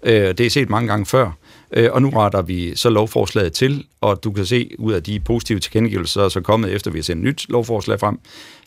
Ja. 0.05 0.29
Øh, 0.29 0.39
det 0.39 0.47
er 0.47 0.51
set 0.51 0.71
mange 0.71 0.89
gange 0.89 1.07
før. 1.07 1.31
Øh, 1.73 1.93
og 1.93 2.03
nu 2.03 2.11
retter 2.11 2.43
vi 2.43 2.77
så 2.77 2.91
lovforslaget 2.91 3.53
til, 3.53 3.85
og 4.01 4.25
du 4.25 4.33
kan 4.33 4.47
se 4.47 4.71
ud 4.79 4.93
af 4.93 5.03
de 5.03 5.21
positive 5.21 5.61
tilkendegivelser, 5.61 6.29
som 6.29 6.41
er 6.41 6.45
kommet 6.45 6.73
efter, 6.73 6.91
vi 6.91 6.99
har 6.99 7.03
sendt 7.03 7.23
nyt 7.23 7.47
lovforslag 7.49 8.01
frem, 8.01 8.19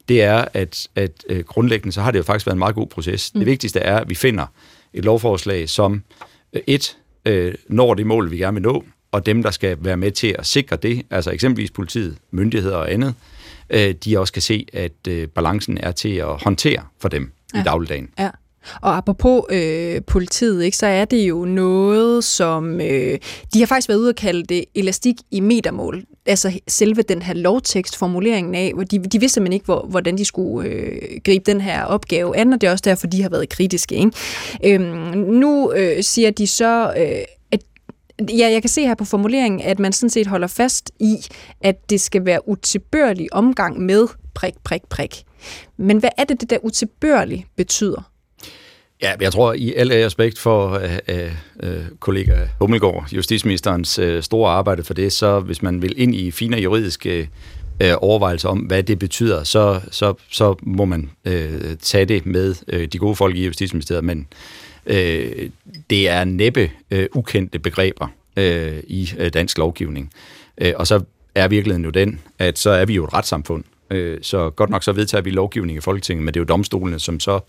det 0.10 0.22
er, 0.22 0.46
at, 0.54 0.88
at 0.96 1.12
øh, 1.30 1.44
grundlæggende 1.44 1.92
så 1.92 2.02
har 2.02 2.12
det 2.12 2.20
jo 2.20 2.24
faktisk 2.24 2.46
været 2.46 2.56
en 2.56 2.60
meget 2.60 2.76
god 2.76 2.88
proces. 2.88 3.32
Mm. 3.34 3.40
Det 3.40 3.46
vigtigste 3.46 3.80
er, 3.80 3.98
at 3.98 4.10
vi 4.10 4.16
finder 4.16 4.46
et 4.94 5.06
lovforslag, 5.06 5.70
som 5.70 6.04
øh, 6.54 6.62
et, 6.68 6.98
øh, 7.26 7.54
når 7.68 7.94
det 7.94 8.08
mål, 8.08 8.32
vi 8.32 8.38
gerne 8.38 8.56
vil 8.56 8.64
nå, 8.64 8.84
og 9.12 9.26
dem, 9.26 9.44
der 9.44 9.52
skal 9.52 9.78
være 9.80 9.98
med 9.98 10.12
til 10.12 10.36
at 10.40 10.46
sikre 10.46 10.76
det, 10.76 11.02
altså 11.10 11.32
eksempelvis 11.32 11.72
politiet, 11.72 12.18
myndigheder 12.32 12.76
og 12.76 12.94
andet, 12.94 13.14
øh, 13.70 13.96
de 14.06 14.20
også 14.20 14.34
kan 14.34 14.42
se, 14.42 14.66
at 14.74 15.08
øh, 15.08 15.28
balancen 15.28 15.78
er 15.78 15.92
til 15.92 16.16
at 16.16 16.44
håndtere 16.44 16.84
for 17.00 17.10
dem 17.10 17.32
ja. 17.54 17.60
i 17.60 17.64
dagligdagen. 17.64 18.10
Ja. 18.20 18.30
Og 18.82 18.98
apropos 18.98 19.44
øh, 19.50 20.02
politiet, 20.08 20.64
ikke, 20.64 20.78
så 20.78 20.88
er 20.88 21.06
det 21.06 21.18
jo 21.18 21.46
noget, 21.46 22.24
som 22.24 22.82
øh, 22.82 23.18
de 23.54 23.60
har 23.60 23.66
faktisk 23.66 23.90
været 23.90 24.00
ude 24.00 24.10
og 24.10 24.16
kalde 24.16 24.44
det 24.44 24.66
elastik 24.76 25.16
i 25.32 25.40
metermål. 25.40 26.04
Altså 26.26 26.60
selve 26.68 27.02
den 27.02 27.22
her 27.22 27.34
lovtekstformuleringen 27.34 28.56
af, 28.56 28.72
hvor 28.74 28.84
de, 28.84 29.00
de 29.00 29.20
vidste 29.20 29.34
simpelthen 29.34 29.54
ikke, 29.54 29.66
hvor, 29.66 29.86
hvordan 29.90 30.18
de 30.18 30.26
skulle 30.26 30.70
øh, 30.70 31.02
gribe 31.26 31.52
den 31.52 31.62
her 31.62 31.84
opgave 31.84 32.38
an, 32.38 32.54
og 32.54 32.62
det 32.62 32.68
er 32.68 32.72
også 32.72 32.84
derfor, 32.86 33.08
de 33.08 33.22
har 33.22 33.30
været 33.30 33.50
kritiske. 33.50 33.96
Ikke? 33.96 34.12
Øhm, 34.66 35.18
nu 35.18 35.74
øh, 35.74 36.04
siger 36.04 36.32
de 36.32 36.48
så, 36.48 36.94
øh, 36.98 37.39
Ja, 38.20 38.50
jeg 38.52 38.62
kan 38.62 38.70
se 38.70 38.82
her 38.82 38.96
på 38.96 39.06
formuleringen, 39.06 39.62
at 39.62 39.80
man 39.80 39.94
sådan 39.94 40.10
set 40.10 40.28
holder 40.28 40.48
fast 40.48 40.92
i, 41.00 41.16
at 41.62 41.90
det 41.90 42.02
skal 42.02 42.26
være 42.26 42.50
utilbørlig 42.50 43.34
omgang 43.34 43.82
med 43.82 44.08
prik, 44.34 44.54
prik, 44.64 44.82
prik. 44.90 45.24
Men 45.78 45.98
hvad 45.98 46.10
er 46.18 46.24
det, 46.24 46.42
det 46.42 46.50
der 46.50 46.58
utilbørlig 46.64 47.46
betyder? 47.58 48.12
Ja, 49.02 49.14
jeg 49.22 49.32
tror 49.32 49.54
i 49.54 49.74
al 49.74 49.88
respekt 49.88 50.40
for 50.40 50.70
øh, 50.72 50.98
øh, 51.08 51.32
øh 51.64 51.84
kollega 52.00 52.48
Hummelgaard, 52.60 53.08
justitsministerens 53.12 54.00
øh, 54.00 54.24
store 54.24 54.52
arbejde 54.52 54.84
for 54.84 54.94
det, 54.94 55.14
så 55.14 55.40
hvis 55.40 55.62
man 55.62 55.82
vil 55.82 55.94
ind 56.02 56.16
i 56.16 56.32
fine 56.32 56.58
juridiske 56.58 57.30
øh, 57.82 57.94
overvejelser 57.98 58.50
om, 58.50 58.60
hvad 58.60 58.84
det 58.84 59.00
betyder, 59.00 59.44
så, 59.44 59.80
så, 59.92 60.14
så 60.32 60.56
må 60.64 60.86
man 60.86 61.10
øh, 61.26 61.76
tage 61.82 62.06
det 62.06 62.26
med 62.26 62.56
øh, 62.68 62.88
de 62.88 62.98
gode 62.98 63.16
folk 63.16 63.36
i 63.36 63.46
Justitsministeriet, 63.46 64.04
men 64.04 64.20
øh, 64.20 64.26
det 65.90 66.10
er 66.10 66.24
næppe 66.24 66.72
øh, 66.92 67.08
ukendte 67.14 67.60
begreber 67.60 68.08
øh, 68.38 68.84
i 68.88 69.10
øh, 69.18 69.34
dansk 69.34 69.58
lovgivning. 69.58 70.12
Øh, 70.58 70.74
og 70.76 70.88
så 70.88 71.04
er 71.36 71.48
virkeligheden 71.48 71.86
jo 71.86 71.92
den, 71.92 72.20
at 72.40 72.60
så 72.60 72.70
er 72.70 72.86
vi 72.86 72.94
jo 72.94 73.04
et 73.04 73.14
retssamfund. 73.14 73.64
Øh, 73.92 74.18
så 74.22 74.50
godt 74.50 74.70
nok 74.70 74.84
så 74.84 74.92
vedtager 74.92 75.22
vi 75.22 75.30
lovgivning 75.30 75.78
i 75.78 75.82
Folketinget, 75.82 76.26
men 76.26 76.34
det 76.34 76.40
er 76.40 76.42
jo 76.42 76.46
domstolene, 76.46 77.00
som 77.00 77.20
så 77.20 77.40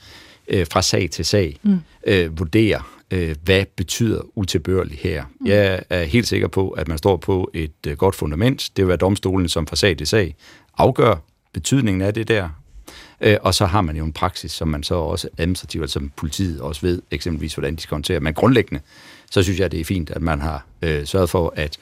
øh, 0.49 0.67
fra 0.73 0.83
sag 0.83 1.11
til 1.11 1.25
sag 1.25 1.59
mm. 1.63 1.79
øh, 2.07 2.39
vurderer, 2.39 3.01
øh, 3.11 3.37
hvad 3.45 3.65
betyder 3.77 4.21
utilbørligt 4.35 5.01
her. 5.01 5.25
Mm. 5.41 5.47
Jeg 5.47 5.83
er 5.91 6.05
helt 6.05 6.29
sikker 6.29 6.49
på, 6.49 6.71
at 6.71 6.89
man 6.89 6.99
står 6.99 7.17
på 7.17 7.51
et 7.55 7.87
øh, 7.87 7.97
godt 7.97 8.15
fundament. 8.15 8.71
Det 8.77 8.85
vil 8.85 8.89
være 8.89 8.97
domstolen, 8.97 9.49
som 9.49 9.67
fra 9.67 9.77
sag 9.77 9.97
til 9.97 10.07
sag 10.07 10.35
afgør 10.79 11.15
betydningen 11.53 12.03
af 12.03 12.15
det 12.15 12.29
der, 12.29 12.49
Øh, 13.21 13.37
og 13.41 13.55
så 13.55 13.67
har 13.67 13.81
man 13.81 13.97
jo 13.97 14.05
en 14.05 14.13
praksis, 14.13 14.53
som 14.53 14.69
man 14.69 14.83
så 14.83 14.95
også 14.95 15.29
administrativt, 15.39 15.83
altså 15.83 15.93
som 15.93 16.13
politiet 16.17 16.61
også 16.61 16.81
ved 16.81 17.03
eksempelvis, 17.11 17.55
hvordan 17.55 17.77
de 17.77 17.81
skal 17.81 17.95
håndtere. 17.95 18.21
Men 18.21 18.35
grundlæggende, 18.35 18.83
så 19.31 19.43
synes 19.43 19.61
jeg, 19.61 19.73
det 19.73 19.81
er 19.81 19.85
fint, 19.85 20.11
at 20.11 20.23
man 20.23 20.41
har 20.41 20.67
øh, 20.83 21.07
sørget 21.07 21.31
for, 21.31 21.53
at, 21.57 21.79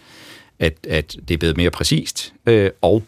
at, 0.59 0.74
at 0.89 1.16
det 1.28 1.34
er 1.34 1.39
blevet 1.39 1.57
mere 1.57 1.70
præcist, 1.70 2.32
øh, 2.47 2.70
og 2.82 3.03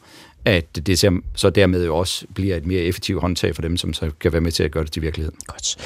at 0.44 0.86
det 0.86 1.20
så 1.34 1.50
dermed 1.50 1.84
jo 1.84 1.96
også 1.96 2.26
bliver 2.34 2.56
et 2.56 2.66
mere 2.66 2.80
effektivt 2.80 3.20
håndtag 3.20 3.54
for 3.54 3.62
dem, 3.62 3.76
som 3.76 3.92
så 3.92 4.10
kan 4.20 4.32
være 4.32 4.40
med 4.40 4.52
til 4.52 4.62
at 4.62 4.70
gøre 4.70 4.84
det 4.84 4.92
til 4.92 5.02
virkelighed. 5.02 5.32
Godt. 5.46 5.76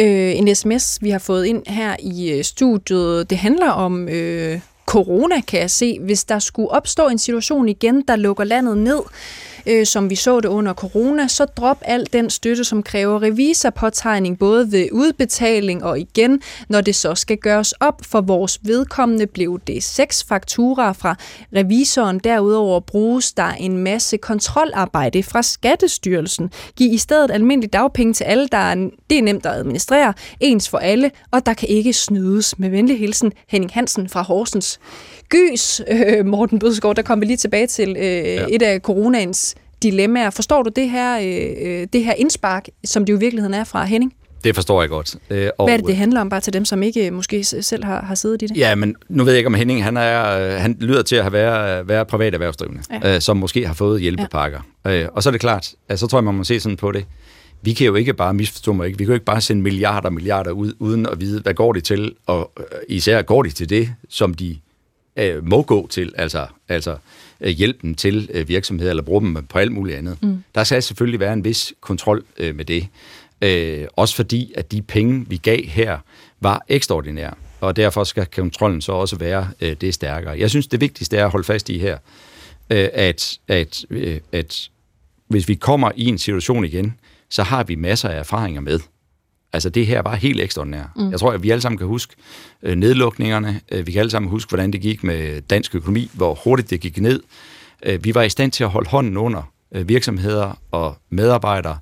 Øh, 0.00 0.36
en 0.36 0.54
sms, 0.54 0.98
vi 1.02 1.10
har 1.10 1.18
fået 1.18 1.46
ind 1.46 1.62
her 1.66 1.96
i 2.00 2.30
øh, 2.30 2.44
studiet, 2.44 3.30
det 3.30 3.38
handler 3.38 3.70
om 3.70 4.08
øh, 4.08 4.60
corona, 4.86 5.40
kan 5.40 5.60
jeg 5.60 5.70
se. 5.70 5.98
Hvis 6.00 6.24
der 6.24 6.38
skulle 6.38 6.70
opstå 6.70 7.08
en 7.08 7.18
situation 7.18 7.68
igen, 7.68 8.04
der 8.08 8.16
lukker 8.16 8.44
landet 8.44 8.78
ned, 8.78 8.98
øh, 8.98 9.55
Øh, 9.66 9.86
som 9.86 10.10
vi 10.10 10.14
så 10.14 10.40
det 10.40 10.48
under 10.48 10.74
corona, 10.74 11.28
så 11.28 11.44
drop 11.44 11.82
al 11.84 12.06
den 12.12 12.30
støtte, 12.30 12.64
som 12.64 12.82
kræver 12.82 13.22
revisorpåtegning, 13.22 14.38
både 14.38 14.72
ved 14.72 14.88
udbetaling 14.92 15.84
og 15.84 16.00
igen, 16.00 16.42
når 16.68 16.80
det 16.80 16.94
så 16.94 17.14
skal 17.14 17.36
gøres 17.36 17.72
op. 17.72 18.04
For 18.04 18.20
vores 18.20 18.60
vedkommende 18.62 19.26
blev 19.26 19.60
det 19.66 19.82
seks 19.82 20.24
fakturer 20.24 20.92
fra 20.92 21.16
revisoren. 21.56 22.18
Derudover 22.18 22.80
bruges 22.80 23.32
der 23.32 23.48
en 23.48 23.78
masse 23.78 24.16
kontrolarbejde 24.16 25.22
fra 25.22 25.42
Skattestyrelsen. 25.42 26.50
Giv 26.76 26.92
i 26.92 26.98
stedet 26.98 27.30
almindelig 27.30 27.72
dagpenge 27.72 28.12
til 28.14 28.24
alle, 28.24 28.48
der 28.48 28.58
er, 28.58 28.74
det 29.10 29.18
er 29.18 29.22
nemt 29.22 29.46
at 29.46 29.52
administrere, 29.52 30.14
ens 30.40 30.68
for 30.68 30.78
alle, 30.78 31.10
og 31.30 31.46
der 31.46 31.54
kan 31.54 31.68
ikke 31.68 31.92
snydes. 31.92 32.58
Med 32.58 32.70
venlig 32.70 32.98
hilsen, 32.98 33.32
Henning 33.48 33.72
Hansen 33.72 34.08
fra 34.08 34.22
Horsens. 34.22 34.80
Gys, 35.28 35.80
øh, 35.88 36.26
Morten 36.26 36.58
Bødskov, 36.58 36.94
der 36.94 37.02
kommer 37.02 37.20
vi 37.20 37.26
lige 37.26 37.36
tilbage 37.36 37.66
til 37.66 37.96
øh, 37.98 38.04
ja. 38.04 38.46
et 38.50 38.62
af 38.62 38.80
coronaens 38.80 39.54
dilemmaer. 39.82 40.30
Forstår 40.30 40.62
du 40.62 40.70
det 40.76 40.90
her, 40.90 41.18
øh, 41.18 41.80
øh, 41.80 41.86
det 41.92 42.04
her 42.04 42.12
indspark, 42.12 42.68
som 42.84 43.04
det 43.04 43.12
jo 43.12 43.16
i 43.16 43.20
virkeligheden 43.20 43.54
er 43.54 43.64
fra 43.64 43.84
Henning? 43.84 44.14
Det 44.44 44.54
forstår 44.54 44.82
jeg 44.82 44.88
godt. 44.88 45.16
Øh, 45.30 45.48
og, 45.58 45.66
Hvad 45.66 45.74
er 45.74 45.78
det, 45.78 45.86
det 45.86 45.96
handler 45.96 46.20
om, 46.20 46.28
bare 46.28 46.40
til 46.40 46.52
dem, 46.52 46.64
som 46.64 46.82
ikke 46.82 47.10
måske 47.10 47.44
selv 47.44 47.84
har, 47.84 48.02
har 48.02 48.14
siddet 48.14 48.42
i 48.42 48.46
det? 48.46 48.56
Ja, 48.56 48.74
men 48.74 48.94
nu 49.08 49.24
ved 49.24 49.32
jeg 49.32 49.38
ikke, 49.38 49.46
om 49.46 49.54
Henning, 49.54 49.84
han, 49.84 49.96
er, 49.96 50.38
øh, 50.38 50.60
han 50.60 50.76
lyder 50.80 51.02
til 51.02 51.16
at 51.16 51.22
have 51.22 51.32
været, 51.32 51.88
være 51.88 52.06
privat 52.06 52.34
erhvervsdrivende, 52.34 52.82
ja. 53.02 53.14
øh, 53.14 53.20
som 53.20 53.36
måske 53.36 53.66
har 53.66 53.74
fået 53.74 54.00
hjælpepakker. 54.00 54.60
Ja. 54.84 55.02
Øh, 55.02 55.08
og 55.12 55.22
så 55.22 55.28
er 55.28 55.30
det 55.30 55.40
klart, 55.40 55.74
at 55.88 55.98
så 55.98 56.06
tror 56.06 56.18
jeg, 56.18 56.24
man 56.24 56.34
må 56.34 56.44
se 56.44 56.60
sådan 56.60 56.76
på 56.76 56.92
det. 56.92 57.04
Vi 57.62 57.72
kan 57.72 57.86
jo 57.86 57.94
ikke 57.94 58.14
bare 58.14 58.34
misforstå 58.34 58.72
mig 58.72 58.86
ikke. 58.86 58.98
Vi 58.98 59.04
kan 59.04 59.10
jo 59.10 59.14
ikke 59.14 59.24
bare 59.24 59.40
sende 59.40 59.62
milliarder 59.62 60.08
og 60.08 60.12
milliarder 60.12 60.50
ud, 60.50 60.72
uden 60.78 61.06
at 61.06 61.20
vide, 61.20 61.40
hvad 61.40 61.54
går 61.54 61.72
de 61.72 61.80
til, 61.80 62.14
og 62.26 62.52
øh, 62.58 62.64
især 62.88 63.22
går 63.22 63.42
de 63.42 63.50
til 63.50 63.70
det, 63.70 63.90
som 64.08 64.34
de 64.34 64.56
øh, 65.16 65.48
må 65.48 65.62
gå 65.62 65.86
til, 65.86 66.12
altså, 66.16 66.46
altså 66.68 66.96
øh, 67.40 67.50
hjælpen 67.50 67.94
til 67.94 68.28
øh, 68.32 68.48
virksomheder, 68.48 68.90
eller 68.90 69.02
bruge 69.02 69.20
dem 69.20 69.46
på 69.46 69.58
alt 69.58 69.72
muligt 69.72 69.98
andet. 69.98 70.22
Mm. 70.22 70.42
Der 70.54 70.64
skal 70.64 70.82
selvfølgelig 70.82 71.20
være 71.20 71.32
en 71.32 71.44
vis 71.44 71.74
kontrol 71.80 72.24
øh, 72.38 72.56
med 72.56 72.64
det. 72.64 72.88
Øh, 73.42 73.86
også 73.96 74.16
fordi, 74.16 74.52
at 74.56 74.72
de 74.72 74.82
penge, 74.82 75.26
vi 75.28 75.36
gav 75.36 75.64
her, 75.64 75.98
var 76.40 76.64
ekstraordinære, 76.68 77.34
og 77.60 77.76
derfor 77.76 78.04
skal 78.04 78.26
kontrollen 78.26 78.80
så 78.80 78.92
også 78.92 79.16
være 79.16 79.48
øh, 79.60 79.76
det 79.80 79.94
stærkere. 79.94 80.38
Jeg 80.38 80.50
synes, 80.50 80.66
det 80.66 80.80
vigtigste 80.80 81.16
er 81.16 81.24
at 81.24 81.30
holde 81.30 81.44
fast 81.44 81.68
i 81.68 81.78
her, 81.78 81.98
øh, 82.70 82.88
at, 82.92 83.38
at, 83.48 83.84
øh, 83.90 84.20
at 84.32 84.70
hvis 85.28 85.48
vi 85.48 85.54
kommer 85.54 85.90
i 85.96 86.06
en 86.06 86.18
situation 86.18 86.64
igen, 86.64 86.94
så 87.30 87.42
har 87.42 87.64
vi 87.64 87.74
masser 87.74 88.08
af 88.08 88.18
erfaringer 88.18 88.60
med. 88.60 88.80
Altså 89.52 89.70
det 89.70 89.86
her 89.86 90.02
var 90.02 90.14
helt 90.14 90.40
ekstraordinært. 90.40 90.88
Mm. 90.96 91.10
Jeg 91.10 91.20
tror, 91.20 91.32
at 91.32 91.42
vi 91.42 91.50
alle 91.50 91.60
sammen 91.60 91.78
kan 91.78 91.86
huske 91.86 92.16
øh, 92.62 92.76
nedlukningerne. 92.76 93.60
Øh, 93.72 93.86
vi 93.86 93.92
kan 93.92 94.00
alle 94.00 94.10
sammen 94.10 94.30
huske, 94.30 94.48
hvordan 94.48 94.72
det 94.72 94.80
gik 94.80 95.04
med 95.04 95.42
dansk 95.42 95.74
økonomi, 95.74 96.10
hvor 96.14 96.38
hurtigt 96.44 96.70
det 96.70 96.80
gik 96.80 97.00
ned. 97.00 97.22
Øh, 97.82 98.04
vi 98.04 98.14
var 98.14 98.22
i 98.22 98.28
stand 98.28 98.52
til 98.52 98.64
at 98.64 98.70
holde 98.70 98.88
hånden 98.88 99.16
under 99.16 99.52
øh, 99.74 99.88
virksomheder 99.88 100.58
og 100.70 100.96
medarbejdere 101.10 101.78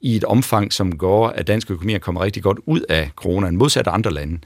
i 0.00 0.16
et 0.16 0.24
omfang, 0.24 0.72
som 0.72 0.98
går, 0.98 1.28
at 1.28 1.46
dansk 1.46 1.70
økonomi 1.70 1.94
er 1.94 1.98
kommet 1.98 2.22
rigtig 2.22 2.42
godt 2.42 2.58
ud 2.66 2.80
af 2.88 3.10
coronaen, 3.16 3.56
modsat 3.56 3.86
andre 3.86 4.10
lande. 4.10 4.38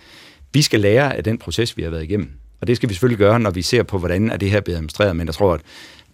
Vi 0.53 0.63
skal 0.63 0.81
lære 0.81 1.17
af 1.17 1.25
den 1.25 1.39
proces, 1.39 1.77
vi 1.77 1.83
har 1.83 1.91
været 1.91 2.03
igennem. 2.03 2.31
Og 2.61 2.67
det 2.67 2.77
skal 2.77 2.89
vi 2.89 2.95
selvfølgelig 2.95 3.19
gøre, 3.19 3.41
når 3.41 3.51
vi 3.51 3.63
ser 3.63 3.83
på, 3.83 3.99
hvordan 3.99 4.31
er 4.31 4.37
det 4.37 4.51
her 4.51 4.61
blevet 4.61 4.77
administreret. 4.77 5.17
Men 5.17 5.27
jeg 5.27 5.35
tror, 5.35 5.55
at 5.55 5.61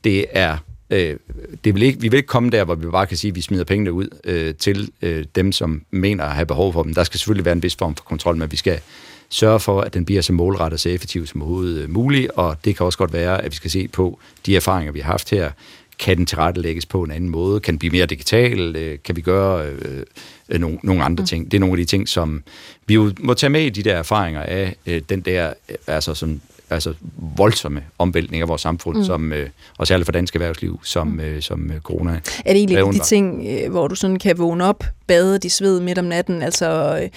det 0.05 0.25
er 0.31 0.57
Øh, 0.91 1.17
det 1.65 1.75
vil 1.75 1.83
ikke, 1.83 2.01
vi 2.01 2.09
vil 2.09 2.17
ikke 2.17 2.27
komme 2.27 2.51
der, 2.51 2.65
hvor 2.65 2.75
vi 2.75 2.87
bare 2.87 3.07
kan 3.07 3.17
sige, 3.17 3.29
at 3.29 3.37
vi 3.37 3.41
smider 3.41 3.65
pengene 3.65 3.93
ud 3.93 4.09
øh, 4.25 4.55
til 4.55 4.91
øh, 5.03 5.25
dem, 5.35 5.53
som 5.53 5.83
mener 5.91 6.25
at 6.25 6.35
have 6.35 6.47
behov 6.47 6.73
for 6.73 6.83
dem. 6.83 6.95
Der 6.95 7.05
skal 7.05 7.19
selvfølgelig 7.21 7.45
være 7.45 7.53
en 7.53 7.63
vis 7.63 7.77
form 7.77 7.97
for 7.97 8.05
kontrol, 8.05 8.37
men 8.37 8.53
vi 8.53 8.57
skal 8.57 8.81
sørge 9.29 9.61
for, 9.61 9.81
at 9.81 9.95
den 9.95 10.05
bliver 10.05 10.23
så 10.23 10.33
målrettet 10.33 10.73
og 10.73 10.81
så 10.81 10.89
effektiv 10.89 11.27
som 11.27 11.43
overhovedet 11.43 11.83
øh, 11.83 11.91
muligt, 11.91 12.31
og 12.31 12.57
det 12.65 12.77
kan 12.77 12.87
også 12.87 12.99
godt 12.99 13.13
være, 13.13 13.43
at 13.45 13.51
vi 13.51 13.57
skal 13.57 13.71
se 13.71 13.89
på 13.89 14.19
de 14.47 14.57
erfaringer, 14.57 14.93
vi 14.93 15.01
har 15.01 15.11
haft 15.11 15.31
her. 15.31 15.51
Kan 15.99 16.17
den 16.17 16.27
tilrettelægges 16.27 16.87
på 16.87 17.03
en 17.03 17.11
anden 17.11 17.31
måde? 17.31 17.61
Kan 17.61 17.73
den 17.73 17.79
blive 17.79 17.91
mere 17.91 18.07
digital? 18.07 18.77
Øh, 18.77 18.99
kan 19.05 19.17
vi 19.17 19.21
gøre 19.21 19.67
øh, 19.67 20.03
øh, 20.49 20.61
nogle, 20.61 20.79
nogle 20.83 21.05
andre 21.05 21.23
mm. 21.23 21.27
ting? 21.27 21.51
Det 21.51 21.57
er 21.57 21.61
nogle 21.61 21.73
af 21.73 21.77
de 21.77 21.85
ting, 21.85 22.09
som 22.09 22.43
vi 22.87 22.95
jo 22.95 23.13
må 23.21 23.35
tage 23.35 23.51
med 23.51 23.63
i 23.63 23.71
de 23.71 23.83
der 23.83 23.97
erfaringer 23.97 24.43
af 24.43 24.77
øh, 24.87 25.03
den 25.09 25.21
der, 25.21 25.53
øh, 25.69 25.77
altså 25.87 26.15
sådan 26.15 26.41
altså 26.71 26.95
voldsomme 27.37 27.83
omvæltning 27.99 28.43
af 28.43 28.49
vores 28.49 28.63
samfund, 28.63 28.97
mm. 28.97 29.05
som, 29.05 29.33
øh, 29.33 29.49
og 29.79 29.87
særligt 29.87 30.07
for 30.07 30.13
dansk 30.13 30.35
erhvervsliv, 30.35 30.81
som, 30.83 31.07
mm. 31.07 31.21
øh, 31.21 31.43
som 31.43 31.71
øh, 31.71 31.81
corona 31.81 32.11
Er 32.45 32.53
det 32.53 32.57
egentlig 32.57 32.79
de 32.93 32.99
ting, 32.99 33.47
øh, 33.49 33.71
hvor 33.71 33.89
du 33.89 33.95
sådan 33.95 34.19
kan 34.19 34.39
vågne 34.39 34.65
op, 34.65 34.85
bade 35.07 35.39
i 35.45 35.49
sved 35.49 35.81
midt 35.81 35.99
om 35.99 36.05
natten, 36.05 36.43
altså 36.43 36.99
øh, 37.03 37.09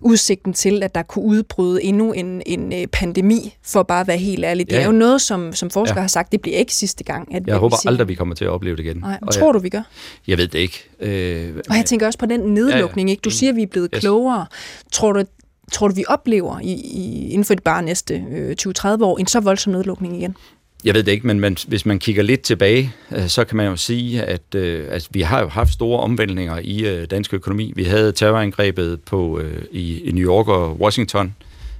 udsigten 0.00 0.52
til, 0.52 0.82
at 0.82 0.94
der 0.94 1.02
kunne 1.02 1.24
udbryde 1.24 1.82
endnu 1.82 2.12
en, 2.12 2.42
en 2.46 2.72
øh, 2.72 2.86
pandemi, 2.86 3.54
for 3.62 3.82
bare 3.82 4.00
at 4.00 4.06
være 4.06 4.16
helt 4.16 4.44
ærlig. 4.44 4.66
Det 4.66 4.72
ja. 4.72 4.80
er 4.80 4.86
jo 4.86 4.92
noget, 4.92 5.20
som, 5.20 5.52
som 5.52 5.70
forskere 5.70 5.98
ja. 5.98 6.00
har 6.00 6.08
sagt, 6.08 6.32
det 6.32 6.40
bliver 6.40 6.58
ikke 6.58 6.74
sidste 6.74 7.04
gang. 7.04 7.34
At 7.34 7.46
jeg 7.46 7.56
håber 7.56 7.76
aldrig, 7.86 8.08
vi 8.08 8.14
kommer 8.14 8.34
til 8.34 8.44
at 8.44 8.50
opleve 8.50 8.76
det 8.76 8.82
igen. 8.84 8.96
Nej, 8.96 9.18
og 9.22 9.34
tror 9.34 9.46
jeg, 9.46 9.54
du, 9.54 9.58
vi 9.58 9.68
gør? 9.68 9.82
Jeg 10.26 10.38
ved 10.38 10.48
det 10.48 10.58
ikke. 10.58 10.84
Øh, 11.00 11.62
og 11.70 11.76
jeg 11.76 11.84
tænker 11.84 12.06
også 12.06 12.18
på 12.18 12.26
den 12.26 12.40
nedlukning. 12.40 13.08
Ja, 13.08 13.10
ja. 13.10 13.12
Ikke? 13.12 13.20
Du 13.20 13.30
siger, 13.30 13.50
at 13.50 13.56
vi 13.56 13.62
er 13.62 13.66
blevet 13.66 13.88
yes. 13.94 14.00
klogere. 14.00 14.46
Tror 14.92 15.12
du, 15.12 15.24
tror 15.72 15.88
du, 15.88 15.94
vi 15.94 16.04
oplever 16.08 16.60
i, 16.60 16.72
i, 16.72 17.28
inden 17.30 17.44
for 17.44 17.54
de 17.54 17.62
bare 17.62 17.82
næste 17.82 18.24
øh, 18.30 18.56
20-30 18.60 18.86
år 19.02 19.18
en 19.18 19.26
så 19.26 19.40
voldsom 19.40 19.72
nedlukning 19.72 20.16
igen? 20.16 20.36
Jeg 20.84 20.94
ved 20.94 21.02
det 21.02 21.12
ikke, 21.12 21.26
men 21.26 21.40
man, 21.40 21.56
hvis 21.68 21.86
man 21.86 21.98
kigger 21.98 22.22
lidt 22.22 22.40
tilbage, 22.40 22.92
øh, 23.12 23.28
så 23.28 23.44
kan 23.44 23.56
man 23.56 23.66
jo 23.66 23.76
sige, 23.76 24.22
at, 24.22 24.54
øh, 24.54 24.86
at 24.90 25.08
vi 25.10 25.20
har 25.20 25.40
jo 25.40 25.48
haft 25.48 25.72
store 25.72 26.00
omvæltninger 26.00 26.58
i 26.62 26.86
øh, 26.86 27.06
dansk 27.10 27.34
økonomi. 27.34 27.72
Vi 27.76 27.84
havde 27.84 28.12
terrorangrebet 28.12 29.00
på, 29.00 29.38
øh, 29.38 29.62
i, 29.70 30.00
i 30.00 30.12
New 30.12 30.24
York 30.24 30.48
og 30.48 30.80
Washington 30.80 31.34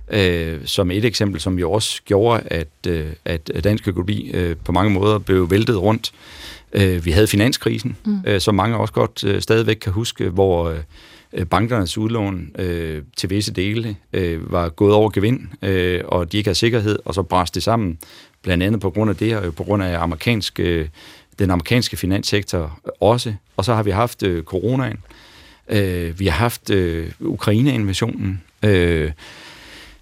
øh, 0.08 0.60
som 0.64 0.90
et 0.90 1.04
eksempel, 1.04 1.40
som 1.40 1.58
jo 1.58 1.72
også 1.72 2.02
gjorde, 2.04 2.42
at, 2.46 2.68
øh, 2.88 3.06
at 3.24 3.50
dansk 3.64 3.88
økonomi 3.88 4.30
øh, 4.34 4.56
på 4.64 4.72
mange 4.72 4.90
måder 4.90 5.18
blev 5.18 5.50
væltet 5.50 5.76
rundt. 5.76 6.12
Øh, 6.72 7.04
vi 7.04 7.10
havde 7.10 7.26
finanskrisen, 7.26 7.96
mm. 8.04 8.18
øh, 8.26 8.40
som 8.40 8.54
mange 8.54 8.76
også 8.76 8.94
godt 8.94 9.24
øh, 9.24 9.42
stadigvæk 9.42 9.76
kan 9.76 9.92
huske, 9.92 10.28
hvor... 10.28 10.70
Øh, 10.70 10.78
bankernes 11.44 11.98
udlån 11.98 12.50
øh, 12.58 13.02
til 13.16 13.30
visse 13.30 13.52
dele 13.52 13.96
øh, 14.12 14.52
var 14.52 14.68
gået 14.68 14.94
over 14.94 15.10
gevind, 15.10 15.40
øh, 15.62 16.00
og 16.04 16.32
de 16.32 16.36
ikke 16.36 16.48
havde 16.48 16.58
sikkerhed, 16.58 16.98
og 17.04 17.14
så 17.14 17.22
brast 17.22 17.54
det 17.54 17.62
sammen, 17.62 17.98
blandt 18.42 18.62
andet 18.62 18.80
på 18.80 18.90
grund 18.90 19.10
af 19.10 19.16
det, 19.16 19.36
og 19.36 19.54
på 19.54 19.64
grund 19.64 19.82
af 19.82 20.02
amerikansk, 20.02 20.60
øh, 20.60 20.88
den 21.38 21.50
amerikanske 21.50 21.96
finanssektor 21.96 22.80
også. 23.00 23.34
Og 23.56 23.64
så 23.64 23.74
har 23.74 23.82
vi 23.82 23.90
haft 23.90 24.22
øh, 24.22 24.42
coronaen, 24.42 24.98
øh, 25.68 26.20
vi 26.20 26.26
har 26.26 26.38
haft 26.38 26.70
øh, 26.70 27.10
Ukraine-invasionen, 27.20 28.42
øh, 28.62 29.12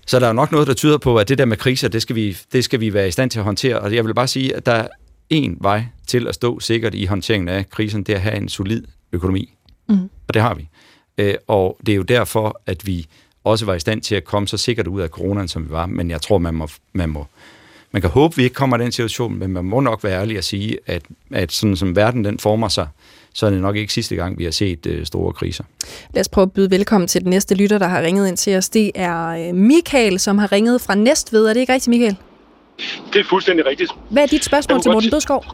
så 0.06 0.20
der 0.20 0.28
er 0.28 0.32
nok 0.32 0.52
noget, 0.52 0.66
der 0.66 0.74
tyder 0.74 0.98
på, 0.98 1.16
at 1.16 1.28
det 1.28 1.38
der 1.38 1.44
med 1.44 1.56
kriser, 1.56 1.88
det 1.88 2.02
skal, 2.02 2.16
vi, 2.16 2.36
det 2.52 2.64
skal 2.64 2.80
vi 2.80 2.94
være 2.94 3.08
i 3.08 3.10
stand 3.10 3.30
til 3.30 3.38
at 3.38 3.44
håndtere. 3.44 3.80
Og 3.80 3.94
jeg 3.94 4.04
vil 4.04 4.14
bare 4.14 4.28
sige, 4.28 4.56
at 4.56 4.66
der 4.66 4.72
er 4.72 4.88
én 5.34 5.56
vej 5.60 5.84
til 6.06 6.28
at 6.28 6.34
stå 6.34 6.60
sikkert 6.60 6.94
i 6.94 7.04
håndteringen 7.04 7.48
af 7.48 7.70
krisen, 7.70 8.02
det 8.02 8.12
er 8.12 8.16
at 8.16 8.22
have 8.22 8.36
en 8.36 8.48
solid 8.48 8.82
økonomi. 9.12 9.54
Mm. 9.88 10.10
Og 10.28 10.34
det 10.34 10.42
har 10.42 10.54
vi. 10.54 10.68
Øh, 11.18 11.34
og 11.46 11.78
det 11.86 11.92
er 11.92 11.96
jo 11.96 12.02
derfor, 12.02 12.60
at 12.66 12.86
vi 12.86 13.06
også 13.44 13.66
var 13.66 13.74
i 13.74 13.80
stand 13.80 14.00
til 14.00 14.14
at 14.14 14.24
komme 14.24 14.48
så 14.48 14.56
sikkert 14.56 14.86
ud 14.86 15.00
af 15.00 15.08
coronaen, 15.08 15.48
som 15.48 15.64
vi 15.64 15.70
var. 15.70 15.86
Men 15.86 16.10
jeg 16.10 16.22
tror, 16.22 16.38
man 16.38 16.54
må, 16.54 16.68
man 16.92 17.08
må 17.08 17.26
man 17.94 18.00
kan 18.00 18.10
håbe, 18.10 18.32
at 18.32 18.36
vi 18.36 18.42
ikke 18.42 18.54
kommer 18.54 18.78
i 18.78 18.82
den 18.82 18.92
situation, 18.92 19.38
men 19.38 19.52
man 19.52 19.64
må 19.64 19.80
nok 19.80 20.04
være 20.04 20.20
ærlig 20.20 20.38
at 20.38 20.44
sige, 20.44 20.78
at, 20.86 21.02
at 21.30 21.52
sådan 21.52 21.76
som 21.76 21.96
verden 21.96 22.24
den 22.24 22.38
former 22.38 22.68
sig, 22.68 22.88
så 23.34 23.46
er 23.46 23.50
det 23.50 23.60
nok 23.60 23.76
ikke 23.76 23.92
sidste 23.92 24.16
gang, 24.16 24.38
vi 24.38 24.44
har 24.44 24.50
set 24.50 24.86
øh, 24.86 25.06
store 25.06 25.32
kriser. 25.32 25.64
Lad 26.14 26.20
os 26.20 26.28
prøve 26.28 26.42
at 26.42 26.52
byde 26.52 26.70
velkommen 26.70 27.08
til 27.08 27.20
den 27.20 27.30
næste 27.30 27.54
lytter, 27.54 27.78
der 27.78 27.86
har 27.86 28.02
ringet 28.02 28.28
ind 28.28 28.36
til 28.36 28.56
os. 28.56 28.68
Det 28.68 28.90
er 28.94 29.26
øh, 29.26 29.54
Michael, 29.54 30.20
som 30.20 30.38
har 30.38 30.52
ringet 30.52 30.80
fra 30.80 30.94
Næstved. 30.94 31.46
Er 31.46 31.52
det 31.52 31.60
ikke 31.60 31.72
rigtigt, 31.72 31.88
Michael? 31.88 32.16
Det 33.12 33.20
er 33.20 33.24
fuldstændig 33.24 33.66
rigtigt. 33.66 33.90
Hvad 34.10 34.22
er 34.22 34.26
dit 34.26 34.44
spørgsmål 34.44 34.82
til 34.82 34.92
Morten 34.92 35.10
Dødskov? 35.10 35.44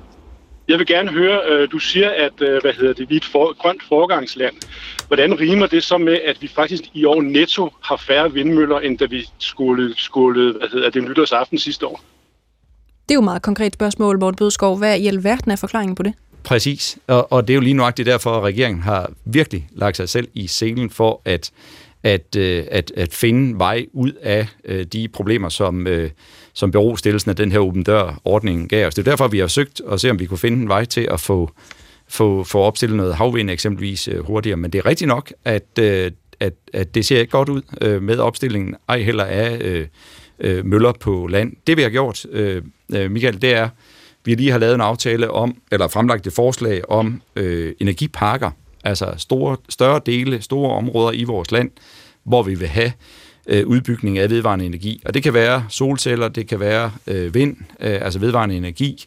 Jeg 0.70 0.78
vil 0.78 0.86
gerne 0.86 1.10
høre, 1.10 1.40
øh, 1.48 1.70
du 1.72 1.78
siger, 1.78 2.10
at 2.10 2.32
øh, 2.40 2.60
hvad 2.62 2.72
hedder 2.72 2.92
det, 2.92 3.10
vi 3.10 3.14
er 3.14 3.16
et 3.16 3.24
for, 3.24 3.56
grønt 3.58 3.82
foregangsland. 3.88 4.54
Hvordan 5.06 5.40
rimer 5.40 5.66
det 5.66 5.84
så 5.84 5.98
med, 5.98 6.18
at 6.26 6.42
vi 6.42 6.48
faktisk 6.48 6.82
i 6.94 7.04
år 7.04 7.22
netto 7.22 7.70
har 7.82 7.96
færre 7.96 8.32
vindmøller, 8.32 8.78
end 8.78 8.98
da 8.98 9.04
vi 9.04 9.28
skulle, 9.38 9.94
skulle 9.96 10.52
hvad 10.52 10.68
hedder 10.72 10.90
det, 10.90 11.04
nytårsaften 11.04 11.58
sidste 11.58 11.86
år? 11.86 12.00
Det 13.08 13.10
er 13.10 13.14
jo 13.14 13.20
et 13.20 13.24
meget 13.24 13.42
konkret 13.42 13.74
spørgsmål, 13.74 14.18
Morten 14.20 14.36
Bødskov. 14.36 14.78
Hvad 14.78 14.98
i 14.98 15.06
alverden 15.06 15.50
er 15.50 15.56
forklaringen 15.56 15.94
på 15.94 16.02
det? 16.02 16.14
Præcis, 16.44 16.98
og, 17.06 17.32
og 17.32 17.48
det 17.48 17.52
er 17.52 17.54
jo 17.54 17.60
lige 17.60 17.74
nøjagtigt 17.74 18.06
derfor, 18.06 18.30
at 18.30 18.42
regeringen 18.42 18.82
har 18.82 19.10
virkelig 19.24 19.68
lagt 19.72 19.96
sig 19.96 20.08
selv 20.08 20.28
i 20.34 20.46
scenen 20.46 20.90
for 20.90 21.22
at 21.24 21.50
at, 22.02 22.36
øh, 22.36 22.64
at, 22.70 22.92
at 22.96 23.14
finde 23.14 23.58
vej 23.58 23.86
ud 23.92 24.12
af 24.12 24.46
de 24.92 25.08
problemer, 25.08 25.48
som, 25.48 25.86
som 26.60 26.70
berostillelsen 26.70 27.30
af 27.30 27.36
den 27.36 27.52
her 27.52 27.58
åben 27.58 27.82
dør-ordning 27.82 28.68
gav 28.68 28.86
os. 28.86 28.94
Det 28.94 29.06
er 29.06 29.10
derfor, 29.10 29.28
vi 29.28 29.38
har 29.38 29.46
søgt 29.46 29.80
at 29.90 30.00
se, 30.00 30.10
om 30.10 30.18
vi 30.18 30.26
kunne 30.26 30.38
finde 30.38 30.62
en 30.62 30.68
vej 30.68 30.84
til 30.84 31.08
at 31.10 31.20
få, 31.20 31.50
få, 32.08 32.44
få 32.44 32.58
opstillet 32.58 32.96
noget 32.96 33.14
havvind 33.14 33.50
eksempelvis 33.50 34.08
øh, 34.08 34.24
hurtigere. 34.26 34.56
Men 34.56 34.70
det 34.70 34.78
er 34.78 34.86
rigtigt 34.86 35.08
nok, 35.08 35.32
at, 35.44 35.78
øh, 35.78 36.10
at, 36.40 36.52
at 36.72 36.94
det 36.94 37.04
ser 37.04 37.20
ikke 37.20 37.30
godt 37.30 37.48
ud 37.48 37.62
øh, 37.80 38.02
med 38.02 38.18
opstillingen, 38.18 38.74
ej 38.88 39.00
heller 39.00 39.24
af 39.24 39.58
øh, 39.60 39.86
øh, 40.40 40.66
møller 40.66 40.92
på 40.92 41.26
land. 41.26 41.52
Det 41.66 41.76
vi 41.76 41.82
har 41.82 41.90
gjort, 41.90 42.26
øh, 42.30 42.62
øh 42.94 43.10
Michael, 43.10 43.42
det 43.42 43.54
er, 43.54 43.68
vi 44.24 44.34
lige 44.34 44.50
har 44.50 44.58
lavet 44.58 44.74
en 44.74 44.80
aftale 44.80 45.30
om, 45.30 45.56
eller 45.72 45.88
fremlagt 45.88 46.26
et 46.26 46.32
forslag 46.32 46.90
om 46.90 47.22
øh, 47.36 47.74
energiparker, 47.80 48.50
altså 48.84 49.14
store, 49.16 49.56
større 49.68 50.00
dele, 50.06 50.42
store 50.42 50.74
områder 50.74 51.12
i 51.12 51.24
vores 51.24 51.50
land, 51.50 51.70
hvor 52.24 52.42
vi 52.42 52.54
vil 52.54 52.68
have 52.68 52.92
øh, 53.46 53.66
udbygning 53.66 54.18
af 54.18 54.30
vedvarende 54.30 54.66
energi. 54.66 55.02
Og 55.06 55.14
det 55.14 55.22
kan 55.22 55.34
være 55.34 55.64
solceller, 55.68 56.28
det 56.28 56.48
kan 56.48 56.60
være 56.60 56.92
øh, 57.06 57.34
vind, 57.34 57.56
øh, 57.80 57.98
altså 58.02 58.18
vedvarende 58.18 58.56
energi, 58.56 59.04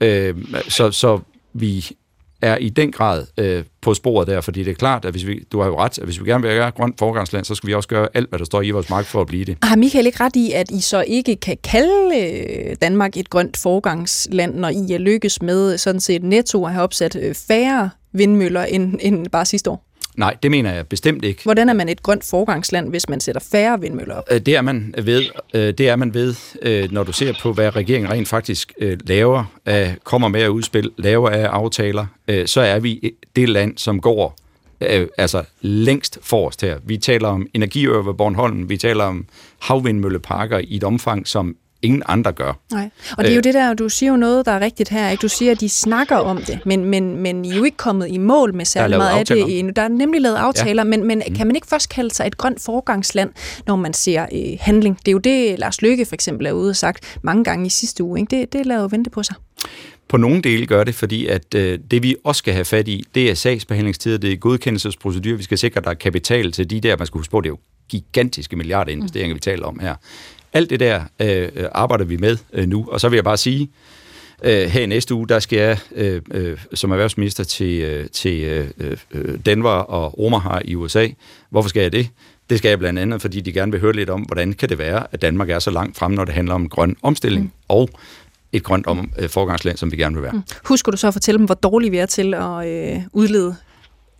øh, 0.00 0.34
så, 0.68 0.90
så 0.90 1.20
vi 1.52 1.96
er 2.42 2.56
i 2.56 2.68
den 2.68 2.92
grad 2.92 3.26
øh, 3.38 3.64
på 3.80 3.94
sporet 3.94 4.28
der, 4.28 4.40
fordi 4.40 4.64
det 4.64 4.70
er 4.70 4.74
klart, 4.74 5.04
at 5.04 5.10
hvis 5.10 5.26
vi, 5.26 5.44
du 5.52 5.60
har 5.60 5.66
jo 5.66 5.78
ret, 5.78 5.98
at 5.98 6.04
hvis 6.04 6.24
vi 6.24 6.30
gerne 6.30 6.42
vil 6.42 6.56
være 6.56 6.70
grønt 6.70 6.98
forgangsland, 6.98 7.44
så 7.44 7.54
skal 7.54 7.66
vi 7.66 7.74
også 7.74 7.88
gøre 7.88 8.08
alt, 8.14 8.28
hvad 8.28 8.38
der 8.38 8.44
står 8.44 8.62
i 8.62 8.70
vores 8.70 8.90
magt 8.90 9.06
for 9.06 9.20
at 9.20 9.26
blive 9.26 9.44
det. 9.44 9.58
Har 9.62 9.76
Michael 9.76 10.06
ikke 10.06 10.24
ret 10.24 10.36
i, 10.36 10.52
at 10.52 10.70
I 10.70 10.80
så 10.80 11.04
ikke 11.06 11.36
kan 11.36 11.56
kalde 11.64 12.18
øh, 12.20 12.76
Danmark 12.82 13.16
et 13.16 13.30
grønt 13.30 13.56
forgangsland, 13.56 14.54
når 14.54 14.68
I 14.68 14.92
er 14.92 14.98
lykkes 14.98 15.42
med 15.42 15.78
sådan 15.78 16.00
set 16.00 16.22
netto 16.22 16.64
at 16.64 16.72
have 16.72 16.82
opsat 16.82 17.16
øh, 17.16 17.34
færre 17.34 17.90
vindmøller 18.12 18.64
end, 18.64 18.98
end 19.00 19.26
bare 19.28 19.44
sidste 19.44 19.70
år? 19.70 19.91
Nej, 20.16 20.36
det 20.42 20.50
mener 20.50 20.74
jeg 20.74 20.86
bestemt 20.86 21.24
ikke. 21.24 21.42
Hvordan 21.42 21.68
er 21.68 21.72
man 21.72 21.88
et 21.88 22.02
grønt 22.02 22.24
forgangsland, 22.24 22.88
hvis 22.88 23.08
man 23.08 23.20
sætter 23.20 23.40
færre 23.52 23.80
vindmøller 23.80 24.14
op? 24.14 24.24
Øh, 24.30 24.40
det 24.40 24.56
er 24.56 24.62
man 24.62 24.94
ved, 25.02 25.22
det 25.72 25.88
er 25.88 25.96
man 25.96 26.14
ved 26.14 26.34
når 26.90 27.02
du 27.02 27.12
ser 27.12 27.32
på, 27.42 27.52
hvad 27.52 27.76
regeringen 27.76 28.10
rent 28.10 28.28
faktisk 28.28 28.72
laver, 29.06 29.44
kommer 30.04 30.28
med 30.28 30.40
at 30.40 30.48
udspil, 30.48 30.90
laver 30.98 31.30
af 31.30 31.46
aftaler, 31.46 32.06
så 32.46 32.60
er 32.60 32.78
vi 32.78 33.12
det 33.36 33.48
land, 33.48 33.78
som 33.78 34.00
går 34.00 34.38
altså 35.18 35.44
længst 35.60 36.18
forrest 36.22 36.62
her. 36.62 36.78
Vi 36.84 36.96
taler 36.96 37.28
om 37.28 37.46
energiøer 37.54 38.02
ved 38.02 38.14
Bornholm, 38.14 38.68
vi 38.68 38.76
taler 38.76 39.04
om 39.04 39.26
havvindmølleparker 39.58 40.58
i 40.58 40.76
et 40.76 40.84
omfang, 40.84 41.28
som 41.28 41.56
ingen 41.82 42.02
andre 42.06 42.32
gør. 42.32 42.60
Nej. 42.72 42.90
Og 43.18 43.24
det 43.24 43.30
er 43.30 43.34
jo 43.34 43.38
øh. 43.38 43.44
det 43.44 43.54
der, 43.54 43.74
du 43.74 43.88
siger 43.88 44.10
jo 44.10 44.16
noget, 44.16 44.46
der 44.46 44.52
er 44.52 44.60
rigtigt 44.60 44.88
her. 44.88 45.08
Ikke? 45.08 45.20
Du 45.20 45.28
siger, 45.28 45.52
at 45.52 45.60
de 45.60 45.68
snakker 45.68 46.16
om 46.16 46.42
det, 46.42 46.58
men, 46.66 46.84
men, 46.84 47.16
men 47.16 47.44
I 47.44 47.50
er 47.50 47.56
jo 47.56 47.64
ikke 47.64 47.76
kommet 47.76 48.08
i 48.08 48.18
mål 48.18 48.54
med 48.54 48.64
særlig 48.64 48.98
meget 48.98 49.18
af 49.18 49.26
det 49.26 49.58
endnu. 49.58 49.72
Der 49.76 49.82
er 49.82 49.88
nemlig 49.88 50.20
lavet 50.20 50.36
aftaler, 50.36 50.82
ja. 50.82 50.88
men, 50.88 51.06
men 51.06 51.22
mm. 51.28 51.34
kan 51.34 51.46
man 51.46 51.56
ikke 51.56 51.66
først 51.66 51.88
kalde 51.88 52.14
sig 52.14 52.26
et 52.26 52.36
grønt 52.36 52.62
forgangsland, 52.62 53.30
når 53.66 53.76
man 53.76 53.92
ser 53.92 54.26
øh, 54.32 54.58
handling? 54.60 54.98
Det 54.98 55.08
er 55.08 55.12
jo 55.12 55.18
det, 55.18 55.58
Lars 55.58 55.82
Løkke 55.82 56.04
for 56.04 56.14
eksempel 56.14 56.46
er 56.46 56.52
ude 56.52 56.70
og 56.70 56.76
sagt 56.76 57.18
mange 57.22 57.44
gange 57.44 57.66
i 57.66 57.70
sidste 57.70 58.04
uge. 58.04 58.20
Ikke? 58.20 58.36
Det, 58.36 58.52
det 58.52 58.66
lader 58.66 58.80
jo 58.80 58.88
vente 58.90 59.10
på 59.10 59.22
sig. 59.22 59.36
På 60.08 60.16
nogle 60.16 60.42
dele 60.42 60.66
gør 60.66 60.84
det, 60.84 60.94
fordi 60.94 61.26
at 61.26 61.54
øh, 61.54 61.78
det 61.90 62.02
vi 62.02 62.16
også 62.24 62.38
skal 62.38 62.54
have 62.54 62.64
fat 62.64 62.88
i, 62.88 63.04
det 63.14 63.30
er 63.30 63.34
sagsbehandlingstider, 63.34 64.18
det 64.18 64.32
er 64.32 64.36
godkendelsesprocedur, 64.36 65.36
vi 65.36 65.42
skal 65.42 65.58
sikre, 65.58 65.78
at 65.78 65.84
der 65.84 65.90
er 65.90 65.94
kapital 65.94 66.52
til 66.52 66.70
de 66.70 66.80
der, 66.80 66.96
man 66.96 67.06
skal 67.06 67.18
huske 67.18 67.30
på, 67.30 67.40
det 67.40 67.46
er 67.46 67.52
jo 67.52 67.58
gigantiske 67.88 68.56
milliardinvesteringer, 68.56 69.34
mm. 69.34 69.36
vi 69.36 69.40
taler 69.40 69.66
om 69.66 69.78
her. 69.78 69.94
Alt 70.52 70.70
det 70.70 70.80
der 70.80 71.02
øh, 71.20 71.48
arbejder 71.72 72.04
vi 72.04 72.16
med 72.16 72.36
øh, 72.52 72.68
nu, 72.68 72.88
og 72.90 73.00
så 73.00 73.08
vil 73.08 73.16
jeg 73.16 73.24
bare 73.24 73.36
sige, 73.36 73.70
øh, 74.44 74.68
her 74.68 74.82
i 74.82 74.86
næste 74.86 75.14
uge, 75.14 75.28
der 75.28 75.38
skal 75.38 75.58
jeg 75.58 75.78
øh, 75.94 76.22
øh, 76.30 76.58
som 76.74 76.90
erhvervsminister 76.90 77.44
til, 77.44 77.80
øh, 77.80 78.08
til 78.08 78.42
øh, 78.42 78.96
øh, 79.12 79.38
Denver 79.46 79.70
og 79.70 80.24
Omaha 80.24 80.58
i 80.64 80.74
USA. 80.74 81.08
Hvorfor 81.50 81.68
skal 81.68 81.82
jeg 81.82 81.92
det? 81.92 82.08
Det 82.50 82.58
skal 82.58 82.68
jeg 82.68 82.78
blandt 82.78 82.98
andet, 82.98 83.22
fordi 83.22 83.40
de 83.40 83.52
gerne 83.52 83.72
vil 83.72 83.80
høre 83.80 83.92
lidt 83.92 84.10
om, 84.10 84.20
hvordan 84.22 84.52
kan 84.52 84.68
det 84.68 84.78
være, 84.78 85.06
at 85.12 85.22
Danmark 85.22 85.50
er 85.50 85.58
så 85.58 85.70
langt 85.70 85.96
frem, 85.96 86.12
når 86.12 86.24
det 86.24 86.34
handler 86.34 86.54
om 86.54 86.68
grøn 86.68 86.96
omstilling, 87.02 87.44
mm. 87.44 87.50
og 87.68 87.88
et 88.52 88.62
grønt 88.62 88.86
om, 88.86 89.12
øh, 89.18 89.28
forgangsland, 89.28 89.76
som 89.76 89.92
vi 89.92 89.96
gerne 89.96 90.14
vil 90.14 90.22
være. 90.22 90.32
Mm. 90.32 90.42
Husker 90.64 90.92
du 90.92 90.96
så 90.96 91.06
at 91.06 91.14
fortælle 91.14 91.38
dem, 91.38 91.46
hvor 91.46 91.54
dårlige 91.54 91.90
vi 91.90 91.98
er 91.98 92.06
til 92.06 92.34
at 92.34 92.66
øh, 92.66 93.02
udlede 93.12 93.56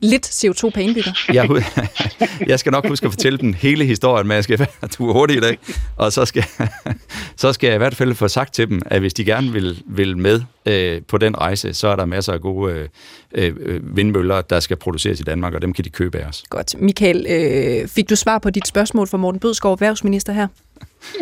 lidt 0.03 0.27
CO2 0.27 0.71
per 0.71 0.81
indbygger. 0.81 1.13
Jeg, 1.33 1.65
jeg 2.51 2.59
skal 2.59 2.73
nok 2.73 2.89
huske 2.89 3.07
at 3.07 3.13
fortælle 3.13 3.39
den 3.39 3.55
hele 3.55 3.85
historien, 3.85 4.29
men 4.29 4.35
jeg 4.35 4.45
skal 4.45 4.59
være 4.59 4.89
tur 4.91 5.13
hurtigt 5.13 5.45
i 5.45 5.49
dag. 5.49 5.59
Og 5.97 6.13
så 6.13 6.25
skal, 6.25 6.45
så 7.37 7.53
skal 7.53 7.67
jeg 7.67 7.75
i 7.75 7.79
hvert 7.79 7.97
fald 7.97 8.15
få 8.15 8.29
sagt 8.29 8.55
til 8.55 8.69
dem, 8.69 8.83
at 8.87 9.01
hvis 9.01 9.15
de 9.15 9.25
gerne 9.25 9.53
vil, 9.53 9.83
vil 9.87 10.19
med 10.19 10.43
øh, 10.67 11.03
på 11.09 11.19
den 11.19 11.39
rejse, 11.39 11.75
så 11.75 11.89
er 11.89 11.97
der 11.97 12.05
masser 12.05 12.33
af 12.33 12.41
gode 12.41 12.89
øh, 13.35 13.57
øh, 13.61 13.97
vindmøller, 13.97 14.43
der 14.43 14.61
skal 14.61 14.77
produceres 14.77 15.21
i 15.21 15.23
Danmark, 15.23 15.55
og 15.55 15.63
dem 15.63 15.73
kan 15.73 15.85
de 15.85 15.91
købe 15.91 16.19
af 16.19 16.29
os. 16.29 16.45
Godt. 16.51 16.81
Michael, 16.81 17.27
øh, 17.31 17.89
fik 17.89 18.11
du 18.11 18.17
svar 18.17 18.39
på 18.39 18.51
dit 18.51 18.67
spørgsmål 18.67 19.09
fra 19.09 19.19
Morten 19.19 19.41
Bødskov, 19.41 19.73
erhvervsminister 19.73 20.33
her? 20.33 20.49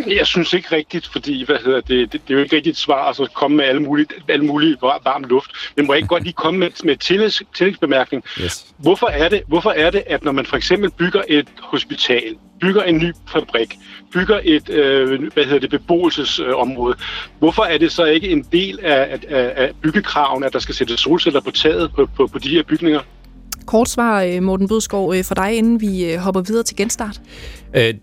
Jeg 0.06 0.26
synes 0.26 0.52
ikke 0.52 0.72
rigtigt, 0.72 1.08
fordi 1.12 1.44
hvad 1.44 1.56
hedder 1.64 1.80
det, 1.80 2.12
det, 2.12 2.12
det 2.12 2.30
er 2.30 2.34
jo 2.34 2.40
ikke 2.40 2.56
rigtigt 2.56 2.74
et 2.74 2.80
svar 2.80 3.04
altså 3.04 3.22
at 3.22 3.34
komme 3.34 3.56
med 3.56 3.64
alle 3.64 3.82
mulige, 3.82 4.06
alle 4.28 4.44
mulige 4.44 4.76
varm 4.80 5.24
luft. 5.24 5.50
Men 5.76 5.86
må 5.86 5.92
jeg 5.92 5.98
ikke 5.98 6.08
godt 6.08 6.22
lige 6.22 6.32
komme 6.32 6.60
med, 6.60 6.70
med 6.84 6.96
tillægs, 6.96 7.42
tillægsbemærkning? 7.54 8.24
Yes. 8.40 8.66
Hvorfor, 8.76 9.06
er 9.06 9.28
det, 9.28 9.42
hvorfor 9.46 9.70
er 9.70 9.90
det, 9.90 10.02
at 10.06 10.24
når 10.24 10.32
man 10.32 10.46
for 10.46 10.56
eksempel 10.56 10.90
bygger 10.90 11.22
et 11.28 11.48
hospital, 11.58 12.36
bygger 12.60 12.82
en 12.82 12.96
ny 12.96 13.12
fabrik, 13.32 13.78
bygger 14.12 14.40
et 14.44 14.70
øh, 14.70 15.32
hvad 15.34 15.44
hedder 15.44 15.58
det, 15.58 15.70
beboelsesområde, 15.70 16.96
hvorfor 17.38 17.62
er 17.62 17.78
det 17.78 17.92
så 17.92 18.04
ikke 18.04 18.28
en 18.28 18.46
del 18.52 18.78
af, 18.82 19.18
af, 19.28 19.52
af 19.56 19.70
byggekraven, 19.82 20.44
at 20.44 20.52
der 20.52 20.58
skal 20.58 20.74
sættes 20.74 21.00
solceller 21.00 21.40
på 21.40 21.50
taget 21.50 21.92
på, 21.96 22.08
på, 22.16 22.26
på 22.26 22.38
de 22.38 22.48
her 22.48 22.62
bygninger? 22.62 23.00
Kort 23.66 23.88
svar, 23.88 24.22
øh, 24.22 24.42
Morten 24.42 24.68
Bødskov, 24.68 25.14
øh, 25.14 25.24
for 25.24 25.34
dig, 25.34 25.56
inden 25.56 25.80
vi 25.80 26.12
øh, 26.12 26.18
hopper 26.18 26.40
videre 26.40 26.62
til 26.62 26.76
genstart. 26.76 27.20
Øh, 27.76 27.94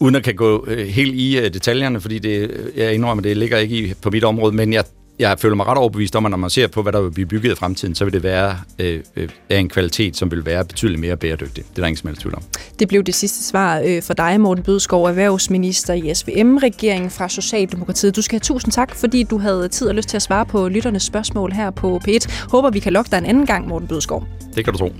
uden 0.00 0.14
at 0.14 0.22
kan 0.22 0.34
gå 0.34 0.66
helt 0.70 1.14
i 1.14 1.48
detaljerne, 1.52 2.00
fordi 2.00 2.18
det, 2.18 2.50
jeg 2.76 2.94
indrømmer, 2.94 3.22
det 3.22 3.36
ligger 3.36 3.58
ikke 3.58 3.78
i, 3.78 3.94
på 4.02 4.10
mit 4.10 4.24
område, 4.24 4.56
men 4.56 4.72
jeg, 4.72 4.84
jeg 5.18 5.38
føler 5.38 5.56
mig 5.56 5.66
ret 5.66 5.78
overbevist 5.78 6.16
om, 6.16 6.26
at 6.26 6.30
når 6.30 6.38
man 6.38 6.50
ser 6.50 6.66
på, 6.66 6.82
hvad 6.82 6.92
der 6.92 7.00
vil 7.00 7.10
blive 7.10 7.26
bygget 7.26 7.52
i 7.52 7.54
fremtiden, 7.54 7.94
så 7.94 8.04
vil 8.04 8.12
det 8.12 8.22
være 8.22 8.56
øh, 8.78 9.00
øh, 9.16 9.28
af 9.50 9.58
en 9.58 9.68
kvalitet, 9.68 10.16
som 10.16 10.30
vil 10.30 10.46
være 10.46 10.64
betydeligt 10.64 11.00
mere 11.00 11.16
bæredygtig. 11.16 11.64
Det 11.64 11.70
er 11.70 11.82
der 11.82 11.86
ingen 11.86 11.96
som 11.96 12.08
helst 12.08 12.22
tvivl 12.22 12.34
om. 12.34 12.42
Det 12.78 12.88
blev 12.88 13.02
det 13.02 13.14
sidste 13.14 13.44
svar 13.44 13.82
øh, 13.84 14.02
for 14.02 14.14
dig, 14.14 14.40
Morten 14.40 14.64
Bødskov, 14.64 15.04
erhvervsminister 15.04 15.94
i 15.94 16.14
SVM-regeringen 16.14 17.10
fra 17.10 17.28
Socialdemokratiet. 17.28 18.16
Du 18.16 18.22
skal 18.22 18.34
have 18.34 18.40
tusind 18.40 18.72
tak, 18.72 18.94
fordi 18.94 19.22
du 19.22 19.38
havde 19.38 19.68
tid 19.68 19.88
og 19.88 19.94
lyst 19.94 20.08
til 20.08 20.16
at 20.16 20.22
svare 20.22 20.46
på 20.46 20.68
lytternes 20.68 21.02
spørgsmål 21.02 21.52
her 21.52 21.70
på 21.70 22.00
P1. 22.08 22.50
Håber, 22.50 22.70
vi 22.70 22.78
kan 22.78 22.92
lokke 22.92 23.10
dig 23.10 23.18
en 23.18 23.26
anden 23.26 23.46
gang, 23.46 23.68
Morten 23.68 23.88
Bødskov. 23.88 24.26
Det 24.54 24.64
kan 24.64 24.72
du 24.72 24.78
tro. 24.78 24.92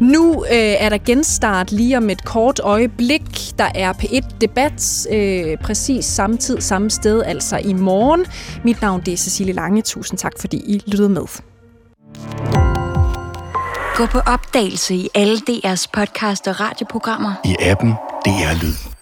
Nu 0.00 0.44
øh, 0.44 0.56
er 0.56 0.88
der 0.88 0.98
genstart 0.98 1.72
lige 1.72 1.96
om 1.96 2.10
et 2.10 2.24
kort 2.24 2.60
øjeblik. 2.60 3.58
Der 3.58 3.68
er 3.74 3.92
P1-debat 3.92 5.06
øh, 5.10 5.56
præcis 5.56 6.04
samme 6.04 6.36
tid, 6.36 6.60
samme 6.60 6.90
sted, 6.90 7.22
altså 7.22 7.56
i 7.56 7.72
morgen. 7.72 8.26
Mit 8.64 8.82
navn 8.82 9.00
det 9.00 9.12
er 9.12 9.16
Cecilie 9.16 9.54
Lange. 9.54 9.82
Tusind 9.82 10.18
tak, 10.18 10.32
fordi 10.40 10.56
I 10.56 10.82
lyttede 10.86 11.08
med. 11.08 11.26
Gå 13.96 14.06
på 14.06 14.18
opdagelse 14.18 14.94
i 14.94 15.08
alle 15.14 15.36
DR's 15.50 15.86
podcast 15.92 16.48
og 16.48 16.60
radioprogrammer. 16.60 17.32
I 17.44 17.56
appen 17.60 17.90
DR 18.24 18.62
Lyd. 18.62 18.97